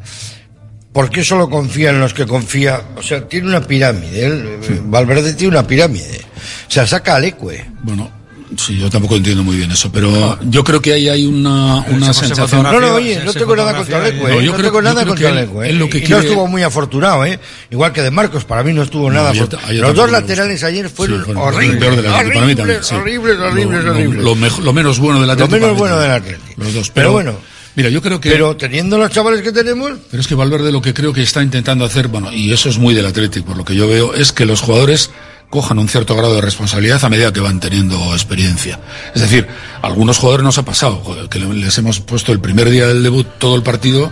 ¿Por 0.95 1.09
qué 1.09 1.23
solo 1.25 1.49
confía 1.49 1.89
en 1.89 1.99
los 1.99 2.13
que 2.13 2.25
confía? 2.25 2.81
O 2.95 3.01
sea, 3.01 3.27
tiene 3.27 3.47
una 3.47 3.61
pirámide. 3.61 4.25
él, 4.25 4.59
eh, 4.61 4.81
Valverde 4.85 5.33
tiene 5.33 5.57
una 5.57 5.67
pirámide. 5.67 6.21
O 6.67 6.71
sea, 6.71 6.87
saca 6.87 7.15
al 7.15 7.25
Ecue. 7.25 7.65
Bueno, 7.83 8.09
sí, 8.57 8.77
yo 8.77 8.89
tampoco 8.89 9.15
entiendo 9.15 9.43
muy 9.43 9.55
bien 9.57 9.71
eso, 9.71 9.91
pero 9.91 10.37
yo 10.43 10.63
creo 10.63 10.81
que 10.81 10.93
ahí 10.93 11.09
hay 11.09 11.25
una, 11.25 11.81
una 11.89 12.13
Se 12.13 12.27
sensación. 12.27 12.63
No, 12.63 12.79
no, 12.79 12.93
oye, 12.95 13.21
no 13.23 13.33
tengo 13.33 13.55
nada 13.55 13.75
contra. 13.75 13.99
No, 13.99 14.05
¿eh? 14.07 14.13
yo 14.19 14.51
No 14.51 14.53
creo- 14.53 14.55
tengo 14.57 14.73
yo 14.73 14.81
nada 14.81 15.01
creo 15.03 15.07
contra 15.15 15.41
Ecue. 15.41 15.69
¿eh? 15.69 15.73
lo 15.73 15.89
que 15.89 15.97
Y 15.99 16.07
no 16.07 16.19
estuvo 16.19 16.47
muy 16.47 16.63
afortunado, 16.63 17.25
¿eh? 17.25 17.39
Igual 17.71 17.91
que 17.93 18.01
de 18.01 18.11
Marcos, 18.11 18.45
para 18.45 18.63
mí 18.63 18.73
no 18.73 18.83
estuvo 18.83 19.11
nada 19.11 19.31
afortunado. 19.31 19.71
Los 19.73 19.95
dos 19.95 20.11
laterales 20.11 20.63
ayer 20.63 20.89
fueron 20.89 21.19
Sí, 21.19 21.25
fueron 21.25 21.43
horribles. 21.43 21.71
el 21.73 21.77
peor 21.79 21.95
del 21.95 22.07
Atleti, 22.07 22.33
para 22.33 22.45
mí 22.45 22.55
también, 22.55 22.77
horribles, 22.79 22.87
sí. 22.87 22.95
horribles, 22.95 23.37
horribles, 23.39 23.83
Lo- 23.83 23.83
lo- 23.83 23.91
horribles. 23.91 24.23
Lo, 24.23 24.35
mejo- 24.35 24.61
lo 24.61 24.73
menos 24.73 24.99
bueno 24.99 25.19
del 25.19 25.27
Lo 25.27 25.33
Atlético. 25.33 25.55
menos 25.55 25.67
para 25.67 25.73
mí 25.73 25.79
bueno 25.79 25.99
del. 25.99 26.11
Atlético. 26.11 26.53
Los 26.57 26.73
dos. 26.73 26.89
Pero 26.91 26.93
Pero, 26.93 27.11
bueno. 27.11 27.55
Mira, 27.77 27.89
yo 27.89 28.01
creo 28.01 28.21
que. 28.21 28.29
Pero 28.29 28.55
teniendo 28.55 28.97
los 28.97 29.11
chavales 29.11 29.41
que 29.41 29.51
tenemos, 29.51 29.91
Pero 30.09 30.21
es 30.21 30.27
que 30.27 30.35
Valverde 30.35 30.71
lo 30.71 30.81
que 30.81 30.93
creo 30.93 31.11
que 31.11 31.21
está 31.21 31.43
intentando 31.43 31.83
hacer, 31.83 32.07
bueno, 32.07 32.31
y 32.31 32.53
eso 32.53 32.69
es 32.69 32.77
muy 32.77 32.93
del 32.93 33.05
Atlético, 33.05 33.47
por 33.47 33.57
lo 33.57 33.65
que 33.65 33.75
yo 33.75 33.85
veo, 33.87 34.13
es 34.13 34.31
que 34.31 34.45
los 34.45 34.61
jugadores 34.61 35.09
cojan 35.49 35.79
un 35.79 35.87
cierto 35.87 36.15
grado 36.15 36.35
de 36.35 36.41
responsabilidad 36.41 37.03
a 37.03 37.09
medida 37.09 37.31
que 37.31 37.39
van 37.39 37.59
teniendo 37.59 38.13
experiencia. 38.13 38.79
Es 39.13 39.21
decir, 39.21 39.47
algunos 39.81 40.17
jugadores 40.17 40.43
nos 40.43 40.57
ha 40.57 40.65
pasado, 40.65 41.29
que 41.29 41.39
les 41.39 41.77
hemos 41.77 41.99
puesto 41.99 42.31
el 42.31 42.39
primer 42.39 42.69
día 42.69 42.87
del 42.87 43.03
debut 43.03 43.27
todo 43.37 43.55
el 43.55 43.63
partido, 43.63 44.11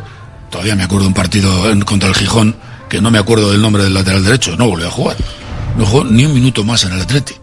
todavía 0.49 0.75
me 0.75 0.83
acuerdo 0.83 1.07
un 1.07 1.13
partido 1.13 1.51
contra 1.85 2.09
el 2.09 2.15
Gijón, 2.15 2.55
que 2.89 3.01
no 3.01 3.11
me 3.11 3.17
acuerdo 3.17 3.51
del 3.51 3.61
nombre 3.61 3.83
del 3.83 3.93
lateral 3.93 4.23
derecho, 4.23 4.55
no 4.55 4.67
volvió 4.67 4.87
a 4.87 4.91
jugar. 4.91 5.17
No 5.77 5.85
jugó 5.85 6.03
ni 6.03 6.25
un 6.25 6.33
minuto 6.33 6.63
más 6.63 6.83
en 6.83 6.93
el 6.93 7.01
Atlético. 7.01 7.39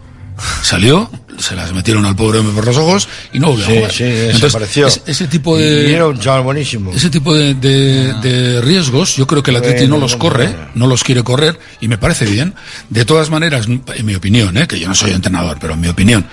Salió, 0.63 1.09
se 1.37 1.55
las 1.55 1.73
metieron 1.73 2.05
al 2.05 2.15
pobre 2.15 2.39
hombre 2.39 2.53
por 2.55 2.65
los 2.65 2.77
ojos 2.77 3.07
y 3.33 3.39
no 3.39 3.47
volvió 3.51 3.65
Sí, 3.65 3.71
a 3.71 3.75
jugar. 3.75 3.91
sí, 3.91 4.03
desapareció. 4.03 4.87
ese, 4.87 5.01
ese 5.05 5.27
tipo 5.27 5.57
de... 5.57 5.89
y 5.89 5.93
era 5.93 6.07
un 6.07 6.19
chaval 6.19 6.43
buenísimo. 6.43 6.91
Ese 6.93 7.09
tipo 7.09 7.33
de, 7.33 7.53
de- 7.55 8.13
de 8.21 8.61
riesgos, 8.61 9.15
yo 9.15 9.25
creo 9.27 9.41
que 9.43 9.51
el 9.51 9.57
Atleti 9.57 9.87
no 9.87 9.97
los 9.97 10.15
corre, 10.15 10.47
no. 10.49 10.69
no 10.75 10.87
los 10.87 11.03
quiere 11.03 11.23
correr, 11.23 11.59
y 11.79 11.87
me 11.87 11.97
parece 11.97 12.25
bien. 12.25 12.53
De 12.89 13.05
todas 13.05 13.29
maneras, 13.29 13.67
en 13.67 14.05
mi 14.05 14.15
opinión, 14.15 14.57
¿eh? 14.57 14.67
que 14.67 14.79
yo 14.79 14.87
no 14.87 14.95
soy 14.95 15.11
entrenador, 15.11 15.57
pero 15.59 15.73
en 15.73 15.81
mi 15.81 15.87
opinión, 15.87 16.25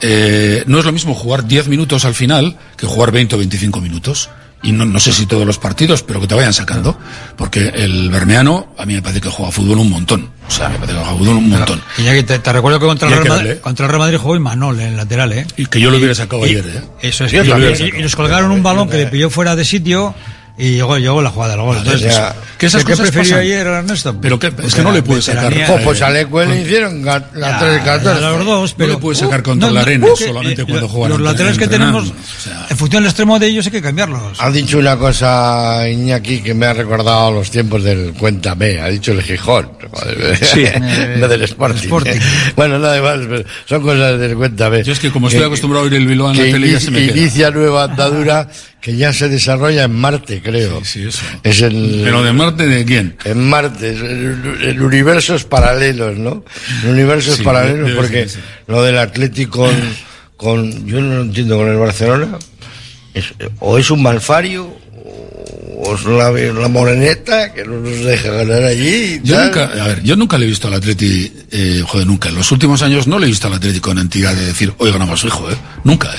eh, 0.00 0.62
no 0.66 0.78
es 0.78 0.84
lo 0.84 0.92
mismo 0.92 1.14
jugar 1.14 1.46
10 1.46 1.68
minutos 1.68 2.04
al 2.04 2.14
final 2.14 2.56
que 2.76 2.86
jugar 2.86 3.12
20 3.12 3.34
o 3.34 3.38
25 3.38 3.80
minutos. 3.80 4.28
Y 4.62 4.72
no, 4.72 4.84
no 4.84 4.98
sé 4.98 5.12
si 5.12 5.26
todos 5.26 5.46
los 5.46 5.58
partidos, 5.58 6.02
pero 6.02 6.20
que 6.20 6.26
te 6.26 6.34
vayan 6.34 6.52
sacando. 6.52 6.98
Porque 7.36 7.68
el 7.74 8.10
Bermeano, 8.10 8.74
a 8.78 8.86
mí 8.86 8.94
me 8.94 9.02
parece 9.02 9.20
que 9.20 9.28
juega 9.28 9.52
fútbol 9.52 9.78
un 9.78 9.90
montón. 9.90 10.30
O 10.48 10.50
sea, 10.50 10.68
me 10.68 10.76
parece 10.76 10.94
que 10.94 11.04
juega 11.04 11.18
fútbol 11.18 11.36
un 11.36 11.50
montón. 11.50 11.82
Y 11.98 12.02
ya 12.04 12.12
que 12.14 12.22
te, 12.22 12.38
te 12.38 12.52
recuerdo 12.52 12.80
que 12.80 12.86
contra 12.86 13.08
el, 13.08 13.14
Real 13.14 13.28
Madrid, 13.28 13.58
contra 13.60 13.84
el 13.86 13.90
Real 13.90 14.00
Madrid 14.00 14.18
jugó 14.18 14.34
Imanol 14.36 14.80
en 14.80 14.88
el 14.88 14.96
lateral, 14.96 15.32
¿eh? 15.34 15.46
Y 15.56 15.66
que 15.66 15.80
yo 15.80 15.90
lo 15.90 15.98
hubiera 15.98 16.14
sacado 16.14 16.44
Y- 16.46 16.50
ayer, 16.50 16.64
¿eh? 16.66 16.82
Eso 17.02 17.26
es. 17.26 17.32
Y, 17.32 17.36
y- 17.36 17.98
y 17.98 18.02
nos 18.02 18.16
colgaron 18.16 18.50
un 18.50 18.62
balón 18.62 18.88
que 18.88 18.96
le 18.96 19.06
pilló 19.06 19.30
fuera 19.30 19.54
de 19.54 19.64
sitio 19.64 20.14
y 20.58 20.70
llegó, 20.72 20.96
llegó 20.96 21.20
la 21.20 21.30
jugada 21.30 21.52
del 21.54 21.62
gol. 21.62 21.76
Entonces, 21.76 22.10
o 22.12 22.14
sea, 22.14 22.34
¿qué, 22.56 22.66
esas 22.66 22.82
¿qué 22.84 22.92
cosas 22.92 23.10
prefirió 23.10 23.32
pasan. 23.36 23.40
ayer 23.44 23.66
Ernesto? 23.66 24.18
Pero 24.20 24.38
que, 24.38 24.52
es 24.64 24.74
que 24.74 24.82
no 24.82 24.90
le 24.92 25.02
puede 25.02 25.20
sacar. 25.20 25.52
Oh, 25.68 25.78
pues 25.84 26.00
a 26.00 26.08
Leque 26.10 26.46
le 26.46 26.62
hicieron 26.62 27.04
la 27.04 27.18
Ya, 27.38 27.58
3 27.58 27.80
14. 27.82 28.24
a 28.24 28.30
los 28.30 28.44
dos, 28.46 28.74
pero- 28.74 28.88
no 28.88 28.94
le 28.94 29.00
puede 29.00 29.16
sacar 29.18 29.42
contra 29.42 29.68
no, 29.68 29.74
la 29.74 29.80
arena 29.82 30.06
uh, 30.06 30.16
solamente 30.16 30.62
eh, 30.62 30.64
cuando 30.64 30.80
lo- 30.82 30.88
juega 30.88 31.08
Los 31.10 31.20
laterales 31.20 31.58
que 31.58 31.68
tenemos, 31.68 32.12
en 32.70 32.76
función 32.76 33.02
del 33.02 33.10
extremo 33.10 33.38
de 33.38 33.46
ellos 33.48 33.66
hay 33.66 33.72
que 33.72 33.82
cambiarlos. 33.82 34.38
Ha 34.40 34.50
dicho 34.50 34.78
una 34.78 34.96
cosa 34.96 35.86
Iñaki 35.88 36.40
que 36.40 36.54
me 36.54 36.66
ha 36.66 36.72
recordado 36.72 37.32
los 37.32 37.50
tiempos 37.50 37.82
del 37.84 38.14
Cuéntame, 38.14 38.80
ha 38.80 38.88
dicho 38.88 39.12
el 39.12 39.22
Gijón, 39.22 39.70
Sí. 40.54 40.64
no 41.18 41.28
del 41.28 41.42
Sporting. 41.42 41.80
Sporting. 41.82 42.18
Bueno, 42.56 42.78
nada 42.78 43.00
más, 43.02 43.18
pero 43.28 43.44
son 43.66 43.82
cosas 43.82 44.18
del 44.18 44.34
Cuéntame. 44.36 44.82
Yo 44.82 44.92
es 44.92 44.98
que 44.98 45.10
como 45.10 45.28
estoy 45.28 45.44
acostumbrado 45.44 45.84
a 45.84 45.88
oír 45.88 45.94
el 45.94 46.06
Bilbao 46.06 46.30
en 46.30 46.38
la 46.38 46.44
que 46.44 46.52
tele 46.52 46.70
ya 46.72 46.80
se 46.80 46.90
me 46.90 47.06
queda. 47.06 47.16
inicia 47.18 47.50
nueva 47.50 47.84
andadura 47.84 48.48
que 48.80 48.96
ya 48.96 49.12
se 49.12 49.28
desarrolla 49.28 49.84
en 49.84 49.94
Marte, 49.94 50.40
creo. 50.42 50.84
Sí, 50.84 51.02
eso. 51.08 51.22
Es 51.42 51.60
el, 51.62 52.02
Pero 52.04 52.22
de 52.22 52.32
Marte, 52.32 52.66
¿de 52.66 52.84
quién? 52.84 53.16
En 53.24 53.48
Marte, 53.48 53.90
el, 53.90 54.58
el 54.62 54.80
universos 54.82 55.44
paralelos, 55.44 56.16
¿no? 56.18 56.44
El 56.84 56.90
universos 56.90 57.36
Sí, 57.38 57.42
paralelos, 57.42 57.90
porque 57.96 58.28
sí. 58.28 58.38
lo 58.68 58.82
del 58.84 58.98
Atlético 58.98 59.62
con, 59.66 59.74
con, 60.36 60.86
yo 60.86 61.00
no 61.00 61.16
lo 61.16 61.22
entiendo 61.22 61.56
con 61.56 61.68
el 61.68 61.76
Barcelona, 61.78 62.38
es- 63.14 63.34
o 63.60 63.76
es 63.78 63.90
un 63.90 64.02
malfario, 64.02 64.72
o 65.78 65.94
es 65.94 66.04
la, 66.04 66.30
la 66.30 66.68
moreneta 66.68 67.52
que 67.52 67.64
no 67.64 67.80
nos 67.80 67.98
deja 68.04 68.30
ganar 68.30 68.62
allí. 68.62 69.20
Yo 69.24 69.42
nunca, 69.42 69.64
a 69.64 69.86
ver, 69.88 70.02
yo 70.02 70.16
nunca 70.16 70.38
le 70.38 70.46
he 70.46 70.48
visto 70.48 70.68
al 70.68 70.74
Atleti, 70.74 71.32
eh, 71.50 71.82
joder, 71.84 72.06
nunca. 72.06 72.28
En 72.28 72.36
los 72.36 72.50
últimos 72.52 72.82
años 72.82 73.06
no 73.08 73.18
le 73.18 73.26
he 73.26 73.30
visto 73.30 73.46
al 73.48 73.54
Atleti 73.54 73.80
con 73.80 73.98
entidad 73.98 74.34
de 74.34 74.46
decir, 74.46 74.72
hoy 74.78 74.90
ganamos 74.92 75.22
fijo, 75.22 75.50
¿eh? 75.50 75.56
Nunca, 75.84 76.08
¿eh? 76.14 76.18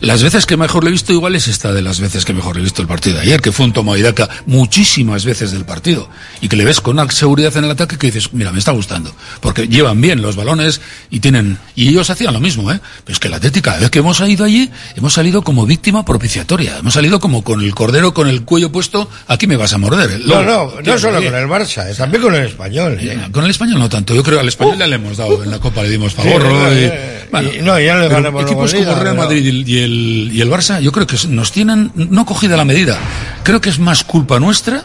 Las 0.00 0.22
veces 0.22 0.46
que 0.46 0.56
mejor 0.56 0.84
le 0.84 0.90
he 0.90 0.92
visto 0.92 1.12
igual 1.12 1.34
es 1.34 1.48
esta 1.48 1.72
de 1.72 1.82
las 1.82 2.00
veces 2.00 2.24
que 2.24 2.32
mejor 2.32 2.56
le 2.56 2.60
he 2.60 2.64
visto 2.64 2.82
el 2.82 2.88
partido 2.88 3.16
de 3.16 3.22
ayer, 3.22 3.40
que 3.40 3.52
fue 3.52 3.66
un 3.66 3.72
toma 3.72 3.96
y 3.98 4.02
daca 4.02 4.28
muchísimas 4.46 5.24
veces 5.24 5.52
del 5.52 5.64
partido. 5.64 6.08
Y 6.40 6.48
que 6.48 6.56
le 6.56 6.64
ves 6.64 6.80
con 6.80 6.98
una 6.98 7.10
seguridad 7.10 7.56
en 7.56 7.64
el 7.64 7.70
ataque 7.70 7.96
que 7.98 8.08
dices, 8.08 8.32
mira, 8.32 8.52
me 8.52 8.58
está 8.58 8.72
gustando. 8.72 9.14
Porque 9.40 9.68
llevan 9.68 10.00
bien 10.00 10.22
los 10.22 10.36
balones 10.36 10.80
y 11.10 11.20
tienen, 11.20 11.58
y 11.74 11.88
ellos 11.88 12.10
hacían 12.10 12.34
lo 12.34 12.40
mismo, 12.40 12.70
¿eh? 12.72 12.80
Pero 13.04 13.14
es 13.14 13.18
que 13.18 13.28
el 13.28 13.34
Atleti 13.34 13.60
cada 13.60 13.78
vez 13.78 13.90
que 13.90 14.00
hemos 14.00 14.20
ido 14.20 14.44
allí, 14.44 14.70
hemos 14.96 15.12
salido 15.12 15.42
como 15.42 15.66
víctima 15.66 16.04
propiciatoria. 16.04 16.78
Hemos 16.78 16.94
salido 16.94 17.20
como 17.20 17.42
con 17.44 17.60
el 17.62 17.74
cordero 17.74 18.12
con 18.14 18.28
el 18.28 18.42
cuello 18.42 18.70
puesto, 18.72 19.08
aquí 19.28 19.46
me 19.46 19.56
vas 19.56 19.72
a 19.72 19.78
morder. 19.78 20.10
¿eh? 20.10 20.18
No, 20.24 20.42
Luego, 20.42 20.74
no, 20.76 20.92
no 20.92 20.98
solo 20.98 21.22
con 21.22 21.34
el 21.34 21.46
Barça, 21.46 21.90
eh, 21.90 21.94
también 21.94 22.22
con 22.22 22.34
el 22.34 22.46
español. 22.46 22.98
eh. 23.00 23.18
Con 23.32 23.44
el 23.44 23.50
español 23.50 23.78
no 23.78 23.88
tanto. 23.88 24.14
Yo 24.14 24.22
creo 24.22 24.36
que 24.38 24.42
al 24.42 24.48
español 24.48 24.78
ya 24.78 24.86
le 24.86 24.96
hemos 24.96 25.16
dado 25.16 25.42
en 25.42 25.50
la 25.50 25.58
Copa, 25.58 25.82
le 25.82 25.90
dimos 25.90 26.14
favor. 26.14 26.42
Sí, 26.42 26.48
no, 26.48 26.72
y, 26.72 26.84
eh, 26.84 27.28
bueno, 27.30 27.50
no, 27.62 27.80
ya 27.80 27.96
le 27.96 28.06
Equipos 28.44 28.74
como 28.74 28.94
Real 28.94 29.16
Madrid 29.16 29.44
y 29.66 29.83
el, 29.84 30.30
y 30.32 30.40
el, 30.40 30.50
Barça, 30.50 30.80
yo 30.80 30.90
creo 30.92 31.06
que 31.06 31.16
nos 31.28 31.52
tienen 31.52 31.92
no 31.94 32.26
cogida 32.26 32.56
la 32.56 32.64
medida. 32.64 32.98
Creo 33.42 33.60
que 33.60 33.70
es 33.70 33.78
más 33.78 34.02
culpa 34.04 34.40
nuestra 34.40 34.84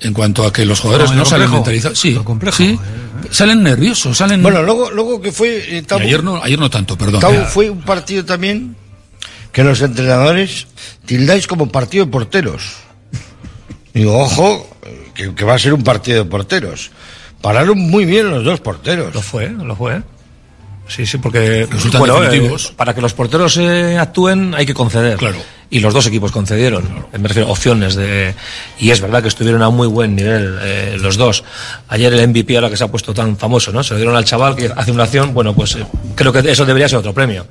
en 0.00 0.12
cuanto 0.14 0.46
a 0.46 0.52
que 0.52 0.64
los 0.64 0.80
jugadores 0.80 1.10
No, 1.12 1.24
salen 1.24 1.50
complejo. 1.50 1.54
mentalizados. 1.54 1.98
Sí, 1.98 2.16
sí. 2.52 2.78
Salen 3.30 3.62
nerviosos, 3.62 4.16
salen. 4.16 4.42
Bueno, 4.42 4.62
luego, 4.62 4.90
luego 4.90 5.20
que 5.20 5.32
fue... 5.32 5.76
eh, 5.78 5.82
Tabu- 5.86 6.02
ayer 6.02 6.22
no, 6.22 6.42
ayer 6.42 6.58
no 6.58 6.70
tanto, 6.70 6.96
perdón. 6.96 7.20
Tabu, 7.20 7.44
fue 7.46 7.68
un 7.68 7.82
partido 7.82 8.24
también 8.24 8.76
que 9.52 9.64
los 9.64 9.80
entrenadores 9.82 10.68
tildáis 11.04 11.46
como 11.48 11.68
partido 11.68 12.04
de 12.06 12.12
porteros. 12.12 12.62
Digo, 13.92 14.16
ojo, 14.18 14.68
que, 15.14 15.34
que 15.34 15.44
va 15.44 15.54
a 15.54 15.58
ser 15.58 15.74
un 15.74 15.82
partido 15.82 16.22
de 16.22 16.30
porteros. 16.30 16.90
Pararon 17.40 17.78
muy 17.78 18.04
bien 18.04 18.30
los 18.30 18.44
dos 18.44 18.60
porteros. 18.60 19.12
Lo 19.14 19.20
fue, 19.22 19.48
lo 19.50 19.74
fue. 19.74 20.02
Sí, 20.88 21.06
sí, 21.06 21.18
porque 21.18 21.66
Resultan 21.70 22.00
bueno, 22.00 22.20
definitivos. 22.20 22.70
eh, 22.70 22.74
para 22.76 22.94
que 22.94 23.00
los 23.00 23.14
porteros 23.14 23.56
eh, 23.58 23.96
actúen 23.98 24.54
hay 24.54 24.66
que 24.66 24.74
conceder. 24.74 25.16
Claro. 25.18 25.38
Y 25.70 25.80
los 25.80 25.92
dos 25.92 26.06
equipos 26.06 26.32
concedieron, 26.32 27.06
me 27.12 27.28
refiero, 27.28 27.50
opciones 27.50 27.94
de... 27.94 28.34
Y 28.78 28.90
es 28.90 29.02
verdad 29.02 29.20
que 29.20 29.28
estuvieron 29.28 29.60
a 29.62 29.68
muy 29.68 29.86
buen 29.86 30.16
nivel 30.16 30.58
eh, 30.62 30.96
los 30.98 31.18
dos. 31.18 31.44
Ayer 31.88 32.10
el 32.14 32.26
MVP, 32.28 32.56
ahora 32.56 32.70
que 32.70 32.76
se 32.78 32.84
ha 32.84 32.88
puesto 32.88 33.12
tan 33.12 33.36
famoso, 33.36 33.70
¿no? 33.70 33.82
Se 33.82 33.92
lo 33.92 33.98
dieron 33.98 34.16
al 34.16 34.24
chaval 34.24 34.56
que 34.56 34.70
hace 34.74 34.90
una 34.92 35.02
acción, 35.04 35.34
bueno, 35.34 35.54
pues 35.54 35.76
eh, 35.76 35.84
creo 36.14 36.32
que 36.32 36.38
eso 36.50 36.64
debería 36.64 36.88
ser 36.88 37.00
otro 37.00 37.12
premio. 37.12 37.46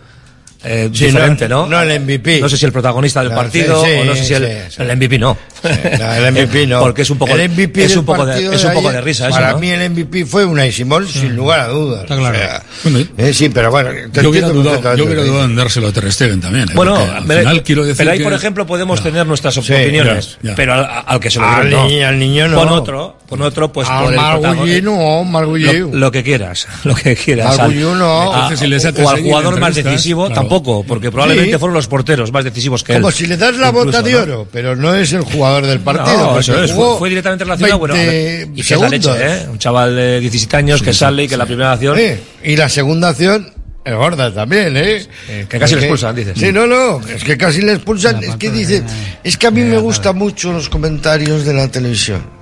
Eh, 0.64 0.90
Sí, 0.92 1.06
diferente, 1.06 1.48
no- 1.48 1.68
¿no? 1.68 1.68
no 1.70 1.82
el 1.84 2.00
MVP. 2.02 2.42
No 2.42 2.50
sé 2.50 2.58
si 2.58 2.66
el 2.66 2.72
protagonista 2.72 3.20
del 3.22 3.30
No, 3.30 3.36
partido 3.36 3.84
sí, 3.86 3.92
sí, 3.92 3.98
o 4.02 4.06
no 4.06 4.16
sé 4.16 4.24
si 4.26 4.34
el, 4.34 4.44
el 4.44 4.98
MVP 4.98 5.20
no. 5.20 5.38
El 5.64 6.32
MVP 6.34 6.66
no. 6.68 6.80
Porque 6.80 7.04
es 7.04 7.10
un 7.12 7.18
poco, 7.20 7.36
el 7.36 7.50
MVP 7.50 7.84
es 7.84 7.96
un 7.96 8.04
poco 8.06 8.26
de, 8.26 8.56
es 8.56 8.64
un 8.64 8.74
poco 8.74 8.90
ayer, 8.90 9.02
de 9.02 9.02
risa 9.06 9.28
eso, 9.28 9.36
Para 9.38 9.52
¿no? 9.52 9.60
mí 9.60 9.70
el 9.70 9.90
MVP 9.92 10.26
fue 10.26 10.46
Unai 10.46 10.72
Simón, 10.72 11.08
sin 11.08 11.36
lugar 11.36 11.60
a 11.60 11.68
dudas. 11.68 12.02
Está 12.02 12.18
claro. 12.18 12.38
O 12.38 12.40
sea, 12.40 13.02
eh, 13.18 13.34
sí, 13.34 13.50
pero 13.50 13.70
bueno, 13.70 13.92
te 14.12 14.22
Yo 14.24 14.30
hubiera 14.30 14.50
dudado, 14.50 14.96
yo 14.96 15.06
hubiera 15.06 15.24
dudado 15.24 15.46
en 15.46 15.56
dárselo 15.56 15.88
a 15.90 15.92
Ter 15.94 16.12
Stegen 16.12 16.42
también. 16.42 16.68
¿eh? 16.70 16.74
Bueno, 16.74 16.96
al 16.96 17.24
pero- 17.26 17.40
final 17.42 17.64
quiero 17.64 17.84
decir 17.84 17.98
pero 17.98 18.12
ahí, 18.12 18.18
que- 18.18 18.24
por 18.24 18.34
ejemplo, 18.34 18.66
podemos 18.66 19.02
tener 19.04 19.26
nuestras 19.28 19.54
Sí, 19.54 19.60
opiniones. 19.74 20.38
ya, 20.42 20.50
ya. 20.52 20.56
Pero 20.56 20.74
al, 20.74 20.88
al 21.06 21.20
que 21.20 21.30
se 21.30 21.40
lo 21.40 21.46
Al 21.48 21.68
dieron, 21.70 21.88
niño- 21.88 22.08
al 22.08 22.20
niño 22.20 22.48
no. 22.48 22.58
Con 22.58 22.70
otro, 22.70 23.17
con 23.28 23.42
otro, 23.42 23.72
pues 23.72 23.88
Al 23.90 24.04
por 24.06 24.14
el 24.14 24.20
Margullí 24.20 24.42
protagonista. 24.82 24.90
no, 24.90 25.24
Margullí. 25.26 25.80
Lo, 25.80 25.94
lo 25.94 26.12
que 26.12 26.24
quieras, 26.24 26.68
lo 26.84 26.96
que 26.96 27.16
quieras. 27.16 27.58
Margullí 27.58 27.80
no. 27.82 28.34
a- 28.34 28.44
Entonces, 28.50 28.82
si 28.82 29.02
o 29.04 29.10
al 29.10 29.22
jugador 29.22 29.60
más 29.60 29.76
decisivo, 29.76 30.26
claro. 30.28 30.42
tampoco, 30.42 30.84
porque 30.84 31.12
probablemente 31.12 31.54
Sí. 31.54 31.60
fueron 31.60 31.74
los 31.76 31.88
porteros 31.88 32.32
más 32.32 32.44
decisivos 32.44 32.84
que 32.84 32.94
él. 32.96 33.02
Como 33.02 33.12
si 33.12 33.26
le 33.28 33.36
das 33.38 33.56
la 33.58 33.68
Incluso, 33.68 33.86
bota 33.86 34.02
de 34.02 34.12
¿no? 34.14 34.20
oro, 34.22 34.48
pero 34.52 34.76
no 34.76 34.96
es 34.96 35.12
el 35.14 35.22
jugador 35.24 35.66
del 35.66 35.80
partido. 35.80 36.18
No, 36.34 36.40
eso 36.40 36.64
es, 36.64 36.72
fue, 36.72 36.98
fue 36.98 37.10
directamente 37.10 37.44
relacionado. 37.44 37.80
Bueno, 37.80 37.94
ver, 37.94 38.08
20 38.48 38.62
y 38.62 38.64
que 38.64 38.74
es 38.74 38.80
la 38.82 38.90
leche. 38.90 39.10
¿eh? 39.16 39.46
Un 39.52 39.58
chaval 39.60 39.96
de 39.96 40.20
17 40.22 40.58
años 40.58 40.82
que 40.82 40.94
sale 40.94 41.24
y 41.24 41.28
que 41.28 41.38
la 41.38 41.46
primera 41.46 41.74
acción. 41.74 41.98
Sí, 41.98 42.14
Y 42.44 42.56
la 42.56 42.70
segunda 42.70 43.10
acción 43.10 43.52
es 43.84 43.94
gorda 43.96 44.34
también, 44.34 44.76
¿eh? 44.78 45.06
que 45.50 45.60
casi 45.60 45.74
le 45.76 45.80
Es 45.80 45.84
expulsan, 45.86 46.16
dices. 46.16 46.34
Sí, 46.38 46.52
no, 46.52 46.66
no, 46.68 47.00
es 47.08 47.24
que 47.24 47.38
casi 47.38 47.62
le 47.62 47.74
expulsan. 47.74 48.24
Es 48.24 48.36
que 48.36 48.52
dice, 48.52 48.84
es 49.24 49.38
que 49.38 49.48
a 49.48 49.52
mí 49.52 49.62
me 49.62 49.78
gustan 49.78 50.18
mucho 50.18 50.52
los 50.54 50.70
comentarios 50.70 51.46
de 51.46 51.54
la 51.54 51.68
televisión. 51.70 52.37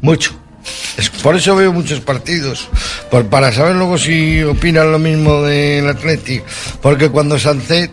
Mucho. 0.00 0.32
Es- 0.96 1.08
por 1.10 1.36
eso 1.36 1.56
veo 1.56 1.72
muchos 1.72 2.00
partidos. 2.00 2.68
Por, 3.10 3.26
para 3.26 3.50
saber 3.52 3.76
luego 3.76 3.96
si 3.98 4.42
opinan 4.42 4.92
lo 4.92 4.98
mismo 4.98 5.42
del 5.42 5.88
Athletic. 5.88 6.42
Porque 6.82 7.08
cuando 7.08 7.38
Sancet 7.38 7.90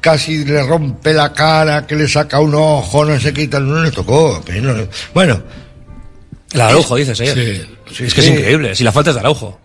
casi 0.00 0.44
le 0.44 0.62
rompe 0.62 1.12
la 1.12 1.32
cara, 1.32 1.86
que 1.86 1.94
le 1.94 2.08
saca 2.08 2.40
un 2.40 2.54
ojo, 2.54 3.04
no 3.04 3.18
sé 3.20 3.32
qué 3.32 3.42
y 3.42 3.48
tal, 3.48 3.68
no 3.68 3.82
le 3.82 3.90
tocó. 3.90 4.42
pero 4.44 4.62
no 4.62 4.72
le- 4.74 4.88
bueno, 5.14 5.42
El 6.52 6.60
Araujo, 6.60 6.96
dices 6.96 7.20
ayer. 7.20 7.66
Sí, 7.92 8.04
es 8.04 8.14
que 8.14 8.22
sí. 8.22 8.28
es 8.30 8.38
increíble. 8.38 8.74
Si 8.74 8.84
la 8.84 8.92
falta 8.92 9.10
es 9.10 9.14
de 9.16 9.20
Araujo. 9.20 9.60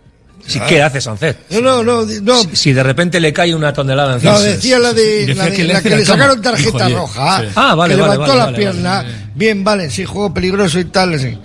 Si, 0.46 0.58
Ah. 0.60 0.66
¿Qué 0.68 0.82
hace 0.82 1.00
Sancet? 1.00 1.38
no, 1.52 1.62
no, 1.62 1.84
no, 1.84 2.04
no, 2.24 2.42
Si, 2.42 2.56
si 2.56 2.74
de 2.74 2.82
repente 2.82 3.20
le 3.20 3.32
cae 3.32 3.54
una 3.54 3.72
tonelada 3.72 4.16
encima. 4.16 4.34
No, 4.34 4.40
decía 4.42 4.80
la 4.80 4.92
de 4.92 5.26
Decía 5.28 5.36
la, 5.36 5.46
de- 5.46 5.56
que 5.56 5.64
le 5.64 5.74
la 5.76 5.82
que 5.84 5.90
la 5.92 6.04
sacaron 6.06 6.42
tarjeta 6.42 6.90
roja. 6.90 7.42
Sí. 7.42 7.48
Ah, 7.56 7.76
vale, 7.76 7.94
que 7.96 8.02
vale, 8.02 8.14
levantó 8.14 8.22
vale, 8.22 8.36
la 8.40 8.46
vale, 8.46 8.58
pierna. 8.58 9.06
Bien, 9.36 9.64
vale, 9.64 9.90
sí, 9.92 10.04
juego 10.04 10.34
peligroso 10.34 10.80
y 10.80 10.86
tal. 10.86 11.18
sí. 11.20 11.38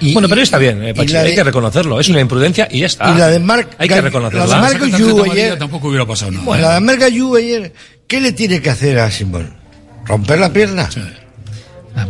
Y- 0.00 0.12
bueno, 0.12 0.28
pero 0.28 0.42
está 0.42 0.58
bien, 0.58 0.82
eh, 0.84 0.94
Pachi, 0.94 1.16
hay 1.16 1.30
de- 1.30 1.34
que 1.36 1.44
reconocerlo. 1.44 1.98
Es 2.00 2.08
una 2.08 2.20
imprudencia 2.20 2.68
y 2.70 2.80
ya 2.80 2.86
está. 2.86 3.10
Y 3.14 3.18
la 3.18 3.28
de 3.28 3.38
Marc 3.38 3.74
Hay 3.78 3.88
que 3.88 4.00
reconocerla. 4.00 4.46
la 4.46 4.54
de 4.56 4.60
Marc 4.60 4.82
Esa 4.82 4.98
Yu 4.98 5.32
ayer- 5.32 5.58
tampoco 5.58 5.88
hubiera 5.88 6.06
pasado 6.06 6.32
nada. 6.32 6.44
Bueno, 6.44 6.62
la 6.62 6.74
de 6.74 6.80
Marga 6.80 7.08
Yu 7.08 7.36
ayer, 7.36 7.72
¿qué 8.06 8.20
le 8.20 8.32
tiene 8.32 8.60
que 8.60 8.70
hacer 8.70 8.98
a 8.98 9.10
Simón? 9.10 9.54
¿Romper 10.04 10.38
la 10.38 10.52
pierna? 10.52 10.88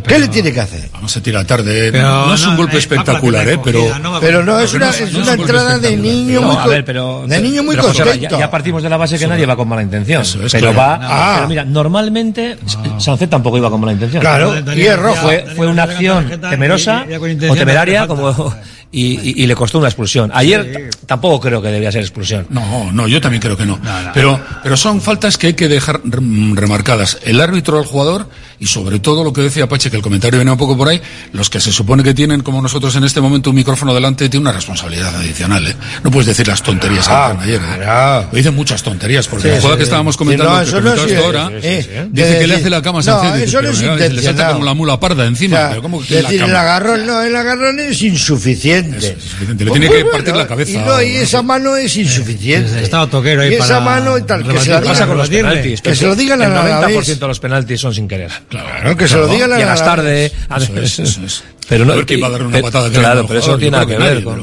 ¿Qué 0.07 0.19
le 0.19 0.27
tiene 0.27 0.51
que 0.51 0.59
hacer? 0.59 0.89
Vamos 0.93 1.15
a 1.15 1.21
tirar 1.21 1.45
tarde. 1.45 1.91
Pero 1.91 2.27
no, 2.27 2.33
es 2.33 2.45
un 2.45 2.57
golpe 2.57 2.75
eh, 2.75 2.79
espectacular, 2.79 3.47
¿eh? 3.47 3.59
Pero, 3.63 3.99
no 3.99 4.11
va 4.11 4.19
Pero 4.19 4.43
no, 4.43 4.59
es 4.59 4.73
una- 4.73 4.89
es 4.89 4.99
entrada 4.99 5.77
de 5.79 5.95
niño 5.97 6.41
muy 6.41 6.55
a 6.55 6.63
co- 6.63 6.69
ver, 6.69 6.85
pero, 6.85 7.25
de 7.27 7.41
niño 7.41 7.63
muy 7.63 7.75
pero, 7.75 7.91
ya, 7.93 8.15
ya 8.37 8.51
partimos 8.51 8.83
de 8.83 8.89
la 8.89 8.97
base 8.97 9.17
que 9.17 9.27
nadie 9.27 9.45
va 9.45 9.55
con 9.55 9.67
mala 9.67 9.81
intención. 9.81 10.21
Eso 10.21 10.43
es, 10.45 10.51
pero 10.51 10.73
claro. 10.73 11.01
va. 11.01 11.07
Ah. 11.09 11.33
Pero 11.37 11.47
mira, 11.49 11.65
normalmente 11.65 12.57
Sancet 12.97 13.29
tampoco 13.29 13.57
iba 13.57 13.69
con 13.69 13.79
mala 13.79 13.93
intención. 13.93 14.21
Claro, 14.21 14.53
y 14.75 14.81
es 14.81 14.97
rojo. 14.97 15.17
Fue, 15.27 15.45
fue 15.55 15.67
una 15.67 15.83
acción 15.83 16.29
temerosa 16.49 17.05
o 17.49 17.55
temeraria 17.55 18.07
como 18.07 18.53
y, 18.91 19.19
y- 19.19 19.43
y 19.43 19.47
le 19.47 19.55
costó 19.55 19.79
una 19.79 19.87
expulsión. 19.89 20.31
Ayer 20.33 20.89
tampoco 21.05 21.39
creo 21.41 21.61
que 21.61 21.67
debía 21.69 21.91
ser 21.91 22.01
expulsión. 22.01 22.47
No, 22.49 22.91
no, 22.91 23.07
yo 23.07 23.19
también 23.21 23.41
creo 23.41 23.57
que 23.57 23.65
no. 23.65 23.79
Pero, 24.13 24.39
pero 24.63 24.77
son 24.77 25.01
faltas 25.01 25.37
que 25.37 25.47
hay 25.47 25.53
que 25.53 25.67
dejar 25.67 26.01
rem- 26.03 26.55
remarcadas. 26.55 27.19
El 27.23 27.41
árbitro 27.41 27.77
al 27.79 27.85
jugador 27.85 28.29
y 28.59 28.65
sobre 28.67 28.99
todo 28.99 29.23
lo 29.23 29.33
que 29.33 29.41
decía 29.41 29.67
Pache, 29.67 29.91
que 29.91 29.97
el 29.97 30.01
comentario 30.01 30.39
viene 30.39 30.49
un 30.51 30.57
poco 30.57 30.75
por 30.77 30.87
ahí, 30.87 30.99
los 31.33 31.49
que 31.49 31.59
se 31.59 31.71
supone 31.71 32.01
que 32.01 32.13
tienen, 32.13 32.41
como 32.41 32.61
nosotros 32.61 32.95
en 32.95 33.03
este 33.03 33.21
momento, 33.21 33.49
un 33.51 33.55
micrófono 33.57 33.93
delante, 33.93 34.29
tiene 34.29 34.41
una 34.43 34.51
responsabilidad 34.53 35.15
adicional. 35.15 35.67
¿eh? 35.67 35.75
No 36.03 36.09
puedes 36.09 36.27
decir 36.27 36.47
las 36.47 36.63
tonterías 36.63 37.07
que 37.07 37.13
Ah, 37.13 37.27
hacen 37.27 37.41
ayer. 37.41 37.61
¿eh? 37.61 38.27
Dicen 38.31 38.55
muchas 38.55 38.81
tonterías, 38.81 39.27
porque 39.27 39.43
Sí, 39.43 39.49
la 39.49 39.55
jugada 39.57 39.75
sí, 39.75 39.79
que 39.79 39.83
sí. 39.85 39.89
estábamos 39.89 40.15
Sí, 40.15 40.19
comentando, 40.19 40.65
que 40.65 40.71
comentaste 40.71 41.17
ahora, 41.17 41.49
sí, 41.49 41.55
sí, 41.61 41.81
sí. 41.83 41.89
dice 42.11 42.27
De 42.29 42.39
que 42.39 42.47
le 42.47 42.55
hace 42.55 42.69
la 42.69 42.81
cama 42.81 42.99
a 42.99 43.01
eso 43.01 43.11
no 43.21 43.35
es 43.35 43.53
le 43.53 43.87
salta 43.87 44.05
intencionado. 44.07 44.53
como 44.53 44.65
la 44.65 44.73
mula 44.73 44.99
parda 44.99 45.25
encima. 45.25 45.55
O 45.55 45.59
sea, 45.59 45.69
pero 45.69 45.81
¿cómo 45.83 46.01
que 46.01 46.15
la 46.15 46.21
decir, 46.21 46.39
cama? 46.39 46.51
el 46.51 46.57
agarrón 46.57 47.05
no, 47.05 47.21
el 47.21 47.35
agarrón 47.35 47.79
es 47.79 48.01
insuficiente. 48.01 48.76
Eso 48.79 49.07
es 49.07 49.13
insuficiente, 49.15 49.65
le 49.65 49.71
tiene 49.71 49.89
que 49.89 50.05
partir 50.05 50.35
la 50.35 50.47
cabeza 50.47 50.71
Y, 50.71 50.77
no, 50.77 51.01
y 51.01 51.15
esa 51.17 51.41
mano 51.41 51.75
es 51.75 51.95
insuficiente. 51.95 52.81
Estaba 52.83 53.07
toquero 53.07 53.41
ahí 53.41 53.51
y 53.51 53.55
esa 53.55 53.67
para 53.67 53.79
mano 53.81 54.17
y 54.17 54.23
tal, 54.23 54.43
que 54.47 54.59
se 54.59 54.69
la 54.69 54.81
digan, 54.81 55.07
con 55.07 55.17
los 55.17 55.29
penaltis. 55.29 55.81
que 55.81 55.95
se 55.95 56.05
lo 56.05 56.15
digan 56.15 56.41
a 56.41 56.45
el 56.45 56.53
la 56.53 56.63
90% 56.63 56.77
Alavés. 56.77 57.19
de 57.19 57.27
los 57.27 57.39
penaltis 57.39 57.79
son 57.81 57.93
sin 57.93 58.07
querer. 58.07 58.31
Claro, 58.49 58.95
que 58.97 59.07
se 59.07 59.15
lo 59.17 59.27
digan 59.27 59.53
a 59.53 59.57
Llegas 59.57 59.79
la 59.79 59.85
tarde. 59.85 60.31
a 60.49 60.57
Eso 60.57 60.73
es, 60.79 60.99
eso 60.99 61.21
es. 61.25 61.43
Pero 61.69 61.83
no, 61.83 61.91
A 61.91 61.95
ver 61.97 62.05
quién 62.05 62.23
va 62.23 62.27
a 62.27 62.29
dar 62.29 62.43
una 62.43 62.51
pero- 62.53 62.63
patada 62.65 62.89
que 62.89 62.97
Claro, 62.97 63.27
pero 63.27 63.39
eso 63.39 63.51
no 63.51 63.57
tiene 63.57 63.71
nada 63.71 63.85
que 63.85 63.97
que 63.97 63.97
ver 64.01 64.23
nadie, 64.23 64.23
con. 64.23 64.41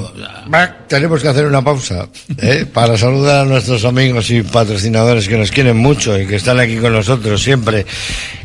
tenemos 0.89 1.23
que 1.23 1.29
hacer 1.29 1.47
una 1.47 1.63
pausa 1.65 2.07
¿eh? 2.43 2.67
para 2.71 2.99
saludar 2.99 3.41
a 3.41 3.45
nuestros 3.49 3.87
amigos 3.87 4.29
y 4.31 4.43
patrocinadores 4.43 5.27
que 5.27 5.39
nos 5.39 5.51
quieren 5.51 5.77
mucho 5.79 6.21
y 6.21 6.27
que 6.27 6.37
están 6.37 6.61
aquí 6.61 6.77
con 6.77 6.93
nosotros 6.93 7.43
siempre. 7.43 7.87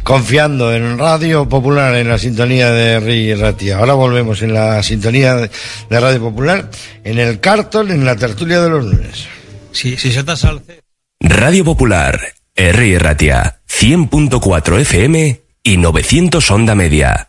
Confiando 0.09 0.73
en 0.73 0.97
Radio 0.97 1.47
Popular, 1.47 1.93
en 1.93 2.07
la 2.07 2.17
sintonía 2.17 2.71
de 2.71 2.99
Ri 2.99 3.35
Ratia. 3.35 3.77
Ahora 3.77 3.93
volvemos 3.93 4.41
en 4.41 4.55
la 4.55 4.81
sintonía 4.81 5.35
de 5.35 5.99
Radio 5.99 6.19
Popular, 6.19 6.71
en 7.03 7.19
el 7.19 7.39
cartón, 7.39 7.91
en 7.91 8.03
la 8.03 8.15
tertulia 8.15 8.59
de 8.59 8.69
los 8.69 8.85
lunes. 8.85 9.27
Sí, 9.71 9.97
si 9.97 10.11
se 10.11 10.23
te 10.23 10.35
salce. 10.35 10.81
Radio 11.19 11.63
Popular, 11.63 12.19
R. 12.55 12.97
Ratia, 12.97 13.59
100.4 13.69 14.79
FM 14.79 15.41
y 15.61 15.77
900 15.77 16.49
Onda 16.49 16.73
Media. 16.73 17.27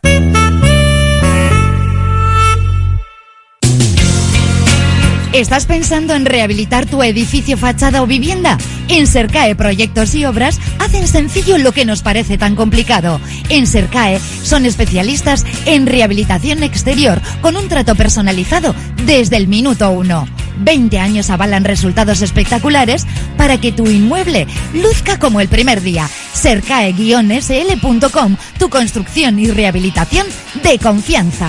¿Estás 5.41 5.65
pensando 5.65 6.13
en 6.13 6.25
rehabilitar 6.25 6.85
tu 6.85 7.01
edificio, 7.01 7.57
fachada 7.57 8.03
o 8.03 8.07
vivienda? 8.07 8.59
En 8.89 9.07
Sercae 9.07 9.55
Proyectos 9.55 10.13
y 10.13 10.25
Obras 10.25 10.59
hacen 10.77 11.07
sencillo 11.07 11.57
lo 11.57 11.71
que 11.71 11.83
nos 11.83 12.03
parece 12.03 12.37
tan 12.37 12.55
complicado. 12.55 13.19
En 13.49 13.65
Sercae 13.65 14.19
son 14.43 14.67
especialistas 14.67 15.43
en 15.65 15.87
rehabilitación 15.87 16.61
exterior 16.61 17.19
con 17.41 17.57
un 17.57 17.69
trato 17.69 17.95
personalizado 17.95 18.75
desde 19.07 19.37
el 19.37 19.47
minuto 19.47 19.89
uno. 19.89 20.27
20 20.59 20.99
años 20.99 21.31
avalan 21.31 21.63
resultados 21.63 22.21
espectaculares 22.21 23.07
para 23.35 23.59
que 23.59 23.71
tu 23.71 23.87
inmueble 23.87 24.45
luzca 24.75 25.17
como 25.17 25.41
el 25.41 25.47
primer 25.47 25.81
día. 25.81 26.07
Sercae-sl.com, 26.33 28.37
tu 28.59 28.69
construcción 28.69 29.39
y 29.39 29.49
rehabilitación 29.49 30.27
de 30.61 30.77
confianza. 30.77 31.47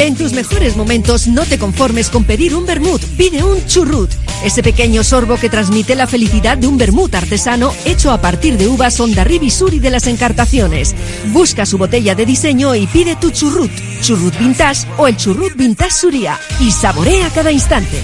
En 0.00 0.14
tus 0.14 0.32
mejores 0.32 0.76
momentos 0.76 1.26
no 1.26 1.44
te 1.44 1.58
conformes 1.58 2.08
con 2.08 2.22
pedir 2.22 2.54
un 2.54 2.64
vermut, 2.64 3.02
pide 3.16 3.42
un 3.42 3.66
churrut. 3.66 4.08
Ese 4.44 4.62
pequeño 4.62 5.02
sorbo 5.02 5.36
que 5.36 5.48
transmite 5.48 5.96
la 5.96 6.06
felicidad 6.06 6.56
de 6.56 6.68
un 6.68 6.78
vermut 6.78 7.12
artesano 7.16 7.72
hecho 7.84 8.12
a 8.12 8.20
partir 8.20 8.56
de 8.56 8.68
uvas 8.68 9.00
Ondarribi 9.00 9.50
Suri 9.50 9.80
de 9.80 9.90
las 9.90 10.06
Encartaciones. 10.06 10.94
Busca 11.32 11.66
su 11.66 11.78
botella 11.78 12.14
de 12.14 12.26
diseño 12.26 12.76
y 12.76 12.86
pide 12.86 13.16
tu 13.16 13.30
churrut, 13.32 13.72
churrut 14.00 14.38
vintage 14.38 14.86
o 14.98 15.08
el 15.08 15.16
churrut 15.16 15.56
vintage 15.56 15.90
Suria 15.90 16.38
y 16.60 16.70
saborea 16.70 17.28
cada 17.30 17.50
instante. 17.50 18.00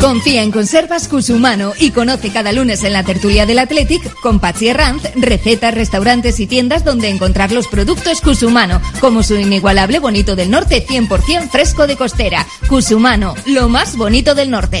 Confía 0.00 0.42
en 0.42 0.52
Conservas 0.52 1.08
Cusumano 1.08 1.72
y 1.78 1.90
conoce 1.90 2.30
cada 2.30 2.52
lunes 2.52 2.84
en 2.84 2.92
la 2.92 3.02
tertulia 3.02 3.46
del 3.46 3.58
Athletic 3.58 4.14
con 4.20 4.38
Patsy 4.38 4.72
Ranz 4.72 5.02
recetas, 5.16 5.74
restaurantes 5.74 6.40
y 6.40 6.46
tiendas 6.46 6.84
donde 6.84 7.08
encontrar 7.08 7.52
los 7.52 7.66
productos 7.66 8.20
Cusumano, 8.20 8.80
como 9.00 9.22
su 9.22 9.36
inigualable 9.36 9.98
bonito 9.98 10.36
del 10.36 10.50
norte 10.50 10.86
100% 10.86 11.50
fresco 11.50 11.86
de 11.86 11.96
costera. 11.96 12.46
Cusumano, 12.68 13.34
lo 13.46 13.68
más 13.68 13.96
bonito 13.96 14.34
del 14.34 14.50
norte. 14.50 14.80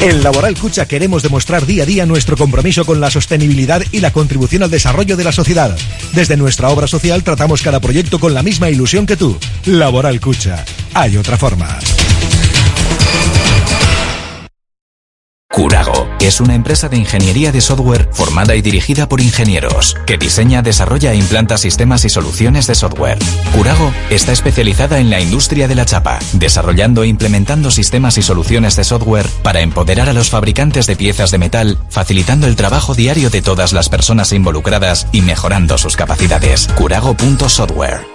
En 0.00 0.22
Laboral 0.22 0.56
Cucha 0.56 0.86
queremos 0.86 1.22
demostrar 1.22 1.66
día 1.66 1.82
a 1.82 1.86
día 1.86 2.06
nuestro 2.06 2.34
compromiso 2.34 2.86
con 2.86 3.02
la 3.02 3.10
sostenibilidad 3.10 3.82
y 3.92 4.00
la 4.00 4.12
contribución 4.12 4.62
al 4.62 4.70
desarrollo 4.70 5.14
de 5.14 5.24
la 5.24 5.32
sociedad. 5.32 5.76
Desde 6.14 6.38
nuestra 6.38 6.70
obra 6.70 6.86
social 6.86 7.22
tratamos 7.22 7.60
cada 7.60 7.80
proyecto 7.80 8.18
con 8.18 8.32
la 8.32 8.42
misma 8.42 8.70
ilusión 8.70 9.04
que 9.04 9.18
tú. 9.18 9.38
Laboral 9.66 10.18
Cucha. 10.18 10.64
Hay 10.94 11.18
otra 11.18 11.36
forma. 11.36 11.78
Curago 15.50 15.99
es 16.20 16.40
una 16.40 16.54
empresa 16.54 16.88
de 16.88 16.96
ingeniería 16.96 17.52
de 17.52 17.60
software 17.60 18.08
formada 18.12 18.54
y 18.54 18.62
dirigida 18.62 19.08
por 19.08 19.20
ingenieros 19.20 19.96
que 20.06 20.18
diseña, 20.18 20.62
desarrolla 20.62 21.12
e 21.12 21.16
implanta 21.16 21.58
sistemas 21.58 22.04
y 22.04 22.08
soluciones 22.08 22.66
de 22.66 22.74
software. 22.74 23.18
Curago 23.54 23.92
está 24.10 24.32
especializada 24.32 24.98
en 24.98 25.10
la 25.10 25.20
industria 25.20 25.68
de 25.68 25.74
la 25.74 25.86
chapa, 25.86 26.18
desarrollando 26.32 27.02
e 27.02 27.08
implementando 27.08 27.70
sistemas 27.70 28.18
y 28.18 28.22
soluciones 28.22 28.76
de 28.76 28.84
software 28.84 29.28
para 29.42 29.60
empoderar 29.60 30.08
a 30.08 30.12
los 30.12 30.30
fabricantes 30.30 30.86
de 30.86 30.96
piezas 30.96 31.30
de 31.30 31.38
metal, 31.38 31.78
facilitando 31.88 32.46
el 32.46 32.56
trabajo 32.56 32.94
diario 32.94 33.30
de 33.30 33.42
todas 33.42 33.72
las 33.72 33.88
personas 33.88 34.32
involucradas 34.32 35.06
y 35.12 35.22
mejorando 35.22 35.78
sus 35.78 35.96
capacidades. 35.96 36.68
Curago.software. 36.76 38.06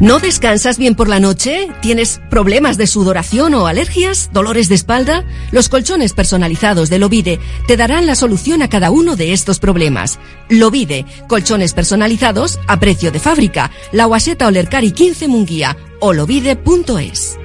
¿No 0.00 0.18
descansas 0.18 0.76
bien 0.76 0.94
por 0.94 1.08
la 1.08 1.20
noche? 1.20 1.68
¿Tienes 1.80 2.20
problemas 2.28 2.76
de 2.76 2.86
sudoración 2.86 3.54
o 3.54 3.66
alergias? 3.66 4.28
¿Dolores 4.30 4.68
de 4.68 4.74
espalda? 4.74 5.24
Los 5.52 5.70
colchones 5.70 6.12
personalizados 6.12 6.90
de 6.90 6.98
Lovide 6.98 7.40
te 7.66 7.78
darán 7.78 8.04
la 8.04 8.14
solución 8.14 8.60
a 8.60 8.68
cada 8.68 8.90
uno 8.90 9.16
de 9.16 9.32
estos 9.32 9.58
problemas. 9.58 10.18
Lovide, 10.50 11.06
colchones 11.28 11.72
personalizados 11.72 12.58
a 12.68 12.78
precio 12.78 13.10
de 13.10 13.20
fábrica. 13.20 13.70
La 13.90 14.04
Guaseta 14.04 14.46
Olercari 14.46 14.92
15 14.92 15.28
Munguía 15.28 15.78
o 16.00 16.12
lovide.es. 16.12 17.38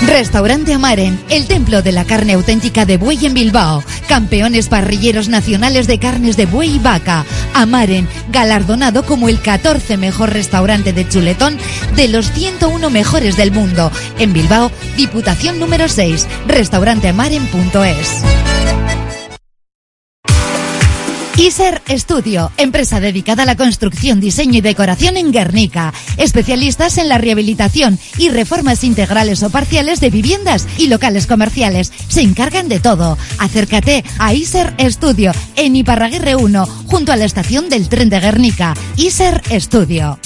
Restaurante 0.07 0.73
Amaren, 0.73 1.19
el 1.29 1.47
templo 1.47 1.81
de 1.81 1.91
la 1.91 2.05
carne 2.05 2.33
auténtica 2.33 2.85
de 2.85 2.97
buey 2.97 3.25
en 3.25 3.33
Bilbao. 3.33 3.83
Campeones 4.07 4.67
parrilleros 4.67 5.29
nacionales 5.29 5.87
de 5.87 5.99
carnes 5.99 6.37
de 6.37 6.45
buey 6.45 6.75
y 6.75 6.79
vaca. 6.79 7.25
Amaren, 7.53 8.07
galardonado 8.29 9.05
como 9.05 9.29
el 9.29 9.41
14 9.41 9.97
mejor 9.97 10.31
restaurante 10.31 10.91
de 10.91 11.07
chuletón 11.07 11.57
de 11.95 12.07
los 12.07 12.31
101 12.31 12.89
mejores 12.89 13.37
del 13.37 13.51
mundo. 13.51 13.91
En 14.19 14.33
Bilbao, 14.33 14.71
Diputación 14.97 15.59
número 15.59 15.87
6, 15.87 16.27
restauranteamaren.es. 16.47 18.90
Iser 21.37 21.81
Studio, 21.89 22.51
empresa 22.57 22.99
dedicada 22.99 23.43
a 23.43 23.45
la 23.45 23.55
construcción, 23.55 24.19
diseño 24.19 24.59
y 24.59 24.61
decoración 24.61 25.17
en 25.17 25.31
Guernica. 25.31 25.93
Especialistas 26.17 26.97
en 26.97 27.09
la 27.09 27.17
rehabilitación 27.17 27.99
y 28.17 28.29
reformas 28.29 28.83
integrales 28.83 29.41
o 29.43 29.49
parciales 29.49 29.99
de 29.99 30.09
viviendas 30.09 30.67
y 30.77 30.87
locales 30.87 31.27
comerciales. 31.27 31.91
Se 32.07 32.21
encargan 32.21 32.69
de 32.69 32.79
todo. 32.79 33.17
Acércate 33.39 34.03
a 34.19 34.33
Iser 34.33 34.73
Studio 34.91 35.31
en 35.55 35.75
Iparraguirre 35.75 36.35
1, 36.35 36.65
junto 36.85 37.11
a 37.11 37.15
la 37.15 37.25
estación 37.25 37.69
del 37.69 37.89
tren 37.89 38.09
de 38.09 38.19
Guernica. 38.19 38.73
Iser 38.97 39.41
Studio. 39.59 40.19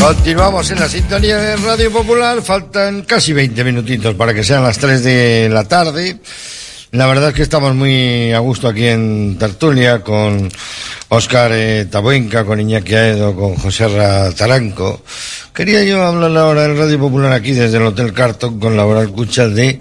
Continuamos 0.00 0.70
en 0.70 0.80
la 0.80 0.88
sintonía 0.88 1.36
de 1.36 1.56
Radio 1.56 1.92
Popular. 1.92 2.40
Faltan 2.40 3.02
casi 3.02 3.34
20 3.34 3.62
minutitos 3.64 4.14
para 4.14 4.32
que 4.32 4.42
sean 4.42 4.62
las 4.62 4.78
3 4.78 5.04
de 5.04 5.48
la 5.52 5.64
tarde. 5.64 6.18
La 6.92 7.06
verdad 7.06 7.28
es 7.28 7.34
que 7.34 7.42
estamos 7.42 7.74
muy 7.74 8.32
a 8.32 8.38
gusto 8.38 8.66
aquí 8.66 8.86
en 8.86 9.36
Tertulia 9.38 10.00
con 10.00 10.50
Óscar 11.10 11.52
eh, 11.52 11.84
Tabuenca, 11.84 12.44
con 12.44 12.58
Iñaki 12.58 12.94
Aedo, 12.94 13.36
con 13.36 13.56
José 13.56 13.88
Ra 13.88 14.32
Taranco. 14.32 15.02
Quería 15.54 15.84
yo 15.84 16.02
hablar 16.02 16.34
ahora 16.36 16.64
en 16.64 16.78
Radio 16.78 16.98
Popular 16.98 17.32
aquí 17.32 17.52
desde 17.52 17.76
el 17.76 17.84
Hotel 17.84 18.14
Carton 18.14 18.58
con 18.58 18.76
la 18.78 18.86
hora 18.86 19.02
escucha 19.02 19.48
de 19.48 19.80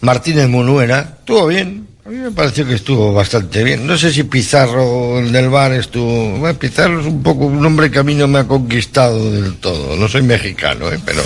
Martínez 0.00 0.48
Munuera. 0.48 1.18
Estuvo 1.20 1.46
bien, 1.46 1.86
a 2.04 2.08
mí 2.08 2.16
me 2.16 2.32
pareció 2.32 2.66
que 2.66 2.74
estuvo 2.74 3.12
bastante 3.12 3.62
bien. 3.62 3.86
No 3.86 3.96
sé 3.96 4.12
si 4.12 4.24
Pizarro, 4.24 5.20
el 5.20 5.30
del 5.30 5.48
bar, 5.48 5.72
estuvo... 5.72 6.36
Bueno, 6.36 6.58
Pizarro 6.58 7.00
es 7.00 7.06
un 7.06 7.22
poco 7.22 7.44
un 7.44 7.64
hombre 7.64 7.92
que 7.92 8.00
a 8.00 8.02
mí 8.02 8.16
no 8.16 8.26
me 8.26 8.40
ha 8.40 8.48
conquistado 8.48 9.30
del 9.30 9.54
todo. 9.58 9.94
No 9.94 10.08
soy 10.08 10.22
mexicano, 10.22 10.90
¿eh? 10.90 10.98
pero 11.04 11.22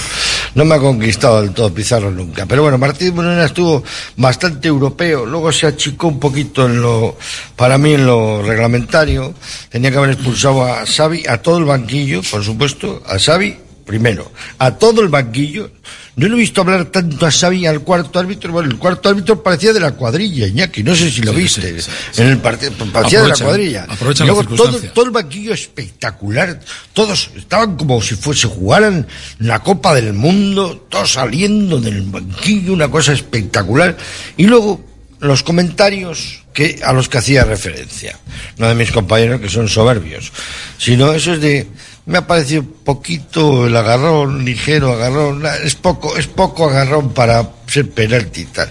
no 0.55 0.67
me 0.67 0.75
ha 0.75 0.79
conquistado 0.79 1.41
del 1.41 1.53
todo 1.53 1.73
Pizarro 1.73 2.11
nunca. 2.11 2.45
Pero 2.45 2.61
bueno, 2.61 2.77
Martín 2.77 3.15
Morena 3.15 3.47
estuvo 3.47 3.83
bastante 4.19 4.69
europeo. 4.69 5.25
Luego 5.25 5.51
se 5.51 5.67
achicó 5.67 6.09
un 6.09 6.21
poquito 6.21 6.67
en 6.67 6.83
lo... 6.83 7.17
Para 7.57 7.79
mí 7.79 7.95
en 7.95 8.05
lo 8.05 8.43
reglamentario. 8.43 9.33
Tenía 9.71 9.91
que 9.91 9.97
haber 9.97 10.11
expulsado 10.11 10.63
a 10.63 10.85
Xavi, 10.85 11.25
a 11.27 11.39
todo 11.39 11.57
el 11.57 11.65
banquillo, 11.65 12.21
por 12.31 12.45
supuesto. 12.45 13.03
A 13.07 13.19
Xavi 13.19 13.57
primero, 13.87 14.31
a 14.59 14.73
todo 14.73 15.01
el 15.01 15.09
banquillo. 15.09 15.71
No 16.17 16.29
lo 16.29 16.37
he 16.37 16.41
visto 16.41 16.63
hablar 16.63 16.87
tanto 16.87 17.27
a 17.27 17.31
Xavi 17.31 17.67
al 17.67 17.81
cuarto 17.81 18.19
árbitro. 18.19 18.51
Bueno, 18.51 18.71
el 18.71 18.79
cuarto 18.79 19.11
árbitro 19.11 19.43
parecía 19.43 19.75
de 19.75 19.81
la 19.81 19.93
cuadrilla, 19.93 20.47
Iñaki. 20.47 20.83
No 20.83 20.97
sé 20.97 21.11
si 21.11 21.21
lo 21.21 21.35
viste. 21.35 21.77
En 22.17 22.29
el 22.29 22.39
partido, 22.39 22.73
parecía 22.91 23.21
de 23.21 23.29
la 23.29 23.37
cuadrilla. 23.37 23.87
Y 24.19 24.23
luego 24.23 24.45
todo, 24.45 24.81
todo 24.81 25.05
el 25.05 25.11
banquillo 25.11 25.53
espectacular. 25.53 26.59
Todos 26.95 27.31
estaban 27.37 27.77
como 27.77 28.01
si 28.01 28.15
fuese 28.15 28.47
jugaran 28.47 29.07
la 29.41 29.59
Copa 29.59 29.95
del 29.95 30.15
Mundo, 30.15 30.87
todos 30.89 31.13
saliendo 31.13 31.79
del 31.81 32.01
banquillo, 32.01 32.73
una 32.73 32.91
cosa 32.91 33.13
espectacular. 33.13 33.95
Y 34.39 34.47
luego 34.47 34.83
los 35.21 35.43
comentarios 35.43 36.45
que 36.53 36.81
a 36.83 36.95
los 36.95 37.11
que 37.11 37.19
hacía 37.19 37.45
referencia. 37.45 38.19
No 38.57 38.69
de 38.69 38.75
mis 38.75 38.91
compañeros 38.91 39.41
que 39.41 39.51
son 39.51 39.69
soberbios, 39.69 40.33
sino 40.79 41.13
eso 41.13 41.35
es 41.35 41.41
de 41.43 41.67
me 42.07 42.19
ha 42.19 42.27
parecido 42.27 42.65
poquito 42.85 43.67
el 43.67 43.77
agarrón, 43.77 44.45
ligero 44.45 44.93
agarrón, 44.93 45.43
es 45.65 45.75
poco, 45.75 46.17
es 46.17 46.29
poco 46.29 46.71
agarrón 46.71 47.13
para 47.13 47.51
ser 47.67 47.91
penalti 47.91 48.43
y 48.43 48.45
tal. 48.47 48.69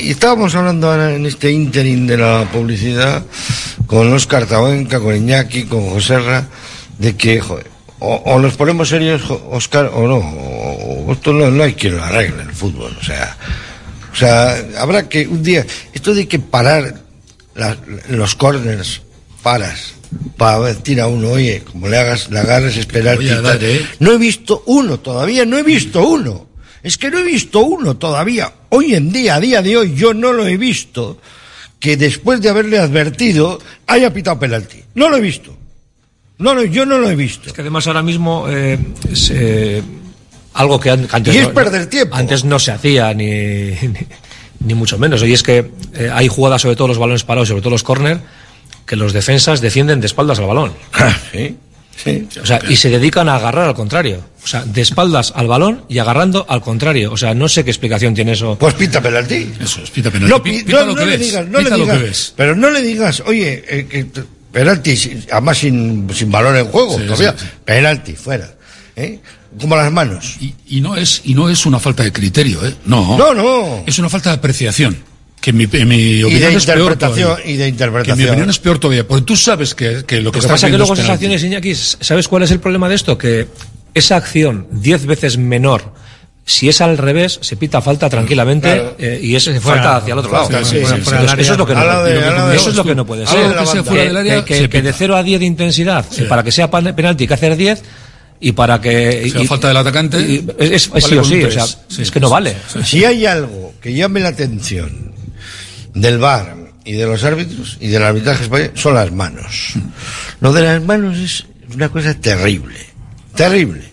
Y 0.00 0.10
estábamos 0.12 0.54
hablando 0.54 0.88
ahora 0.90 1.12
en 1.12 1.26
este 1.26 1.50
ínterin 1.50 2.06
de 2.06 2.18
la 2.18 2.48
publicidad 2.52 3.24
con 3.86 4.12
Oscar 4.12 4.46
Tabuenca, 4.46 5.00
con 5.00 5.16
Iñaki, 5.16 5.64
con 5.64 5.90
Joserra, 5.90 6.46
de 6.98 7.16
que, 7.16 7.42
o, 7.98 8.14
o 8.14 8.38
nos 8.38 8.54
ponemos 8.54 8.88
serios, 8.88 9.22
Oscar, 9.50 9.90
o 9.92 10.06
no, 10.06 10.18
o, 10.18 11.12
esto 11.12 11.32
no, 11.32 11.50
no 11.50 11.64
hay 11.64 11.74
quien 11.74 11.96
lo 11.96 12.04
arregle 12.04 12.44
el 12.44 12.52
fútbol, 12.52 12.96
o 12.98 13.04
sea, 13.04 13.36
o 14.12 14.16
sea, 14.16 14.56
habrá 14.78 15.08
que 15.08 15.26
un 15.26 15.42
día, 15.42 15.66
esto 15.92 16.14
de 16.14 16.28
que 16.28 16.38
parar 16.38 16.94
los 18.08 18.36
corners, 18.36 19.02
paras, 19.42 19.94
para 20.36 20.74
tira 20.74 21.06
uno, 21.06 21.30
oye, 21.30 21.62
como 21.70 21.88
le 21.88 21.98
hagas, 21.98 22.30
le 22.30 22.38
agarres 22.38 22.76
esperar. 22.76 23.16
Voy 23.16 23.28
a 23.28 23.40
dar, 23.40 23.62
¿eh? 23.62 23.84
No 24.00 24.12
he 24.12 24.18
visto 24.18 24.62
uno 24.66 24.98
todavía, 25.00 25.44
no 25.44 25.58
he 25.58 25.62
visto 25.62 26.06
uno. 26.06 26.46
Es 26.82 26.98
que 26.98 27.10
no 27.10 27.18
he 27.18 27.22
visto 27.22 27.60
uno 27.60 27.96
todavía. 27.96 28.52
Hoy 28.70 28.94
en 28.94 29.12
día, 29.12 29.36
a 29.36 29.40
día 29.40 29.62
de 29.62 29.76
hoy, 29.76 29.94
yo 29.94 30.14
no 30.14 30.32
lo 30.32 30.46
he 30.46 30.56
visto 30.56 31.18
que 31.78 31.96
después 31.96 32.40
de 32.40 32.48
haberle 32.48 32.78
advertido 32.78 33.60
haya 33.86 34.12
pitado 34.12 34.38
penalti. 34.38 34.78
No 34.94 35.08
lo 35.08 35.16
he 35.16 35.20
visto. 35.20 35.56
No, 36.38 36.54
lo- 36.54 36.64
yo 36.64 36.84
no 36.86 36.98
lo 36.98 37.08
he 37.10 37.14
visto. 37.16 37.48
Es 37.48 37.52
que 37.52 37.60
además 37.60 37.86
ahora 37.86 38.02
mismo 38.02 38.46
eh, 38.48 38.78
es 39.12 39.30
eh, 39.32 39.82
algo 40.54 40.80
que, 40.80 40.90
an- 40.90 41.06
que 41.06 41.16
antes, 41.16 41.34
Y 41.34 41.38
es 41.38 41.48
no, 41.48 41.54
perder 41.54 41.86
tiempo. 41.86 42.16
antes 42.16 42.44
no 42.44 42.58
se 42.58 42.72
hacía 42.72 43.14
ni, 43.14 43.24
ni, 43.30 43.76
ni 44.60 44.74
mucho 44.74 44.98
menos. 44.98 45.22
Y 45.22 45.32
es 45.32 45.42
que 45.42 45.70
eh, 45.94 46.10
hay 46.12 46.26
jugadas, 46.28 46.62
sobre 46.62 46.74
todo 46.76 46.88
los 46.88 46.98
balones 46.98 47.22
parados, 47.24 47.48
sobre 47.48 47.62
todo 47.62 47.70
los 47.70 47.82
córner, 47.84 48.20
que 48.86 48.96
los 48.96 49.12
defensas 49.12 49.60
defienden 49.60 50.00
de 50.00 50.06
espaldas 50.06 50.38
al 50.38 50.46
balón. 50.46 50.72
sí, 51.32 51.56
sí. 51.96 52.28
O 52.42 52.46
sea, 52.46 52.60
y 52.68 52.76
se 52.76 52.90
dedican 52.90 53.28
a 53.28 53.36
agarrar 53.36 53.68
al 53.68 53.74
contrario. 53.74 54.24
O 54.44 54.46
sea, 54.46 54.64
de 54.64 54.80
espaldas 54.80 55.32
al 55.36 55.46
balón 55.46 55.84
y 55.88 55.98
agarrando 55.98 56.44
al 56.48 56.60
contrario. 56.62 57.12
O 57.12 57.16
sea, 57.16 57.32
no 57.34 57.48
sé 57.48 57.64
qué 57.64 57.70
explicación 57.70 58.12
tiene 58.14 58.32
eso. 58.32 58.56
Pues 58.58 58.74
pita 58.74 59.00
penalti. 59.00 59.52
Eso 59.60 59.82
es, 59.82 59.90
pita 59.90 60.10
penalti. 60.10 60.30
No, 60.32 60.42
Pi- 60.42 60.50
pi- 60.58 60.64
pita 60.64 60.80
no, 60.80 60.86
lo 60.86 60.92
no 60.92 60.98
que 60.98 61.04
le 61.06 61.10
ves, 61.16 61.20
digas, 61.26 61.46
no 61.48 61.58
pita 61.58 61.70
le 61.70 61.70
lo 61.70 61.76
que 61.76 61.92
digas, 61.92 62.02
ves. 62.02 62.32
pero 62.36 62.56
no 62.56 62.70
le 62.70 62.82
digas, 62.82 63.22
oye, 63.26 63.64
eh, 63.68 64.06
penalti, 64.50 65.24
además 65.30 65.58
sin, 65.58 66.08
sin 66.12 66.30
balón 66.30 66.56
en 66.56 66.66
juego, 66.66 66.98
Sí, 66.98 67.04
todavía, 67.06 67.34
sí, 67.38 67.44
sí. 67.46 67.50
penalti, 67.64 68.12
fuera, 68.14 68.52
¿eh? 68.96 69.20
como 69.60 69.76
las 69.76 69.92
manos. 69.92 70.36
Y, 70.40 70.54
y 70.66 70.80
no 70.80 70.96
es 70.96 71.20
y 71.24 71.34
no 71.34 71.48
es 71.48 71.64
una 71.66 71.78
falta 71.78 72.02
de 72.02 72.10
criterio, 72.12 72.66
¿eh? 72.66 72.74
No. 72.86 73.16
No, 73.16 73.32
no. 73.34 73.84
Es 73.86 73.98
una 73.98 74.08
falta 74.08 74.30
de 74.30 74.36
apreciación. 74.36 74.96
Que 75.42 75.50
en 75.50 75.56
mi, 75.56 75.68
en 75.70 75.88
mi 75.88 75.96
Y 75.96 76.22
opinión 76.24 76.52
de 76.52 76.56
es 76.58 76.64
peor 76.66 76.78
interpretación, 76.78 77.28
todavía. 77.30 77.46
y 77.52 77.56
de 77.56 77.58
Que 77.58 77.62
en 77.62 77.66
mi 77.66 77.68
interpretación. 77.70 78.28
opinión 78.30 78.50
es 78.50 78.58
peor 78.60 78.78
todavía. 78.78 79.06
Porque 79.08 79.24
tú 79.24 79.36
sabes 79.36 79.74
que, 79.74 80.04
que 80.06 80.20
lo 80.22 80.30
que 80.32 80.38
Lo 80.38 80.42
que 80.42 80.48
pasa 80.48 80.66
es 80.68 80.72
que 80.72 80.78
luego 80.78 80.94
es 80.94 81.00
esas 81.00 81.10
acciones, 81.10 81.42
Iñaki, 81.44 81.74
¿sabes 81.74 82.28
cuál 82.28 82.44
es 82.44 82.50
el 82.52 82.60
problema 82.60 82.88
de 82.88 82.94
esto? 82.94 83.18
Que 83.18 83.48
esa 83.92 84.16
acción, 84.16 84.68
diez 84.70 85.04
veces 85.04 85.36
menor, 85.36 85.92
si 86.46 86.68
es 86.68 86.80
al 86.80 86.96
revés, 86.96 87.38
se 87.42 87.56
pita 87.56 87.80
falta 87.82 88.08
tranquilamente 88.08 88.68
Claro. 88.72 88.96
eh, 88.98 89.20
y 89.22 89.34
es 89.36 89.44
fuera, 89.44 89.60
falta 89.60 89.96
hacia 89.96 90.12
el 90.12 90.18
otro 90.20 90.32
lado. 90.32 90.64
sí, 90.64 90.76
sí, 90.76 90.76
eso 90.78 91.52
es 91.52 91.58
lo 91.58 91.66
que 91.66 91.74
no, 91.74 92.02
de- 92.04 92.14
lo 92.14 92.48
que- 92.50 92.56
eso 92.56 92.70
es 92.70 92.76
lo 92.76 92.84
que 92.84 92.94
no 92.94 93.04
puede 93.06 93.26
ser. 93.26 93.48
de 93.48 93.82
fuera 93.84 94.02
del 94.04 94.16
área, 94.16 94.44
que, 94.44 94.54
se 94.54 94.60
que- 94.62 94.68
que 94.70 94.82
de 94.82 94.92
0 94.92 95.16
a 95.16 95.22
10 95.22 95.40
de 95.40 95.46
intensidad, 95.46 96.04
para 96.28 96.42
que 96.42 96.52
sea 96.52 96.70
penalti 96.70 97.24
hay 97.24 97.28
que 97.28 97.34
hacer 97.34 97.56
10 97.56 97.82
y 98.40 98.52
para 98.52 98.80
que... 98.80 99.28
sea 99.30 99.42
y- 99.42 99.46
falta 99.46 99.68
del 99.68 99.76
atacante, 99.76 100.20
y- 100.20 100.46
es, 100.58 100.70
es- 100.70 100.88
vale 100.90 101.06
sí 101.06 101.16
o 101.16 101.24
sí, 101.24 101.44
o 101.44 101.50
sea, 101.50 101.64
es 101.98 102.10
que 102.10 102.18
no 102.20 102.28
sí, 102.28 102.32
vale. 102.32 102.56
Si 102.84 103.04
hay 103.04 103.26
algo 103.26 103.74
que 103.80 103.92
llame 103.92 104.18
la 104.20 104.28
atención 104.30 105.11
del 105.94 106.18
VAR 106.18 106.56
y 106.84 106.92
de 106.92 107.06
los 107.06 107.22
árbitros 107.24 107.76
y 107.80 107.88
del 107.88 108.02
arbitraje 108.02 108.44
español, 108.44 108.70
son 108.74 108.94
las 108.94 109.12
manos. 109.12 109.74
Lo 110.40 110.52
de 110.52 110.62
las 110.62 110.82
manos 110.82 111.16
es 111.18 111.44
una 111.74 111.88
cosa 111.88 112.14
terrible, 112.14 112.76
terrible. 113.34 113.92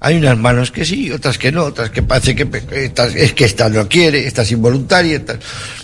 Hay 0.00 0.16
unas 0.16 0.38
manos 0.38 0.70
que 0.70 0.84
sí, 0.84 1.10
otras 1.10 1.38
que 1.38 1.50
no, 1.50 1.64
otras 1.64 1.90
que 1.90 2.04
parece 2.04 2.36
que 2.36 2.46
estas- 2.84 3.16
es 3.16 3.32
que 3.32 3.44
esta 3.44 3.68
no 3.68 3.88
quiere, 3.88 4.28
esta 4.28 4.42
es 4.42 4.52
involuntaria, 4.52 5.16
esta- 5.16 5.38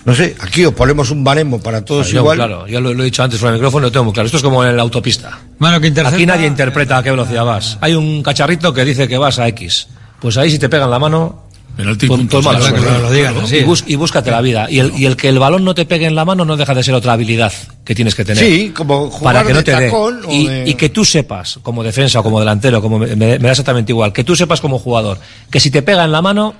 no 0.04 0.14
sé, 0.14 0.36
aquí 0.38 0.64
os 0.64 0.72
ponemos 0.72 1.10
un 1.10 1.24
baremo 1.24 1.60
para 1.60 1.84
todos 1.84 2.10
Yo, 2.10 2.20
igual. 2.20 2.36
Claro, 2.36 2.66
ya 2.68 2.78
lo, 2.78 2.94
lo 2.94 3.02
he 3.02 3.06
dicho 3.06 3.24
antes 3.24 3.40
fuera 3.40 3.52
del 3.54 3.60
micrófono, 3.60 3.86
lo 3.86 3.92
tengo 3.92 4.04
muy 4.04 4.12
claro. 4.14 4.26
Esto 4.26 4.36
es 4.36 4.42
como 4.44 4.64
en 4.64 4.76
la 4.76 4.82
autopista. 4.82 5.36
Mano 5.58 5.80
que 5.80 5.88
intercepta. 5.88 6.14
Aquí 6.16 6.26
nadie 6.26 6.46
interpreta 6.46 6.98
a 6.98 7.02
qué 7.02 7.10
velocidad 7.10 7.44
vas. 7.44 7.76
Hay 7.80 7.94
un 7.94 8.22
cacharrito 8.22 8.72
que 8.72 8.84
dice 8.84 9.08
que 9.08 9.18
vas 9.18 9.40
a 9.40 9.48
X. 9.48 9.88
Pues 10.20 10.36
ahí 10.36 10.48
si 10.48 10.60
te 10.60 10.68
pegan 10.68 10.90
la 10.90 11.00
mano, 11.00 11.43
Penalti, 11.76 12.06
pues, 12.06 12.20
punto. 12.20 12.40
lo 12.40 13.10
digan 13.10 13.34
Claro. 13.34 13.48
y, 13.56 13.64
bus- 13.64 13.84
y 13.86 13.96
búscate 13.96 14.30
la 14.30 14.40
vida. 14.40 14.70
Y 14.70 14.78
el, 14.78 14.92
y 14.96 15.06
el 15.06 15.16
que 15.16 15.28
el 15.28 15.38
balón 15.38 15.64
no 15.64 15.74
te 15.74 15.84
pegue 15.84 16.06
en 16.06 16.14
la 16.14 16.24
mano 16.24 16.44
no 16.44 16.56
deja 16.56 16.72
de 16.74 16.82
ser 16.84 16.94
otra 16.94 17.14
habilidad 17.14 17.52
que 17.84 17.94
tienes 17.94 18.14
que 18.14 18.24
tener. 18.24 18.44
Sí, 18.44 18.70
como 18.70 19.10
jugar 19.10 19.34
para 19.34 19.46
que 19.46 19.54
no 19.54 19.64
te 19.64 19.72
tacón 19.72 20.20
o 20.26 20.32
Y, 20.32 20.46
de- 20.46 20.70
y 20.70 20.74
que 20.74 20.88
tú 20.90 21.04
sepas, 21.04 21.58
como 21.62 21.82
defensa 21.82 22.20
o 22.20 22.22
como 22.22 22.38
delantero, 22.38 22.80
como 22.80 22.98
me, 22.98 23.08
me- 23.16 23.38
me 23.38 23.46
da 23.46 23.50
exactamente 23.50 23.92
igual, 23.92 24.12
que 24.12 24.22
tú 24.24 24.36
sepas 24.36 24.60
como 24.60 24.78
jugador, 24.78 25.18
que 25.50 25.58
si 25.60 25.70
te 25.70 25.82
pega 25.82 26.04
en 26.04 26.12
la 26.12 26.22
mano, 26.22 26.54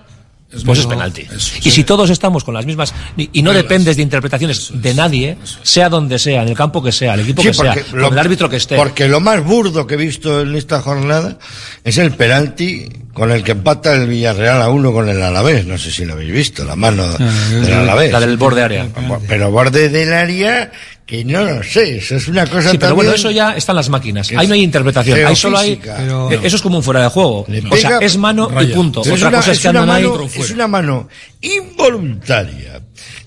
pues 0.65 0.79
es 0.79 0.87
penalti. 0.87 1.23
eso, 1.23 1.57
y 1.59 1.63
sí. 1.63 1.71
si 1.71 1.85
todos 1.85 2.11
estamos 2.11 2.45
con 2.45 2.55
las 2.55 2.67
mismas, 2.67 2.95
y, 3.17 3.31
y 3.33 3.43
no 3.43 3.53
dependes 3.53 3.97
de 3.97 4.03
interpretaciones 4.03 4.71
de 4.75 4.95
nadie, 4.95 5.37
sea 5.63 5.89
donde 5.89 6.19
sea, 6.19 6.43
en 6.43 6.49
el 6.49 6.55
campo 6.55 6.83
que 6.83 6.93
sea, 6.93 7.15
el 7.15 7.21
equipo 7.21 7.43
Sí, 7.43 7.49
que 7.49 7.55
sea, 7.55 7.75
el 7.75 8.19
árbitro 8.19 8.49
que 8.49 8.57
esté. 8.57 8.77
Porque 8.77 9.09
lo 9.09 9.21
más 9.21 9.43
burdo 9.45 9.87
que 9.87 9.95
he 9.95 9.99
visto 9.99 10.41
en 10.43 10.55
esta 10.55 10.81
jornada 10.81 11.39
es 11.83 11.99
el 11.99 12.13
penalti 12.13 12.89
con 13.13 13.31
el 13.31 13.45
que 13.45 13.53
empata 13.53 13.95
el 13.95 14.09
Villarreal 14.09 14.61
a 14.61 14.69
uno 14.69 14.93
con 14.93 15.09
el 15.09 15.23
Alavés. 15.23 15.67
No 15.67 15.79
sé 15.79 15.91
si 15.91 16.05
lo 16.05 16.15
habéis 16.15 16.33
visto, 16.33 16.65
la 16.65 16.77
mano 16.77 17.07
del 17.09 17.73
Alavés. 17.73 18.13
La 18.13 18.21
del 18.21 18.37
borde 18.37 18.63
área. 18.63 18.89
Pero 19.29 19.51
borde 19.51 19.89
del 19.89 20.13
área, 20.13 20.73
que 21.07 21.23
no 21.25 21.45
lo 21.45 21.63
sé, 21.63 21.99
eso 21.99 22.17
es 22.17 22.29
una 22.29 22.47
cosa 22.47 22.71
Sí, 22.71 22.79
pero 22.79 22.95
bueno, 22.95 23.13
eso 23.13 23.31
ya 23.31 23.55
están 23.57 23.77
las 23.77 23.91
máquinas. 23.91 24.31
Ahí 24.35 24.47
no 24.47 24.55
hay 24.55 24.63
interpretación. 24.63 25.27
Ahí 25.27 25.37
solo 25.37 25.59
hay. 25.59 25.77
Pero- 25.77 26.33
eh, 26.33 26.41
Eso 26.43 26.57
es 26.57 26.63
como 26.63 26.79
un 26.79 26.83
fuera 26.83 27.03
de 27.03 27.09
juego. 27.09 27.47
O 27.71 27.77
sea, 27.77 27.99
es 27.99 28.17
mano 28.17 28.49
y 28.51 28.55
raya. 28.55 28.75
punto. 28.75 29.03
Pero 29.03 29.15
es 29.15 29.21
Otra 29.21 29.29
una, 29.29 29.39
cosa 29.39 29.51
es 29.53 29.59
es 29.59 29.63
que 29.63 29.69
andan 29.69 29.91
ahí. 29.91 30.03
mano, 30.05 30.25
es 30.35 30.51
una 30.51 30.67
mano 30.67 31.09
involuntaria 31.43 32.81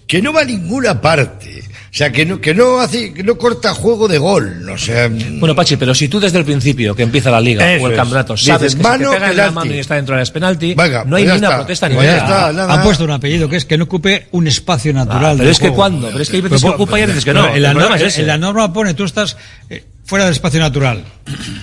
que 0.07 0.21
no 0.21 0.33
va 0.33 0.41
a 0.41 0.45
ninguna 0.45 0.99
parte. 0.99 1.63
O 1.97 1.99
sea, 1.99 2.11
que 2.11 2.27
no, 2.27 2.39
que 2.39 2.53
no 2.53 2.79
hace, 2.79 3.11
que 3.11 3.23
no 3.23 3.39
corta 3.39 3.73
juego 3.73 4.07
de 4.07 4.19
gol. 4.19 4.69
O 4.69 4.77
sea, 4.77 5.09
Bueno, 5.09 5.55
Pachi, 5.55 5.77
pero 5.77 5.95
si 5.95 6.07
tú 6.07 6.19
desde 6.19 6.37
el 6.37 6.45
principio 6.45 6.93
que 6.93 7.01
empieza 7.01 7.31
la 7.31 7.41
liga 7.41 7.65
o 7.81 7.87
el 7.87 7.93
es. 7.93 7.97
campeonato 7.97 8.33
Dices, 8.33 8.47
sabes 8.49 8.75
que 8.75 8.83
mano, 8.83 9.05
si 9.05 9.15
te 9.15 9.15
pega 9.15 9.31
en 9.31 9.37
la 9.37 9.51
mano 9.51 9.73
y 9.73 9.79
está 9.79 9.95
dentro 9.95 10.13
de 10.13 10.21
las 10.21 10.29
penalti, 10.29 10.75
Venga, 10.75 11.03
no 11.05 11.15
hay 11.15 11.23
pues 11.23 11.25
ya 11.25 11.33
ni 11.33 11.39
una 11.39 11.47
está. 11.47 11.57
protesta 11.57 11.89
ni 11.89 11.95
Pues 11.95 12.07
nada. 12.07 12.71
Ha 12.71 12.83
puesto 12.83 13.03
un 13.03 13.09
apellido 13.09 13.49
que 13.49 13.55
es 13.55 13.65
que 13.65 13.79
no 13.79 13.85
ocupe 13.85 14.27
un 14.29 14.45
espacio 14.45 14.93
natural. 14.93 15.25
Ah, 15.25 15.31
pero 15.31 15.43
del 15.45 15.49
es 15.49 15.59
que 15.59 15.71
cuando, 15.71 16.09
pero 16.09 16.21
es 16.21 16.29
que 16.29 16.35
hay 16.35 16.41
veces 16.43 16.61
Pero 16.61 16.73
que 16.73 16.75
ocupa 16.75 16.99
y 16.99 17.01
hay 17.01 17.07
veces 17.07 17.25
que 17.25 17.33
no. 17.33 17.47
En 17.55 17.63
la, 17.63 17.73
norma, 17.73 17.97
en 17.97 18.27
la 18.27 18.37
norma 18.37 18.71
pone, 18.71 18.93
tú 18.93 19.03
estás 19.03 19.35
eh, 19.71 19.83
fuera 20.07 20.25
del 20.25 20.31
espacio 20.33 20.59
natural. 20.59 21.03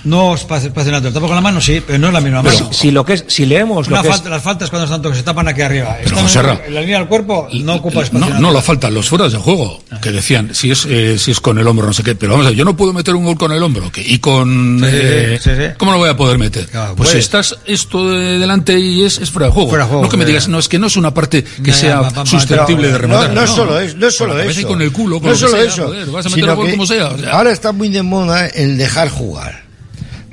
No 0.03 0.35
espacio, 0.35 0.67
espacio 0.67 0.91
natural. 0.91 1.11
Tampoco 1.13 1.33
la 1.33 1.41
mano 1.41 1.59
sí, 1.59 1.81
pero 1.85 1.97
no 1.97 2.07
es 2.07 2.13
la 2.13 2.21
misma 2.21 2.43
Pero 2.43 2.71
si 2.71 2.91
lo 2.91 3.03
que 3.03 3.13
es, 3.13 3.25
si 3.27 3.47
leemos 3.47 3.89
lo 3.89 3.99
que 3.99 4.07
es, 4.07 4.13
falta- 4.13 4.29
las 4.29 4.43
faltas 4.43 4.69
cuando 4.69 4.85
están 4.85 5.11
que 5.11 5.17
se 5.17 5.23
tapan 5.23 5.47
aquí 5.47 5.61
arriba. 5.63 5.97
Pero, 6.03 6.59
en 6.67 6.73
la 6.75 6.81
línea 6.81 6.99
del 6.99 7.07
cuerpo, 7.07 7.47
no 7.51 7.73
ocupa 7.73 8.03
espacio 8.03 8.19
No, 8.19 8.25
natural. 8.27 8.41
no 8.43 8.51
la 8.51 8.61
falta, 8.61 8.91
los 8.91 9.09
fueras 9.09 9.31
de 9.31 9.39
juego, 9.39 9.83
que 10.03 10.11
decían, 10.11 10.53
si 10.53 10.69
es, 10.69 10.85
eh, 10.87 11.17
si 11.17 11.31
es 11.31 11.39
con 11.39 11.57
el 11.57 11.65
hombro, 11.67 11.87
no 11.87 11.93
sé 11.93 12.03
qué, 12.03 12.13
pero 12.13 12.33
vamos 12.33 12.45
a 12.45 12.49
ver, 12.49 12.57
yo 12.59 12.63
no 12.63 12.77
puedo 12.77 12.93
meter 12.93 13.15
un 13.15 13.25
gol 13.25 13.35
con 13.37 13.51
el 13.51 13.63
hombro, 13.63 13.91
que, 13.91 14.01
y 14.03 14.19
con, 14.19 14.79
Sí, 14.81 14.85
eh, 14.93 15.39
sí, 15.41 15.49
sí. 15.57 15.63
¿cómo 15.77 15.91
lo 15.93 15.97
voy 15.97 16.09
a 16.09 16.15
poder 16.15 16.37
meter? 16.37 16.67
Claro, 16.67 16.95
pues 16.95 17.15
estás 17.15 17.57
esto 17.65 18.07
de 18.11 18.37
delante 18.37 18.77
y 18.79 19.03
es, 19.03 19.17
es 19.17 19.31
fuera 19.31 19.47
de 19.47 19.53
juego. 19.53 19.69
Fuera 19.69 19.85
de 19.85 19.89
juego, 19.89 20.03
no 20.03 20.09
que 20.09 20.17
me 20.17 20.25
digas, 20.25 20.47
no, 20.47 20.59
es 20.59 20.69
que 20.69 20.77
no 20.77 20.85
es 20.85 20.95
una 20.97 21.11
parte 21.11 21.43
que 21.43 21.73
sea 21.73 22.07
susceptible 22.25 22.89
de 22.91 22.97
rematar. 22.99 23.29
No, 23.29 23.35
no, 23.35 23.41
es 23.43 23.49
solo 23.49 23.79
eso, 23.79 23.97
no 23.97 24.05
es 24.07 24.15
solo 24.15 24.33
Con 24.35 24.41
eso. 24.47 24.67
con 24.67 24.81
el 24.83 24.91
culo, 24.91 25.19
con 25.19 25.29
no 25.29 25.33
es 25.33 25.39
solo 25.39 25.57
eso. 25.57 25.91
vas 26.11 26.27
a 26.27 26.29
meter 26.29 26.49
el 26.49 26.55
gol 26.55 26.69
como 26.69 26.85
sea. 26.85 27.09
Ahora 27.31 27.51
está 27.51 27.71
muy 27.71 27.89
de 27.89 28.03
moda 28.03 28.34
el 28.45 28.77
dejar 28.77 29.09
jugar. 29.09 29.63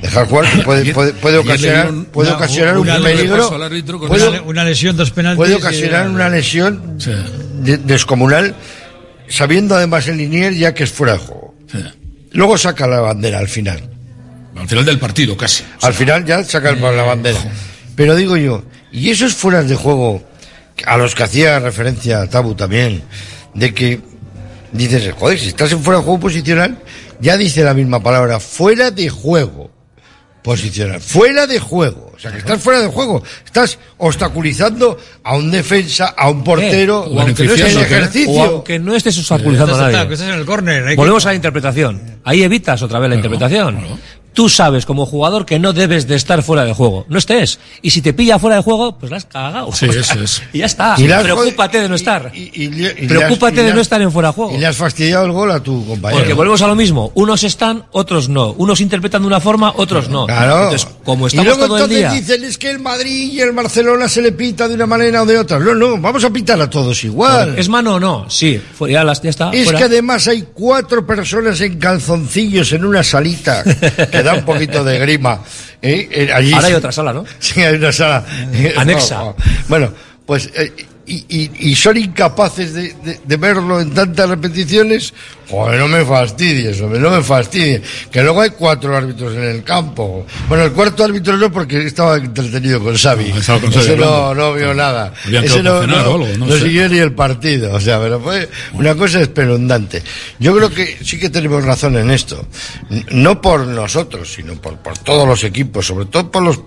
Dejar 0.00 0.26
jugar 0.26 0.46
puede, 0.64 0.90
ocasionar, 1.38 1.58
dieron 1.86 2.04
puede 2.06 2.28
una- 2.30 2.36
ocasionar 2.36 2.74
un 2.76 2.80
una- 2.82 2.96
un 2.98 3.04
peligro. 3.04 3.48
puede- 4.08 4.40
Una, 4.40 4.64
lesión, 4.64 4.96
dos 4.96 5.10
penaltis. 5.12 5.36
puede 5.36 5.54
ocasionar 5.54 6.08
una 6.08 6.28
lesión 6.28 6.96
Sí. 6.98 7.12
de- 7.60 7.78
descomunal, 7.78 8.54
sabiendo 9.28 9.76
además 9.76 10.08
el 10.08 10.16
linier 10.16 10.54
ya 10.54 10.74
que 10.74 10.82
es 10.84 10.90
fuera 10.90 11.12
de 11.12 11.18
juego. 11.20 11.54
Sí. 11.70 11.78
Luego 12.32 12.58
saca 12.58 12.86
la 12.88 13.00
bandera 13.00 13.38
al 13.38 13.48
final. 13.48 13.80
Al 14.56 14.68
final 14.68 14.84
del 14.84 14.98
partido, 14.98 15.36
casi. 15.36 15.62
Al 15.82 15.94
final 15.94 16.24
ya 16.24 16.42
saca 16.44 16.72
la 16.72 17.02
bandera. 17.04 17.38
Pero 17.94 18.16
digo 18.16 18.36
yo, 18.36 18.64
y 18.90 19.10
esos 19.10 19.34
fueras 19.34 19.68
de 19.68 19.76
juego, 19.76 20.22
a 20.84 20.96
los 20.96 21.14
que 21.14 21.22
hacía 21.22 21.58
referencia 21.60 22.26
Tabu 22.28 22.54
también, 22.54 23.02
de 23.54 23.72
que 23.72 24.00
dices, 24.72 25.14
joder, 25.16 25.38
si 25.38 25.48
estás 25.48 25.70
en 25.72 25.80
fuera 25.82 26.00
de 26.00 26.04
juego 26.04 26.20
posicional, 26.20 26.76
ya 27.23 27.36
dice 27.39 27.62
la 27.65 27.73
misma 27.73 28.03
palabra, 28.03 28.39
fuera 28.40 28.90
de 28.90 29.09
juego. 29.09 29.70
posicionar. 30.43 31.01
Fuera 31.01 31.47
de 31.47 31.61
juego. 31.61 32.11
O 32.16 32.19
sea, 32.19 32.32
que 32.32 32.39
estás 32.39 32.61
fuera 32.61 32.81
de 32.81 32.89
juego. 32.89 33.23
Estás 33.44 33.78
obstaculizando 33.99 34.99
a 35.23 35.36
un 35.36 35.53
defensa, 35.53 36.15
a 36.16 36.28
un 36.31 36.43
portero, 36.43 37.03
O 37.03 37.20
aunque 37.20 37.44
no 37.44 37.55
estés- 37.55 37.81
ejercicio. 37.81 38.32
o 38.32 38.43
aunque 38.43 38.78
no 38.81 38.97
estés 38.97 39.16
obstaculizando 39.19 39.77
a 39.77 39.90
nadie. 39.93 40.12
estás 40.15 40.28
en 40.28 40.35
el 40.35 40.44
córner. 40.44 40.82
hay 40.82 40.90
que- 40.90 40.97
Volvemos 40.97 41.24
a 41.27 41.28
la 41.28 41.35
interpretación. 41.36 42.19
Ahí 42.24 42.43
evitas 42.43 42.82
otra 42.82 42.99
vez 42.99 43.11
la 43.11 43.15
interpretación. 43.16 43.78
Tú 44.32 44.48
sabes 44.48 44.86
como 44.86 45.04
jugador 45.06 45.44
que 45.44 45.59
no 45.59 45.72
debes 45.72 46.06
de 46.06 46.14
estar 46.14 46.42
fuera 46.42 46.64
de 46.64 46.72
juego. 46.72 47.04
No 47.09 47.18
estés. 47.18 47.59
Y 47.82 47.90
si 47.90 48.00
te 48.00 48.12
pilla 48.12 48.38
fuera 48.38 48.56
de 48.56 48.62
juego, 48.62 48.96
pues 48.98 49.10
la 49.10 49.18
has 49.18 49.24
cagado. 49.26 49.72
Sí, 49.72 49.86
eso 49.86 50.20
es. 50.20 50.42
y 50.52 50.59
ya 50.59 50.66
está. 50.66 50.94
Y 50.98 51.04
Preocúpate 51.06 51.80
de 51.80 51.88
no 51.88 51.94
estar. 51.94 52.30
Y 52.34 52.68
Preocúpate 53.06 53.54
y 53.54 53.56
le 53.56 53.62
de 53.64 53.74
no 53.74 53.80
estar 53.80 54.00
en 54.00 54.10
fuera 54.10 54.28
de 54.28 54.34
juego. 54.34 54.54
Y 54.54 54.59
le 54.59 54.66
has 54.66 54.76
fastidiado 54.76 55.26
el 55.26 55.32
gol 55.32 55.50
a 55.50 55.60
tu 55.62 55.86
compañero. 55.86 56.20
Porque 56.20 56.34
volvemos 56.34 56.62
a 56.62 56.66
lo 56.66 56.74
mismo. 56.74 57.12
Unos 57.14 57.44
están, 57.44 57.84
otros 57.92 58.28
no. 58.28 58.52
Unos 58.52 58.80
interpretan 58.80 59.22
de 59.22 59.28
una 59.28 59.40
forma, 59.40 59.72
otros 59.76 60.09
no. 60.09 60.26
Claro. 60.26 60.64
Entonces, 60.64 60.88
como 61.04 61.26
y 61.26 61.28
estamos 61.28 61.46
luego 61.46 61.66
todo 61.66 61.76
el 61.84 61.92
entonces 61.92 62.10
día. 62.12 62.20
dicen 62.20 62.44
es 62.44 62.59
que 62.59 62.70
el 62.70 62.78
Madrid 62.78 63.32
y 63.32 63.40
el 63.40 63.52
Barcelona 63.52 64.09
se 64.09 64.22
le 64.22 64.32
pita 64.32 64.66
de 64.68 64.74
una 64.74 64.86
manera 64.86 65.22
o 65.22 65.26
de 65.26 65.38
otra. 65.38 65.59
No, 65.59 65.74
no, 65.74 65.98
vamos 65.98 66.24
a 66.24 66.30
pitar 66.30 66.60
a 66.60 66.70
todos 66.70 67.04
igual. 67.04 67.59
¿Es 67.59 67.68
mano 67.68 67.94
o 67.96 68.00
no? 68.00 68.30
Sí. 68.30 68.60
Ya, 68.88 69.04
las- 69.04 69.22
ya 69.22 69.30
está. 69.30 69.50
Es 69.50 69.64
fuera. 69.64 69.78
que 69.78 69.84
además 69.84 70.26
hay 70.28 70.46
cuatro 70.54 71.06
personas 71.06 71.60
en 71.60 71.78
calzoncillos 71.78 72.72
en 72.72 72.84
una 72.84 73.02
salita 73.02 73.62
que 74.10 74.22
da 74.23 74.35
un 74.35 74.44
poquito 74.44 74.85
de 74.85 74.99
grima. 74.99 75.40
¿eh? 75.81 76.31
Allí 76.35 76.53
Ahora 76.53 76.69
hay 76.69 76.74
otra 76.74 76.93
sala, 76.93 77.12
¿no? 77.12 77.24
Sí, 77.39 77.61
hay 77.61 77.77
una 77.77 77.93
sala. 77.93 78.24
Anexa. 78.77 79.35
Bueno, 79.69 79.93
pues 80.27 80.51
eh, 80.55 80.73
y, 81.14 81.24
y- 81.28 81.51
y 81.70 81.74
son 81.76 81.97
incapaces 81.97 82.72
de, 82.74 82.94
de- 83.05 83.20
de 83.24 83.36
verlo 83.36 83.80
en 83.80 83.90
tantas 83.93 84.28
repeticiones. 84.28 85.12
Joder, 85.51 85.78
no 85.80 85.89
me 85.89 86.02
fastidies, 86.05 86.80
hombre, 86.80 86.98
no 86.98 87.10
me 87.10 87.22
fastidies. 87.22 87.82
Que 88.10 88.22
luego 88.22 88.40
hay 88.40 88.51
cuatro 88.51 88.97
árbitros 88.97 89.34
en 89.34 89.43
el 89.44 89.62
campo. 89.62 90.24
Bueno, 90.48 90.64
el 90.64 90.72
cuarto 90.72 91.05
árbitro 91.05 91.36
no, 91.36 91.52
porque 91.52 91.84
estaba 91.86 92.16
entretenido 92.16 92.80
con 92.82 92.97
Xavi. 92.97 93.30
con 93.32 93.43
Xavi 93.43 93.66
Ese 93.76 93.97
no, 93.98 94.34
no 94.34 94.55
vio 94.55 94.72
nada. 94.72 95.12
Ese 95.30 95.62
no, 95.62 95.86
no- 95.86 95.97
algo, 95.98 96.26
no 96.39 96.47
no 96.47 96.52
sé. 96.52 96.60
siguió 96.62 96.89
ni 96.89 96.98
el 96.98 97.12
partido. 97.12 97.74
O 97.74 97.80
sea, 97.80 98.01
pero 98.01 98.18
fue 98.20 98.48
una 98.72 98.94
cosa 98.94 99.20
espeluznante. 99.20 100.02
Yo 100.39 100.56
creo 100.56 100.70
que 100.70 100.97
sí 101.05 101.18
que 101.18 101.28
tenemos 101.28 101.62
razón 101.64 101.97
en 101.98 102.10
esto. 102.10 102.47
No 103.10 103.43
por 103.43 103.66
nosotros, 103.66 104.32
sino 104.32 104.55
por, 104.55 104.78
por 104.78 104.97
todos 104.98 105.28
los 105.28 105.44
equipos, 105.44 105.86
sobre 105.86 106.06
todo 106.06 106.30
por 106.30 106.43
los 106.43 106.60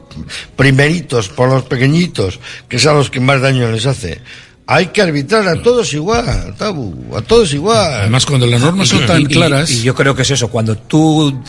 primeritos, 0.56 1.30
por 1.30 1.50
los 1.50 1.64
pequeñitos, 1.64 2.40
que 2.70 2.78
a 2.88 2.94
los 2.94 3.10
que 3.10 3.20
más 3.20 3.42
daño 3.42 3.72
les 3.72 3.86
hace. 3.88 4.22
Hay 4.68 4.88
que 4.88 5.02
arbitrar 5.02 5.48
a 5.48 5.62
todos 5.62 5.94
igual, 5.94 6.56
Tabu, 6.58 7.16
a 7.16 7.22
todos 7.22 7.54
igual. 7.54 7.94
Además, 8.02 8.26
cuando 8.26 8.48
las 8.48 8.62
normas 8.62 8.88
son 8.88 9.06
tan 9.06 9.22
y- 9.22 9.26
claras. 9.26 9.70
Y, 9.70 9.84
yo 9.84 9.94
creo 9.94 10.16
que 10.16 10.24
es 10.24 10.32
eso, 10.32 10.48
cuando 10.50 10.76
tú. 10.76 11.42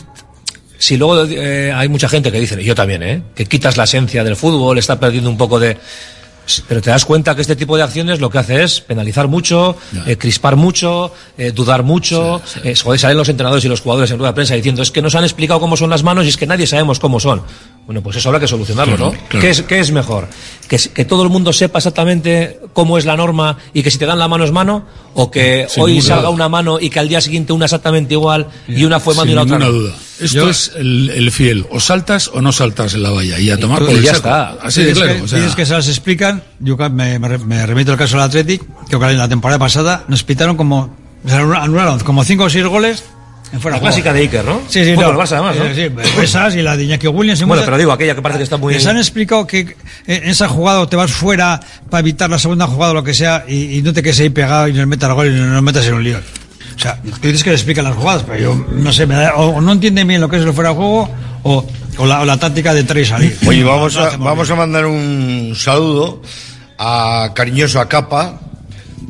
Si 0.77 0.97
luego 0.97 1.25
eh, 1.25 1.73
hay 1.73 1.89
mucha 1.89 2.07
gente 2.07 2.31
que 2.31 2.39
dice, 2.39 2.63
yo 2.63 2.75
también, 2.75 3.01
¿eh? 3.01 3.23
que 3.33 3.47
quitas 3.47 3.77
la 3.77 3.85
esencia 3.85 4.23
del 4.23 4.35
fútbol, 4.35 4.77
está 4.77 4.99
perdiendo 4.99 5.29
un 5.31 5.37
poco 5.37 5.59
de. 5.59 5.77
Pero 6.67 6.81
te 6.81 6.89
das 6.89 7.05
cuenta 7.05 7.35
que 7.35 7.41
este 7.41 7.55
tipo 7.55 7.75
de 7.77 7.83
acciones 7.83 8.19
lo 8.19 8.29
que 8.29 8.37
hace 8.37 8.63
es 8.63 8.81
penalizar 8.81 9.27
mucho, 9.27 9.75
eh, 10.05 10.17
crispar 10.17 10.55
mucho, 10.55 11.11
eh, 11.37 11.51
dudar 11.51 11.83
mucho. 11.83 12.41
eh, 12.63 12.75
joder, 12.75 12.99
salen 12.99 13.17
los 13.17 13.29
entrenadores 13.29 13.63
y 13.65 13.67
los 13.67 13.81
jugadores 13.81 14.09
en 14.11 14.17
rueda 14.17 14.31
de 14.31 14.35
prensa 14.35 14.55
diciendo 14.55 14.81
es 14.81 14.91
que 14.91 15.01
nos 15.01 15.15
han 15.15 15.23
explicado 15.23 15.59
cómo 15.59 15.75
son 15.77 15.89
las 15.89 16.03
manos 16.03 16.25
y 16.25 16.29
es 16.29 16.37
que 16.37 16.47
nadie 16.47 16.65
sabemos 16.67 16.99
cómo 16.99 17.19
son. 17.19 17.41
Bueno, 17.85 18.01
pues 18.01 18.17
eso 18.17 18.27
habrá 18.29 18.39
que 18.41 18.47
solucionarlo, 18.49 18.95
Claro, 18.97 19.11
¿no? 19.13 19.17
claro. 19.29 19.41
¿Qué, 19.41 19.49
es, 19.49 19.61
qué 19.61 19.79
es 19.79 19.91
mejor? 19.91 20.27
¿Que, 20.67 20.77
¿Que 20.77 21.05
todo 21.05 21.23
el 21.23 21.29
mundo 21.29 21.53
sepa 21.53 21.79
exactamente 21.79 22.59
cómo 22.73 22.97
es 22.97 23.05
la 23.05 23.15
norma 23.15 23.57
y 23.73 23.81
que 23.81 23.91
si 23.91 23.97
te 23.97 24.05
dan 24.05 24.19
la 24.19 24.27
mano 24.27 24.43
es 24.43 24.51
mano? 24.51 24.85
¿O 25.13 25.31
que 25.31 25.67
Sin 25.69 25.83
hoy 25.83 26.01
salga 26.01 26.23
duda. 26.23 26.29
una 26.31 26.49
mano 26.49 26.79
y 26.81 26.89
que 26.89 26.99
al 26.99 27.07
día 27.07 27.21
siguiente 27.21 27.53
una 27.53 27.65
exactamente 27.65 28.13
igual 28.13 28.47
y 28.67 28.83
una 28.83 28.99
fue 28.99 29.15
mano 29.15 29.23
Sin 29.27 29.31
y 29.31 29.35
la 29.35 29.41
otra 29.43 29.59
no? 29.59 29.71
duda. 29.71 29.93
Esto 30.19 30.49
es 30.49 30.71
el, 30.75 31.09
el 31.09 31.31
fiel. 31.31 31.65
O 31.69 31.79
saltas 31.79 32.27
o 32.33 32.41
no 32.41 32.51
saltas 32.51 32.93
en 32.93 33.03
la 33.03 33.11
valla. 33.11 33.39
Y 33.39 33.49
a 33.51 33.57
tomar 33.59 33.79
por 33.79 33.91
y 33.91 33.97
el 33.97 34.01
ya 34.03 34.15
saco. 34.15 34.17
está. 34.27 34.49
Así 34.61 34.83
de 34.83 34.93
claro. 34.93 35.15
que, 35.15 35.21
o 35.21 35.27
sea, 35.27 35.39
dices 35.39 35.55
que 35.55 35.65
se 35.65 35.73
las 35.73 35.87
explican. 35.87 36.43
Yo 36.59 36.75
me, 36.89 37.19
me 37.19 37.27
re- 37.27 37.37
me 37.39 37.65
remito 37.65 37.91
al 37.91 37.97
caso 37.97 38.15
del 38.17 38.25
Athletic, 38.25 38.61
que 38.89 38.95
en 38.95 39.17
la 39.17 39.27
temporada 39.29 39.59
pasada 39.59 40.03
nos 40.07 40.23
pitaron 40.23 40.57
como. 40.57 40.95
anularon 41.25 41.99
como 41.99 42.23
5 42.23 42.43
o 42.43 42.49
6 42.49 42.65
goles 42.65 43.03
en 43.53 43.61
fuera 43.61 43.77
La 43.77 43.81
clásica 43.81 44.11
de 44.11 44.19
Iker, 44.21 44.43
¿no? 44.43 44.59
Sí, 44.67 44.83
sí, 44.83 44.93
Fue 44.93 45.05
no. 45.05 45.11
el 45.11 45.15
Barça, 45.17 45.33
además, 45.33 45.55
¿no? 45.55 45.65
Eh, 45.65 45.73
Sí, 46.03 46.21
esas 46.21 46.53
y 46.55 46.61
la 46.61 46.75
de 46.75 46.83
Iñaki 46.83 47.07
Williams. 47.07 47.39
y 47.39 47.43
Bueno, 47.43 47.55
muchas- 47.61 47.65
pero 47.65 47.77
digo, 47.77 47.91
aquella 47.93 48.13
que 48.13 48.21
parece 48.21 48.39
que 48.39 48.43
está 48.43 48.57
muy... 48.57 48.73
Les 48.73 48.85
han 48.85 48.97
explicado 48.97 49.47
que 49.47 49.59
eh, 49.59 49.75
en 50.05 50.29
esa 50.29 50.49
jugada 50.49 50.85
te 50.89 50.97
vas 50.97 51.11
fuera 51.13 51.59
para 51.89 52.01
evitar 52.01 52.29
la 52.29 52.39
segunda 52.39 52.67
jugada 52.67 52.91
o 52.91 52.95
lo 52.95 53.03
que 53.05 53.13
sea 53.13 53.45
y, 53.47 53.77
y 53.77 53.81
no 53.83 53.93
te 53.93 54.03
quedes 54.03 54.19
ahí 54.19 54.29
pegado 54.31 54.67
y 54.67 54.73
nos 54.73 54.85
metas 54.85 55.07
el 55.09 55.15
gol 55.15 55.27
y 55.27 55.39
nos 55.39 55.63
metas 55.63 55.85
en 55.85 55.93
un 55.93 56.03
lío. 56.03 56.19
O 56.77 56.79
sea, 56.79 57.01
tú 57.01 57.27
dices 57.27 57.43
que 57.43 57.49
le 57.49 57.55
explican 57.55 57.85
las 57.85 57.95
jugadas, 57.95 58.23
pero 58.27 58.39
yo 58.39 58.65
no 58.71 58.93
sé, 58.93 59.07
me 59.07 59.15
da- 59.15 59.35
o, 59.35 59.59
no 59.61 59.71
entienden 59.71 60.07
bien 60.07 60.21
lo 60.21 60.29
que 60.29 60.37
es 60.37 60.43
el 60.43 60.53
fuera 60.53 60.69
de 60.69 60.75
juego 60.75 61.09
o, 61.43 61.65
o 61.97 62.05
la, 62.05 62.21
o 62.21 62.25
la 62.25 62.37
táctica 62.37 62.71
de 62.73 62.81
entrar 62.81 62.99
y 62.99 63.05
salir. 63.05 63.35
Oye, 63.47 63.63
vamos 63.63 63.95
No 63.95 64.01
a, 64.03 64.17
vamos 64.17 64.49
a 64.51 64.55
mandar 64.55 64.85
un 64.85 65.53
saludo 65.55 66.21
a 66.77 67.31
cariñoso 67.33 67.79
a 67.79 67.89
Capa, 67.89 68.39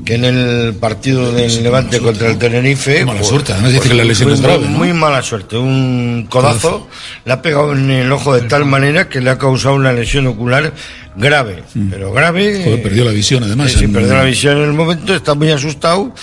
que 0.05 0.15
en 0.15 0.23
el 0.23 0.75
partido 0.75 1.33
del 1.33 1.61
Levante 1.61 1.99
contra 1.99 2.29
el 2.29 2.37
Tenerife. 2.37 3.03
Mala 3.03 3.19
pues- 3.19 3.27
suerte, 3.29 3.51
además 3.51 3.73
dice 3.73 3.89
que 3.89 3.93
la 3.95 4.05
lesión 4.05 4.29
muy- 4.29 4.35
es 4.37 4.41
grave, 4.41 4.65
¿no? 4.69 4.77
Muy 4.77 4.93
mala 4.93 5.21
suerte, 5.21 5.57
un 5.57 6.25
codazo, 6.29 6.87
le 7.25 7.33
ha 7.33 7.41
pegado 7.41 7.73
en 7.73 7.91
el 7.91 8.09
ojo 8.13 8.33
de 8.33 8.47
tal 8.47 8.63
manera 8.63 9.09
que 9.09 9.19
le 9.19 9.29
ha 9.29 9.37
causado 9.37 9.75
una 9.75 9.91
lesión 9.91 10.25
ocular 10.27 10.71
grave, 11.17 11.63
pero 11.89 12.13
grave. 12.13 12.59
Mm. 12.59 12.63
Joder, 12.63 12.83
perdió 12.83 13.03
la 13.03 13.11
visión, 13.11 13.43
además, 13.43 13.71
Sí, 13.73 13.79
sí, 13.79 13.83
en- 13.85 13.91
perdió 13.93 14.13
la 14.13 14.23
visión 14.23 14.55
en 14.57 14.63
el 14.63 14.73
momento, 14.73 15.13
está 15.13 15.33
muy 15.33 15.51
asustado 15.51 16.13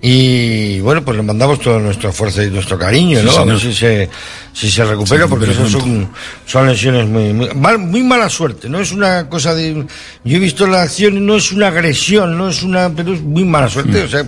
y 0.00 0.80
bueno, 0.80 1.04
pues 1.04 1.16
le 1.16 1.22
mandamos 1.22 1.60
toda 1.60 1.78
nuestra 1.80 2.12
fuerza 2.12 2.44
y 2.44 2.50
nuestro 2.50 2.78
cariño, 2.78 3.18
Sí, 3.20 3.26
¿no? 3.26 3.32
a 3.32 3.44
ver 3.44 3.58
si 3.58 3.74
se, 3.74 4.08
si 4.52 4.70
se 4.70 4.84
recupera, 4.84 5.26
porque 5.26 5.50
esas 5.50 5.70
son, 5.70 6.08
son 6.46 6.66
lesiones 6.68 7.06
muy, 7.08 7.32
muy, 7.32 7.48
mal- 7.54 7.78
muy 7.78 8.02
mala 8.02 8.28
suerte, 8.28 8.68
no 8.68 8.78
es 8.80 8.92
una 8.92 9.28
cosa 9.28 9.54
de... 9.54 9.84
Yo 10.24 10.36
he 10.36 10.40
visto 10.40 10.66
la 10.66 10.82
acción, 10.82 11.26
no 11.26 11.36
es 11.36 11.50
una 11.52 11.68
agresión, 11.68 12.38
no 12.38 12.48
es 12.48 12.62
una... 12.62 12.90
pero 12.90 13.12
es 13.14 13.20
muy 13.20 13.44
mala 13.44 13.68
suerte, 13.68 14.02
o 14.02 14.08
sea, 14.08 14.24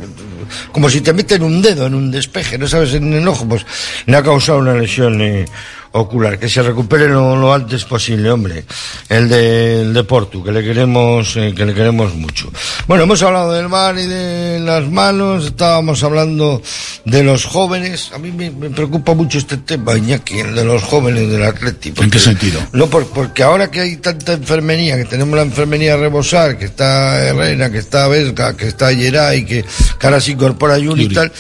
como 0.73 0.91
si 0.91 1.01
te 1.01 1.13
meten 1.13 1.43
un 1.45 1.63
dedo 1.63 1.87
en 1.87 1.95
un 1.95 2.11
despeje, 2.11 2.59
no 2.59 2.67
sabes, 2.67 2.95
en 2.95 3.13
el 3.13 3.29
ojo, 3.29 3.47
pues 3.49 3.65
le 4.07 4.17
ha 4.17 4.23
causado 4.25 4.59
una 4.59 4.75
lesión 4.75 5.21
eh, 5.21 5.45
ocular, 5.93 6.39
que 6.39 6.49
se 6.49 6.63
recupere 6.63 7.09
lo, 7.09 7.35
lo 7.37 7.53
antes 7.53 7.85
posible, 7.85 8.31
hombre, 8.31 8.65
el 9.09 9.29
de, 9.29 9.83
el 9.83 9.93
de 9.93 10.05
Portu, 10.05 10.43
que 10.45 10.53
le 10.53 10.63
queremos, 10.63 11.37
eh, 11.37 11.53
que 11.57 11.65
le 11.67 11.75
queremos 11.75 12.15
mucho. 12.15 12.51
Bueno, 12.87 13.05
hemos 13.05 13.21
hablado 13.23 13.53
del 13.53 13.69
mar 13.69 13.99
y 13.99 14.07
de 14.07 14.61
las 14.61 14.89
manos, 14.89 15.47
estábamos 15.47 16.03
hablando 16.05 16.63
de 17.05 17.25
los 17.25 17.45
jóvenes, 17.45 18.11
a 18.15 18.19
mí 18.19 18.31
me, 18.31 18.51
me 18.51 18.71
preocupa 18.71 19.15
mucho 19.15 19.39
este 19.39 19.57
tema, 19.57 19.97
Iñaki, 19.97 20.39
el 20.39 20.55
de 20.55 20.65
los 20.65 20.83
jóvenes 20.83 21.29
del 21.29 21.43
Atlético. 21.45 22.03
¿En 22.03 22.11
qué 22.11 22.19
sentido? 22.21 22.61
No, 22.73 22.87
por- 22.89 23.07
porque 23.09 23.43
ahora 23.43 23.71
que 23.71 23.81
hay 23.81 23.97
tanta 23.97 24.35
enfermería, 24.35 24.97
que 24.97 25.05
tenemos 25.07 25.35
la 25.37 25.43
enfermería 25.43 25.97
Rebosar, 25.97 26.57
que 26.57 26.67
está 26.67 27.21
Herrera, 27.27 27.71
que 27.71 27.79
está 27.79 28.07
Vesga, 28.07 28.57
que 28.57 28.69
está 28.69 28.95
Geray, 28.95 29.45
que, 29.45 29.65
que 29.99 30.07
ahora 30.07 30.21
se 30.21 30.33
incorpora 30.33 30.79
Yuri, 30.79 31.05
y 31.05 31.09
tal, 31.09 31.33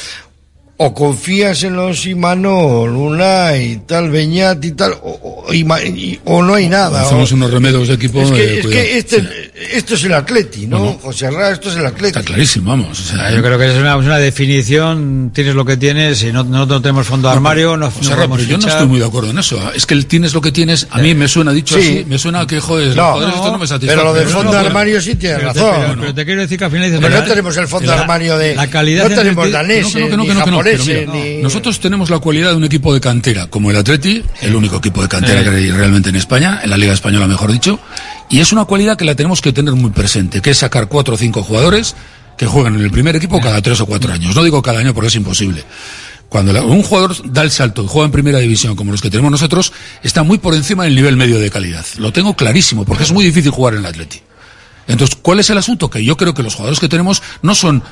o 0.82 0.94
confías 0.94 1.62
en 1.64 1.76
los 1.76 2.06
Imano, 2.06 2.86
Luna 2.86 3.54
y 3.54 3.76
tal, 3.86 4.08
Beñat 4.10 4.64
y 4.64 4.70
tal, 4.72 4.92
o, 5.02 5.44
o- 5.46 5.52
y 5.52 5.62
ma- 5.62 5.82
y- 5.82 6.18
o 6.24 6.42
no 6.42 6.54
hay 6.54 6.70
nada. 6.70 7.02
Hacemos 7.02 7.30
unos 7.32 7.50
remedios 7.50 7.86
de 7.88 7.94
equipo. 7.94 8.22
es 8.22 8.30
que, 8.30 8.40
eh, 8.42 8.54
es 8.60 8.62
cuidado. 8.66 8.70
que 8.70 8.98
este, 8.98 9.50
esto 9.76 9.94
es 9.94 10.04
el 10.04 10.14
Atleti, 10.14 10.66
¿no? 10.66 10.78
Bueno. 10.78 10.98
José 11.02 11.26
Arra, 11.26 11.50
esto 11.50 11.68
es 11.68 11.76
el 11.76 11.84
Atleti. 11.84 12.18
Está 12.18 12.22
clarísimo, 12.22 12.70
vamos. 12.70 12.98
o 12.98 13.02
sea, 13.04 13.26
Ah, 13.26 13.30
Yo 13.30 13.42
creo 13.42 13.58
que 13.58 13.66
es 13.68 13.74
una, 13.76 13.92
es 13.94 14.06
una 14.06 14.16
definición, 14.16 15.30
tienes 15.34 15.54
lo 15.54 15.66
que 15.66 15.76
tienes 15.76 16.22
y 16.22 16.32
no, 16.32 16.44
no, 16.44 16.64
no 16.64 16.80
tenemos 16.80 17.06
fondo 17.06 17.28
de 17.28 17.34
armario, 17.34 17.76
no, 17.76 17.90
pero 17.90 18.36
yo 18.38 18.56
no 18.56 18.66
estoy 18.66 18.86
muy 18.86 19.00
de 19.00 19.04
acuerdo 19.06 19.30
en 19.32 19.38
eso. 19.38 19.60
Es 19.74 19.84
que 19.84 19.92
el 19.92 20.06
tienes 20.06 20.32
lo 20.32 20.40
que 20.40 20.50
tienes, 20.50 20.86
a 20.90 20.98
mí 20.98 21.14
me 21.14 21.28
suena 21.28 21.52
dicho 21.52 21.74
Sí. 21.74 21.80
así, 21.80 22.04
me 22.08 22.18
suena 22.18 22.46
que, 22.46 22.58
joder, 22.58 22.96
No, 22.96 23.20
estos 23.28 23.52
no 23.52 23.58
me 23.58 23.66
satisfacen. 23.66 23.98
pero 24.00 24.04
lo 24.04 24.18
del 24.18 24.28
fondo 24.28 24.52
de 24.52 24.58
armario 24.58 24.98
sí 25.02 25.14
tiene 25.16 25.36
Pero 25.36 25.52
te, 25.52 25.60
razón. 25.60 25.80
pero- 25.88 26.00
pero 26.00 26.14
te 26.14 26.24
quiero 26.24 26.40
decir 26.40 26.58
que 26.58 26.64
al 26.64 26.70
final 26.70 26.86
dices, 26.86 27.00
Pero 27.06 27.20
no 27.20 27.24
tenemos 27.26 27.56
el 27.58 27.68
fondo 27.68 27.92
de 27.92 27.98
armario 27.98 28.38
de. 28.38 28.54
La 28.54 28.70
calidad 28.70 29.08
no 29.10 29.14
tenemos 29.16 29.52
daneses, 29.52 29.94
No, 30.16 30.62
japoneses, 30.78 31.08
mira, 31.08 31.12
ni. 31.12 31.42
Nosotros 31.42 31.80
tenemos 31.80 32.10
la 32.10 32.18
cualidad 32.18 32.50
de 32.50 32.56
un 32.56 32.64
equipo 32.64 32.92
de 32.94 33.00
cantera, 33.00 33.48
como 33.48 33.70
el 33.70 33.76
Atleti, 33.76 34.22
el 34.40 34.54
único 34.54 34.76
equipo 34.76 35.02
de 35.02 35.08
cantera 35.08 35.42
que 35.42 35.50
hay 35.50 35.70
realmente 35.70 36.10
en 36.10 36.16
España, 36.16 36.60
en 36.62 36.70
la 36.70 36.76
Liga 36.76 36.92
Española 36.92 37.26
mejor 37.26 37.52
dicho, 37.52 37.80
y 38.28 38.40
es 38.40 38.52
una 38.52 38.64
cualidad 38.64 38.96
que 38.96 39.04
la 39.04 39.14
tenemos 39.14 39.40
que 39.40 39.52
tener 39.52 39.74
muy 39.74 39.90
presente, 39.90 40.40
que 40.40 40.50
es 40.50 40.58
sacar 40.58 40.88
cuatro 40.88 41.14
o 41.14 41.16
cinco 41.16 41.42
jugadores 41.42 41.96
que 42.38 42.46
juegan 42.46 42.74
en 42.76 42.80
el 42.82 42.90
primer 42.90 43.16
equipo 43.16 43.40
cada 43.40 43.60
tres 43.60 43.80
o 43.80 43.86
cuatro 43.86 44.12
años. 44.12 44.34
No 44.34 44.42
digo 44.42 44.62
cada 44.62 44.80
año 44.80 44.94
porque 44.94 45.08
es 45.08 45.14
imposible. 45.14 45.64
Cuando 46.30 46.64
un 46.64 46.82
jugador 46.84 47.16
da 47.30 47.42
el 47.42 47.50
salto 47.50 47.82
y 47.82 47.88
juega 47.88 48.06
en 48.06 48.12
primera 48.12 48.38
división 48.38 48.76
como 48.76 48.92
los 48.92 49.02
que 49.02 49.10
tenemos 49.10 49.32
nosotros, 49.32 49.72
está 50.02 50.22
muy 50.22 50.38
por 50.38 50.54
encima 50.54 50.84
del 50.84 50.94
nivel 50.94 51.16
medio 51.16 51.40
de 51.40 51.50
calidad. 51.50 51.84
Lo 51.98 52.12
tengo 52.12 52.36
clarísimo, 52.36 52.84
porque 52.84 53.02
es 53.02 53.12
muy 53.12 53.24
difícil 53.24 53.50
jugar 53.50 53.74
en 53.74 53.80
el 53.80 53.86
Atleti. 53.86 54.22
Entonces, 54.86 55.18
¿cuál 55.20 55.40
es 55.40 55.50
el 55.50 55.58
asunto? 55.58 55.90
Que 55.90 56.04
yo 56.04 56.16
creo 56.16 56.32
que 56.32 56.44
los 56.44 56.54
jugadores 56.54 56.78
que 56.78 56.88
tenemos 56.88 57.20
no 57.42 57.54
son, 57.56 57.82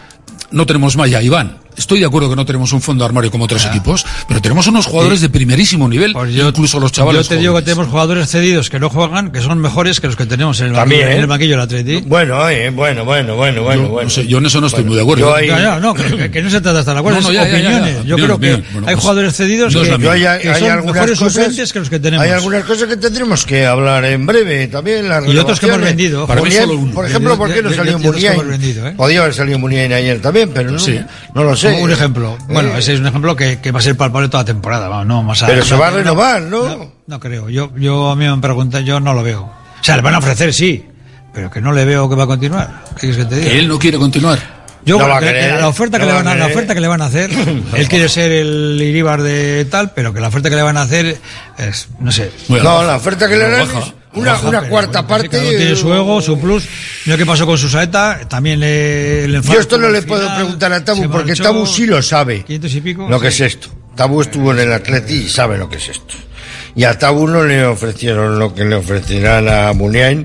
no 0.52 0.66
tenemos 0.66 0.96
Maya, 0.96 1.20
Iván. 1.20 1.59
Estoy 1.78 2.00
de 2.00 2.06
acuerdo 2.06 2.28
que 2.30 2.36
no 2.36 2.44
tenemos 2.44 2.72
un 2.72 2.80
fondo 2.82 3.05
de 3.05 3.06
armario 3.09 3.30
como 3.30 3.44
otros 3.44 3.64
equipos, 3.64 4.05
pero 4.26 4.40
tenemos 4.42 4.66
unos 4.66 4.86
jugadores 4.86 5.20
de 5.20 5.28
primerísimo 5.28 5.88
nivel, 5.88 6.14
incluso 6.28 6.80
los 6.80 6.92
chavales. 6.92 7.22
Yo 7.22 7.28
te 7.28 7.40
digo 7.40 7.55
que 7.56 7.62
tenemos 7.62 7.86
jugadores 7.88 8.28
cedidos 8.28 8.68
que 8.70 8.78
no 8.78 8.90
juegan, 8.90 9.30
que 9.30 9.40
son 9.40 9.59
mejores 9.59 10.00
que 10.00 10.06
los 10.09 10.16
que 10.16 10.26
tenemos 10.26 10.60
en 10.60 10.68
el 10.68 10.72
También, 10.74 11.00
banquillo, 11.02 11.12
en 11.14 11.18
¿eh? 11.18 11.22
el 11.22 11.26
banquillo 11.26 11.50
del 11.52 11.60
Atleti. 11.60 11.96
Bueno, 12.06 12.48
eh, 12.48 12.70
bueno, 12.70 13.05
bueno, 13.05 13.36
bueno, 13.36 13.62
bueno, 13.62 13.82
Yo, 13.82 13.88
bueno. 13.88 14.05
no 14.05 14.10
sé, 14.10 14.26
yo 14.26 14.38
en 14.38 14.46
eso 14.46 14.60
no 14.60 14.66
estoy 14.66 14.82
Bueno, 14.84 14.90
muy 14.90 14.96
de 14.96 15.02
acuerdo. 15.02 15.26
yo 15.28 15.34
ahí- 15.34 15.46
Ya, 15.48 15.59
ya, 15.60 15.80
no, 15.80 15.94
que, 15.94 16.42
no 16.42 16.50
se 16.50 16.60
trata 16.60 16.74
de 16.74 16.80
estar 16.80 16.94
de 16.94 17.00
acuerdo, 17.00 17.20
No, 17.20 17.28
no, 17.28 17.32
ya, 17.32 17.42
opiniones. 17.42 17.96
Yo 18.05 18.16
Bien, 18.16 18.26
creo 18.26 18.40
que. 18.40 18.50
Bueno, 18.72 18.86
hay 18.88 18.94
pues, 18.94 18.98
jugadores 19.00 19.34
cedidos 19.36 19.74
que, 19.74 19.80
hay, 20.09 20.20
que 20.40 20.48
hay 20.50 20.60
son 20.60 20.86
mejores 20.86 21.18
cosas, 21.18 21.32
suplentes 21.32 21.72
que 21.72 21.78
los 21.80 21.90
que 21.90 21.98
tenemos. 22.00 22.24
Hay 22.26 22.32
algunas 22.32 22.64
cosas 22.64 22.88
que 22.88 22.96
tendremos 22.96 23.44
que 23.46 23.66
hablar 23.66 24.05
en 24.05 24.26
breve 24.26 24.66
también. 24.68 25.09
Las 25.09 25.26
Y 25.26 25.36
otros 25.38 25.60
que 25.60 25.66
hemos 25.66 25.80
vendido. 25.80 26.26
Para 26.26 26.40
mí 26.40 26.48
Muniain, 26.48 26.66
solo 26.68 26.78
uno. 26.80 26.92
Por 26.94 27.06
ejemplo, 27.06 27.36
¿por 27.38 27.52
qué 27.52 27.62
no 27.62 27.72
salió 27.72 27.98
Muniain? 27.98 28.40
¿eh? 28.52 28.94
Podía 28.96 29.20
haber 29.20 29.34
salido 29.34 29.59
Muniain 29.59 29.92
ayer 29.92 30.20
también, 30.20 30.50
pero 30.52 30.78
Sí. 30.78 30.98
no 31.34 31.44
lo 31.44 31.56
sé. 31.56 31.68
Un 31.82 31.90
ejemplo. 31.90 32.36
Bueno, 32.49 32.77
ese 32.77 32.95
es 32.95 33.01
un 33.01 33.07
ejemplo 33.07 33.36
que, 33.36 33.61
que 33.61 33.70
va 33.73 33.78
a 33.81 33.82
ser 33.82 33.97
palpable 33.97 34.28
toda 34.28 34.43
la 34.43 34.47
temporada. 34.47 34.89
Vamos, 34.89 35.07
no, 35.07 35.23
más 35.23 35.43
a- 35.43 35.47
Pero 35.47 35.65
se 35.65 35.74
no, 35.74 35.81
va 35.81 35.89
a 35.89 35.90
no, 35.90 35.97
renovar, 35.99 36.43
¿no? 36.43 36.69
No, 36.69 36.93
no 37.07 37.20
creo. 37.20 37.49
Yo, 37.49 37.70
yo 37.77 38.11
a 38.11 38.16
mí 38.16 38.28
me 38.28 38.39
preguntan, 38.39 38.85
yo 38.85 39.01
no 39.01 39.15
lo 39.15 39.23
veo. 39.23 39.43
O 39.43 39.85
sea, 39.85 39.97
le 39.97 40.03
van 40.03 40.15
a 40.15 40.19
ofrecer, 40.19 40.53
sí, 40.53 40.85
pero 41.32 41.51
que 41.51 41.61
no 41.61 41.73
le 41.73 41.85
veo 41.85 42.09
que 42.09 42.15
va 42.16 42.24
a 42.24 42.27
continuar. 42.27 42.82
¿Qué 42.95 43.09
quieres 43.09 43.16
que 43.19 43.24
te 43.27 43.36
diga? 43.36 43.51
Que 43.51 43.59
él 43.59 43.69
no 43.69 43.78
quiere 43.78 43.99
continuar. 43.99 44.39
Yo 44.85 44.97
No 44.99 45.05
creo 45.05 45.16
a 45.16 45.20
que 45.20 45.27
querer, 45.27 45.61
la 45.61 45.69
oferta 45.69 45.99
que 45.99 46.07
le 46.07 46.12
va 46.12 46.20
a 46.20 46.23
van 46.23 46.32
a, 46.32 46.35
la 46.36 46.47
oferta 46.47 46.74
que 46.74 46.81
le 46.81 46.89
van 46.89 47.03
a 47.03 47.07
hacer, 47.07 47.31
él 47.74 47.89
quiere 47.89 48.09
ser 48.09 48.31
el 48.32 48.81
Iribar 48.81 49.20
de 49.23 49.65
tal, 49.66 49.90
pero 49.93 50.15
que 50.15 50.20
la 50.20 50.28
oferta 50.28 50.49
que 50.49 50.57
le 50.57 50.62
van 50.62 50.77
a 50.78 50.82
hacer 50.82 51.19
es, 51.59 51.89
no 52.01 52.11
sé. 52.11 52.31
A 52.49 52.53
No, 52.62 52.82
la 52.85 52.97
oferta 52.97 53.28
que 53.28 53.36
le 53.36 53.49
dan 53.51 53.69
Baja. 53.69 53.81
es 53.81 53.95
una, 54.14 54.32
Baja, 54.32 54.48
una 54.48 54.60
cuarta 54.68 55.02
bueno, 55.02 55.09
parte. 55.09 55.28
cada 55.28 55.48
tiene 55.51 55.76
su 55.76 55.93
ego, 55.93 56.20
su 56.22 56.39
plus. 56.39 56.64
Mira 57.06 57.18
qué 57.18 57.26
pasó 57.26 57.47
con 57.47 57.59
su 57.59 57.68
saeta, 57.68 58.20
también 58.28 58.60
le, 58.60 59.28
le 59.28 59.40
Yo 59.43 59.60
esto 59.60 59.78
no 59.78 59.89
le 59.90 60.02
puedo 60.02 60.22
final, 60.22 60.36
preguntar 60.36 60.72
a 60.72 60.85
Tabu 60.85 61.09
porque 61.10 61.28
marchó, 61.32 61.43
Tabu 61.43 61.66
sí 61.66 61.86
lo 61.86 62.01
sabe. 62.02 62.43
500 62.44 62.74
y 62.74 62.80
pico. 62.80 63.06
Lo 63.09 63.20
que 63.20 63.30
sí. 63.30 63.44
es 63.44 63.55
esto. 63.55 63.68
Tabu 63.94 64.22
estuvo 64.22 64.52
en 64.52 64.60
el 64.60 64.72
Atleti 64.72 65.14
y 65.14 65.28
sabe 65.28 65.59
lo 65.59 65.68
que 65.68 65.76
es 65.76 65.89
esto. 65.89 66.14
Y 66.76 66.85
a 66.85 66.97
Tabu 66.97 67.26
no 67.26 67.43
le 67.43 67.64
ofrecieron 67.66 68.39
lo 68.39 68.55
que 68.55 68.64
le 68.64 68.76
ofrecerán 68.76 69.48
a 69.48 69.72
Muniain, 69.72 70.24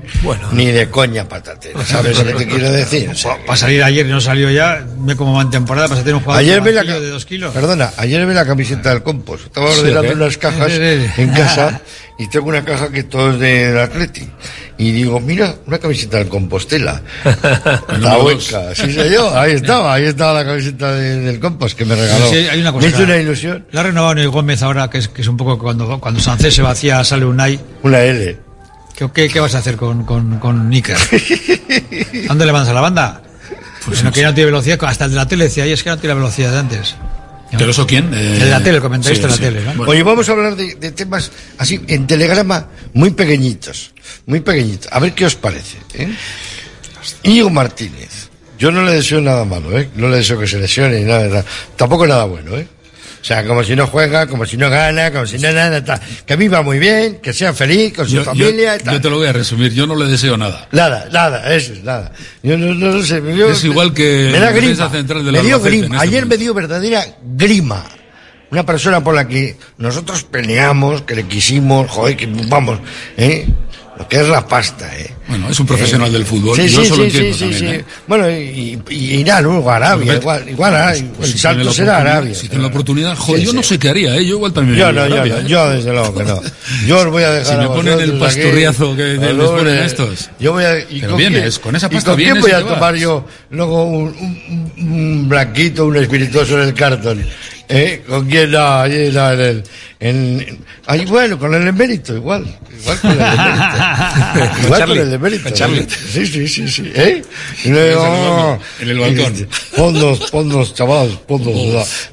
ni 0.52 0.66
de 0.66 0.88
coña 0.88 1.28
patatera. 1.28 1.84
¿Sabes 1.84 2.16
lo 2.18 2.24
que 2.26 2.34
te 2.34 2.46
quiero 2.46 2.70
decir? 2.70 3.10
O 3.12 3.14
sea, 3.16 3.36
Para 3.44 3.56
salir 3.56 3.82
ayer 3.82 4.06
y 4.06 4.10
no 4.10 4.20
salió 4.20 4.48
ya, 4.50 4.86
ve 4.98 5.16
cómo 5.16 5.34
va 5.34 5.42
en 5.42 5.50
temporada, 5.50 5.88
para 5.88 6.00
tener 6.00 6.14
un 6.14 6.20
jugador 6.20 6.40
Ayer 6.44 6.62
de 6.62 6.72
la 6.72 6.84
de 6.84 7.08
dos 7.08 7.24
kilos. 7.24 7.52
Perdona, 7.52 7.90
ayer 7.96 8.24
ve 8.24 8.34
la 8.34 8.46
camiseta 8.46 8.90
del 8.90 9.02
compost. 9.02 9.46
Estaba 9.46 9.72
Sí, 9.72 9.80
ordenando 9.80 10.08
¿qué? 10.10 10.14
unas 10.14 10.38
cajas 10.38 10.66
Sí, 10.72 10.78
sí, 10.78 11.10
sí. 11.16 11.22
en 11.22 11.30
casa 11.30 11.80
y 12.18 12.28
tengo 12.28 12.48
una 12.48 12.64
caja 12.64 12.90
que 12.90 13.02
todo 13.04 13.32
es 13.32 13.38
del 13.40 13.78
Atleti. 13.78 14.28
Y 14.76 14.90
digo, 14.90 15.20
mira, 15.20 15.54
una 15.66 15.78
camiseta 15.78 16.18
del 16.18 16.28
Compostela. 16.28 17.00
la 18.00 18.18
hueca. 18.18 18.74
Sí, 18.74 18.92
sé 18.92 19.12
yo. 19.12 19.36
Ahí 19.38 19.52
estaba, 19.52 19.94
ahí 19.94 20.04
estaba 20.04 20.32
la 20.42 20.44
camiseta 20.44 20.92
de- 20.94 21.20
del 21.20 21.38
compost 21.40 21.78
que 21.78 21.84
me 21.84 21.94
regaló. 21.94 22.28
Sí, 22.30 22.36
hay 22.36 22.60
una 22.60 22.72
cosa. 22.72 22.86
me 22.86 22.92
hizo 22.92 23.02
una 23.04 23.16
ilusión. 23.16 23.66
La 23.70 23.80
ha 23.80 23.84
renovado 23.84 24.14
Ney 24.16 24.26
Gómez 24.26 24.62
ahora, 24.62 24.90
que 24.90 24.98
es, 24.98 25.08
que 25.08 25.22
es 25.22 25.28
un 25.28 25.36
poco 25.36 25.58
cuando, 25.58 26.00
cuando 26.00 26.20
Sancés 26.20 26.54
se 26.54 26.62
vacía, 26.62 27.04
sale 27.04 27.24
un 27.24 27.36
Nai. 27.36 27.58
Una 27.82 28.00
L. 28.00 28.36
¿Qué, 28.96 29.08
qué, 29.12 29.28
qué 29.28 29.40
vas 29.40 29.54
a 29.54 29.58
hacer 29.58 29.76
con, 29.76 30.04
con, 30.04 30.38
con 30.38 30.70
¿Dónde 32.28 32.46
le 32.46 32.52
mandas 32.52 32.68
a 32.68 32.74
la 32.74 32.80
banda? 32.80 33.22
Pues 33.84 34.02
no, 34.02 34.10
que 34.12 34.20
ya 34.20 34.28
no 34.28 34.34
tiene 34.34 34.46
velocidad, 34.46 34.78
hasta 34.84 35.04
el 35.04 35.10
de 35.10 35.16
la 35.16 35.26
tele 35.28 35.44
decía, 35.44 35.64
"Ay, 35.64 35.72
es 35.72 35.82
que 35.82 35.90
no 35.90 35.98
tiene 35.98 36.14
la 36.14 36.20
velocidad 36.20 36.52
de 36.52 36.58
antes. 36.58 36.94
¿Pero 37.58 37.70
eso 37.70 37.86
quién? 37.86 38.12
Eh, 38.12 38.38
de 38.38 38.50
la 38.50 38.62
tele, 38.62 38.76
el 38.76 38.82
comentarista 38.82 39.28
sí, 39.28 39.28
de 39.28 39.28
la 39.28 39.36
sí. 39.36 39.42
tele, 39.42 39.60
¿no? 39.64 39.74
Bueno, 39.78 39.92
Oye, 39.92 40.02
vamos 40.02 40.28
a 40.28 40.32
hablar 40.32 40.56
de, 40.56 40.74
de 40.74 40.92
temas 40.92 41.30
así, 41.58 41.80
en 41.88 42.06
telegrama, 42.06 42.68
muy 42.92 43.10
pequeñitos. 43.10 43.92
Muy 44.26 44.40
pequeñitos. 44.40 44.92
A 44.92 44.98
ver 45.00 45.14
qué 45.14 45.26
os 45.26 45.34
parece. 45.34 45.78
¿eh? 45.94 46.08
Íñigo 47.22 47.50
Martínez. 47.50 48.28
Yo 48.58 48.70
no 48.70 48.82
le 48.82 48.92
deseo 48.92 49.20
nada 49.20 49.44
malo, 49.44 49.76
¿eh? 49.78 49.88
No 49.96 50.08
le 50.08 50.18
deseo 50.18 50.38
que 50.38 50.46
se 50.46 50.58
lesione 50.58 51.00
ni 51.00 51.04
nada, 51.04 51.26
nada. 51.26 51.44
Tampoco 51.76 52.06
nada 52.06 52.24
bueno, 52.24 52.56
¿eh? 52.56 52.66
O 53.24 53.26
sea, 53.26 53.42
como 53.46 53.64
si 53.64 53.74
no 53.74 53.86
juega, 53.86 54.26
como 54.26 54.44
si 54.44 54.58
no 54.58 54.68
gana, 54.68 55.10
como 55.10 55.24
si 55.26 55.38
no 55.38 55.50
nada, 55.50 55.82
tal. 55.82 55.98
Que 56.26 56.36
viva 56.36 56.60
muy 56.60 56.78
bien, 56.78 57.20
que 57.22 57.32
sea 57.32 57.54
feliz 57.54 57.94
con 57.94 58.04
su 58.06 58.16
yo, 58.16 58.20
yo- 58.20 58.24
familia 58.26 58.76
y 58.76 58.80
tal. 58.80 58.96
yo 58.96 59.00
te 59.00 59.08
lo 59.08 59.16
voy 59.16 59.26
a 59.28 59.32
resumir, 59.32 59.72
yo 59.72 59.86
no 59.86 59.96
le 59.96 60.04
deseo 60.10 60.36
nada. 60.36 60.68
Nada, 60.72 61.08
nada, 61.10 61.54
eso 61.54 61.72
es 61.72 61.82
nada. 61.82 62.12
Yo 62.42 62.58
no, 62.58 62.74
no 62.74 62.88
lo 62.90 63.02
sé. 63.02 63.22
yo- 63.34 63.48
Es 63.48 63.64
igual 63.64 63.94
que 63.94 64.28
me 64.30 64.38
da 64.38 64.52
grima. 64.52 64.90
central 64.90 65.24
del 65.24 65.32
me 65.32 65.40
dio 65.42 65.58
grima. 65.58 65.98
Ayer 66.02 66.16
momento. 66.24 66.28
me 66.28 66.36
dio 66.36 66.52
verdadera 66.52 67.02
grima. 67.34 67.82
Una 68.50 68.66
persona 68.66 69.02
por 69.02 69.14
la 69.14 69.26
que 69.26 69.56
nosotros 69.78 70.24
peleamos, 70.24 71.00
que 71.00 71.14
le 71.14 71.22
quisimos, 71.26 71.90
joder, 71.90 72.18
que 72.18 72.26
vamos, 72.26 72.78
¿eh? 73.16 73.46
Lo 73.96 74.08
que 74.08 74.16
es 74.20 74.28
la 74.28 74.46
pasta, 74.46 74.90
¿eh? 74.98 75.08
Bueno, 75.28 75.48
es 75.48 75.58
un 75.60 75.66
profesional 75.66 76.12
del 76.12 76.26
fútbol, 76.26 76.56
Sí, 76.56 76.68
yo 76.68 76.80
sí, 76.80 76.86
eso 76.86 76.96
lo 76.96 77.02
sí, 77.08 77.16
entiendo 77.16 77.38
también. 77.38 77.74
¿eh? 77.80 77.84
Bueno, 78.08 78.28
y, 78.30 78.34
y- 78.34 78.94
y 78.94 79.14
irá 79.20 79.40
luego 79.40 79.70
a 79.70 79.76
Arabia, 79.76 80.04
Pues, 80.06 80.20
igual, 80.20 80.48
igual 80.50 80.74
hará, 80.74 80.88
pues, 80.90 81.00
el 81.00 81.06
pues, 81.10 81.30
si 81.30 81.38
salto 81.38 81.72
será 81.72 81.92
oportunidad- 81.92 82.00
Arabia. 82.14 82.34
Si 82.34 82.48
tiene 82.48 82.62
la 82.62 82.68
oportunidad, 82.68 83.16
joder, 83.16 83.42
yo 83.44 83.52
no 83.52 83.62
sé 83.62 83.78
qué 83.78 83.88
haría, 83.88 84.16
¿eh? 84.16 84.26
Yo 84.26 84.34
igual 84.34 84.52
también 84.52 84.78
Yo 84.78 84.92
no, 84.92 85.00
a 85.02 85.08
yo 85.08 85.16
no, 85.16 85.24
¿eh? 85.24 85.44
yo 85.46 85.70
desde 85.70 85.92
luego 85.92 86.14
que 86.14 86.24
no. 86.24 86.40
Yo 86.86 86.98
os 86.98 87.06
voy 87.06 87.22
a 87.22 87.30
dejar 87.30 87.54
Si 87.54 87.60
me 87.60 87.66
ponen 87.68 87.92
el 88.00 88.10
vosotros 88.12 88.32
aquí. 88.32 88.40
pasturriazo 88.42 88.96
que 88.96 89.02
les 89.04 89.34
ponen 89.48 89.78
estos. 89.78 90.30
Yo 90.40 90.52
voy 90.52 90.64
a, 90.64 90.78
y 90.80 90.84
Pero 91.00 91.08
con 91.10 91.18
vienes, 91.18 91.40
quién- 91.54 91.62
con 91.62 91.76
esa 91.76 91.86
¿y 91.86 91.90
pasta 91.90 92.10
con 92.10 92.16
quién 92.16 92.26
vienes 92.34 92.42
voy 92.42 92.50
y 92.50 92.54
a 92.54 92.66
tomar 92.74 92.94
yo 92.96 93.26
luego 93.50 93.84
un, 93.84 94.04
un, 94.08 94.72
un- 94.76 94.92
un 94.92 95.28
blanquito, 95.28 95.86
un 95.86 95.96
espirituoso 95.96 96.60
en 96.60 96.68
el 96.68 96.74
cartón? 96.74 97.24
¿Eh? 97.68 98.02
¿Con 98.06 98.28
quién? 98.28 98.50
No, 98.50 98.80
allí 98.80 99.10
no, 99.12 99.32
en 99.32 99.40
el, 99.40 99.64
en, 100.00 100.58
ahí, 100.86 101.04
bueno, 101.06 101.38
con 101.38 101.54
el 101.54 101.66
emérito, 101.66 102.14
igual. 102.14 102.44
Igual 102.80 103.00
con 103.00 103.10
el 103.12 103.20
emérito. 103.20 104.62
igual 104.64 104.80
Charlie, 104.80 104.98
con 104.98 105.08
el 105.08 105.14
emérito. 105.14 105.50
Charlie. 105.50 105.86
Sí, 105.88 106.26
sí, 106.26 106.48
sí, 106.48 106.68
sí. 106.68 106.92
¿Eh? 106.94 107.22
Y 107.64 107.68
luego, 107.70 108.58
En 108.80 108.88
el 108.90 108.98
balcón. 108.98 109.48
Ponnos, 109.76 110.30
ponnos, 110.30 110.74
chavales, 110.74 111.16
ponnos. 111.26 111.56